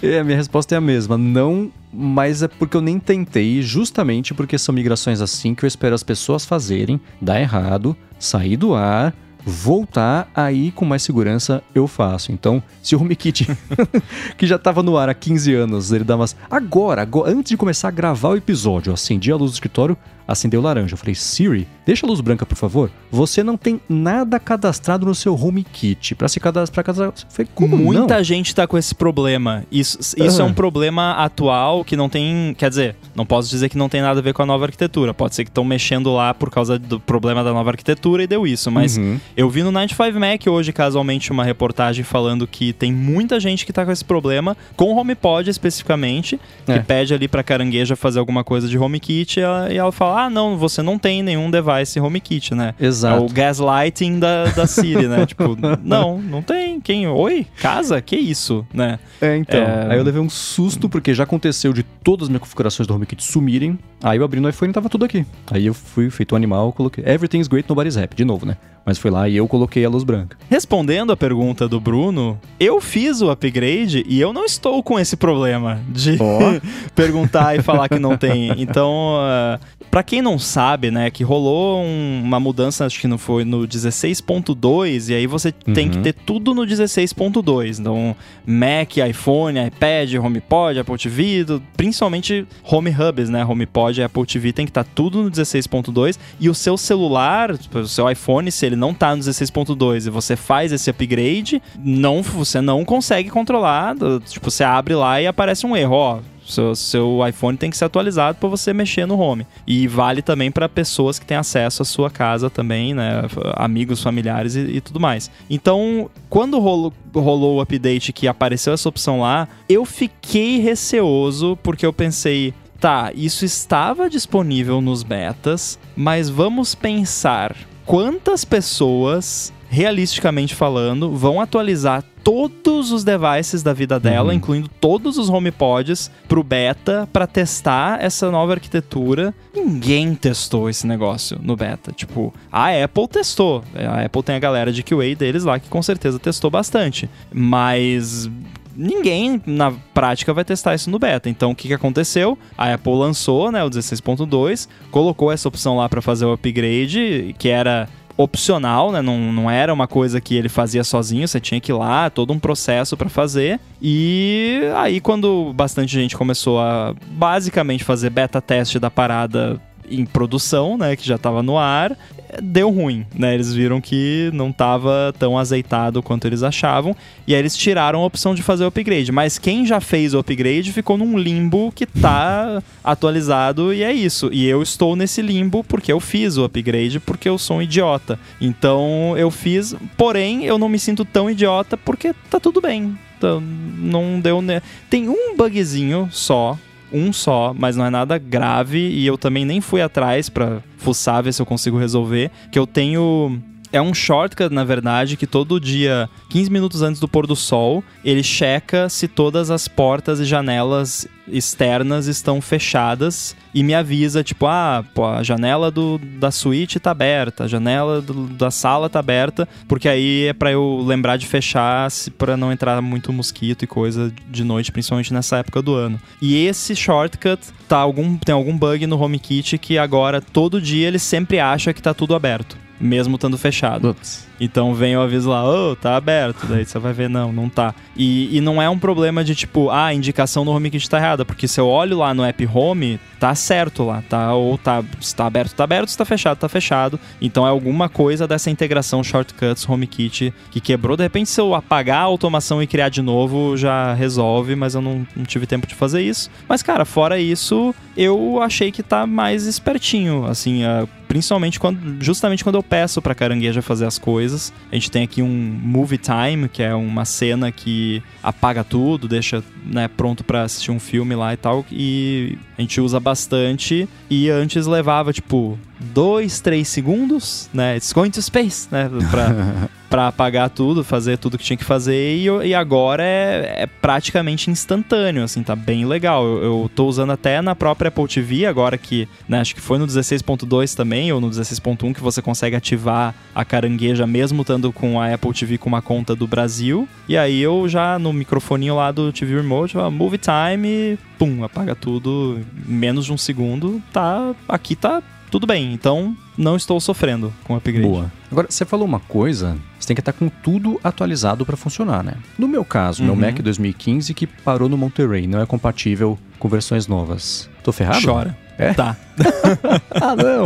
É, 0.02 0.18
a 0.18 0.24
minha 0.24 0.36
resposta 0.36 0.74
é 0.74 0.78
a 0.78 0.80
mesma. 0.80 1.18
Não, 1.18 1.70
mas 1.92 2.42
é 2.42 2.48
porque 2.48 2.74
eu 2.74 2.80
nem 2.80 2.98
tentei, 2.98 3.60
justamente 3.60 4.32
porque 4.32 4.56
são 4.56 4.74
migrações 4.74 5.20
assim 5.20 5.54
que 5.54 5.62
eu 5.62 5.68
espero 5.68 5.94
as 5.94 6.02
pessoas 6.02 6.46
fazerem, 6.46 6.98
dar 7.20 7.38
errado, 7.38 7.94
sair 8.18 8.56
do 8.56 8.74
ar, 8.74 9.14
voltar, 9.44 10.30
aí 10.34 10.70
com 10.70 10.84
mais 10.84 11.02
segurança 11.02 11.62
eu 11.74 11.86
faço. 11.86 12.32
Então, 12.32 12.62
se 12.82 12.94
o 12.94 13.00
HomeKit, 13.00 13.48
que 14.36 14.46
já 14.46 14.58
tava 14.58 14.82
no 14.82 14.96
ar 14.96 15.08
há 15.08 15.14
15 15.14 15.54
anos, 15.54 15.92
ele 15.92 16.04
dá 16.04 16.16
umas... 16.16 16.36
Agora, 16.50 17.02
agora, 17.02 17.30
antes 17.30 17.50
de 17.50 17.56
começar 17.56 17.88
a 17.88 17.92
gravar 17.92 18.30
o 18.30 18.36
episódio, 18.36 18.90
eu 18.90 18.94
acendi 18.94 19.30
a 19.30 19.36
luz 19.36 19.52
do 19.52 19.54
escritório, 19.54 19.96
acendeu 20.30 20.60
laranja. 20.60 20.94
Eu 20.94 20.98
falei, 20.98 21.14
Siri, 21.14 21.66
deixa 21.84 22.06
a 22.06 22.08
luz 22.08 22.20
branca, 22.20 22.46
por 22.46 22.56
favor. 22.56 22.90
Você 23.10 23.42
não 23.42 23.56
tem 23.56 23.80
nada 23.88 24.38
cadastrado 24.38 25.04
no 25.04 25.14
seu 25.14 25.34
HomeKit. 25.34 26.14
Pra 26.14 26.28
se 26.28 26.38
cadastrar. 26.40 26.84
Eu 26.88 27.12
falei, 27.28 27.48
como 27.54 27.76
Muita 27.76 28.16
não? 28.16 28.24
gente 28.24 28.54
tá 28.54 28.66
com 28.66 28.78
esse 28.78 28.94
problema. 28.94 29.64
Isso, 29.70 29.98
isso 29.98 30.16
é 30.40 30.44
Aham. 30.44 30.46
um 30.46 30.54
problema 30.54 31.12
atual 31.14 31.84
que 31.84 31.96
não 31.96 32.08
tem. 32.08 32.54
Quer 32.56 32.68
dizer, 32.70 32.96
não 33.14 33.26
posso 33.26 33.50
dizer 33.50 33.68
que 33.68 33.76
não 33.76 33.88
tem 33.88 34.00
nada 34.00 34.20
a 34.20 34.22
ver 34.22 34.32
com 34.32 34.42
a 34.42 34.46
nova 34.46 34.64
arquitetura. 34.66 35.12
Pode 35.12 35.34
ser 35.34 35.44
que 35.44 35.50
estão 35.50 35.64
mexendo 35.64 36.12
lá 36.12 36.32
por 36.32 36.50
causa 36.50 36.78
do 36.78 36.98
problema 37.00 37.42
da 37.44 37.52
nova 37.52 37.70
arquitetura 37.70 38.22
e 38.22 38.26
deu 38.26 38.46
isso. 38.46 38.70
Mas 38.70 38.96
Uhum. 38.96 39.18
eu 39.36 39.48
vi 39.50 39.62
no 39.62 39.70
95 39.72 40.18
Mac 40.20 40.46
hoje, 40.46 40.72
casualmente, 40.72 41.30
uma 41.32 41.44
reportagem 41.44 42.04
falando 42.04 42.46
que 42.46 42.72
tem 42.72 42.92
muita 42.92 43.38
gente 43.40 43.66
que 43.66 43.72
tá 43.72 43.84
com 43.84 43.90
esse 43.92 44.04
problema, 44.04 44.56
com 44.76 44.92
o 44.92 44.96
HomePod 44.96 45.48
especificamente, 45.50 46.38
que 46.64 46.72
É. 46.72 46.78
pede 46.78 47.14
ali 47.14 47.26
pra 47.28 47.42
carangueja 47.42 47.96
fazer 47.96 48.18
alguma 48.18 48.44
coisa 48.44 48.68
de 48.68 48.78
HomeKit 48.78 49.38
e 49.38 49.42
ela, 49.42 49.72
e 49.72 49.76
ela 49.76 49.92
fala: 49.92 50.19
ah, 50.26 50.30
não, 50.30 50.56
você 50.56 50.82
não 50.82 50.98
tem 50.98 51.22
nenhum 51.22 51.50
device 51.50 51.98
HomeKit, 51.98 52.54
né? 52.54 52.74
É 52.78 52.86
Exato. 52.86 53.24
o 53.24 53.28
gaslighting 53.28 54.18
da, 54.18 54.46
da 54.46 54.66
Siri, 54.66 55.06
né? 55.08 55.26
tipo, 55.26 55.56
não, 55.82 56.18
não 56.18 56.42
tem. 56.42 56.80
quem? 56.80 56.80
Quem? 56.80 57.08
Oi? 57.08 57.46
Casa? 57.60 58.00
Que 58.00 58.16
isso, 58.16 58.66
né? 58.72 58.98
É, 59.20 59.36
então. 59.36 59.60
É... 59.60 59.92
Aí 59.92 59.98
eu 59.98 60.04
levei 60.04 60.20
um 60.20 60.28
susto, 60.28 60.88
porque 60.88 61.14
já 61.14 61.24
aconteceu 61.24 61.72
de 61.72 61.82
todas 61.82 62.24
as 62.24 62.28
minhas 62.28 62.42
configurações 62.42 62.86
do 62.86 62.94
HomeKit 62.94 63.22
sumirem. 63.22 63.78
Aí 64.02 64.18
eu 64.18 64.24
abri 64.24 64.40
no 64.40 64.48
iPhone 64.48 64.70
e 64.70 64.74
tava 64.74 64.88
tudo 64.88 65.04
aqui. 65.04 65.24
Aí 65.50 65.66
eu 65.66 65.74
fui 65.74 66.10
feito 66.10 66.32
um 66.32 66.36
animal, 66.36 66.72
coloquei. 66.72 67.04
Everything's 67.04 67.48
great, 67.48 67.68
nobody's 67.68 67.96
happy. 67.96 68.16
De 68.16 68.24
novo, 68.24 68.44
né? 68.46 68.56
Mas 68.84 68.98
foi 68.98 69.10
lá 69.10 69.28
e 69.28 69.36
eu 69.36 69.46
coloquei 69.46 69.84
a 69.84 69.88
luz 69.88 70.04
branca. 70.04 70.36
Respondendo 70.48 71.12
a 71.12 71.16
pergunta 71.16 71.68
do 71.68 71.80
Bruno, 71.80 72.38
eu 72.58 72.80
fiz 72.80 73.20
o 73.20 73.30
upgrade 73.30 74.04
e 74.08 74.20
eu 74.20 74.32
não 74.32 74.44
estou 74.44 74.82
com 74.82 74.98
esse 74.98 75.16
problema 75.16 75.80
de 75.88 76.18
oh. 76.20 76.60
perguntar 76.94 77.56
e 77.56 77.62
falar 77.62 77.88
que 77.88 77.98
não 77.98 78.16
tem. 78.16 78.50
Então, 78.60 79.16
uh, 79.16 79.60
para 79.90 80.02
quem 80.02 80.22
não 80.22 80.38
sabe, 80.38 80.90
né, 80.90 81.10
que 81.10 81.22
rolou 81.22 81.80
um, 81.82 82.22
uma 82.22 82.40
mudança, 82.40 82.86
acho 82.86 83.00
que 83.00 83.08
não 83.08 83.18
foi 83.18 83.44
no 83.44 83.66
16.2 83.66 85.10
e 85.10 85.14
aí 85.14 85.26
você 85.26 85.52
uhum. 85.66 85.74
tem 85.74 85.88
que 85.88 85.98
ter 85.98 86.12
tudo 86.12 86.54
no 86.54 86.62
16.2. 86.62 87.80
Então, 87.80 88.16
Mac, 88.46 88.96
iPhone, 88.96 89.66
iPad, 89.66 90.14
HomePod, 90.14 90.78
Apple 90.78 90.96
TV, 90.96 91.44
principalmente 91.76 92.46
Home 92.64 92.90
Hubs, 92.90 93.28
né, 93.28 93.44
HomePod 93.44 94.00
e 94.00 94.04
Apple 94.04 94.26
TV 94.26 94.52
tem 94.52 94.64
que 94.64 94.70
estar 94.70 94.84
tá 94.84 94.90
tudo 94.94 95.22
no 95.22 95.30
16.2 95.30 96.18
e 96.38 96.48
o 96.48 96.54
seu 96.54 96.76
celular, 96.76 97.50
o 97.50 97.86
seu 97.86 98.10
iPhone, 98.10 98.50
se 98.50 98.69
ele 98.70 98.76
não 98.76 98.94
tá 98.94 99.14
no 99.14 99.22
16.2 99.22 100.06
e 100.06 100.10
você 100.10 100.36
faz 100.36 100.72
esse 100.72 100.88
upgrade, 100.90 101.62
não, 101.78 102.22
você 102.22 102.60
não 102.60 102.84
consegue 102.84 103.30
controlar. 103.30 103.94
Tipo, 104.26 104.50
você 104.50 104.64
abre 104.64 104.94
lá 104.94 105.20
e 105.20 105.26
aparece 105.26 105.66
um 105.66 105.76
erro, 105.76 105.94
ó. 105.94 106.18
Seu, 106.46 106.74
seu 106.74 107.20
iPhone 107.28 107.56
tem 107.56 107.70
que 107.70 107.76
ser 107.76 107.84
atualizado 107.84 108.38
para 108.38 108.48
você 108.48 108.72
mexer 108.72 109.06
no 109.06 109.18
home. 109.18 109.46
E 109.66 109.86
vale 109.86 110.20
também 110.20 110.50
para 110.50 110.68
pessoas 110.68 111.18
que 111.18 111.24
têm 111.24 111.36
acesso 111.36 111.82
à 111.82 111.84
sua 111.84 112.10
casa 112.10 112.50
também, 112.50 112.92
né? 112.92 113.22
Amigos, 113.54 114.02
familiares 114.02 114.56
e, 114.56 114.60
e 114.60 114.80
tudo 114.80 114.98
mais. 114.98 115.30
Então, 115.48 116.10
quando 116.28 116.58
rolou, 116.58 116.92
rolou 117.14 117.56
o 117.56 117.60
update 117.60 118.12
que 118.12 118.26
apareceu 118.26 118.72
essa 118.72 118.88
opção 118.88 119.20
lá, 119.20 119.48
eu 119.68 119.84
fiquei 119.84 120.58
receoso 120.58 121.56
porque 121.62 121.86
eu 121.86 121.92
pensei, 121.92 122.52
tá, 122.80 123.12
isso 123.14 123.44
estava 123.44 124.10
disponível 124.10 124.80
nos 124.80 125.04
betas, 125.04 125.78
mas 125.94 126.28
vamos 126.28 126.74
pensar 126.74 127.54
quantas 127.84 128.44
pessoas, 128.44 129.52
realisticamente 129.68 130.54
falando, 130.54 131.10
vão 131.16 131.40
atualizar 131.40 132.04
todos 132.22 132.92
os 132.92 133.02
devices 133.02 133.62
da 133.62 133.72
vida 133.72 133.98
dela, 133.98 134.28
uhum. 134.28 134.34
incluindo 134.34 134.68
todos 134.80 135.16
os 135.18 135.28
HomePods, 135.28 136.10
pro 136.28 136.42
beta 136.42 137.08
para 137.12 137.26
testar 137.26 138.02
essa 138.02 138.30
nova 138.30 138.52
arquitetura. 138.52 139.34
Ninguém 139.54 140.14
testou 140.14 140.68
esse 140.68 140.86
negócio 140.86 141.38
no 141.42 141.56
beta. 141.56 141.92
Tipo, 141.92 142.32
a 142.52 142.68
Apple 142.84 143.08
testou. 143.08 143.64
A 143.74 144.04
Apple 144.04 144.22
tem 144.22 144.36
a 144.36 144.38
galera 144.38 144.72
de 144.72 144.82
QA 144.82 145.14
deles 145.16 145.44
lá 145.44 145.58
que 145.58 145.68
com 145.68 145.82
certeza 145.82 146.18
testou 146.18 146.50
bastante. 146.50 147.08
Mas 147.32 148.30
ninguém 148.76 149.40
na 149.46 149.72
prática 149.94 150.32
vai 150.32 150.44
testar 150.44 150.74
isso 150.74 150.90
no 150.90 150.98
beta. 150.98 151.28
Então 151.28 151.50
o 151.50 151.54
que, 151.54 151.68
que 151.68 151.74
aconteceu? 151.74 152.38
A 152.56 152.72
Apple 152.74 152.94
lançou 152.94 153.50
né, 153.50 153.62
o 153.64 153.70
16.2, 153.70 154.68
colocou 154.90 155.32
essa 155.32 155.48
opção 155.48 155.76
lá 155.76 155.88
para 155.88 156.02
fazer 156.02 156.24
o 156.24 156.32
upgrade, 156.32 157.34
que 157.38 157.48
era 157.48 157.88
opcional, 158.16 158.92
né? 158.92 159.00
Não, 159.00 159.32
não 159.32 159.50
era 159.50 159.72
uma 159.72 159.86
coisa 159.86 160.20
que 160.20 160.34
ele 160.34 160.48
fazia 160.48 160.84
sozinho, 160.84 161.26
você 161.26 161.40
tinha 161.40 161.60
que 161.60 161.72
ir 161.72 161.74
lá, 161.74 162.10
todo 162.10 162.32
um 162.32 162.38
processo 162.38 162.96
para 162.96 163.08
fazer. 163.08 163.58
E 163.80 164.60
aí, 164.76 165.00
quando 165.00 165.52
bastante 165.54 165.92
gente 165.92 166.16
começou 166.16 166.60
a 166.60 166.94
basicamente 167.12 167.84
fazer 167.84 168.10
beta 168.10 168.40
teste 168.40 168.78
da 168.78 168.90
parada 168.90 169.60
em 169.90 170.04
produção, 170.04 170.78
né, 170.78 170.96
que 170.96 171.06
já 171.06 171.16
estava 171.16 171.42
no 171.42 171.58
ar, 171.58 171.96
deu 172.42 172.70
ruim, 172.70 173.04
né? 173.14 173.34
Eles 173.34 173.52
viram 173.52 173.80
que 173.80 174.30
não 174.32 174.50
estava 174.50 175.12
tão 175.18 175.36
azeitado 175.36 176.02
quanto 176.02 176.26
eles 176.26 176.42
achavam, 176.42 176.94
e 177.26 177.34
aí 177.34 177.40
eles 177.40 177.56
tiraram 177.56 178.02
a 178.02 178.06
opção 178.06 178.34
de 178.34 178.42
fazer 178.42 178.64
o 178.64 178.68
upgrade. 178.68 179.10
Mas 179.10 179.38
quem 179.38 179.66
já 179.66 179.80
fez 179.80 180.14
o 180.14 180.18
upgrade 180.18 180.72
ficou 180.72 180.96
num 180.96 181.18
limbo 181.18 181.72
que 181.72 181.86
tá 181.86 182.62
atualizado 182.84 183.72
e 183.72 183.82
é 183.82 183.92
isso. 183.92 184.30
E 184.32 184.46
eu 184.46 184.62
estou 184.62 184.94
nesse 184.94 185.22
limbo 185.22 185.64
porque 185.64 185.92
eu 185.92 186.00
fiz 186.00 186.36
o 186.36 186.44
upgrade 186.44 187.00
porque 187.00 187.28
eu 187.28 187.38
sou 187.38 187.58
um 187.58 187.62
idiota. 187.62 188.18
Então 188.40 189.14
eu 189.16 189.30
fiz, 189.30 189.74
porém 189.96 190.44
eu 190.44 190.58
não 190.58 190.68
me 190.68 190.78
sinto 190.78 191.04
tão 191.04 191.30
idiota 191.30 191.76
porque 191.76 192.14
tá 192.30 192.38
tudo 192.38 192.60
bem. 192.60 192.96
Então, 193.18 193.38
não 193.40 194.18
deu. 194.18 194.40
Ne... 194.40 194.62
Tem 194.88 195.06
um 195.06 195.36
bugzinho 195.36 196.08
só 196.10 196.56
um 196.92 197.12
só, 197.12 197.54
mas 197.56 197.76
não 197.76 197.84
é 197.84 197.90
nada 197.90 198.18
grave 198.18 198.78
e 198.78 199.06
eu 199.06 199.16
também 199.16 199.44
nem 199.44 199.60
fui 199.60 199.80
atrás 199.80 200.28
para 200.28 200.62
fuçar 200.78 201.22
ver 201.22 201.32
se 201.32 201.42
eu 201.42 201.46
consigo 201.46 201.78
resolver, 201.78 202.30
que 202.50 202.58
eu 202.58 202.66
tenho 202.66 203.42
é 203.72 203.80
um 203.80 203.94
shortcut, 203.94 204.52
na 204.52 204.64
verdade, 204.64 205.16
que 205.16 205.26
todo 205.26 205.60
dia, 205.60 206.08
15 206.28 206.50
minutos 206.50 206.82
antes 206.82 207.00
do 207.00 207.08
pôr 207.08 207.26
do 207.26 207.36
sol, 207.36 207.84
ele 208.04 208.22
checa 208.22 208.88
se 208.88 209.06
todas 209.06 209.50
as 209.50 209.68
portas 209.68 210.20
e 210.20 210.24
janelas 210.24 211.06
externas 211.28 212.06
estão 212.06 212.40
fechadas 212.40 213.36
e 213.54 213.62
me 213.62 213.74
avisa, 213.74 214.24
tipo, 214.24 214.46
ah, 214.46 214.84
pô, 214.94 215.06
a 215.06 215.22
janela 215.22 215.70
do, 215.70 215.98
da 216.18 216.30
suíte 216.30 216.80
tá 216.80 216.90
aberta, 216.90 217.44
a 217.44 217.48
janela 217.48 218.00
do, 218.00 218.26
da 218.26 218.50
sala 218.50 218.88
tá 218.88 218.98
aberta, 218.98 219.48
porque 219.68 219.88
aí 219.88 220.26
é 220.26 220.32
para 220.32 220.50
eu 220.50 220.82
lembrar 220.84 221.16
de 221.16 221.26
fechar 221.26 221.88
para 222.18 222.36
não 222.36 222.52
entrar 222.52 222.80
muito 222.82 223.12
mosquito 223.12 223.62
e 223.62 223.66
coisa 223.66 224.12
de 224.28 224.44
noite, 224.44 224.72
principalmente 224.72 225.12
nessa 225.12 225.38
época 225.38 225.62
do 225.62 225.74
ano. 225.74 226.00
E 226.20 226.44
esse 226.46 226.74
shortcut 226.74 227.40
tá 227.68 227.78
algum, 227.78 228.16
tem 228.16 228.34
algum 228.34 228.56
bug 228.56 228.86
no 228.86 229.00
HomeKit 229.00 229.58
que 229.58 229.78
agora 229.78 230.20
todo 230.20 230.60
dia 230.60 230.88
ele 230.88 230.98
sempre 230.98 231.38
acha 231.38 231.72
que 231.72 231.82
tá 231.82 231.94
tudo 231.94 232.14
aberto 232.14 232.56
mesmo 232.80 233.16
estando 233.16 233.36
fechado. 233.38 233.90
Ups. 233.90 234.29
Então 234.40 234.74
vem 234.74 234.96
o 234.96 235.00
aviso 235.02 235.28
lá, 235.28 235.44
ô, 235.44 235.72
oh, 235.72 235.76
tá 235.76 235.96
aberto. 235.96 236.46
Daí 236.46 236.64
você 236.64 236.78
vai 236.78 236.92
ver, 236.92 237.10
não, 237.10 237.30
não 237.30 237.48
tá. 237.48 237.74
E, 237.94 238.34
e 238.36 238.40
não 238.40 238.60
é 238.60 238.68
um 238.68 238.78
problema 238.78 239.22
de 239.22 239.34
tipo, 239.34 239.68
ah, 239.68 239.86
a 239.86 239.94
indicação 239.94 240.44
no 240.44 240.52
HomeKit 240.52 240.88
tá 240.88 240.96
errada, 240.96 241.24
porque 241.24 241.46
se 241.46 241.60
eu 241.60 241.68
olho 241.68 241.98
lá 241.98 242.14
no 242.14 242.24
app 242.24 242.48
Home, 242.52 242.98
tá 243.18 243.34
certo 243.34 243.84
lá, 243.84 244.02
tá? 244.08 244.32
Ou 244.34 244.56
tá, 244.56 244.82
se 245.00 245.14
tá 245.14 245.26
aberto, 245.26 245.54
tá 245.54 245.64
aberto, 245.64 245.90
se 245.90 245.98
tá 245.98 246.04
fechado, 246.04 246.38
tá 246.38 246.48
fechado. 246.48 246.98
Então 247.20 247.46
é 247.46 247.50
alguma 247.50 247.88
coisa 247.88 248.26
dessa 248.26 248.50
integração 248.50 249.04
Shortcuts 249.04 249.68
HomeKit 249.68 250.32
que 250.50 250.60
quebrou. 250.60 250.96
De 250.96 251.02
repente, 251.02 251.28
se 251.28 251.40
eu 251.40 251.54
apagar 251.54 251.98
a 251.98 252.04
automação 252.04 252.62
e 252.62 252.66
criar 252.66 252.88
de 252.88 253.02
novo, 253.02 253.56
já 253.56 253.92
resolve, 253.92 254.56
mas 254.56 254.74
eu 254.74 254.80
não, 254.80 255.06
não 255.14 255.24
tive 255.24 255.46
tempo 255.46 255.66
de 255.66 255.74
fazer 255.74 256.00
isso. 256.00 256.30
Mas, 256.48 256.62
cara, 256.62 256.84
fora 256.86 257.18
isso, 257.18 257.74
eu 257.96 258.40
achei 258.40 258.72
que 258.72 258.82
tá 258.82 259.06
mais 259.06 259.46
espertinho, 259.46 260.24
assim, 260.24 260.64
uh, 260.64 260.88
principalmente 261.06 261.58
quando, 261.58 262.02
justamente 262.02 262.44
quando 262.44 262.54
eu 262.54 262.62
peço 262.62 263.02
pra 263.02 263.16
carangueja 263.16 263.60
fazer 263.60 263.84
as 263.84 263.98
coisas. 263.98 264.29
A 264.70 264.74
gente 264.74 264.90
tem 264.90 265.02
aqui 265.02 265.22
um 265.22 265.28
movie 265.62 265.98
time, 265.98 266.48
que 266.48 266.62
é 266.62 266.74
uma 266.74 267.04
cena 267.04 267.50
que 267.50 268.02
apaga 268.22 268.62
tudo, 268.64 269.08
deixa 269.08 269.42
né, 269.64 269.88
pronto 269.88 270.22
para 270.24 270.42
assistir 270.42 270.70
um 270.70 270.80
filme 270.80 271.14
lá 271.14 271.32
e 271.34 271.36
tal. 271.36 271.64
E 271.70 272.38
a 272.56 272.60
gente 272.60 272.80
usa 272.80 273.00
bastante. 273.00 273.88
E 274.08 274.28
antes 274.30 274.66
levava, 274.66 275.12
tipo, 275.12 275.58
dois, 275.78 276.40
três 276.40 276.68
segundos, 276.68 277.48
né? 277.52 277.76
It's 277.76 277.92
going 277.92 278.10
to 278.10 278.22
space, 278.22 278.68
né? 278.70 278.88
Pra, 279.10 279.68
pra 279.90 280.06
apagar 280.06 280.48
tudo, 280.48 280.84
fazer 280.84 281.18
tudo 281.18 281.36
que 281.36 281.44
tinha 281.44 281.56
que 281.56 281.64
fazer. 281.64 282.16
E, 282.16 282.26
e 282.46 282.54
agora 282.54 283.02
é, 283.02 283.54
é, 283.58 283.66
praticamente 283.66 284.48
instantâneo, 284.48 285.24
assim, 285.24 285.42
tá 285.42 285.56
bem 285.56 285.84
legal. 285.84 286.24
Eu, 286.24 286.42
eu 286.42 286.70
tô 286.72 286.86
usando 286.86 287.10
até 287.10 287.42
na 287.42 287.56
própria 287.56 287.88
Apple 287.88 288.06
TV, 288.06 288.46
agora 288.46 288.78
que, 288.78 289.08
né? 289.28 289.40
Acho 289.40 289.54
que 289.54 289.60
foi 289.60 289.78
no 289.78 289.86
16.2 289.86 290.76
também, 290.76 291.12
ou 291.12 291.20
no 291.20 291.28
16.1, 291.28 291.92
que 291.92 292.00
você 292.00 292.22
consegue 292.22 292.54
ativar 292.54 293.14
a 293.34 293.44
carangueja 293.44 294.06
mesmo 294.06 294.42
estando 294.42 294.72
com 294.72 295.00
a 295.00 295.12
Apple 295.12 295.32
TV 295.32 295.58
com 295.58 295.68
uma 295.68 295.82
conta 295.82 296.14
do 296.14 296.26
Brasil. 296.26 296.88
E 297.08 297.16
aí 297.16 297.40
eu 297.40 297.68
já 297.68 297.98
no 297.98 298.12
microfoninho 298.12 298.76
lá 298.76 298.92
do 298.92 299.12
TV 299.12 299.34
Remote, 299.34 299.76
Movie 299.90 300.18
Time, 300.18 300.98
pum, 301.18 301.42
apaga 301.42 301.74
tudo 301.74 302.40
menos 302.64 303.06
de 303.06 303.12
um 303.12 303.18
segundo. 303.18 303.82
Tá. 303.92 304.34
Aqui 304.48 304.76
tá 304.76 305.02
tudo 305.30 305.46
bem. 305.46 305.72
Então, 305.72 306.16
não 306.36 306.56
estou 306.56 306.80
sofrendo 306.80 307.32
com 307.44 307.54
o 307.54 307.56
upgrade. 307.56 307.86
Boa. 307.86 308.12
Agora, 308.30 308.48
você 308.50 308.64
falou 308.64 308.86
uma 308.86 309.00
coisa, 309.00 309.56
você 309.78 309.88
tem 309.88 309.94
que 309.94 310.00
estar 310.00 310.12
com 310.12 310.28
tudo 310.28 310.78
atualizado 310.82 311.46
para 311.46 311.56
funcionar, 311.56 312.02
né? 312.02 312.14
No 312.38 312.48
meu 312.48 312.64
caso, 312.64 313.02
uhum. 313.02 313.14
meu 313.14 313.16
Mac 313.16 313.40
2015 313.40 314.12
que 314.12 314.26
parou 314.26 314.68
no 314.68 314.76
Monterey, 314.76 315.26
não 315.26 315.40
é 315.40 315.46
compatível 315.46 316.18
com 316.38 316.48
versões 316.48 316.86
novas. 316.86 317.48
Tô 317.62 317.72
ferrado? 317.72 318.04
Chora. 318.04 318.36
É? 318.58 318.74
Tá. 318.74 318.94
ah, 319.90 320.14
não. 320.14 320.44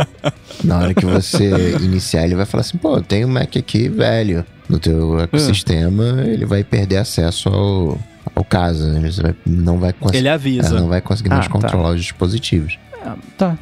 Na 0.63 0.79
hora 0.79 0.93
que 0.93 1.05
você 1.05 1.75
iniciar, 1.81 2.23
ele 2.23 2.35
vai 2.35 2.45
falar 2.45 2.61
assim, 2.61 2.77
pô, 2.77 3.01
tem 3.01 3.25
um 3.25 3.27
Mac 3.27 3.57
aqui 3.57 3.89
velho 3.89 4.45
no 4.69 4.79
teu 4.79 5.19
ecossistema, 5.19 6.03
uhum. 6.03 6.19
ele 6.21 6.45
vai 6.45 6.63
perder 6.63 6.97
acesso 6.97 7.49
ao, 7.49 7.99
ao 8.33 8.43
caso, 8.43 8.87
né? 8.87 8.99
Ele 8.99 9.21
vai, 9.21 9.35
não 9.45 9.77
vai 9.77 9.91
conseguir. 9.91 10.19
Ele 10.19 10.29
avisa. 10.29 10.77
É, 10.77 10.79
não 10.79 10.87
vai 10.87 11.01
conseguir 11.01 11.29
mais 11.29 11.45
ah, 11.45 11.49
tá. 11.49 11.53
controlar 11.53 11.89
tá. 11.89 11.95
os 11.95 12.01
dispositivos. 12.01 12.79
Ah, 13.03 13.17
tá. 13.37 13.57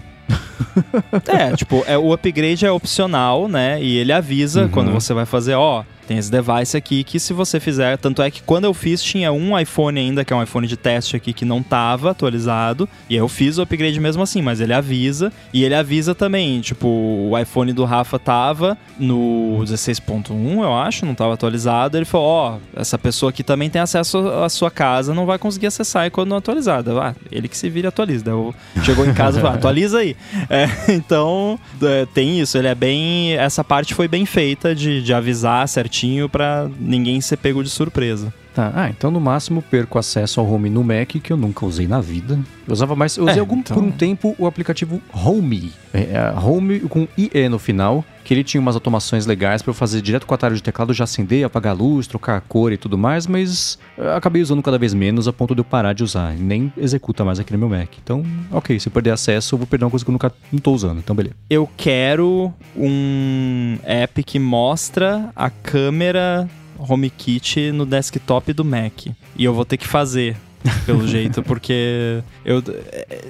É, 1.27 1.55
tipo, 1.55 1.83
é, 1.87 1.97
o 1.97 2.13
upgrade 2.13 2.65
é 2.65 2.71
opcional, 2.71 3.47
né? 3.47 3.81
E 3.81 3.97
ele 3.97 4.11
avisa 4.11 4.63
uhum. 4.63 4.69
quando 4.69 4.91
você 4.91 5.13
vai 5.13 5.25
fazer, 5.25 5.55
ó, 5.55 5.83
tem 6.07 6.17
esse 6.17 6.29
device 6.29 6.75
aqui 6.75 7.03
que 7.03 7.19
se 7.19 7.33
você 7.33 7.59
fizer, 7.59 7.97
tanto 7.97 8.21
é 8.21 8.29
que 8.29 8.41
quando 8.41 8.65
eu 8.65 8.73
fiz 8.73 9.01
tinha 9.01 9.31
um 9.31 9.57
iPhone 9.57 9.99
ainda, 9.99 10.25
que 10.25 10.33
é 10.33 10.35
um 10.35 10.43
iPhone 10.43 10.67
de 10.67 10.77
teste 10.77 11.15
aqui 11.15 11.33
que 11.33 11.45
não 11.45 11.63
tava 11.63 12.11
atualizado, 12.11 12.87
e 13.09 13.15
eu 13.15 13.27
fiz 13.27 13.57
o 13.57 13.61
upgrade 13.61 13.99
mesmo 13.99 14.21
assim, 14.21 14.41
mas 14.41 14.59
ele 14.59 14.73
avisa, 14.73 15.31
e 15.53 15.63
ele 15.63 15.75
avisa 15.75 16.13
também, 16.13 16.59
tipo, 16.61 16.87
o 16.87 17.37
iPhone 17.39 17.71
do 17.73 17.85
Rafa 17.85 18.19
tava 18.19 18.77
no 18.99 19.59
16.1, 19.63 20.63
eu 20.63 20.75
acho, 20.75 21.05
não 21.05 21.15
tava 21.15 21.33
atualizado, 21.33 21.97
ele 21.97 22.05
falou, 22.05 22.27
ó, 22.27 22.55
oh, 22.55 22.79
essa 22.79 22.97
pessoa 22.97 23.29
aqui 23.29 23.43
também 23.43 23.69
tem 23.69 23.81
acesso 23.81 24.17
à 24.29 24.49
sua 24.49 24.69
casa, 24.69 25.13
não 25.13 25.25
vai 25.25 25.37
conseguir 25.37 25.67
acessar 25.67 26.09
quando 26.11 26.29
não 26.29 26.37
atualizada. 26.37 27.01
Ah, 27.01 27.15
ele 27.31 27.47
que 27.47 27.57
se 27.57 27.69
vira 27.69 27.89
atualiza. 27.89 28.29
Eu, 28.29 28.53
chegou 28.83 29.05
em 29.05 29.13
casa 29.13 29.39
e 29.39 29.41
falou, 29.41 29.57
atualiza 29.57 29.99
aí. 29.99 30.15
É, 30.49 30.67
então, 30.93 31.59
é, 31.81 32.05
tem 32.13 32.39
isso, 32.39 32.57
ele 32.57 32.67
é 32.67 32.75
bem, 32.75 33.33
essa 33.33 33.63
parte 33.63 33.93
foi 33.93 34.07
bem 34.07 34.25
feita 34.25 34.75
de, 34.75 35.01
de 35.01 35.13
avisar 35.13 35.67
certinho 35.67 35.92
para 36.27 36.69
ninguém 36.79 37.21
ser 37.21 37.37
pego 37.37 37.63
de 37.63 37.69
surpresa. 37.69 38.33
Tá, 38.53 38.71
ah, 38.75 38.89
então 38.89 39.09
no 39.09 39.19
máximo 39.19 39.63
perco 39.63 39.97
acesso 39.97 40.39
ao 40.39 40.47
Home 40.47 40.69
no 40.69 40.83
Mac, 40.83 41.09
que 41.09 41.33
eu 41.33 41.37
nunca 41.37 41.65
usei 41.65 41.87
na 41.87 41.99
vida. 41.99 42.39
Eu 42.67 42.73
usava 42.73 42.95
mais, 42.95 43.17
eu 43.17 43.23
usei 43.23 43.37
é, 43.37 43.39
algum, 43.39 43.57
então... 43.57 43.75
por 43.75 43.83
um 43.83 43.91
tempo 43.91 44.35
o 44.37 44.45
aplicativo 44.45 45.01
Home, 45.11 45.73
é, 45.91 46.01
é, 46.01 46.33
Home 46.39 46.81
com 46.81 47.07
IE 47.17 47.49
no 47.49 47.57
final, 47.57 48.05
que 48.23 48.31
ele 48.31 48.43
tinha 48.43 48.61
umas 48.61 48.75
automações 48.75 49.25
legais 49.25 49.63
para 49.63 49.71
eu 49.71 49.73
fazer 49.73 50.01
direto 50.01 50.27
com 50.27 50.33
o 50.33 50.35
atalho 50.35 50.55
de 50.55 50.61
teclado, 50.61 50.93
já 50.93 51.03
acender, 51.03 51.43
apagar 51.43 51.73
a 51.73 51.75
luz, 51.75 52.05
trocar 52.05 52.37
a 52.37 52.41
cor 52.41 52.71
e 52.71 52.77
tudo 52.77 52.95
mais, 52.95 53.25
mas 53.25 53.79
acabei 54.15 54.41
usando 54.41 54.61
cada 54.61 54.77
vez 54.77 54.93
menos 54.93 55.27
a 55.27 55.33
ponto 55.33 55.55
de 55.55 55.61
eu 55.61 55.65
parar 55.65 55.93
de 55.93 56.03
usar. 56.03 56.33
Nem 56.35 56.71
executa 56.77 57.25
mais 57.25 57.39
aqui 57.39 57.51
no 57.53 57.59
meu 57.59 57.69
Mac. 57.69 57.89
Então, 58.01 58.23
ok, 58.51 58.79
se 58.79 58.87
eu 58.87 58.91
perder 58.91 59.11
acesso, 59.11 59.55
eu 59.55 59.57
vou 59.57 59.67
perder 59.67 59.85
uma 59.85 59.91
coisa 59.91 60.05
que 60.05 60.11
eu 60.11 60.13
nunca 60.13 60.31
não 60.51 60.59
tô 60.59 60.73
usando. 60.73 60.99
Então, 60.99 61.15
beleza. 61.15 61.35
Eu 61.49 61.67
quero 61.75 62.53
um 62.77 63.77
app 63.83 64.23
que 64.23 64.37
mostra 64.37 65.31
a 65.35 65.49
câmera 65.49 66.47
HomeKit 66.77 67.71
no 67.71 67.85
desktop 67.85 68.53
do 68.53 68.65
Mac. 68.65 69.07
E 69.35 69.43
eu 69.43 69.53
vou 69.53 69.65
ter 69.65 69.77
que 69.77 69.87
fazer 69.87 70.37
pelo 70.85 71.05
jeito, 71.07 71.43
porque 71.43 72.21
eu, 72.45 72.63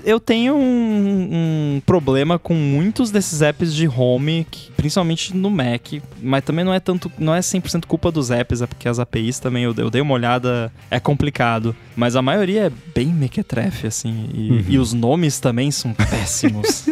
eu 0.03 0.19
tenho 0.19 0.55
um, 0.55 1.29
um, 1.77 1.81
problema 1.85 2.37
com 2.37 2.53
muitos 2.53 3.11
desses 3.11 3.41
apps 3.41 3.73
de 3.73 3.87
home, 3.87 4.45
que, 4.49 4.71
principalmente 4.73 5.35
no 5.35 5.49
Mac, 5.49 5.93
mas 6.21 6.43
também 6.43 6.63
não 6.63 6.73
é 6.73 6.79
tanto, 6.79 7.11
não 7.17 7.33
é 7.33 7.39
100% 7.39 7.85
culpa 7.85 8.11
dos 8.11 8.31
apps, 8.31 8.61
é 8.61 8.67
porque 8.67 8.87
as 8.87 8.99
APIs 8.99 9.39
também, 9.39 9.63
eu, 9.63 9.73
eu 9.77 9.89
dei 9.89 10.01
uma 10.01 10.13
olhada, 10.13 10.71
é 10.89 10.99
complicado, 10.99 11.75
mas 11.95 12.15
a 12.15 12.21
maioria 12.21 12.67
é 12.67 12.71
bem 12.93 13.07
mequetrefe, 13.07 13.87
assim, 13.87 14.29
e, 14.33 14.51
uhum. 14.51 14.65
e 14.69 14.77
os 14.77 14.93
nomes 14.93 15.39
também 15.39 15.71
são 15.71 15.93
péssimos. 16.09 16.85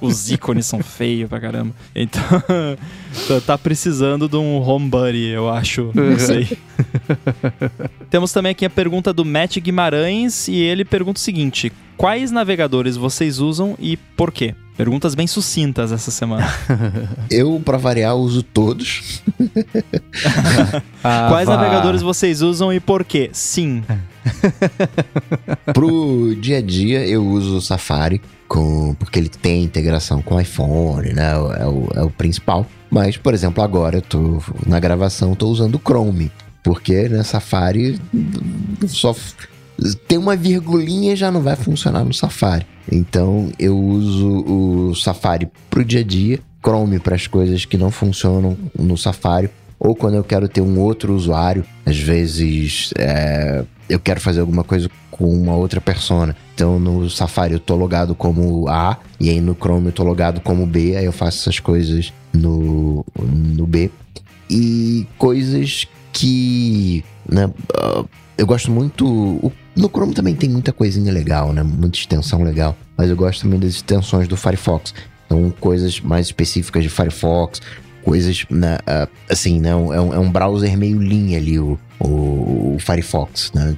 Os 0.00 0.30
ícones 0.30 0.66
são 0.66 0.82
feios 0.82 1.28
pra 1.28 1.40
caramba. 1.40 1.74
Então, 1.94 2.22
tá 3.46 3.56
precisando 3.56 4.28
de 4.28 4.36
um 4.36 4.60
home 4.60 4.88
buddy, 4.88 5.28
eu 5.28 5.48
acho. 5.48 5.90
Não 5.94 6.18
sei. 6.18 6.58
Temos 8.10 8.32
também 8.32 8.52
aqui 8.52 8.64
a 8.64 8.70
pergunta 8.70 9.12
do 9.12 9.24
Matt 9.24 9.58
Guimarães 9.58 10.48
e 10.48 10.56
ele 10.56 10.84
pergunta 10.84 11.18
o 11.18 11.22
seguinte: 11.22 11.72
Quais 11.96 12.30
navegadores 12.30 12.96
vocês 12.96 13.38
usam 13.38 13.76
e 13.78 13.96
por 13.96 14.32
quê? 14.32 14.54
Perguntas 14.76 15.14
bem 15.14 15.26
sucintas 15.26 15.92
essa 15.92 16.10
semana. 16.10 16.48
Eu, 17.30 17.60
para 17.62 17.76
variar, 17.76 18.16
uso 18.16 18.42
todos. 18.42 19.22
ah, 21.04 21.26
Quais 21.28 21.46
vá. 21.46 21.56
navegadores 21.56 22.00
vocês 22.00 22.40
usam 22.40 22.72
e 22.72 22.80
por 22.80 23.04
quê? 23.04 23.28
Sim. 23.32 23.82
Pro 25.74 26.34
dia 26.36 26.58
a 26.58 26.62
dia, 26.62 27.06
eu 27.06 27.26
uso 27.26 27.58
o 27.58 27.60
Safari 27.60 28.20
com, 28.50 28.94
porque 28.94 29.16
ele 29.16 29.28
tem 29.28 29.62
integração 29.62 30.20
com 30.20 30.34
o 30.34 30.40
iPhone, 30.40 31.12
né? 31.12 31.30
É 31.30 31.66
o, 31.66 31.88
é 31.94 32.02
o 32.02 32.10
principal. 32.10 32.66
Mas, 32.90 33.16
por 33.16 33.32
exemplo, 33.32 33.62
agora 33.62 33.98
eu 33.98 34.02
tô 34.02 34.42
na 34.66 34.80
gravação, 34.80 35.36
tô 35.36 35.46
usando 35.46 35.76
o 35.76 35.78
Chrome. 35.78 36.32
Porque 36.60 37.08
né, 37.08 37.22
Safari 37.22 37.96
só 38.88 39.14
tem 40.08 40.18
uma 40.18 40.34
virgulinha 40.34 41.14
já 41.14 41.30
não 41.30 41.40
vai 41.40 41.54
funcionar 41.54 42.04
no 42.04 42.12
Safari. 42.12 42.66
Então 42.90 43.52
eu 43.56 43.78
uso 43.78 44.28
o 44.28 44.94
Safari 44.96 45.48
pro 45.70 45.84
dia 45.84 46.00
a 46.00 46.04
dia, 46.04 46.40
Chrome 46.60 46.98
para 46.98 47.14
as 47.14 47.28
coisas 47.28 47.64
que 47.64 47.78
não 47.78 47.92
funcionam 47.92 48.58
no 48.76 48.98
Safari, 48.98 49.48
ou 49.78 49.94
quando 49.94 50.16
eu 50.16 50.24
quero 50.24 50.48
ter 50.48 50.60
um 50.60 50.80
outro 50.80 51.14
usuário, 51.14 51.64
às 51.86 51.96
vezes 51.96 52.90
é, 52.98 53.64
eu 53.88 54.00
quero 54.00 54.20
fazer 54.20 54.40
alguma 54.40 54.64
coisa 54.64 54.90
com 55.20 55.30
uma 55.30 55.54
outra 55.54 55.82
persona. 55.82 56.34
Então 56.54 56.80
no 56.80 57.10
Safari 57.10 57.52
eu 57.52 57.60
tô 57.60 57.76
logado 57.76 58.14
como 58.14 58.66
A, 58.68 58.96
e 59.20 59.28
aí 59.28 59.38
no 59.38 59.54
Chrome 59.54 59.88
eu 59.88 59.92
tô 59.92 60.02
logado 60.02 60.40
como 60.40 60.64
B, 60.64 60.96
aí 60.96 61.04
eu 61.04 61.12
faço 61.12 61.40
essas 61.40 61.60
coisas 61.60 62.10
no, 62.32 63.04
no 63.22 63.66
B. 63.66 63.90
E 64.48 65.06
coisas 65.18 65.86
que. 66.10 67.04
Né, 67.28 67.46
uh, 67.46 68.08
eu 68.38 68.46
gosto 68.46 68.70
muito. 68.70 69.52
No 69.76 69.88
Chrome 69.88 70.14
também 70.14 70.34
tem 70.34 70.48
muita 70.48 70.72
coisinha 70.72 71.12
legal, 71.12 71.52
né? 71.52 71.62
Muita 71.62 71.98
extensão 71.98 72.42
legal. 72.42 72.74
Mas 72.96 73.10
eu 73.10 73.16
gosto 73.16 73.42
também 73.42 73.60
das 73.60 73.74
extensões 73.74 74.26
do 74.26 74.36
Firefox. 74.36 74.94
Então, 75.26 75.52
coisas 75.60 76.00
mais 76.00 76.26
específicas 76.26 76.82
de 76.82 76.88
Firefox, 76.88 77.60
coisas, 78.02 78.44
né, 78.50 78.78
uh, 78.78 79.08
assim, 79.28 79.60
né, 79.60 79.70
é 79.70 79.76
um, 79.76 80.14
é 80.14 80.18
um 80.18 80.32
browser 80.32 80.76
meio 80.76 81.00
linha 81.00 81.38
ali, 81.38 81.58
o, 81.60 81.78
o, 82.00 82.74
o 82.74 82.76
Firefox, 82.80 83.52
né? 83.54 83.76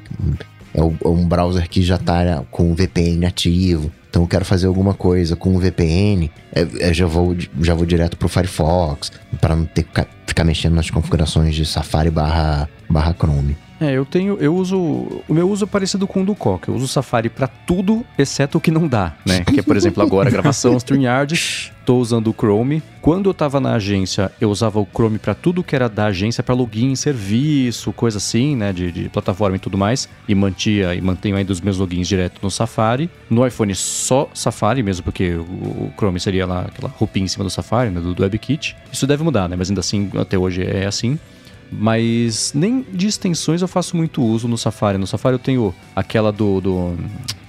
É, 0.75 0.81
é 0.81 1.09
um 1.09 1.27
browser 1.27 1.69
que 1.69 1.83
já 1.83 1.97
está 1.97 2.43
com 2.51 2.71
o 2.71 2.75
VPN 2.75 3.27
ativo. 3.27 3.91
Então 4.09 4.23
eu 4.23 4.29
quero 4.29 4.45
fazer 4.45 4.67
alguma 4.67 4.93
coisa 4.93 5.35
com 5.35 5.57
o 5.57 5.59
VPN, 5.59 6.31
é, 6.55 6.67
é, 6.81 6.93
já, 6.93 7.07
vou, 7.07 7.35
já 7.63 7.75
vou 7.75 7.87
direto 7.87 8.17
pro 8.19 8.29
Firefox, 8.29 9.11
para 9.41 9.57
não 9.57 9.65
ter 9.65 9.85
que 9.85 10.07
ficar 10.27 10.45
mexendo 10.45 10.75
nas 10.75 10.91
configurações 10.91 11.55
de 11.55 11.65
Safari 11.65 12.11
barra, 12.11 12.69
barra 12.91 13.15
Chrome. 13.15 13.57
É, 13.83 13.91
eu 13.91 14.05
tenho, 14.05 14.37
eu 14.39 14.55
uso, 14.55 14.79
o 14.79 15.25
meu 15.35 15.51
uso 15.51 15.65
é 15.65 15.67
parecido 15.67 16.07
com 16.07 16.23
o 16.23 16.25
do 16.25 16.37
Coca. 16.37 16.71
Eu 16.71 16.77
uso 16.77 16.85
o 16.85 16.89
Safari 16.89 17.29
para 17.29 17.49
tudo, 17.49 18.07
exceto 18.17 18.59
o 18.59 18.61
que 18.61 18.71
não 18.71 18.87
dá, 18.87 19.17
né? 19.27 19.43
Que 19.45 19.59
é, 19.59 19.63
por 19.63 19.77
exemplo, 19.77 20.01
agora 20.01 20.29
a 20.29 20.31
gravação 20.33 20.77
StreamYard, 20.77 21.73
tô 21.85 21.99
usando 21.99 22.31
o 22.31 22.33
Chrome. 22.33 22.81
Quando 23.01 23.29
eu 23.29 23.35
tava 23.35 23.59
na 23.59 23.75
agência, 23.75 24.31
eu 24.41 24.51
usava 24.51 24.79
o 24.79 24.87
Chrome 24.87 25.19
para 25.19 25.35
tudo 25.35 25.65
que 25.65 25.75
era 25.75 25.89
da 25.89 26.07
agência, 26.07 26.45
para 26.45 26.55
login 26.55 26.95
serviço, 26.95 27.93
coisa 27.93 28.19
assim, 28.19 28.55
né, 28.55 28.73
de, 28.73 28.93
de, 28.93 29.09
plataforma 29.09 29.57
e 29.57 29.59
tudo 29.59 29.77
mais, 29.77 30.09
e 30.29 30.35
mantia 30.35 30.95
e 30.95 31.01
mantenho 31.01 31.35
ainda 31.35 31.51
os 31.51 31.61
meus 31.61 31.77
logins 31.77 32.07
direto 32.07 32.39
no 32.41 32.53
Safari. 32.53 33.11
No 33.29 33.45
iPhone 33.45 33.75
só 33.75 34.31
Safari 34.33 34.81
mesmo, 34.81 35.03
porque 35.03 35.33
o, 35.33 35.43
o 35.43 35.93
Chrome 35.97 36.21
seria 36.21 36.47
lá 36.47 36.67
aquela 36.69 36.89
roupinha 36.89 37.25
em 37.25 37.29
cima 37.29 37.43
do 37.43 37.51
Safari, 37.51 37.91
né, 37.91 38.01
do, 38.01 38.15
do 38.15 38.23
WebKit. 38.23 38.77
Isso 38.93 39.09
deve 39.09 39.25
mudar, 39.25 39.49
né, 39.49 39.57
mas 39.57 39.71
ainda 39.71 39.81
assim 39.81 40.09
até 40.15 40.39
hoje 40.39 40.63
é 40.63 40.87
assim. 40.87 41.19
Mas 41.73 42.53
nem 42.55 42.85
de 42.93 43.07
extensões 43.07 43.63
eu 43.63 43.69
faço 43.69 43.97
muito 43.97 44.23
uso 44.23 44.47
no 44.47 44.59
Safari. 44.59 44.99
No 44.99 45.07
Safari 45.07 45.35
eu 45.35 45.39
tenho 45.39 45.75
aquela 45.97 46.31
do. 46.31 46.61
do 46.61 46.97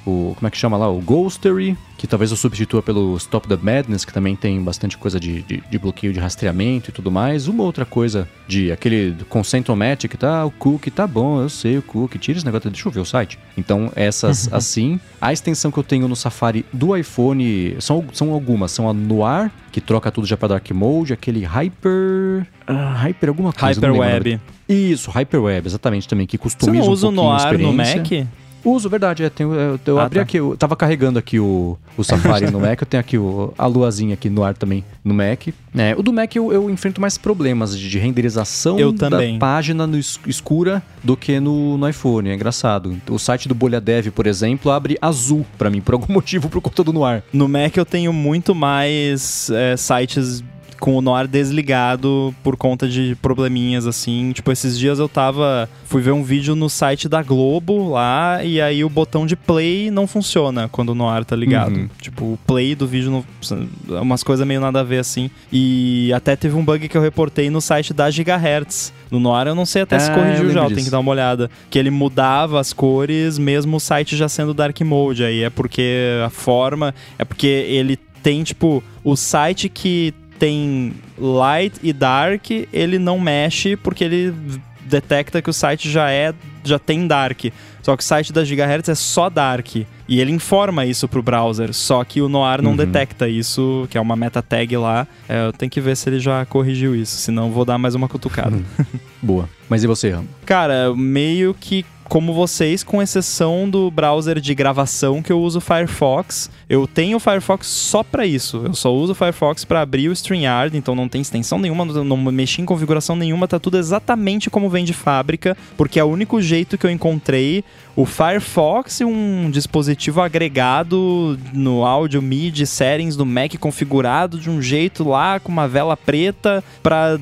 o, 0.05 0.33
como 0.35 0.47
é 0.47 0.51
que 0.51 0.57
chama 0.57 0.77
lá? 0.77 0.89
O 0.89 0.99
Ghostery, 0.99 1.77
que 1.97 2.05
talvez 2.05 2.31
eu 2.31 2.37
substitua 2.37 2.81
pelo 2.81 3.15
Stop 3.17 3.47
the 3.47 3.55
Madness, 3.55 4.03
que 4.03 4.11
também 4.11 4.35
tem 4.35 4.61
bastante 4.61 4.97
coisa 4.97 5.19
de, 5.19 5.41
de, 5.43 5.63
de 5.69 5.79
bloqueio 5.79 6.11
de 6.11 6.19
rastreamento 6.19 6.89
e 6.89 6.93
tudo 6.93 7.09
mais. 7.09 7.47
Uma 7.47 7.63
outra 7.63 7.85
coisa 7.85 8.27
de 8.47 8.71
aquele 8.71 9.15
Consentomatic, 9.29 10.15
tá? 10.15 10.45
O 10.45 10.51
cookie 10.51 10.91
tá 10.91 11.07
bom, 11.07 11.41
eu 11.41 11.49
sei 11.49 11.77
o 11.77 11.81
cookie, 11.81 12.17
tira 12.17 12.37
esse 12.37 12.45
negócio, 12.45 12.69
deixa 12.69 12.87
eu 12.87 12.91
ver 12.91 12.99
o 12.99 13.05
site. 13.05 13.39
Então, 13.57 13.91
essas 13.95 14.51
assim. 14.53 14.99
A 15.21 15.31
extensão 15.31 15.71
que 15.71 15.77
eu 15.77 15.83
tenho 15.83 16.07
no 16.07 16.15
Safari 16.15 16.65
do 16.73 16.95
iPhone 16.95 17.77
são, 17.79 18.03
são 18.11 18.33
algumas. 18.33 18.71
São 18.71 18.89
a 18.89 18.93
Noir, 18.93 19.49
que 19.71 19.79
troca 19.79 20.11
tudo 20.11 20.27
já 20.27 20.35
para 20.35 20.49
Dark 20.49 20.69
Mode, 20.71 21.13
aquele 21.13 21.45
Hyper. 21.45 22.45
Uh, 22.67 22.93
Hyper 22.97 23.29
alguma 23.29 23.53
coisa. 23.53 23.79
Hyperweb. 23.79 24.39
Isso, 24.67 25.09
Hyperweb, 25.11 25.67
exatamente 25.67 26.07
também, 26.07 26.25
que 26.27 26.37
customiza 26.37 26.79
Você 26.79 26.85
não 26.85 26.93
usa 26.93 27.07
um 27.07 27.09
o 27.09 27.13
Noir 27.13 27.59
no 27.59 27.71
Mac? 27.71 28.27
Uso, 28.63 28.89
verdade. 28.89 29.23
É, 29.23 29.29
tenho, 29.29 29.53
eu, 29.53 29.79
eu 29.85 29.99
ah, 29.99 30.05
abri 30.05 30.19
tá. 30.19 30.23
aqui, 30.23 30.37
eu 30.37 30.55
tava 30.57 30.75
carregando 30.75 31.19
aqui 31.19 31.39
o, 31.39 31.77
o 31.97 32.03
Safari 32.03 32.49
no 32.49 32.59
Mac, 32.59 32.81
eu 32.81 32.87
tenho 32.87 33.01
aqui 33.01 33.17
o, 33.17 33.53
a 33.57 33.65
luazinha 33.65 34.13
aqui 34.13 34.29
no 34.29 34.43
ar 34.43 34.55
também 34.55 34.83
no 35.03 35.13
Mac. 35.13 35.47
É, 35.75 35.95
o 35.97 36.03
do 36.03 36.13
Mac 36.13 36.35
eu, 36.35 36.51
eu 36.53 36.69
enfrento 36.69 37.01
mais 37.01 37.17
problemas 37.17 37.77
de, 37.77 37.89
de 37.89 37.99
renderização 37.99 38.77
da 38.93 39.09
página 39.39 39.87
no 39.87 39.97
escura 39.97 40.81
do 41.03 41.17
que 41.17 41.39
no, 41.39 41.77
no 41.77 41.89
iPhone. 41.89 42.29
É 42.29 42.33
engraçado. 42.33 42.95
O 43.09 43.17
site 43.17 43.47
do 43.47 43.55
Bolha 43.55 43.81
Dev, 43.81 44.07
por 44.07 44.27
exemplo, 44.27 44.71
abre 44.71 44.97
azul 45.01 45.45
para 45.57 45.69
mim, 45.69 45.81
por 45.81 45.93
algum 45.93 46.11
motivo, 46.13 46.49
por 46.49 46.61
conta 46.61 46.83
do 46.83 46.93
Noir. 46.93 47.23
No 47.33 47.47
Mac 47.47 47.75
eu 47.75 47.85
tenho 47.85 48.13
muito 48.13 48.55
mais 48.55 49.49
é, 49.49 49.75
sites 49.75 50.43
com 50.83 50.97
o 50.97 51.01
Noir 51.01 51.29
desligado 51.29 52.35
por 52.43 52.57
conta 52.57 52.89
de 52.89 53.15
probleminhas 53.21 53.87
assim. 53.87 54.33
Tipo, 54.33 54.51
esses 54.51 54.77
dias 54.77 54.99
eu 54.99 55.07
tava. 55.07 55.69
Fui 55.85 56.01
ver 56.01 56.11
um 56.11 56.21
vídeo 56.21 56.57
no 56.57 56.69
site 56.69 57.07
da 57.07 57.23
Globo 57.23 57.89
lá, 57.89 58.43
e 58.43 58.59
aí 58.59 58.83
o 58.83 58.89
botão 58.89 59.25
de 59.25 59.37
play 59.37 59.89
não 59.89 60.05
funciona 60.05 60.67
quando 60.67 60.89
o 60.89 60.95
Noir 60.95 61.23
tá 61.23 61.37
ligado. 61.37 61.77
Uhum. 61.77 61.89
Tipo, 62.01 62.25
o 62.33 62.39
play 62.45 62.75
do 62.75 62.85
vídeo, 62.85 63.09
não, 63.09 64.01
umas 64.01 64.23
coisas 64.23 64.45
meio 64.45 64.59
nada 64.59 64.81
a 64.81 64.83
ver 64.83 64.99
assim. 64.99 65.31
E 65.53 66.11
até 66.13 66.35
teve 66.35 66.53
um 66.53 66.65
bug 66.65 66.89
que 66.89 66.97
eu 66.97 67.01
reportei 67.01 67.49
no 67.49 67.61
site 67.61 67.93
da 67.93 68.11
Gigahertz. 68.11 68.91
No 69.09 69.21
Noir 69.21 69.47
eu 69.47 69.55
não 69.55 69.65
sei 69.65 69.83
até 69.83 69.95
ah, 69.95 69.99
se 70.01 70.11
corrigiu 70.11 70.51
já, 70.51 70.67
tem 70.67 70.83
que 70.83 70.89
dar 70.89 70.99
uma 70.99 71.11
olhada. 71.11 71.49
Que 71.69 71.79
ele 71.79 71.91
mudava 71.91 72.59
as 72.59 72.73
cores, 72.73 73.37
mesmo 73.37 73.77
o 73.77 73.79
site 73.79 74.17
já 74.17 74.27
sendo 74.27 74.53
Dark 74.53 74.77
Mode. 74.81 75.23
Aí 75.23 75.43
é 75.43 75.49
porque 75.49 76.19
a 76.25 76.29
forma. 76.29 76.93
É 77.17 77.23
porque 77.23 77.47
ele 77.47 77.97
tem, 78.21 78.41
tipo, 78.43 78.81
o 79.03 79.15
site 79.17 79.67
que 79.67 80.13
tem 80.43 80.91
light 81.17 81.79
e 81.81 81.93
dark, 81.93 82.51
ele 82.73 82.99
não 82.99 83.17
mexe 83.17 83.77
porque 83.77 84.03
ele 84.03 84.33
detecta 84.81 85.41
que 85.41 85.49
o 85.49 85.53
site 85.53 85.89
já 85.89 86.11
é 86.11 86.33
já 86.65 86.77
tem 86.77 87.07
dark. 87.07 87.45
Só 87.81 87.95
que 87.95 88.03
o 88.03 88.05
site 88.05 88.33
da 88.33 88.43
Gigahertz 88.43 88.89
é 88.89 88.95
só 88.95 89.29
dark. 89.29 89.75
E 89.75 90.19
ele 90.19 90.33
informa 90.33 90.85
isso 90.85 91.07
pro 91.07 91.23
browser. 91.23 91.73
Só 91.73 92.03
que 92.03 92.21
o 92.21 92.27
Noir 92.27 92.61
não 92.61 92.71
uhum. 92.71 92.77
detecta 92.77 93.29
isso, 93.29 93.87
que 93.89 93.97
é 93.97 94.01
uma 94.01 94.17
meta 94.17 94.41
tag 94.41 94.75
lá. 94.75 95.07
É, 95.29 95.47
eu 95.47 95.53
tenho 95.53 95.69
que 95.69 95.79
ver 95.79 95.95
se 95.95 96.09
ele 96.09 96.19
já 96.19 96.45
corrigiu 96.45 96.93
isso. 96.93 97.15
Senão 97.15 97.49
vou 97.49 97.63
dar 97.63 97.77
mais 97.77 97.95
uma 97.95 98.09
cutucada. 98.09 98.57
Uhum. 98.57 98.85
Boa. 99.23 99.49
Mas 99.69 99.81
e 99.85 99.87
você, 99.87 100.09
Rambo? 100.09 100.27
Cara, 100.45 100.93
meio 100.93 101.53
que 101.53 101.85
como 102.13 102.33
vocês, 102.33 102.83
com 102.83 103.01
exceção 103.01 103.67
do 103.67 103.89
browser 103.89 104.39
de 104.39 104.53
gravação 104.53 105.21
que 105.21 105.31
eu 105.31 105.41
uso 105.41 105.59
Firefox. 105.59 106.49
Eu 106.73 106.87
tenho 106.87 107.17
o 107.17 107.19
Firefox 107.19 107.67
só 107.67 108.01
para 108.01 108.25
isso. 108.25 108.63
Eu 108.65 108.73
só 108.73 108.91
uso 108.91 109.11
o 109.11 109.15
Firefox 109.15 109.63
para 109.63 109.81
abrir 109.81 110.09
o 110.09 110.11
StreamYard, 110.11 110.75
então 110.75 110.95
não 110.95 111.07
tem 111.07 111.21
extensão 111.21 111.59
nenhuma, 111.59 111.85
não 111.85 112.17
mexi 112.17 112.63
em 112.63 112.65
configuração 112.65 113.15
nenhuma, 113.15 113.47
tá 113.47 113.59
tudo 113.59 113.77
exatamente 113.77 114.49
como 114.49 114.67
vem 114.71 114.83
de 114.83 114.91
fábrica, 114.91 115.55
porque 115.77 115.99
é 115.99 116.03
o 116.03 116.07
único 116.07 116.41
jeito 116.41 116.75
que 116.75 116.87
eu 116.87 116.89
encontrei 116.89 117.63
o 117.95 118.07
Firefox 118.07 119.01
e 119.01 119.05
um 119.05 119.51
dispositivo 119.51 120.19
agregado 120.19 121.37
no 121.53 121.85
áudio 121.85 122.23
MIDI 122.23 122.65
settings 122.65 123.15
do 123.15 123.23
Mac 123.23 123.53
configurado 123.59 124.39
de 124.39 124.49
um 124.49 124.59
jeito 124.59 125.07
lá 125.07 125.39
com 125.39 125.51
uma 125.51 125.67
vela 125.67 125.95
preta 125.95 126.63
para 126.81 127.19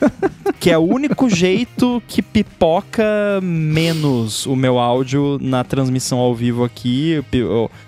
que 0.58 0.70
é 0.70 0.78
o 0.78 0.82
único 0.82 1.28
jeito 1.28 2.02
que 2.08 2.22
pipoca 2.22 3.04
menos 3.42 4.46
o 4.46 4.56
meu 4.56 4.78
áudio 4.78 5.38
na 5.42 5.62
transmissão 5.62 6.18
ao 6.18 6.34
vivo 6.34 6.64
aqui, 6.64 7.22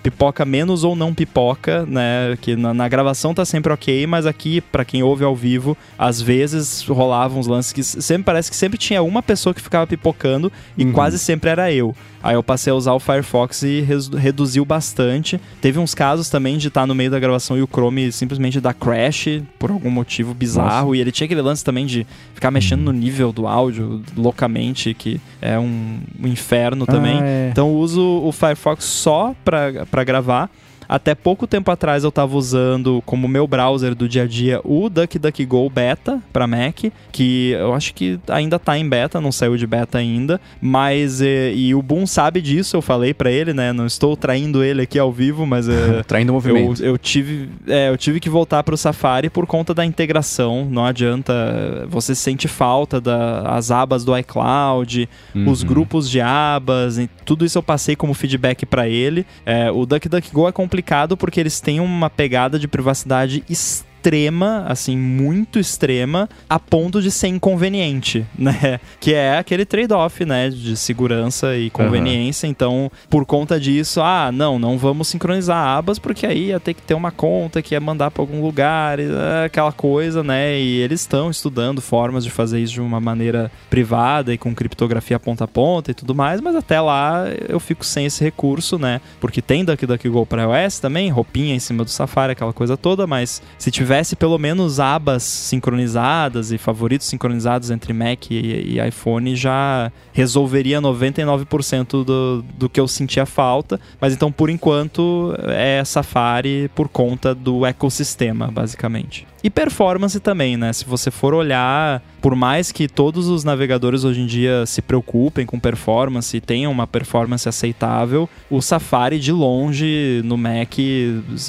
pipoca 0.03 0.45
menos 0.45 0.83
ou 0.83 0.95
não 0.95 1.06
pipoca, 1.13 1.85
né? 1.85 2.37
Que 2.41 2.55
na, 2.55 2.73
na 2.73 2.87
gravação 2.87 3.33
tá 3.33 3.45
sempre 3.45 3.71
ok, 3.71 4.05
mas 4.07 4.25
aqui 4.25 4.61
para 4.61 4.85
quem 4.85 5.03
ouve 5.03 5.23
ao 5.23 5.35
vivo, 5.35 5.77
às 5.97 6.21
vezes 6.21 6.83
rolavam 6.87 7.39
uns 7.39 7.47
lances 7.47 7.73
que 7.73 7.83
sempre 7.83 8.23
parece 8.23 8.49
que 8.49 8.55
sempre 8.55 8.77
tinha 8.77 9.01
uma 9.01 9.21
pessoa 9.21 9.53
que 9.53 9.61
ficava 9.61 9.87
pipocando 9.87 10.51
e 10.77 10.85
uhum. 10.85 10.91
quase 10.91 11.19
sempre 11.19 11.49
era 11.49 11.71
eu. 11.71 11.95
Aí 12.21 12.35
eu 12.35 12.43
passei 12.43 12.73
a 12.73 12.75
usar 12.75 12.93
o 12.93 12.99
Firefox 12.99 13.63
e 13.63 13.85
reduziu 14.17 14.65
bastante. 14.65 15.39
Teve 15.61 15.79
uns 15.79 15.93
casos 15.93 16.29
também 16.29 16.57
de 16.57 16.67
estar 16.67 16.85
no 16.85 16.95
meio 16.95 17.11
da 17.11 17.19
gravação 17.19 17.57
e 17.57 17.61
o 17.61 17.67
Chrome 17.67 18.11
simplesmente 18.11 18.59
dar 18.59 18.73
crash 18.73 19.41
por 19.57 19.71
algum 19.71 19.89
motivo 19.89 20.33
bizarro. 20.33 20.87
Nossa. 20.87 20.97
E 20.97 20.99
ele 20.99 21.11
tinha 21.11 21.25
aquele 21.25 21.41
lance 21.41 21.63
também 21.63 21.85
de 21.85 22.05
ficar 22.33 22.51
mexendo 22.51 22.81
no 22.81 22.91
nível 22.91 23.31
do 23.31 23.47
áudio 23.47 24.01
loucamente, 24.15 24.93
que 24.93 25.21
é 25.41 25.57
um, 25.59 25.99
um 26.21 26.27
inferno 26.27 26.85
também. 26.85 27.19
Ah, 27.21 27.25
é. 27.25 27.49
Então 27.51 27.69
eu 27.69 27.75
uso 27.75 28.01
o 28.01 28.31
Firefox 28.31 28.83
só 28.83 29.33
para 29.45 30.03
gravar. 30.03 30.49
Até 30.87 31.13
pouco 31.13 31.45
tempo 31.45 31.69
atrás 31.69 32.03
eu 32.03 32.09
estava 32.09 32.35
usando 32.37 33.03
como 33.05 33.27
meu 33.27 33.45
browser 33.47 33.93
do 33.93 34.07
dia 34.07 34.23
a 34.23 34.27
dia 34.27 34.61
o 34.63 34.89
DuckDuckGo 34.89 35.69
Beta 35.69 36.21
para 36.31 36.47
Mac, 36.47 36.85
que 37.11 37.51
eu 37.51 37.73
acho 37.73 37.93
que 37.93 38.19
ainda 38.29 38.55
está 38.55 38.77
em 38.77 38.87
beta, 38.87 39.19
não 39.19 39.31
saiu 39.31 39.57
de 39.57 39.67
beta 39.67 39.97
ainda, 39.97 40.39
mas 40.61 41.19
e, 41.21 41.53
e 41.53 41.75
o 41.75 41.81
Boom 41.81 42.07
sabe 42.07 42.41
disso, 42.41 42.77
eu 42.77 42.81
falei 42.81 43.13
para 43.13 43.29
ele, 43.29 43.53
né? 43.53 43.73
Não 43.73 43.85
estou 43.85 44.15
traindo 44.15 44.63
ele 44.63 44.81
aqui 44.81 44.97
ao 44.97 45.11
vivo, 45.11 45.45
mas 45.45 45.67
traindo 46.07 46.31
o 46.31 46.35
movimento. 46.35 46.81
Eu, 46.81 46.91
eu 46.91 46.97
tive, 46.97 47.49
é, 47.67 47.89
eu 47.89 47.97
tive 47.97 48.19
que 48.19 48.29
voltar 48.29 48.63
para 48.63 48.73
o 48.73 48.77
Safari 48.77 49.29
por 49.29 49.45
conta 49.45 49.73
da 49.73 49.85
integração. 49.85 50.67
Não 50.69 50.85
adianta, 50.85 51.85
você 51.89 52.15
sente 52.15 52.47
falta 52.47 53.01
das 53.01 53.71
abas 53.71 54.05
do 54.05 54.17
iCloud, 54.17 55.09
uhum. 55.35 55.49
os 55.49 55.63
grupos 55.63 56.09
de 56.09 56.21
abas, 56.21 56.97
tudo 57.25 57.43
isso 57.45 57.57
eu 57.57 57.63
passei 57.63 57.95
como 57.95 58.13
feedback 58.13 58.65
para 58.65 58.87
ele. 58.87 59.25
É, 59.45 59.69
o 59.71 59.85
DuckDuckGo 59.85 60.47
é 60.47 60.51
complicado 60.51 60.76
complicado 60.77 61.17
porque 61.17 61.39
eles 61.39 61.59
têm 61.59 61.79
uma 61.79 62.09
pegada 62.09 62.59
de 62.59 62.67
privacidade 62.67 63.43
extrema 63.49 63.87
extrema, 64.07 64.63
assim, 64.67 64.97
muito 64.97 65.59
extrema, 65.59 66.29
a 66.49 66.57
ponto 66.57 67.01
de 67.01 67.11
ser 67.11 67.27
inconveniente, 67.27 68.25
né? 68.37 68.79
Que 69.01 69.13
é 69.13 69.37
aquele 69.37 69.65
trade-off, 69.65 70.23
né? 70.23 70.49
De 70.49 70.77
segurança 70.77 71.57
e 71.57 71.69
conveniência. 71.69 72.47
Uhum. 72.47 72.51
Então, 72.51 72.91
por 73.09 73.25
conta 73.25 73.59
disso, 73.59 74.01
ah, 74.01 74.31
não, 74.31 74.57
não 74.57 74.77
vamos 74.77 75.09
sincronizar 75.09 75.57
abas, 75.57 75.99
porque 75.99 76.25
aí 76.25 76.47
ia 76.47 76.59
ter 76.59 76.73
que 76.73 76.81
ter 76.81 76.93
uma 76.93 77.11
conta 77.11 77.61
que 77.61 77.75
ia 77.75 77.81
mandar 77.81 78.09
para 78.09 78.23
algum 78.23 78.41
lugar, 78.41 78.97
é, 78.99 79.45
aquela 79.45 79.73
coisa, 79.73 80.23
né? 80.23 80.57
E 80.57 80.77
eles 80.77 81.01
estão 81.01 81.29
estudando 81.29 81.81
formas 81.81 82.23
de 82.23 82.29
fazer 82.29 82.59
isso 82.61 82.73
de 82.73 82.81
uma 82.81 83.01
maneira 83.01 83.51
privada 83.69 84.33
e 84.33 84.37
com 84.37 84.55
criptografia 84.55 85.19
ponta 85.19 85.43
a 85.43 85.47
ponta 85.47 85.91
e 85.91 85.93
tudo 85.93 86.15
mais, 86.15 86.39
mas 86.39 86.55
até 86.55 86.79
lá 86.79 87.25
eu 87.49 87.59
fico 87.59 87.85
sem 87.85 88.05
esse 88.05 88.23
recurso, 88.23 88.79
né? 88.79 89.01
Porque 89.19 89.41
tem 89.41 89.65
DuckDuckGo 89.65 90.25
para 90.25 90.43
iOS 90.43 90.79
também, 90.79 91.09
roupinha 91.09 91.53
em 91.53 91.59
cima 91.59 91.83
do 91.83 91.89
Safari, 91.89 92.31
aquela 92.31 92.53
coisa 92.53 92.77
toda, 92.77 93.05
mas 93.05 93.41
se 93.57 93.69
tiver 93.69 93.96
tivesse 93.97 94.15
pelo 94.15 94.37
menos 94.37 94.79
abas 94.79 95.23
sincronizadas 95.23 96.51
e 96.51 96.57
favoritos 96.57 97.07
sincronizados 97.07 97.71
entre 97.71 97.93
Mac 97.93 98.29
e, 98.29 98.35
e 98.75 98.87
iPhone, 98.87 99.35
já 99.35 99.91
resolveria 100.13 100.79
99% 100.79 102.03
do, 102.03 102.43
do 102.55 102.69
que 102.69 102.79
eu 102.79 102.87
sentia 102.87 103.25
falta. 103.25 103.79
Mas 103.99 104.13
então, 104.13 104.31
por 104.31 104.49
enquanto, 104.51 105.33
é 105.47 105.83
Safari 105.83 106.69
por 106.75 106.87
conta 106.87 107.33
do 107.33 107.65
ecossistema, 107.65 108.51
basicamente. 108.51 109.25
E 109.47 109.49
performance 109.49 110.19
também, 110.19 110.57
né? 110.57 110.73
Se 110.73 110.83
você 110.83 111.09
for 111.09 111.33
olhar, 111.33 112.03
por 112.21 112.35
mais 112.35 112.69
que 112.69 112.85
todos 112.85 113.29
os 113.29 113.45
navegadores 113.45 114.03
hoje 114.03 114.19
em 114.19 114.25
dia 114.25 114.65
se 114.65 114.81
preocupem 114.81 115.45
com 115.45 115.57
performance 115.57 116.35
e 116.35 116.41
tenham 116.41 116.69
uma 116.69 116.85
performance 116.85 117.47
aceitável, 117.47 118.27
o 118.49 118.61
Safari 118.61 119.17
de 119.17 119.31
longe 119.31 120.21
no 120.25 120.35
Mac, 120.35 120.75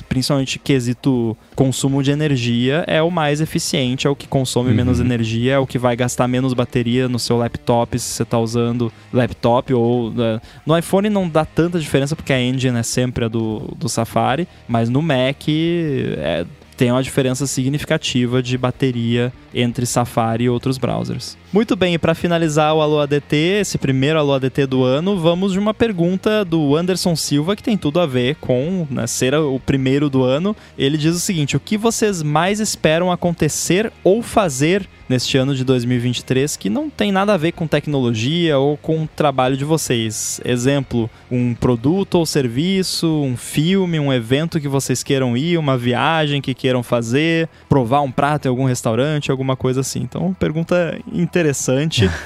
principalmente 0.08 0.60
quesito 0.60 1.36
consumo 1.56 2.00
de 2.00 2.12
energia, 2.12 2.84
é 2.86 3.02
o 3.02 3.10
mais 3.10 3.40
eficiente, 3.40 4.06
é 4.06 4.10
o 4.10 4.14
que 4.14 4.28
consome 4.28 4.70
uhum. 4.70 4.76
menos 4.76 5.00
energia, 5.00 5.54
é 5.54 5.58
o 5.58 5.66
que 5.66 5.76
vai 5.76 5.96
gastar 5.96 6.28
menos 6.28 6.54
bateria 6.54 7.08
no 7.08 7.18
seu 7.18 7.36
laptop 7.36 7.98
se 7.98 8.10
você 8.10 8.22
está 8.22 8.38
usando 8.38 8.92
laptop 9.12 9.74
ou 9.74 10.10
uh, 10.10 10.40
no 10.64 10.78
iPhone 10.78 11.10
não 11.10 11.28
dá 11.28 11.44
tanta 11.44 11.80
diferença 11.80 12.14
porque 12.14 12.32
a 12.32 12.40
engine 12.40 12.78
é 12.78 12.84
sempre 12.84 13.24
a 13.24 13.28
do, 13.28 13.74
do 13.76 13.88
Safari, 13.88 14.46
mas 14.68 14.88
no 14.88 15.02
Mac 15.02 15.48
é 15.48 16.46
tem 16.78 16.92
uma 16.92 17.02
diferença 17.02 17.44
significativa 17.44 18.40
de 18.40 18.56
bateria 18.56 19.32
entre 19.52 19.84
Safari 19.84 20.44
e 20.44 20.48
outros 20.48 20.78
browsers. 20.78 21.36
Muito 21.50 21.74
bem, 21.74 21.94
e 21.94 21.98
para 21.98 22.14
finalizar 22.14 22.74
o 22.74 22.82
Alô 22.82 23.00
ADT, 23.00 23.34
esse 23.34 23.78
primeiro 23.78 24.18
Alô 24.18 24.34
ADT 24.34 24.66
do 24.66 24.84
ano, 24.84 25.18
vamos 25.18 25.52
de 25.52 25.58
uma 25.58 25.72
pergunta 25.72 26.44
do 26.44 26.76
Anderson 26.76 27.16
Silva 27.16 27.56
que 27.56 27.62
tem 27.62 27.74
tudo 27.74 28.00
a 28.00 28.06
ver 28.06 28.34
com 28.34 28.86
né, 28.90 29.06
ser 29.06 29.34
o 29.34 29.58
primeiro 29.58 30.10
do 30.10 30.24
ano. 30.24 30.54
Ele 30.76 30.98
diz 30.98 31.16
o 31.16 31.20
seguinte: 31.20 31.56
o 31.56 31.60
que 31.60 31.78
vocês 31.78 32.22
mais 32.22 32.60
esperam 32.60 33.10
acontecer 33.10 33.90
ou 34.04 34.22
fazer 34.22 34.86
neste 35.08 35.38
ano 35.38 35.54
de 35.54 35.64
2023 35.64 36.54
que 36.58 36.68
não 36.68 36.90
tem 36.90 37.10
nada 37.10 37.32
a 37.32 37.36
ver 37.38 37.52
com 37.52 37.66
tecnologia 37.66 38.58
ou 38.58 38.76
com 38.76 39.04
o 39.04 39.08
trabalho 39.08 39.56
de 39.56 39.64
vocês. 39.64 40.38
Exemplo, 40.44 41.08
um 41.30 41.54
produto 41.54 42.16
ou 42.16 42.26
serviço, 42.26 43.08
um 43.22 43.34
filme, 43.34 43.98
um 43.98 44.12
evento 44.12 44.60
que 44.60 44.68
vocês 44.68 45.02
queiram 45.02 45.34
ir, 45.34 45.56
uma 45.56 45.78
viagem 45.78 46.42
que 46.42 46.52
queiram 46.52 46.82
fazer, 46.82 47.48
provar 47.70 48.02
um 48.02 48.12
prato 48.12 48.44
em 48.44 48.50
algum 48.50 48.66
restaurante, 48.66 49.30
alguma 49.30 49.56
coisa 49.56 49.80
assim. 49.80 50.00
Então, 50.00 50.34
pergunta 50.34 50.98
interessante. 51.10 51.37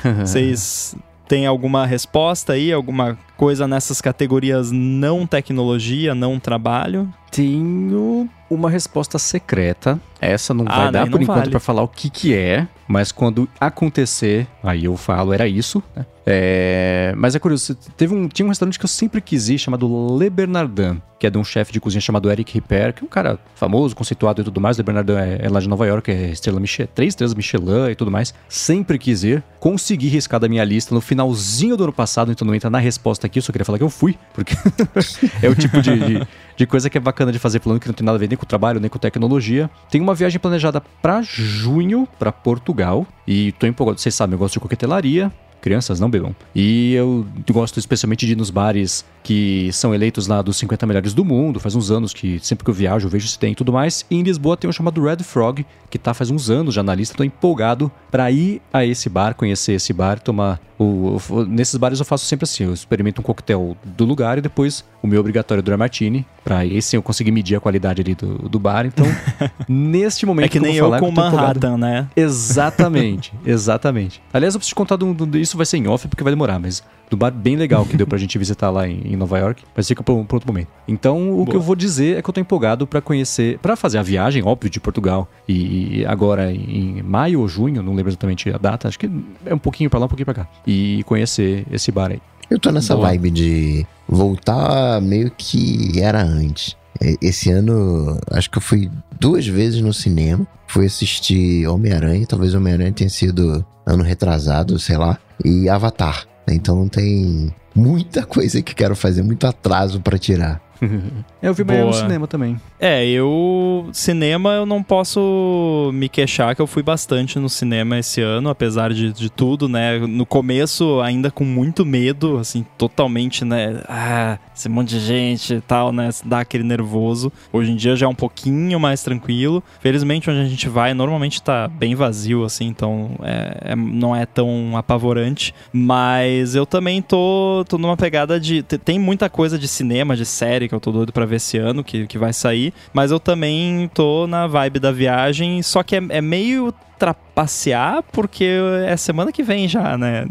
vocês 0.20 0.94
têm 1.28 1.46
alguma 1.46 1.86
resposta 1.86 2.52
aí, 2.52 2.72
alguma 2.72 3.18
coisa 3.36 3.66
nessas 3.66 4.00
categorias 4.00 4.70
não 4.70 5.26
tecnologia, 5.26 6.14
não 6.14 6.38
trabalho? 6.38 7.12
Tenho 7.32 8.28
uma 8.48 8.68
resposta 8.68 9.18
secreta. 9.18 9.98
Essa 10.20 10.54
não 10.54 10.66
ah, 10.68 10.76
vai 10.76 10.92
dar 10.92 11.10
por 11.10 11.20
enquanto 11.20 11.38
vale. 11.38 11.50
para 11.50 11.58
falar 11.58 11.82
o 11.82 11.88
que 11.88 12.08
que 12.08 12.34
é, 12.34 12.68
mas 12.86 13.10
quando 13.10 13.48
acontecer, 13.58 14.46
aí 14.62 14.84
eu 14.84 14.96
falo, 14.96 15.32
era 15.32 15.48
isso, 15.48 15.82
né? 15.96 16.06
É, 16.24 17.12
mas 17.16 17.34
é 17.34 17.40
curioso, 17.40 17.74
teve 17.96 18.14
um, 18.14 18.28
tinha 18.28 18.46
um 18.46 18.48
restaurante 18.48 18.78
que 18.78 18.84
eu 18.84 18.88
sempre 18.88 19.20
quis 19.20 19.48
ir, 19.48 19.58
chamado 19.58 20.16
Le 20.16 20.30
Bernardin, 20.30 21.02
que 21.18 21.26
é 21.26 21.30
de 21.30 21.36
um 21.36 21.42
chefe 21.42 21.72
de 21.72 21.80
cozinha 21.80 22.00
chamado 22.00 22.30
Eric 22.30 22.52
Ripper, 22.54 22.94
que 22.94 23.02
é 23.02 23.04
um 23.04 23.08
cara 23.08 23.40
famoso, 23.56 23.96
conceituado 23.96 24.40
e 24.40 24.44
tudo 24.44 24.60
mais. 24.60 24.76
Le 24.76 24.84
Bernardin 24.84 25.14
é, 25.14 25.38
é 25.42 25.48
lá 25.48 25.58
de 25.58 25.68
Nova 25.68 25.84
York, 25.84 26.10
é 26.10 26.30
estrela 26.30 26.60
Michelin, 26.60 26.88
três 26.94 27.12
estrelas 27.12 27.34
Michelin 27.34 27.90
e 27.90 27.96
tudo 27.96 28.10
mais. 28.10 28.32
Sempre 28.48 28.98
quis 28.98 29.24
ir, 29.24 29.42
consegui 29.58 30.08
riscar 30.08 30.38
da 30.38 30.48
minha 30.48 30.62
lista 30.62 30.94
no 30.94 31.00
finalzinho 31.00 31.76
do 31.76 31.84
ano 31.84 31.92
passado, 31.92 32.30
então 32.30 32.46
não 32.46 32.54
entra 32.54 32.70
na 32.70 32.78
resposta 32.78 33.26
aqui, 33.26 33.40
eu 33.40 33.42
só 33.42 33.50
queria 33.50 33.64
falar 33.64 33.78
que 33.78 33.84
eu 33.84 33.90
fui, 33.90 34.16
porque 34.32 34.54
é 35.42 35.48
o 35.48 35.56
tipo 35.56 35.82
de, 35.82 35.98
de, 35.98 36.28
de, 36.62 36.66
coisa 36.66 36.88
que 36.88 36.96
é 36.96 37.00
bacana 37.00 37.32
de 37.32 37.38
fazer 37.38 37.60
plano 37.60 37.80
que 37.80 37.86
não 37.88 37.94
tem 37.94 38.04
nada 38.04 38.16
a 38.16 38.18
ver 38.18 38.28
nem 38.28 38.36
com 38.36 38.46
trabalho, 38.46 38.80
nem 38.80 38.88
com 38.88 38.98
tecnologia. 38.98 39.68
Tem 39.90 40.00
uma 40.00 40.14
viagem 40.14 40.38
planejada 40.38 40.80
para 40.80 41.20
junho, 41.22 42.06
para 42.18 42.30
Portugal, 42.30 43.06
e 43.26 43.52
tô 43.52 43.66
empolgado. 43.66 44.00
Vocês 44.00 44.14
sabem, 44.14 44.34
eu 44.34 44.38
gosto 44.38 44.54
de 44.54 44.60
coquetelaria. 44.60 45.30
Crianças, 45.62 45.98
não 45.98 46.10
bebam. 46.10 46.34
E 46.54 46.92
eu 46.94 47.24
gosto 47.50 47.78
especialmente 47.78 48.26
de 48.26 48.32
ir 48.32 48.36
nos 48.36 48.50
bares 48.50 49.04
que 49.22 49.70
são 49.72 49.94
eleitos 49.94 50.26
lá 50.26 50.42
dos 50.42 50.56
50 50.56 50.84
melhores 50.84 51.14
do 51.14 51.24
mundo. 51.24 51.60
Faz 51.60 51.74
uns 51.76 51.90
anos 51.90 52.12
que 52.12 52.40
sempre 52.42 52.64
que 52.64 52.70
eu 52.70 52.74
viajo 52.74 53.06
eu 53.06 53.10
vejo 53.10 53.28
se 53.28 53.38
tem 53.38 53.52
e 53.52 53.54
tudo 53.54 53.72
mais. 53.72 54.04
E 54.10 54.16
em 54.16 54.22
Lisboa 54.22 54.56
tem 54.56 54.68
um 54.68 54.72
chamado 54.72 55.00
Red 55.02 55.18
Frog, 55.18 55.64
que 55.88 55.98
tá 55.98 56.12
faz 56.12 56.28
uns 56.30 56.50
anos 56.50 56.74
já 56.74 56.82
na 56.82 56.92
lista. 56.94 57.16
Tô 57.16 57.22
empolgado 57.22 57.90
para 58.10 58.28
ir 58.32 58.60
a 58.72 58.84
esse 58.84 59.08
bar, 59.08 59.34
conhecer 59.34 59.74
esse 59.74 59.92
bar, 59.92 60.18
tomar 60.18 60.60
o, 60.76 61.16
o, 61.30 61.44
nesses 61.46 61.76
bares 61.76 62.00
eu 62.00 62.04
faço 62.04 62.24
sempre 62.24 62.42
assim, 62.42 62.64
eu 62.64 62.74
experimento 62.74 63.20
um 63.20 63.24
coquetel 63.24 63.76
do 63.84 64.04
lugar 64.04 64.38
e 64.38 64.40
depois 64.40 64.84
o 65.00 65.06
meu 65.06 65.20
obrigatório 65.20 65.62
Dry 65.62 65.76
Martini, 65.76 66.26
pra 66.42 66.66
esse 66.66 66.96
eu 66.96 67.02
conseguir 67.02 67.30
medir 67.30 67.54
a 67.54 67.60
qualidade 67.60 68.00
ali 68.02 68.16
do, 68.16 68.48
do 68.48 68.58
bar. 68.58 68.84
Então, 68.86 69.06
neste 69.68 70.26
momento 70.26 70.46
É 70.46 70.48
que 70.48 70.58
nem 70.58 70.74
eu, 70.74 70.86
eu 70.92 70.98
com 70.98 71.06
eu 71.08 71.14
tô 71.14 71.20
empolgado. 71.20 71.40
Manhattan, 71.68 71.78
né? 71.78 72.08
Exatamente, 72.16 73.32
exatamente. 73.46 74.20
Aliás, 74.32 74.54
eu 74.54 74.58
preciso 74.58 74.72
te 74.72 74.74
contar 74.74 74.96
do, 74.96 75.12
do- 75.14 75.38
isso 75.38 75.51
vai 75.56 75.66
ser 75.66 75.76
em 75.78 75.86
off 75.88 76.06
porque 76.08 76.22
vai 76.24 76.32
demorar, 76.32 76.58
mas 76.58 76.82
do 77.10 77.16
bar 77.16 77.30
bem 77.30 77.56
legal 77.56 77.84
que 77.84 77.94
deu 77.96 78.06
pra 78.06 78.16
gente 78.16 78.38
visitar 78.38 78.70
lá 78.70 78.88
em, 78.88 79.02
em 79.12 79.16
Nova 79.16 79.38
York, 79.38 79.62
mas 79.76 79.86
fica 79.86 80.02
pra, 80.02 80.14
um- 80.14 80.24
pra 80.24 80.36
outro 80.36 80.50
momento. 80.50 80.68
Então, 80.88 81.32
o 81.38 81.44
que 81.44 81.52
Boa. 81.52 81.56
eu 81.56 81.60
vou 81.60 81.76
dizer 81.76 82.16
é 82.18 82.22
que 82.22 82.30
eu 82.30 82.32
tô 82.32 82.40
empolgado 82.40 82.86
pra 82.86 83.00
conhecer, 83.02 83.58
pra 83.58 83.76
fazer 83.76 83.98
a 83.98 84.02
viagem, 84.02 84.42
óbvio, 84.42 84.70
de 84.70 84.80
Portugal 84.80 85.28
e, 85.46 85.98
e 86.00 86.06
agora 86.06 86.50
em 86.50 87.02
maio 87.02 87.40
ou 87.40 87.48
junho, 87.48 87.82
não 87.82 87.94
lembro 87.94 88.10
exatamente 88.10 88.48
a 88.50 88.56
data, 88.56 88.88
acho 88.88 88.98
que 88.98 89.10
é 89.44 89.54
um 89.54 89.58
pouquinho 89.58 89.90
pra 89.90 89.98
lá, 89.98 90.06
um 90.06 90.08
pouquinho 90.08 90.24
pra 90.24 90.34
cá, 90.34 90.48
e 90.66 91.02
conhecer 91.04 91.66
esse 91.70 91.92
bar 91.92 92.10
aí. 92.12 92.20
Eu 92.50 92.58
tô 92.58 92.70
nessa 92.70 92.94
Boa. 92.94 93.08
vibe 93.08 93.30
de 93.30 93.86
voltar 94.08 95.00
meio 95.00 95.30
que 95.36 96.00
era 96.00 96.22
antes. 96.22 96.76
Esse 97.20 97.50
ano, 97.50 98.18
acho 98.30 98.48
que 98.50 98.58
eu 98.58 98.62
fui 98.62 98.90
duas 99.18 99.46
vezes 99.46 99.80
no 99.80 99.92
cinema. 99.92 100.46
Fui 100.68 100.86
assistir 100.86 101.66
Homem-Aranha, 101.66 102.26
talvez 102.26 102.54
Homem-Aranha 102.54 102.92
tenha 102.92 103.10
sido 103.10 103.64
ano 103.84 104.02
retrasado, 104.04 104.78
sei 104.78 104.96
lá, 104.96 105.18
e 105.44 105.68
Avatar. 105.68 106.24
Então 106.48 106.88
tem 106.88 107.54
muita 107.74 108.24
coisa 108.26 108.62
que 108.62 108.74
quero 108.74 108.94
fazer, 108.96 109.22
muito 109.22 109.46
atraso 109.46 110.00
pra 110.00 110.18
tirar. 110.18 110.60
Eu 111.40 111.54
vi 111.54 111.62
Baiano 111.64 111.86
no 111.86 111.92
Boa. 111.92 112.02
cinema 112.02 112.26
também. 112.26 112.60
É, 112.78 113.04
eu. 113.06 113.88
Cinema 113.92 114.54
eu 114.54 114.66
não 114.66 114.82
posso 114.82 115.90
me 115.94 116.08
queixar 116.08 116.54
que 116.54 116.62
eu 116.62 116.66
fui 116.66 116.82
bastante 116.82 117.38
no 117.38 117.48
cinema 117.48 117.98
esse 117.98 118.20
ano, 118.20 118.48
apesar 118.48 118.92
de, 118.92 119.12
de 119.12 119.30
tudo, 119.30 119.68
né? 119.68 119.98
No 120.00 120.26
começo, 120.26 121.00
ainda 121.00 121.30
com 121.30 121.44
muito 121.44 121.84
medo, 121.84 122.38
assim, 122.38 122.64
totalmente, 122.76 123.44
né? 123.44 123.80
Ah, 123.88 124.38
esse 124.62 124.68
monte 124.68 124.90
de 124.90 125.00
gente 125.00 125.54
e 125.54 125.60
tal, 125.60 125.92
né? 125.92 126.08
Dá 126.24 126.40
aquele 126.40 126.62
nervoso. 126.64 127.32
Hoje 127.52 127.72
em 127.72 127.76
dia 127.76 127.96
já 127.96 128.06
é 128.06 128.08
um 128.08 128.14
pouquinho 128.14 128.78
mais 128.78 129.02
tranquilo. 129.02 129.62
Felizmente, 129.80 130.30
onde 130.30 130.40
a 130.40 130.44
gente 130.44 130.68
vai, 130.68 130.94
normalmente 130.94 131.42
tá 131.42 131.66
bem 131.68 131.94
vazio, 131.94 132.44
assim, 132.44 132.66
então 132.66 133.10
é, 133.22 133.72
é- 133.72 133.76
não 133.76 134.14
é 134.14 134.24
tão 134.24 134.76
apavorante. 134.76 135.52
Mas 135.72 136.54
eu 136.54 136.64
também 136.64 137.02
tô, 137.02 137.64
tô 137.68 137.76
numa 137.76 137.96
pegada 137.96 138.38
de. 138.38 138.62
te- 138.62 138.78
Tem 138.78 138.98
muita 138.98 139.28
coisa 139.28 139.58
de 139.58 139.66
cinema, 139.66 140.16
de 140.16 140.24
série 140.24 140.68
que 140.68 140.74
eu 140.74 140.80
tô 140.80 140.92
doido 140.92 141.12
pra 141.12 141.26
ver 141.26 141.36
esse 141.36 141.58
ano, 141.58 141.82
que, 141.82 142.06
que 142.06 142.18
vai 142.18 142.32
sair. 142.32 142.72
Mas 142.92 143.10
eu 143.10 143.18
também 143.18 143.90
tô 143.92 144.26
na 144.26 144.46
vibe 144.46 144.78
da 144.78 144.92
viagem, 144.92 145.60
só 145.62 145.82
que 145.82 145.96
é, 145.96 146.02
é 146.08 146.20
meio 146.20 146.72
trapacear, 147.02 148.02
porque 148.12 148.44
é 148.86 148.96
semana 148.96 149.32
que 149.32 149.42
vem 149.42 149.66
já, 149.66 149.98
né? 149.98 150.24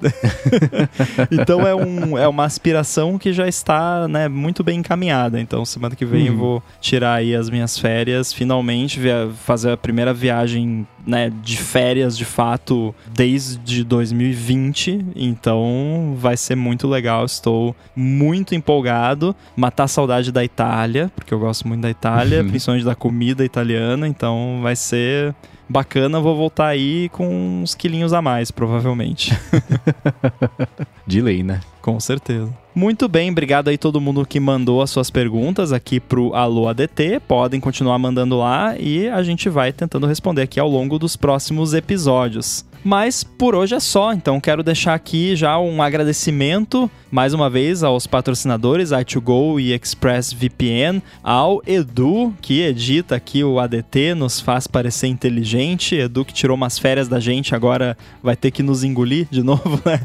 então 1.30 1.68
é, 1.68 1.76
um, 1.76 2.18
é 2.18 2.28
uma 2.28 2.46
aspiração 2.46 3.18
que 3.18 3.34
já 3.34 3.48
está 3.48 4.08
né, 4.08 4.28
muito 4.30 4.64
bem 4.64 4.80
encaminhada. 4.80 5.40
Então 5.40 5.66
semana 5.66 5.96
que 5.96 6.06
vem 6.06 6.28
eu 6.28 6.32
Uhum. 6.34 6.40
vou 6.40 6.64
tirar 6.80 7.16
aí 7.16 7.36
as 7.36 7.50
minhas 7.50 7.78
férias, 7.78 8.32
finalmente 8.32 9.00
fazer 9.44 9.72
a 9.72 9.78
primeira 9.78 10.14
viagem 10.14 10.88
né, 11.06 11.32
de 11.44 11.58
férias 11.58 12.18
de 12.18 12.24
fato 12.26 12.96
desde 13.14 13.84
2020. 13.84 15.06
Então 15.16 16.16
vai 16.18 16.38
ser 16.38 16.56
muito 16.56 16.88
legal. 16.88 17.26
Estou 17.26 17.76
muito 17.96 18.56
empolgado. 18.56 19.36
Matar 19.58 19.84
a 19.86 19.88
saudade 19.88 20.32
da 20.32 20.44
Itália, 20.44 21.12
porque 21.16 21.34
eu 21.34 21.40
gosto 21.40 21.68
muito 21.68 21.82
da 21.82 21.90
Itália, 21.90 22.42
Uhum. 22.42 22.50
principalmente 22.50 22.86
da 22.86 22.96
comida 22.96 23.44
italiana. 23.44 24.08
Então 24.08 24.60
vai 24.62 24.76
ser 24.76 25.34
bacana. 25.72 26.20
Vou 26.20 26.36
voltar 26.36 26.68
aí 26.68 27.10
com 27.10 27.62
uns 27.62 27.74
quilinhos 27.74 28.14
a 28.14 28.22
mais, 28.22 28.52
provavelmente. 28.52 29.38
De 31.08 31.22
lei, 31.22 31.44
né? 31.44 31.62
Com 31.82 32.00
certeza. 32.00 32.54
Muito 32.74 33.10
bem, 33.10 33.32
obrigado 33.32 33.68
aí 33.68 33.78
todo 33.78 34.00
mundo 34.00 34.26
que 34.26 34.40
mandou 34.40 34.82
as 34.82 34.90
suas 34.90 35.10
perguntas 35.10 35.74
aqui 35.74 36.00
pro 36.00 36.34
Alô 36.34 36.68
ADT. 36.68 37.20
Podem 37.28 37.60
continuar 37.60 37.98
mandando 37.98 38.38
lá 38.38 38.78
e 38.78 39.10
a 39.10 39.22
gente 39.24 39.50
vai 39.50 39.74
tentando 39.74 40.08
responder 40.08 40.44
aqui 40.44 40.60
ao 40.60 40.70
longo 40.70 40.98
dos 41.00 41.16
próximos 41.16 41.74
episódios. 41.74 42.66
Mas 42.84 43.24
por 43.24 43.54
hoje 43.54 43.76
é 43.76 43.80
só, 43.80 44.12
então 44.12 44.40
quero 44.40 44.64
deixar 44.64 44.94
aqui 44.94 45.36
já 45.36 45.60
um 45.60 45.82
agradecimento 45.82 46.90
mais 47.12 47.34
uma 47.34 47.50
vez 47.50 47.84
aos 47.84 48.08
patrocinadores 48.08 48.90
i2Go 48.90 49.62
e 49.62 49.74
ExpressVPN, 49.74 51.02
ao 51.22 51.62
Edu 51.68 52.34
que 52.42 52.62
edita 52.62 53.16
aqui 53.16 53.44
o 53.44 53.60
ADT, 53.60 54.16
nos 54.16 54.40
faz 54.40 54.66
parecer 54.66 55.08
inteligente, 55.08 55.96
Edu 55.96 56.26
que 56.26 56.34
tirou 56.34 56.56
umas 56.56 56.80
férias 56.80 57.08
da 57.08 57.20
gente, 57.20 57.54
agora 57.54 57.98
vai 58.24 58.36
ter 58.36 58.50
que 58.50 58.64
nos 58.64 58.84
engolir 58.84 59.28
de 59.30 59.44
novo, 59.44 59.80
né? 59.86 60.02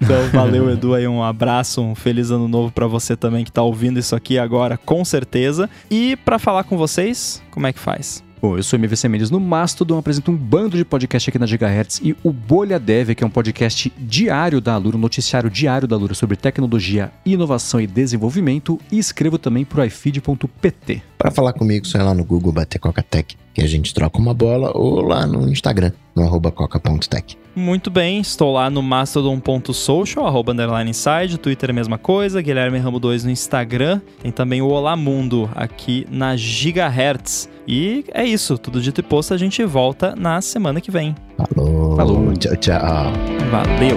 Então 0.00 0.28
valeu 0.32 0.70
Edu 0.70 0.94
aí, 0.94 1.06
um 1.06 1.22
abraço, 1.22 1.80
um 1.80 1.94
feliz 1.94 2.30
ano 2.30 2.48
novo 2.48 2.72
pra 2.72 2.86
você 2.86 3.14
também 3.14 3.44
que 3.44 3.52
tá 3.52 3.62
ouvindo 3.62 4.00
isso 4.00 4.16
aqui 4.16 4.38
agora, 4.38 4.76
com 4.76 5.04
certeza. 5.04 5.68
E 5.90 6.16
pra 6.16 6.38
falar 6.38 6.64
com 6.64 6.76
vocês, 6.76 7.42
como 7.50 7.66
é 7.66 7.72
que 7.72 7.78
faz? 7.78 8.25
Bom, 8.40 8.56
eu 8.56 8.62
sou 8.62 8.78
MVC 8.78 9.08
Mendes 9.08 9.30
no 9.30 9.40
Mastodon, 9.40 9.96
apresento 9.96 10.30
um 10.30 10.36
bando 10.36 10.76
de 10.76 10.84
podcast 10.84 11.30
aqui 11.30 11.38
na 11.38 11.46
Gigahertz 11.46 12.00
e 12.02 12.14
o 12.22 12.30
Bolha 12.30 12.78
Dev, 12.78 13.14
que 13.14 13.24
é 13.24 13.26
um 13.26 13.30
podcast 13.30 13.90
diário 13.98 14.60
da 14.60 14.74
Alura, 14.74 14.96
um 14.96 15.00
noticiário 15.00 15.48
diário 15.48 15.88
da 15.88 15.96
Alura 15.96 16.12
sobre 16.12 16.36
tecnologia, 16.36 17.10
inovação 17.24 17.80
e 17.80 17.86
desenvolvimento. 17.86 18.78
E 18.92 18.98
escrevo 18.98 19.38
também 19.38 19.64
pro 19.64 19.82
ifeed.pt. 19.82 21.02
Pra 21.16 21.30
falar 21.30 21.54
comigo, 21.54 21.86
só 21.86 21.98
ir 21.98 22.02
lá 22.02 22.12
no 22.12 22.24
Google 22.24 22.52
bater 22.52 22.78
Coca-Tech, 22.78 23.36
que 23.56 23.62
a 23.62 23.66
gente 23.66 23.94
troca 23.94 24.18
uma 24.18 24.34
bola, 24.34 24.70
ou 24.74 25.00
lá 25.00 25.26
no 25.26 25.48
Instagram, 25.48 25.90
no 26.14 26.22
arroba 26.22 26.52
coca.tech. 26.52 27.38
Muito 27.54 27.90
bem, 27.90 28.20
estou 28.20 28.52
lá 28.52 28.68
no 28.68 28.82
mastodon.social, 28.82 30.26
arroba 30.26 30.52
underline 30.52 30.90
inside, 30.90 31.38
Twitter 31.38 31.70
é 31.70 31.72
a 31.72 31.74
mesma 31.74 31.96
coisa, 31.96 32.42
Guilherme 32.42 32.78
Ramo 32.78 33.00
2 33.00 33.24
no 33.24 33.30
Instagram, 33.30 34.02
tem 34.20 34.30
também 34.30 34.60
o 34.60 34.68
Olá 34.68 34.94
Mundo 34.94 35.48
aqui 35.54 36.06
na 36.10 36.36
Gigahertz. 36.36 37.48
E 37.66 38.04
é 38.12 38.26
isso, 38.26 38.58
tudo 38.58 38.78
dito 38.78 39.00
e 39.00 39.02
posto, 39.02 39.32
a 39.32 39.38
gente 39.38 39.64
volta 39.64 40.14
na 40.14 40.42
semana 40.42 40.78
que 40.78 40.90
vem. 40.90 41.14
Falou. 41.38 41.96
Falou. 41.96 42.32
Tchau, 42.34 42.56
tchau. 42.56 43.12
Valeu! 43.50 43.96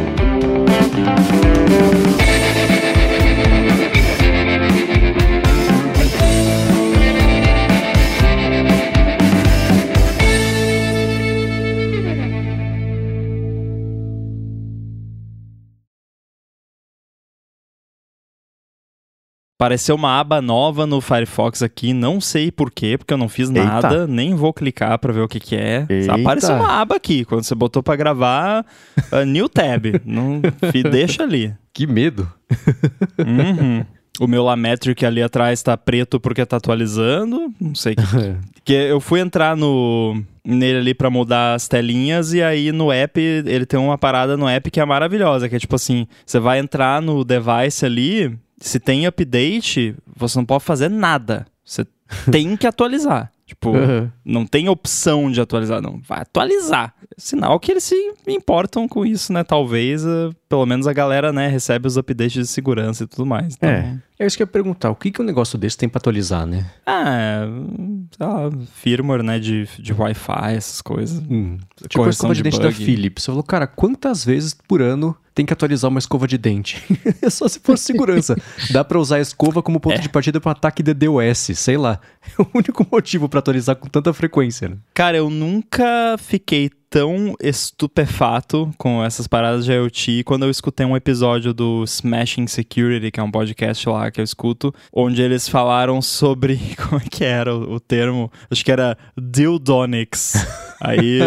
Apareceu 19.59 19.93
uma 19.93 20.17
aba 20.17 20.41
nova 20.41 20.87
no 20.87 21.01
Firefox 21.01 21.61
aqui, 21.61 21.91
não 21.91 22.21
sei 22.21 22.49
porquê, 22.49 22.97
porque 22.97 23.13
eu 23.13 23.17
não 23.17 23.27
fiz 23.27 23.49
Eita. 23.49 23.61
nada, 23.61 24.07
nem 24.07 24.33
vou 24.33 24.53
clicar 24.53 24.97
pra 24.97 25.11
ver 25.11 25.19
o 25.19 25.27
que 25.27 25.37
que 25.37 25.53
é. 25.53 25.85
Eita. 25.89 26.13
Apareceu 26.13 26.55
uma 26.55 26.79
aba 26.79 26.95
aqui, 26.95 27.25
quando 27.25 27.43
você 27.43 27.53
botou 27.53 27.83
pra 27.83 27.97
gravar, 27.97 28.65
uh, 29.11 29.25
new 29.25 29.49
tab, 29.49 29.83
não, 30.05 30.41
deixa 30.89 31.23
ali. 31.23 31.53
Que 31.73 31.85
medo! 31.85 32.31
Uhum. 33.19 33.83
O 34.19 34.27
meu 34.27 34.43
Lametric 34.43 35.05
ali 35.05 35.23
atrás 35.23 35.63
tá 35.63 35.77
preto 35.77 36.19
porque 36.19 36.45
tá 36.45 36.57
atualizando, 36.57 37.53
não 37.59 37.73
sei 37.73 37.95
que 37.95 38.01
que 38.65 38.73
eu 38.73 38.99
fui 38.99 39.21
entrar 39.21 39.55
no 39.55 40.21
nele 40.43 40.79
ali 40.79 40.93
pra 40.93 41.09
mudar 41.09 41.53
as 41.53 41.69
telinhas 41.69 42.33
e 42.33 42.43
aí 42.43 42.73
no 42.73 42.91
app 42.91 43.17
ele 43.17 43.65
tem 43.65 43.79
uma 43.79 43.97
parada 43.97 44.35
no 44.35 44.45
app 44.45 44.69
que 44.69 44.81
é 44.81 44.83
maravilhosa, 44.83 45.47
que 45.47 45.55
é 45.55 45.59
tipo 45.59 45.73
assim, 45.73 46.05
você 46.25 46.37
vai 46.37 46.59
entrar 46.59 47.01
no 47.01 47.23
device 47.23 47.85
ali, 47.85 48.37
se 48.59 48.79
tem 48.79 49.05
update, 49.05 49.95
você 50.15 50.37
não 50.37 50.45
pode 50.45 50.63
fazer 50.63 50.89
nada. 50.89 51.47
Você 51.63 51.85
tem 52.31 52.55
que 52.57 52.67
atualizar. 52.67 53.31
Tipo, 53.45 53.71
não 54.23 54.45
tem 54.45 54.69
opção 54.69 55.31
de 55.31 55.41
atualizar, 55.41 55.81
não. 55.81 55.99
Vai 56.07 56.21
atualizar. 56.21 56.93
Sinal 57.17 57.59
que 57.59 57.71
eles 57.71 57.83
se 57.83 57.95
importam 58.27 58.87
com 58.87 59.03
isso, 59.03 59.33
né? 59.33 59.43
Talvez, 59.43 60.05
eh, 60.05 60.29
pelo 60.49 60.65
menos 60.65 60.87
a 60.87 60.93
galera, 60.93 61.31
né, 61.31 61.47
recebe 61.47 61.87
os 61.87 61.95
updates 61.95 62.33
de 62.33 62.47
segurança 62.47 63.03
e 63.03 63.07
tudo 63.07 63.25
mais. 63.25 63.53
Então, 63.55 63.69
É. 63.69 63.97
É 64.21 64.25
isso 64.25 64.35
que 64.35 64.43
eu 64.43 64.47
ia 64.47 64.51
perguntar. 64.51 64.89
O 64.89 64.95
que, 64.95 65.11
que 65.11 65.21
um 65.21 65.25
negócio 65.25 65.57
desse 65.57 65.77
tem 65.77 65.87
pra 65.87 65.97
atualizar, 65.97 66.45
né? 66.45 66.69
Ah, 66.85 67.45
sei 68.17 68.27
lá, 68.27 68.49
firmware, 68.73 69.23
né, 69.23 69.39
de, 69.39 69.65
de 69.79 69.93
Wi-Fi, 69.93 70.55
essas 70.57 70.81
coisas. 70.81 71.23
Hum. 71.29 71.57
Tipo 71.87 72.03
a 72.03 72.09
escova 72.09 72.33
de, 72.33 72.39
de 72.39 72.43
dente 72.43 72.59
da 72.59 72.67
bug. 72.69 72.83
Philips. 72.83 73.23
Você 73.23 73.27
falou, 73.31 73.43
cara, 73.43 73.65
quantas 73.65 74.25
vezes 74.25 74.53
por 74.67 74.81
ano 74.81 75.15
tem 75.33 75.45
que 75.45 75.53
atualizar 75.53 75.87
uma 75.89 75.99
escova 75.99 76.27
de 76.27 76.37
dente? 76.37 76.83
é 77.21 77.29
só 77.31 77.47
se 77.47 77.61
for 77.61 77.77
segurança. 77.77 78.35
Dá 78.71 78.83
pra 78.83 78.99
usar 78.99 79.15
a 79.17 79.21
escova 79.21 79.63
como 79.63 79.79
ponto 79.79 79.95
É. 79.95 79.99
de 79.99 80.09
partida 80.09 80.41
pra 80.41 80.49
um 80.49 80.51
ataque 80.51 80.83
DDoS, 80.83 81.51
sei 81.55 81.77
lá. 81.77 82.01
É 82.37 82.41
o 82.41 82.47
único 82.53 82.85
motivo 82.91 83.29
pra 83.29 83.39
atualizar 83.39 83.77
com 83.77 83.87
tanta 83.87 84.11
frequência, 84.11 84.67
né? 84.67 84.75
Cara, 84.93 85.15
eu 85.15 85.29
nunca 85.29 86.17
fiquei 86.17 86.69
tão 86.89 87.35
estupefato 87.39 88.73
com 88.77 89.03
essas 89.03 89.27
paradas 89.27 89.63
de 89.63 89.71
IoT 89.71 90.23
quando 90.23 90.43
eu 90.43 90.49
escutei 90.49 90.85
um 90.85 90.97
episódio 90.97 91.53
do 91.53 91.83
Smashing 91.83 92.47
Security, 92.47 93.11
que 93.11 93.19
é 93.19 93.23
um 93.23 93.29
podcast 93.29 93.87
lá 93.87 94.09
que 94.09 94.19
eu 94.19 94.23
escuto, 94.23 94.73
onde 94.91 95.21
eles 95.21 95.47
falaram 95.47 96.01
sobre. 96.01 96.59
Como 96.77 96.99
é 96.99 97.05
que 97.09 97.23
era 97.23 97.55
o, 97.55 97.75
o 97.75 97.79
termo? 97.79 98.31
Acho 98.49 98.65
que 98.65 98.71
era 98.71 98.97
Dildonics. 99.17 100.33
Aí, 100.81 101.19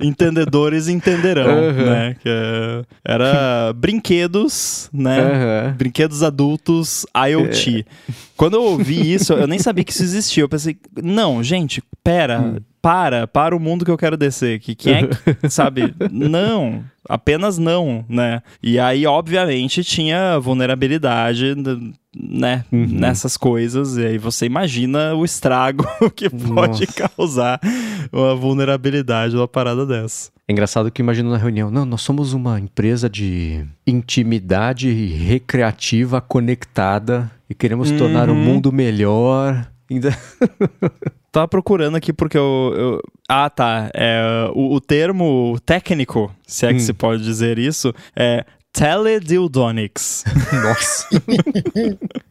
entendedores 0.00 0.88
entenderão, 0.88 1.56
uhum. 1.56 1.86
né? 1.86 2.16
Que 2.20 2.28
é, 2.28 2.82
era 3.04 3.72
brinquedos, 3.76 4.90
né? 4.92 5.20
Uhum. 5.20 5.72
Brinquedos 5.74 6.22
adultos 6.24 7.06
IoT. 7.14 7.86
É. 7.88 8.12
Quando 8.36 8.54
eu 8.54 8.62
ouvi 8.64 9.14
isso, 9.14 9.32
eu 9.32 9.46
nem 9.46 9.60
sabia 9.60 9.84
que 9.84 9.92
isso 9.92 10.02
existia. 10.02 10.42
Eu 10.42 10.48
pensei, 10.48 10.76
não, 11.00 11.42
gente, 11.44 11.80
pera. 12.02 12.40
Hum 12.40 12.56
para, 12.88 13.26
para 13.26 13.54
o 13.54 13.60
mundo 13.60 13.84
que 13.84 13.90
eu 13.90 13.98
quero 13.98 14.16
descer. 14.16 14.60
Que 14.60 14.74
quem 14.74 14.94
é 14.94 15.08
sabe? 15.50 15.94
Não, 16.10 16.82
apenas 17.06 17.58
não, 17.58 18.02
né? 18.08 18.40
E 18.62 18.78
aí, 18.78 19.06
obviamente, 19.06 19.84
tinha 19.84 20.38
vulnerabilidade, 20.38 21.54
né? 22.18 22.64
Uhum. 22.72 22.86
Nessas 22.86 23.36
coisas. 23.36 23.98
E 23.98 24.06
aí 24.06 24.16
você 24.16 24.46
imagina 24.46 25.14
o 25.14 25.22
estrago 25.22 25.84
que 26.16 26.30
pode 26.30 26.86
Nossa. 26.86 27.10
causar 27.14 27.60
uma 28.10 28.34
vulnerabilidade 28.34 29.36
uma 29.36 29.46
parada 29.46 29.84
dessa. 29.84 30.30
É 30.48 30.52
engraçado 30.52 30.90
que 30.90 31.02
imagino 31.02 31.28
na 31.28 31.36
reunião, 31.36 31.70
não, 31.70 31.84
nós 31.84 32.00
somos 32.00 32.32
uma 32.32 32.58
empresa 32.58 33.06
de 33.06 33.66
intimidade 33.86 34.90
recreativa 34.90 36.22
conectada 36.22 37.30
e 37.50 37.54
queremos 37.54 37.90
uhum. 37.90 37.98
tornar 37.98 38.30
o 38.30 38.32
uhum. 38.32 38.38
mundo 38.38 38.72
melhor. 38.72 39.70
Ainda. 39.90 40.16
Tava 41.30 41.46
procurando 41.46 41.96
aqui 41.96 42.12
porque 42.12 42.38
eu. 42.38 42.74
eu... 42.76 43.02
Ah, 43.28 43.50
tá. 43.50 43.90
É, 43.94 44.50
o, 44.54 44.74
o, 44.74 44.80
termo 44.80 45.58
técnico, 45.64 46.34
se 46.46 46.66
é 46.66 46.70
que 46.70 46.76
hum. 46.76 46.80
se 46.80 46.92
pode 46.92 47.22
dizer 47.22 47.58
isso, 47.58 47.94
é 48.16 48.44
teledildonics. 48.72 50.24
Nossa. 50.52 51.08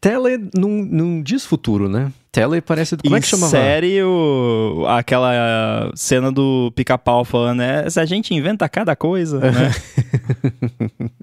tele 0.00 0.48
não, 0.56 1.22
diz 1.22 1.44
futuro, 1.44 1.88
né? 1.88 2.12
Tele 2.30 2.60
parece. 2.60 2.96
Como 2.96 3.16
é 3.16 3.20
que 3.20 3.26
chamava? 3.26 3.50
série, 3.50 4.02
o, 4.02 4.84
aquela 4.86 5.90
cena 5.94 6.30
do 6.30 6.72
pica-pau 6.76 7.24
falando, 7.24 7.58
né? 7.58 7.88
Se 7.88 7.98
a 7.98 8.04
gente 8.04 8.34
inventa 8.34 8.68
cada 8.68 8.94
coisa, 8.94 9.40
né? 9.50 9.74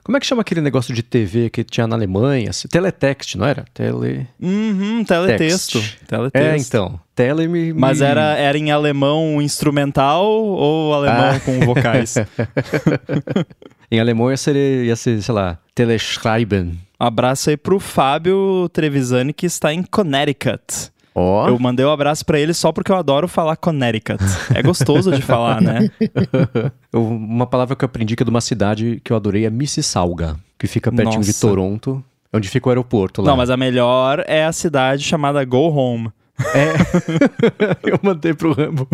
Como 0.04 0.18
é 0.18 0.20
que 0.20 0.26
chama 0.26 0.42
aquele 0.42 0.62
negócio 0.62 0.94
de 0.94 1.04
TV 1.04 1.50
que 1.50 1.64
tinha 1.64 1.88
na 1.88 1.96
Alemanha? 1.96 2.52
Teletext, 2.70 3.38
não 3.38 3.46
era? 3.46 3.66
Tele. 3.74 4.28
Uhum, 4.42 5.04
teletexto. 5.04 5.82
teletexto. 6.08 6.38
É, 6.38 6.58
então. 6.58 7.00
Tele 7.16 7.48
me... 7.48 7.72
Mas 7.72 8.02
era, 8.02 8.36
era 8.36 8.58
em 8.58 8.72
alemão 8.72 9.42
instrumental 9.42 10.26
ou 10.26 10.94
alemão 10.94 11.36
ah. 11.36 11.40
com 11.40 11.60
vocais? 11.62 12.16
em 13.90 14.00
alemão 14.00 14.30
ia 14.30 14.38
ser, 14.38 14.56
ia 14.56 14.96
ser, 14.96 15.22
sei 15.22 15.34
lá, 15.34 15.58
teleschreiben. 15.74 16.78
Abraço 17.00 17.50
aí 17.50 17.58
pro 17.58 17.80
Fábio 17.80 18.70
Trevisani 18.70 19.34
que 19.34 19.46
está 19.46 19.74
em 19.74 19.84
Connecticut. 19.84 20.92
Oh. 21.14 21.46
Eu 21.48 21.58
mandei 21.58 21.86
um 21.86 21.92
abraço 21.92 22.26
para 22.26 22.38
ele 22.40 22.54
só 22.54 22.74
porque 22.74 22.92
eu 22.92 22.96
adoro 22.98 23.28
falar 23.28 23.56
Connecticut. 23.56 24.22
É 24.54 24.62
gostoso 24.62 25.12
de 25.12 25.22
falar, 25.22 25.62
né? 25.62 25.90
uma 26.92 27.48
palavra 27.48 27.76
que 27.76 27.86
eu 27.86 27.88
aprendi 27.88 28.16
que 28.16 28.24
é 28.24 28.26
de 28.26 28.30
uma 28.30 28.42
cidade 28.42 29.00
que 29.04 29.14
eu 29.14 29.16
adorei 29.16 29.46
é 29.46 29.50
Mississauga, 29.50 30.36
que 30.60 30.68
fica 30.68 30.92
pertinho 30.92 31.20
Nossa. 31.20 31.32
de 31.32 31.40
Toronto, 31.40 32.04
onde 32.34 32.50
fica 32.50 32.68
o 32.68 32.70
aeroporto 32.70 33.22
lá. 33.22 33.30
Não, 33.30 33.38
mas 33.38 33.50
a 33.50 33.56
melhor 33.56 34.24
é 34.28 34.44
a 34.44 34.52
cidade 34.52 35.04
chamada 35.04 35.44
Go 35.46 35.70
Home. 35.70 36.12
É. 36.38 36.74
eu 37.90 38.00
mandei 38.04 38.34
pro 38.34 38.52
Rambo. 38.52 38.88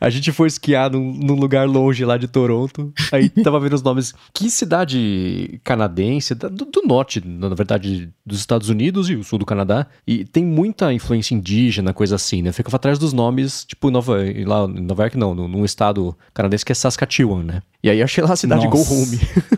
A 0.00 0.08
gente 0.10 0.30
foi 0.30 0.46
esquiar 0.46 0.90
num, 0.90 1.12
num, 1.12 1.34
lugar 1.34 1.66
longe 1.66 2.04
lá 2.04 2.16
de 2.16 2.28
Toronto. 2.28 2.92
Aí 3.10 3.28
tava 3.28 3.58
vendo 3.58 3.72
os 3.74 3.82
nomes. 3.82 4.14
Que 4.32 4.50
cidade 4.50 5.60
canadense, 5.64 6.34
do, 6.34 6.50
do, 6.50 6.82
norte, 6.86 7.20
na 7.26 7.48
verdade, 7.48 8.10
dos 8.24 8.38
Estados 8.38 8.68
Unidos 8.68 9.10
e 9.10 9.16
o 9.16 9.24
sul 9.24 9.38
do 9.38 9.46
Canadá. 9.46 9.86
E 10.06 10.24
tem 10.24 10.44
muita 10.44 10.92
influência 10.92 11.34
indígena, 11.34 11.92
coisa 11.92 12.14
assim, 12.14 12.42
né? 12.42 12.52
Ficava 12.52 12.76
atrás 12.76 12.98
dos 12.98 13.12
nomes, 13.12 13.64
tipo, 13.64 13.90
Nova, 13.90 14.18
lá, 14.46 14.66
Nova 14.68 15.02
York 15.02 15.16
não, 15.16 15.34
num 15.34 15.64
estado 15.64 16.16
canadense 16.32 16.64
que 16.64 16.72
é 16.72 16.74
Saskatchewan, 16.74 17.42
né? 17.42 17.62
E 17.82 17.90
aí 17.90 18.02
achei 18.02 18.22
lá 18.22 18.32
a 18.32 18.36
cidade 18.36 18.66
Nossa. 18.66 18.88
Go 18.88 18.94
Home. 18.94 19.18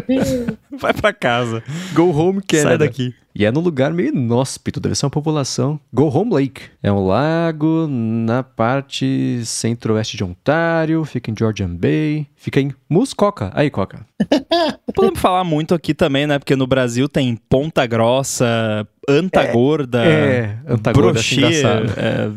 Vai 0.78 0.92
pra 0.92 1.12
casa. 1.12 1.62
Go 1.92 2.10
Home 2.10 2.40
Canada. 2.42 2.68
Sai 2.68 2.78
daqui. 2.78 3.14
E 3.34 3.46
é 3.46 3.50
num 3.50 3.60
lugar 3.60 3.92
meio 3.94 4.10
inóspito, 4.10 4.78
deve 4.78 4.94
ser 4.94 5.06
uma 5.06 5.10
população. 5.10 5.80
Go 5.92 6.08
Home 6.08 6.34
Lake. 6.34 6.62
É 6.82 6.92
um 6.92 7.06
lago 7.06 7.86
na 7.88 8.42
parte 8.42 9.40
centro-oeste 9.46 10.18
de 10.18 10.24
Ontário, 10.24 11.02
fica 11.04 11.30
em 11.30 11.34
Georgian 11.38 11.74
Bay, 11.74 12.26
fica 12.36 12.60
em 12.60 12.74
Muskoka. 12.90 13.50
Aí, 13.54 13.70
Coca. 13.70 14.04
Podemos 14.94 15.18
falar 15.18 15.44
muito 15.44 15.74
aqui 15.74 15.94
também, 15.94 16.26
né? 16.26 16.38
Porque 16.38 16.54
no 16.54 16.66
Brasil 16.66 17.08
tem 17.08 17.34
Ponta 17.48 17.86
Grossa, 17.86 18.86
Antagorda, 19.08 20.04
é, 20.04 20.58
é 20.66 20.72
Antagorda, 20.72 21.18
é, 21.18 22.30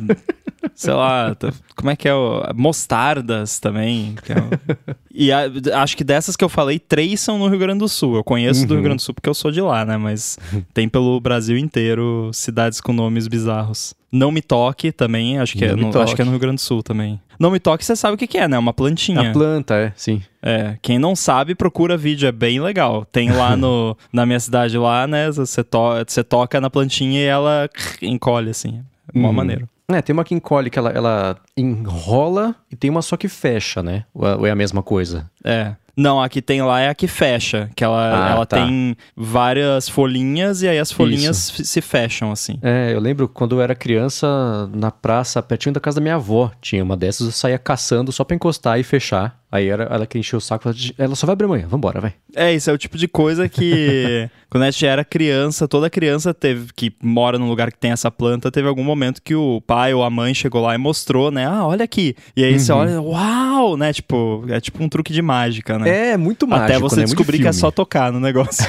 sei 0.73 0.93
lá, 0.93 1.35
como 1.75 1.89
é 1.89 1.95
que 1.95 2.07
é 2.07 2.13
o. 2.13 2.43
Mostardas 2.55 3.59
também. 3.59 4.15
É 4.27 4.39
o, 4.39 4.95
e 5.13 5.31
a, 5.31 5.43
acho 5.81 5.95
que 5.95 6.03
dessas 6.03 6.35
que 6.35 6.43
eu 6.43 6.49
falei, 6.49 6.79
três 6.79 7.19
são 7.19 7.37
no 7.37 7.47
Rio 7.47 7.59
Grande 7.59 7.79
do 7.79 7.89
Sul. 7.89 8.15
Eu 8.15 8.23
conheço 8.23 8.61
uhum. 8.61 8.67
do 8.67 8.69
Rio 8.73 8.77
uhum. 8.77 8.83
Grande 8.83 8.97
do 8.97 9.01
Sul 9.01 9.13
porque 9.13 9.29
eu 9.29 9.33
sou 9.33 9.51
de 9.51 9.61
lá, 9.61 9.85
né? 9.85 9.97
Mas 9.97 10.37
tem 10.73 10.87
pelo 10.89 11.19
Brasil 11.19 11.57
inteiro 11.57 12.29
cidades 12.33 12.81
com 12.81 12.93
nomes 12.93 13.27
bizarros. 13.27 13.93
Não 14.11 14.31
Me 14.31 14.41
Toque 14.41 14.93
também, 14.93 15.39
acho 15.39 15.57
que, 15.57 15.65
é 15.65 15.75
no, 15.75 16.01
acho 16.01 16.15
que 16.15 16.21
é 16.21 16.25
no 16.25 16.31
Rio 16.31 16.39
Grande 16.39 16.55
do 16.55 16.61
Sul 16.61 16.81
também. 16.81 17.19
Não 17.37 17.51
Me 17.51 17.59
Toque, 17.59 17.83
você 17.83 17.97
sabe 17.97 18.15
o 18.15 18.17
que, 18.17 18.27
que 18.27 18.37
é, 18.37 18.47
né? 18.47 18.57
Uma 18.57 18.73
plantinha. 18.73 19.29
A 19.29 19.33
planta, 19.33 19.75
é, 19.75 19.93
sim. 19.95 20.21
É, 20.41 20.77
quem 20.81 20.97
não 20.97 21.15
sabe, 21.15 21.53
procura 21.53 21.97
vídeo, 21.97 22.25
é 22.25 22.31
bem 22.31 22.61
legal. 22.61 23.05
Tem 23.11 23.29
lá 23.31 23.55
no, 23.57 23.97
na 24.13 24.25
minha 24.25 24.39
cidade 24.39 24.77
lá, 24.77 25.05
né? 25.05 25.29
Você, 25.31 25.63
to, 25.63 25.79
você 26.07 26.23
toca 26.23 26.61
na 26.61 26.69
plantinha 26.69 27.19
e 27.19 27.25
ela 27.25 27.69
encolhe, 28.01 28.51
assim. 28.51 28.81
É 29.13 29.17
uma 29.17 29.27
uhum. 29.27 29.33
maneira. 29.33 29.67
É, 29.87 30.01
tem 30.01 30.13
uma 30.13 30.23
que 30.23 30.33
encolhe 30.33 30.69
que 30.69 30.79
ela, 30.79 30.89
ela 30.89 31.37
enrola 31.55 32.55
e 32.71 32.75
tem 32.75 32.89
uma 32.89 33.01
só 33.01 33.15
que 33.15 33.27
fecha, 33.27 33.83
né? 33.83 34.05
Ou 34.13 34.45
é 34.45 34.51
a 34.51 34.55
mesma 34.55 34.81
coisa? 34.81 35.29
É. 35.43 35.75
Não, 35.95 36.21
a 36.21 36.27
que 36.27 36.41
tem 36.41 36.61
lá 36.61 36.81
é 36.81 36.89
a 36.89 36.95
que 36.95 37.07
fecha, 37.07 37.69
que 37.73 37.83
ela, 37.83 38.27
ah, 38.27 38.31
ela 38.31 38.45
tá. 38.45 38.57
tem 38.57 38.97
várias 39.15 39.87
folhinhas 39.87 40.61
e 40.61 40.67
aí 40.67 40.77
as 40.77 40.91
folhinhas 40.91 41.37
se 41.37 41.81
fecham 41.81 42.31
assim. 42.31 42.59
É, 42.61 42.91
eu 42.93 42.99
lembro 42.99 43.29
quando 43.29 43.55
eu 43.55 43.61
era 43.61 43.73
criança, 43.73 44.69
na 44.73 44.91
praça, 44.91 45.41
pertinho 45.41 45.73
da 45.73 45.79
casa 45.79 45.95
da 45.95 46.01
minha 46.01 46.15
avó, 46.15 46.51
tinha 46.61 46.83
uma 46.83 46.97
dessas, 46.97 47.27
eu 47.27 47.31
saía 47.31 47.57
caçando 47.57 48.11
só 48.11 48.25
pra 48.25 48.35
encostar 48.35 48.77
e 48.77 48.83
fechar. 48.83 49.39
Aí 49.55 49.69
era, 49.69 49.83
ela 49.85 50.05
que 50.05 50.19
encheu 50.19 50.37
o 50.37 50.41
saco, 50.41 50.69
ela 50.97 51.15
só 51.15 51.25
vai 51.25 51.33
abrir 51.33 51.45
amanhã, 51.45 51.65
vambora, 51.67 52.01
vai. 52.01 52.13
É, 52.35 52.53
isso 52.53 52.69
é 52.69 52.73
o 52.73 52.77
tipo 52.77 52.97
de 52.97 53.07
coisa 53.07 53.47
que 53.47 54.29
quando 54.49 54.63
a 54.63 54.71
gente 54.71 54.85
era 54.85 55.05
criança, 55.05 55.67
toda 55.67 55.89
criança 55.89 56.33
teve 56.33 56.73
que 56.75 56.93
mora 57.01 57.39
num 57.39 57.47
lugar 57.47 57.71
que 57.71 57.77
tem 57.77 57.91
essa 57.91 58.11
planta, 58.11 58.51
teve 58.51 58.67
algum 58.67 58.83
momento 58.83 59.21
que 59.21 59.33
o 59.33 59.61
pai 59.61 59.93
ou 59.93 60.03
a 60.03 60.09
mãe 60.09 60.33
chegou 60.33 60.61
lá 60.61 60.75
e 60.75 60.77
mostrou, 60.77 61.31
né? 61.31 61.45
Ah, 61.45 61.65
olha 61.65 61.85
aqui. 61.85 62.15
E 62.35 62.43
aí 62.43 62.53
uhum. 62.53 62.59
você 62.59 62.71
olha, 62.71 63.01
uau, 63.01 63.77
né? 63.77 63.93
Tipo, 63.93 64.43
é 64.49 64.59
tipo 64.59 64.83
um 64.83 64.89
truque 64.89 65.13
de 65.13 65.21
mágica, 65.21 65.79
né? 65.79 66.11
É, 66.11 66.17
muito 66.17 66.47
mágico. 66.47 66.65
Até 66.65 66.79
você 66.79 66.97
né? 66.97 67.03
descobrir 67.03 67.39
que 67.39 67.47
é 67.47 67.53
só 67.53 67.71
tocar 67.71 68.11
no 68.11 68.19
negócio. 68.19 68.65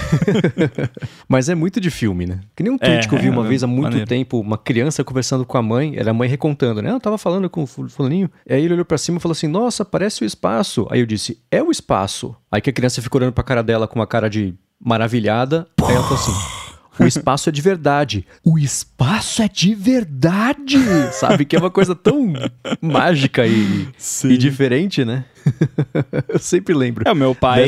Mas 1.28 1.48
é 1.48 1.54
muito 1.54 1.80
de 1.80 1.90
filme, 1.90 2.26
né? 2.26 2.40
Que 2.54 2.62
nem 2.62 2.72
um 2.72 2.78
tweet 2.78 3.06
é, 3.06 3.08
que 3.08 3.14
eu 3.14 3.18
vi 3.18 3.28
é, 3.28 3.30
uma 3.30 3.44
vez 3.44 3.62
há 3.62 3.66
muito 3.66 3.84
maneiro. 3.84 4.06
tempo, 4.06 4.40
uma 4.40 4.58
criança 4.58 5.02
conversando 5.04 5.44
com 5.44 5.58
a 5.58 5.62
mãe, 5.62 5.94
era 5.96 6.10
a 6.10 6.14
mãe 6.14 6.28
recontando, 6.28 6.82
né? 6.82 6.90
Eu 6.90 7.00
tava 7.00 7.18
falando 7.18 7.48
com 7.50 7.62
o 7.62 7.66
fulaninho, 7.66 8.30
aí 8.48 8.64
ele 8.64 8.74
olhou 8.74 8.84
para 8.84 8.98
cima 8.98 9.18
e 9.18 9.20
falou 9.20 9.32
assim: 9.32 9.46
"Nossa, 9.46 9.84
parece 9.84 10.22
o 10.22 10.24
espaço". 10.24 10.75
Aí 10.90 11.00
eu 11.00 11.06
disse: 11.06 11.38
"É 11.50 11.62
o 11.62 11.70
espaço". 11.70 12.34
Aí 12.50 12.60
que 12.60 12.70
a 12.70 12.72
criança 12.72 13.00
ficou 13.00 13.20
olhando 13.20 13.32
pra 13.32 13.44
cara 13.44 13.62
dela 13.62 13.86
com 13.86 13.98
uma 13.98 14.06
cara 14.06 14.28
de 14.28 14.54
maravilhada, 14.80 15.66
aí 15.82 15.94
ela 15.94 16.02
falou 16.02 16.18
assim: 16.18 16.66
o 16.98 17.06
espaço 17.06 17.48
é 17.48 17.52
de 17.52 17.60
verdade. 17.60 18.26
O 18.44 18.58
espaço 18.58 19.42
é 19.42 19.48
de 19.48 19.74
verdade! 19.74 20.78
Sabe? 21.12 21.44
Que 21.44 21.56
é 21.56 21.58
uma 21.58 21.70
coisa 21.70 21.94
tão 21.94 22.32
mágica 22.80 23.46
e, 23.46 23.88
e 24.24 24.36
diferente, 24.36 25.04
né? 25.04 25.24
eu 26.28 26.38
sempre 26.38 26.74
lembro. 26.74 27.04
É, 27.06 27.12
o 27.12 27.14
meu 27.14 27.34
pai 27.34 27.66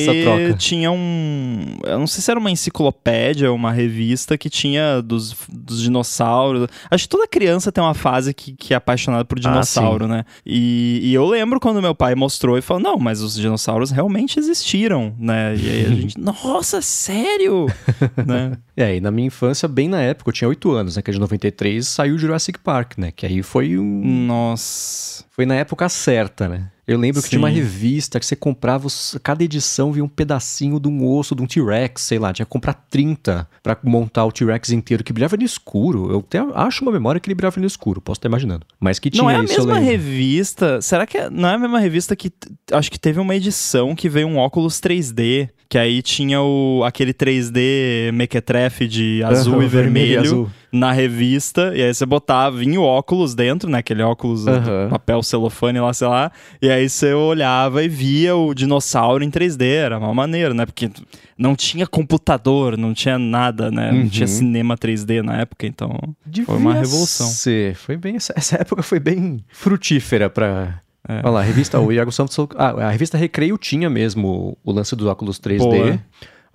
tinha 0.58 0.90
um. 0.90 1.78
Eu 1.84 1.98
não 1.98 2.06
sei 2.06 2.22
se 2.22 2.30
era 2.30 2.38
uma 2.38 2.50
enciclopédia 2.50 3.50
ou 3.50 3.56
uma 3.56 3.72
revista 3.72 4.36
que 4.36 4.50
tinha 4.50 5.00
dos, 5.00 5.34
dos 5.48 5.80
dinossauros. 5.82 6.68
Acho 6.90 7.04
que 7.04 7.08
toda 7.08 7.26
criança 7.26 7.70
tem 7.70 7.82
uma 7.82 7.94
fase 7.94 8.34
que, 8.34 8.52
que 8.52 8.74
é 8.74 8.76
apaixonada 8.76 9.24
por 9.24 9.38
ah, 9.38 9.40
dinossauro, 9.40 10.04
ah, 10.06 10.08
né? 10.08 10.24
E, 10.44 11.00
e, 11.02 11.14
eu 11.14 11.26
lembro 11.26 11.60
quando 11.60 11.80
meu 11.80 11.94
pai 11.94 12.14
mostrou 12.14 12.58
e 12.58 12.62
falou: 12.62 12.82
não, 12.82 12.98
mas 12.98 13.20
os 13.20 13.34
dinossauros 13.34 13.90
realmente 13.90 14.38
existiram, 14.38 15.14
né? 15.18 15.54
E 15.56 15.70
aí 15.70 15.86
a 15.86 15.88
gente, 15.90 16.18
nossa, 16.20 16.82
sério? 16.82 17.66
né? 18.26 18.52
É, 18.76 18.96
e 18.96 19.00
na 19.00 19.10
minha 19.10 19.26
infância, 19.26 19.68
bem 19.68 19.88
na 19.88 20.00
época, 20.00 20.30
eu 20.30 20.34
tinha 20.34 20.48
8 20.48 20.70
anos, 20.72 20.96
né? 20.96 21.02
Que 21.02 21.10
é 21.10 21.14
de 21.14 21.20
93, 21.20 21.86
saiu 21.86 22.18
Jurassic 22.18 22.58
Park, 22.58 22.98
né? 22.98 23.12
Que 23.12 23.26
aí 23.26 23.42
foi 23.42 23.78
um. 23.78 24.26
Nossa. 24.26 25.24
Foi 25.30 25.46
na 25.46 25.54
época 25.54 25.88
certa, 25.88 26.48
né? 26.48 26.70
Eu 26.88 26.98
lembro 26.98 27.20
que 27.20 27.28
Sim. 27.28 27.36
tinha 27.36 27.40
uma 27.40 27.50
revista 27.50 28.18
que 28.18 28.24
você 28.24 28.34
comprava, 28.34 28.86
os- 28.86 29.18
cada 29.22 29.44
edição 29.44 29.92
vinha 29.92 30.02
um 30.04 30.08
pedacinho 30.08 30.80
de 30.80 30.88
um 30.88 31.06
osso 31.06 31.34
de 31.34 31.42
um 31.42 31.46
T-Rex, 31.46 32.00
sei 32.02 32.18
lá, 32.18 32.32
tinha 32.32 32.46
que 32.46 32.50
comprar 32.50 32.72
30 32.90 33.46
pra 33.62 33.76
montar 33.84 34.24
o 34.24 34.32
T-Rex 34.32 34.70
inteiro, 34.70 35.04
que 35.04 35.12
brilhava 35.12 35.36
no 35.36 35.42
escuro. 35.44 36.10
Eu 36.10 36.20
até 36.20 36.38
acho 36.54 36.82
uma 36.82 36.90
memória 36.90 37.20
que 37.20 37.28
ele 37.28 37.34
brilhava 37.34 37.60
no 37.60 37.66
escuro, 37.66 38.00
posso 38.00 38.18
estar 38.18 38.28
imaginando. 38.28 38.64
Mas 38.80 38.98
que 38.98 39.10
tinha 39.10 39.22
Não 39.22 39.30
é 39.30 39.36
a 39.36 39.44
isso, 39.44 39.54
mesma 39.54 39.78
revista. 39.78 40.80
Será 40.80 41.06
que 41.06 41.18
é- 41.18 41.28
não 41.30 41.48
é 41.48 41.54
a 41.54 41.58
mesma 41.58 41.78
revista 41.78 42.16
que. 42.16 42.32
Acho 42.72 42.90
que 42.90 42.98
teve 42.98 43.20
uma 43.20 43.36
edição 43.36 43.94
que 43.94 44.08
veio 44.08 44.26
um 44.26 44.38
óculos 44.38 44.80
3D. 44.80 45.50
Que 45.70 45.76
aí 45.76 46.00
tinha 46.00 46.40
o, 46.40 46.82
aquele 46.82 47.12
3D 47.12 48.10
mequetrefe 48.14 48.88
de 48.88 49.22
azul 49.22 49.56
Aham, 49.56 49.64
e 49.64 49.68
vermelho, 49.68 50.20
azul. 50.20 50.50
Na 50.72 50.92
revista. 50.92 51.72
E 51.74 51.82
aí 51.82 51.92
você 51.94 52.04
botava, 52.06 52.56
vinha 52.58 52.80
o 52.80 52.84
óculos 52.84 53.34
dentro, 53.34 53.70
né? 53.70 53.78
Aquele 53.78 54.02
óculos 54.02 54.46
uh, 54.46 54.50
Aham. 54.50 54.88
papel 54.90 55.22
celofane 55.22 55.80
lá, 55.80 55.92
sei 55.92 56.08
lá. 56.08 56.30
E 56.60 56.70
aí 56.70 56.88
você 56.88 57.12
olhava 57.14 57.82
e 57.82 57.88
via 57.88 58.36
o 58.36 58.52
dinossauro 58.54 59.24
em 59.24 59.30
3D. 59.30 59.62
Era 59.64 59.98
uma 59.98 60.12
maneira, 60.14 60.52
né? 60.52 60.66
Porque 60.66 60.90
não 61.36 61.54
tinha 61.54 61.86
computador, 61.86 62.76
não 62.76 62.92
tinha 62.92 63.18
nada, 63.18 63.70
né? 63.70 63.90
Não 63.92 63.98
Uhum. 64.02 64.08
tinha 64.08 64.26
cinema 64.26 64.76
3D 64.76 65.22
na 65.22 65.38
época, 65.40 65.66
então. 65.66 65.96
Devia 66.26 66.46
Foi 66.46 66.56
uma 66.56 66.74
revolução. 66.74 67.26
Ser. 67.28 67.74
Foi 67.74 67.96
bem, 67.96 68.16
essa, 68.16 68.56
época 68.60 68.82
foi 68.82 69.00
bem 69.00 69.44
frutífera 69.50 70.28
pra. 70.28 70.80
É. 71.08 71.20
Olha 71.22 71.30
lá, 71.30 71.40
a 71.40 71.42
revista, 71.42 71.80
o 71.80 71.90
Iago 71.90 72.12
Santos. 72.12 72.36
Ah, 72.56 72.88
a 72.88 72.90
revista 72.90 73.16
Recreio 73.16 73.56
tinha 73.56 73.88
mesmo 73.88 74.58
o 74.62 74.72
lance 74.72 74.94
dos 74.94 75.06
óculos 75.06 75.38
3D. 75.40 75.58
Boa. 75.58 76.00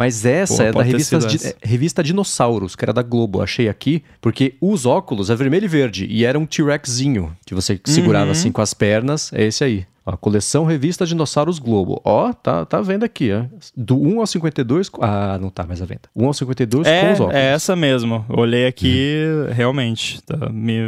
Mas 0.03 0.25
essa 0.25 0.57
Boa, 0.57 0.67
é 0.67 0.71
da 0.73 0.81
revista, 0.83 1.15
essa. 1.17 1.47
é, 1.49 1.55
revista 1.63 2.03
Dinossauros, 2.03 2.75
que 2.75 2.83
era 2.83 2.91
da 2.91 3.01
Globo. 3.01 3.41
Achei 3.41 3.69
aqui, 3.69 4.03
porque 4.19 4.55
os 4.59 4.85
óculos 4.85 5.29
é 5.29 5.35
vermelho 5.35 5.63
e 5.63 5.67
verde. 5.69 6.05
E 6.09 6.25
era 6.25 6.37
um 6.37 6.45
T-Rexzinho, 6.45 7.31
que 7.45 7.55
você 7.55 7.79
segurava 7.85 8.25
Uhum. 8.25 8.31
assim 8.31 8.51
com 8.51 8.61
as 8.61 8.73
pernas. 8.73 9.31
É 9.33 9.43
esse 9.45 9.63
aí. 9.63 9.85
Ó, 10.05 10.17
coleção 10.17 10.65
Revista 10.65 11.05
Dinossauros 11.05 11.59
Globo. 11.59 12.01
Ó, 12.03 12.33
tá, 12.33 12.65
tá 12.65 12.81
vendo 12.81 13.05
aqui, 13.05 13.31
ó. 13.31 13.45
Do 13.77 13.97
1 14.01 14.19
ao 14.19 14.27
52. 14.27 14.89
co- 14.89 14.99
Ah, 15.01 15.37
não 15.41 15.49
tá 15.49 15.65
mais 15.65 15.81
à 15.81 15.85
venda. 15.85 16.01
1 16.13 16.25
ao 16.27 16.33
52 16.33 16.85
com 16.85 16.93
os 16.93 16.97
É, 17.01 17.13
óculos. 17.13 17.33
é 17.33 17.53
essa 17.53 17.73
mesmo. 17.73 18.25
Olhei 18.27 18.67
aqui, 18.67 19.15
realmente. 19.53 20.21
tá, 20.23 20.49
me- 20.49 20.81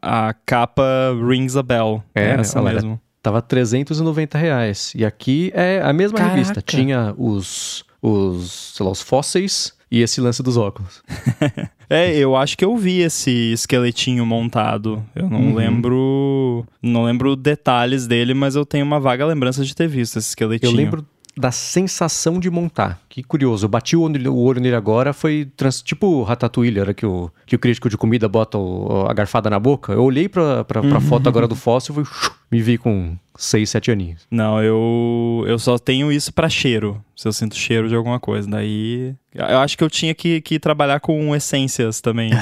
a, 0.00 0.28
a 0.28 0.34
capa 0.46 0.84
rings 1.28 1.56
a 1.56 1.62
bell. 1.64 2.00
É, 2.14 2.22
É, 2.26 2.30
essa 2.34 2.62
mesmo. 2.62 3.00
Tava 3.20 3.42
390 3.42 4.38
reais. 4.38 4.92
E 4.94 5.04
aqui 5.04 5.50
é 5.54 5.82
a 5.82 5.92
mesma 5.92 6.16
Caraca. 6.18 6.36
revista. 6.36 6.62
Tinha 6.62 7.12
os, 7.18 7.84
os, 8.02 8.72
sei 8.74 8.84
lá, 8.86 8.92
os 8.92 9.00
fósseis 9.02 9.72
e 9.90 10.00
esse 10.02 10.20
lance 10.20 10.42
dos 10.42 10.56
óculos. 10.56 11.02
É, 11.92 12.16
eu 12.16 12.36
acho 12.36 12.56
que 12.56 12.64
eu 12.64 12.76
vi 12.76 13.00
esse 13.00 13.50
esqueletinho 13.52 14.24
montado. 14.24 15.04
Eu 15.12 15.28
não 15.28 15.40
Uhum. 15.48 15.54
lembro. 15.56 16.64
Não 16.80 17.02
lembro 17.02 17.34
detalhes 17.34 18.06
dele, 18.06 18.32
mas 18.32 18.54
eu 18.54 18.64
tenho 18.64 18.84
uma 18.84 19.00
vaga 19.00 19.26
lembrança 19.26 19.64
de 19.64 19.74
ter 19.74 19.88
visto 19.88 20.16
esse 20.16 20.28
esqueletinho. 20.28 20.70
Eu 20.70 20.76
lembro 20.76 21.04
da 21.36 21.50
sensação 21.52 22.38
de 22.40 22.50
montar. 22.50 23.00
Que 23.08 23.22
curioso. 23.22 23.64
Eu 23.64 23.68
bati 23.68 23.96
o 23.96 24.02
olho, 24.02 24.60
nele 24.60 24.74
agora, 24.74 25.12
foi 25.12 25.48
trans- 25.56 25.80
tipo 25.82 26.06
o 26.06 26.22
Ratatouille, 26.22 26.78
a 26.78 26.82
hora 26.82 26.94
que 26.94 27.06
o, 27.06 27.30
que 27.46 27.56
o 27.56 27.58
crítico 27.58 27.88
de 27.88 27.96
comida 27.96 28.28
bota 28.28 28.58
o- 28.58 29.06
a 29.08 29.12
garfada 29.14 29.48
na 29.48 29.58
boca. 29.58 29.92
Eu 29.92 30.02
olhei 30.04 30.28
pra, 30.28 30.64
pra, 30.64 30.82
pra 30.82 31.00
foto 31.00 31.28
agora 31.28 31.46
do 31.48 31.54
fóssil 31.56 32.02
e 32.02 32.54
me 32.56 32.60
vi 32.60 32.76
com 32.76 33.16
6, 33.36 33.70
7 33.70 33.90
aninhos. 33.90 34.26
Não, 34.30 34.62
eu, 34.62 35.44
eu 35.46 35.58
só 35.58 35.78
tenho 35.78 36.10
isso 36.12 36.32
pra 36.32 36.48
cheiro. 36.48 37.02
Se 37.16 37.28
eu 37.28 37.32
sinto 37.32 37.54
cheiro 37.54 37.88
de 37.88 37.94
alguma 37.94 38.18
coisa. 38.18 38.48
Daí. 38.50 39.14
Eu 39.34 39.58
acho 39.58 39.78
que 39.78 39.84
eu 39.84 39.90
tinha 39.90 40.14
que, 40.14 40.40
que 40.40 40.58
trabalhar 40.58 41.00
com 41.00 41.34
essências 41.34 42.00
também. 42.00 42.30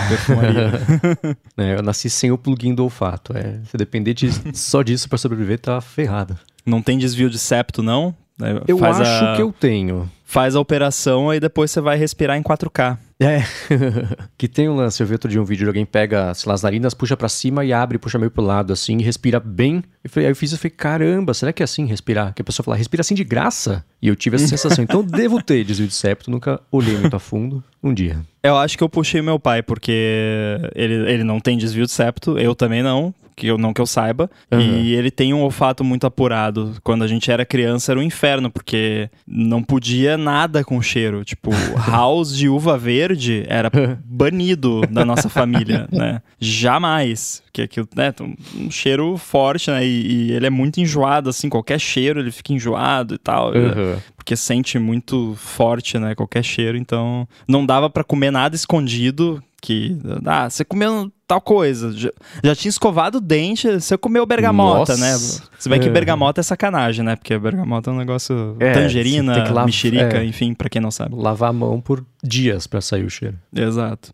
É, 1.56 1.74
eu 1.76 1.82
nasci 1.82 2.08
sem 2.08 2.30
o 2.30 2.38
plugin 2.38 2.74
do 2.74 2.84
olfato. 2.84 3.36
É, 3.36 3.60
se 3.64 3.76
depender 3.76 4.14
de- 4.14 4.30
só 4.56 4.82
disso 4.82 5.08
pra 5.08 5.18
sobreviver, 5.18 5.58
tá 5.58 5.80
ferrado. 5.80 6.38
não 6.64 6.80
tem 6.82 6.98
desvio 6.98 7.28
de 7.30 7.38
septo, 7.38 7.82
não? 7.82 8.14
É, 8.40 8.62
Eu 8.68 8.78
faz 8.78 9.00
acho 9.00 9.24
a- 9.24 9.36
que 9.36 9.42
eu 9.42 9.52
tenho. 9.52 10.10
faz 10.24 10.54
a 10.54 10.60
operação 10.60 11.32
e 11.34 11.40
depois 11.40 11.70
você 11.70 11.80
vai 11.80 11.96
respirar 11.96 12.36
em 12.36 12.42
4K. 12.42 12.96
É. 13.20 13.42
que 14.38 14.46
tem 14.46 14.68
um 14.68 14.76
lance, 14.76 15.02
eu 15.02 15.06
vi 15.06 15.14
outro 15.14 15.28
dia 15.28 15.40
um 15.42 15.44
vídeo 15.44 15.64
de 15.64 15.68
alguém 15.68 15.84
pega, 15.84 16.32
sei 16.34 16.48
lá, 16.48 16.54
as 16.54 16.62
narinas, 16.62 16.94
puxa 16.94 17.16
pra 17.16 17.28
cima 17.28 17.64
e 17.64 17.72
abre, 17.72 17.98
puxa 17.98 18.18
meio 18.18 18.30
pro 18.30 18.42
lado, 18.44 18.72
assim, 18.72 18.96
e 18.98 19.02
respira 19.02 19.40
bem. 19.40 19.82
Eu 20.08 20.10
falei, 20.10 20.26
aí 20.26 20.32
eu 20.32 20.36
fiz, 20.36 20.52
eu 20.52 20.58
falei, 20.58 20.70
caramba, 20.70 21.34
será 21.34 21.52
que 21.52 21.62
é 21.62 21.64
assim 21.64 21.84
respirar? 21.84 22.32
Que 22.32 22.40
a 22.40 22.44
pessoa 22.44 22.64
fala, 22.64 22.76
respira 22.76 23.02
assim 23.02 23.14
de 23.14 23.24
graça? 23.24 23.84
E 24.00 24.08
eu 24.08 24.16
tive 24.16 24.36
essa 24.36 24.48
sensação. 24.48 24.82
Então 24.82 25.04
devo 25.04 25.42
ter 25.42 25.62
desvio 25.64 25.86
de 25.86 25.94
septo, 25.94 26.30
nunca 26.30 26.60
olhei 26.72 26.96
muito 26.96 27.14
a 27.14 27.20
fundo. 27.20 27.62
Um 27.82 27.92
dia. 27.92 28.20
Eu 28.42 28.56
acho 28.56 28.76
que 28.76 28.82
eu 28.82 28.88
puxei 28.88 29.20
meu 29.22 29.38
pai, 29.38 29.62
porque 29.62 30.58
ele, 30.74 30.94
ele 31.12 31.24
não 31.24 31.38
tem 31.38 31.56
desvio 31.56 31.84
de 31.84 31.92
septo, 31.92 32.38
eu 32.38 32.54
também 32.54 32.82
não, 32.82 33.14
que 33.38 33.46
eu 33.46 33.56
não 33.56 33.72
que 33.72 33.80
eu 33.80 33.86
saiba. 33.86 34.28
Uhum. 34.50 34.60
E 34.60 34.94
ele 34.94 35.10
tem 35.10 35.32
um 35.32 35.42
olfato 35.42 35.84
muito 35.84 36.06
apurado. 36.06 36.74
Quando 36.82 37.04
a 37.04 37.06
gente 37.06 37.30
era 37.30 37.46
criança 37.46 37.92
era 37.92 38.00
um 38.00 38.02
inferno, 38.02 38.50
porque 38.50 39.08
não 39.26 39.62
podia 39.62 40.18
nada 40.18 40.64
com 40.64 40.82
cheiro. 40.82 41.24
Tipo, 41.24 41.50
house 41.86 42.36
de 42.36 42.48
uva 42.48 42.76
verde 42.76 43.44
era 43.48 43.70
banido 44.04 44.80
da 44.90 45.04
nossa 45.04 45.28
família, 45.28 45.86
né? 45.92 46.20
Jamais. 46.40 47.42
Porque 47.46 47.62
aquilo, 47.62 47.88
né, 47.94 48.12
um, 48.20 48.66
um 48.66 48.70
cheiro 48.70 49.16
forte, 49.16 49.70
né? 49.70 49.86
E, 49.86 49.97
e 49.98 50.32
ele 50.32 50.46
é 50.46 50.50
muito 50.50 50.80
enjoado, 50.80 51.30
assim, 51.30 51.48
qualquer 51.48 51.78
cheiro 51.78 52.20
ele 52.20 52.30
fica 52.30 52.52
enjoado 52.52 53.14
e 53.14 53.18
tal. 53.18 53.48
Uhum. 53.52 53.96
Porque 54.16 54.36
sente 54.36 54.78
muito 54.78 55.34
forte, 55.36 55.98
né? 55.98 56.14
Qualquer 56.14 56.42
cheiro. 56.42 56.76
Então, 56.76 57.26
não 57.48 57.64
dava 57.64 57.88
pra 57.90 58.04
comer 58.04 58.30
nada 58.30 58.54
escondido. 58.54 59.42
Que, 59.60 59.98
ah, 60.24 60.48
você 60.48 60.64
comeu 60.64 61.10
tal 61.26 61.40
coisa. 61.40 61.90
Já, 61.92 62.10
já 62.44 62.54
tinha 62.54 62.70
escovado 62.70 63.18
o 63.18 63.20
dente, 63.20 63.68
você 63.68 63.98
comeu 63.98 64.24
bergamota, 64.24 64.96
Nossa. 64.96 65.40
né? 65.40 65.48
Se 65.58 65.68
bem 65.68 65.80
que 65.80 65.88
É. 65.88 65.90
bergamota 65.90 66.40
é 66.40 66.44
sacanagem, 66.44 67.04
né? 67.04 67.16
Porque 67.16 67.36
bergamota 67.36 67.90
é 67.90 67.92
um 67.92 67.96
negócio. 67.96 68.56
É, 68.60 68.72
tangerina, 68.72 69.34
mexerica, 69.64 70.18
é. 70.18 70.24
enfim, 70.24 70.54
pra 70.54 70.68
quem 70.68 70.80
não 70.80 70.92
sabe. 70.92 71.16
Lavar 71.16 71.50
a 71.50 71.52
mão 71.52 71.80
por 71.80 72.04
dias 72.22 72.68
pra 72.68 72.80
sair 72.80 73.04
o 73.04 73.10
cheiro. 73.10 73.36
Exato. 73.52 74.10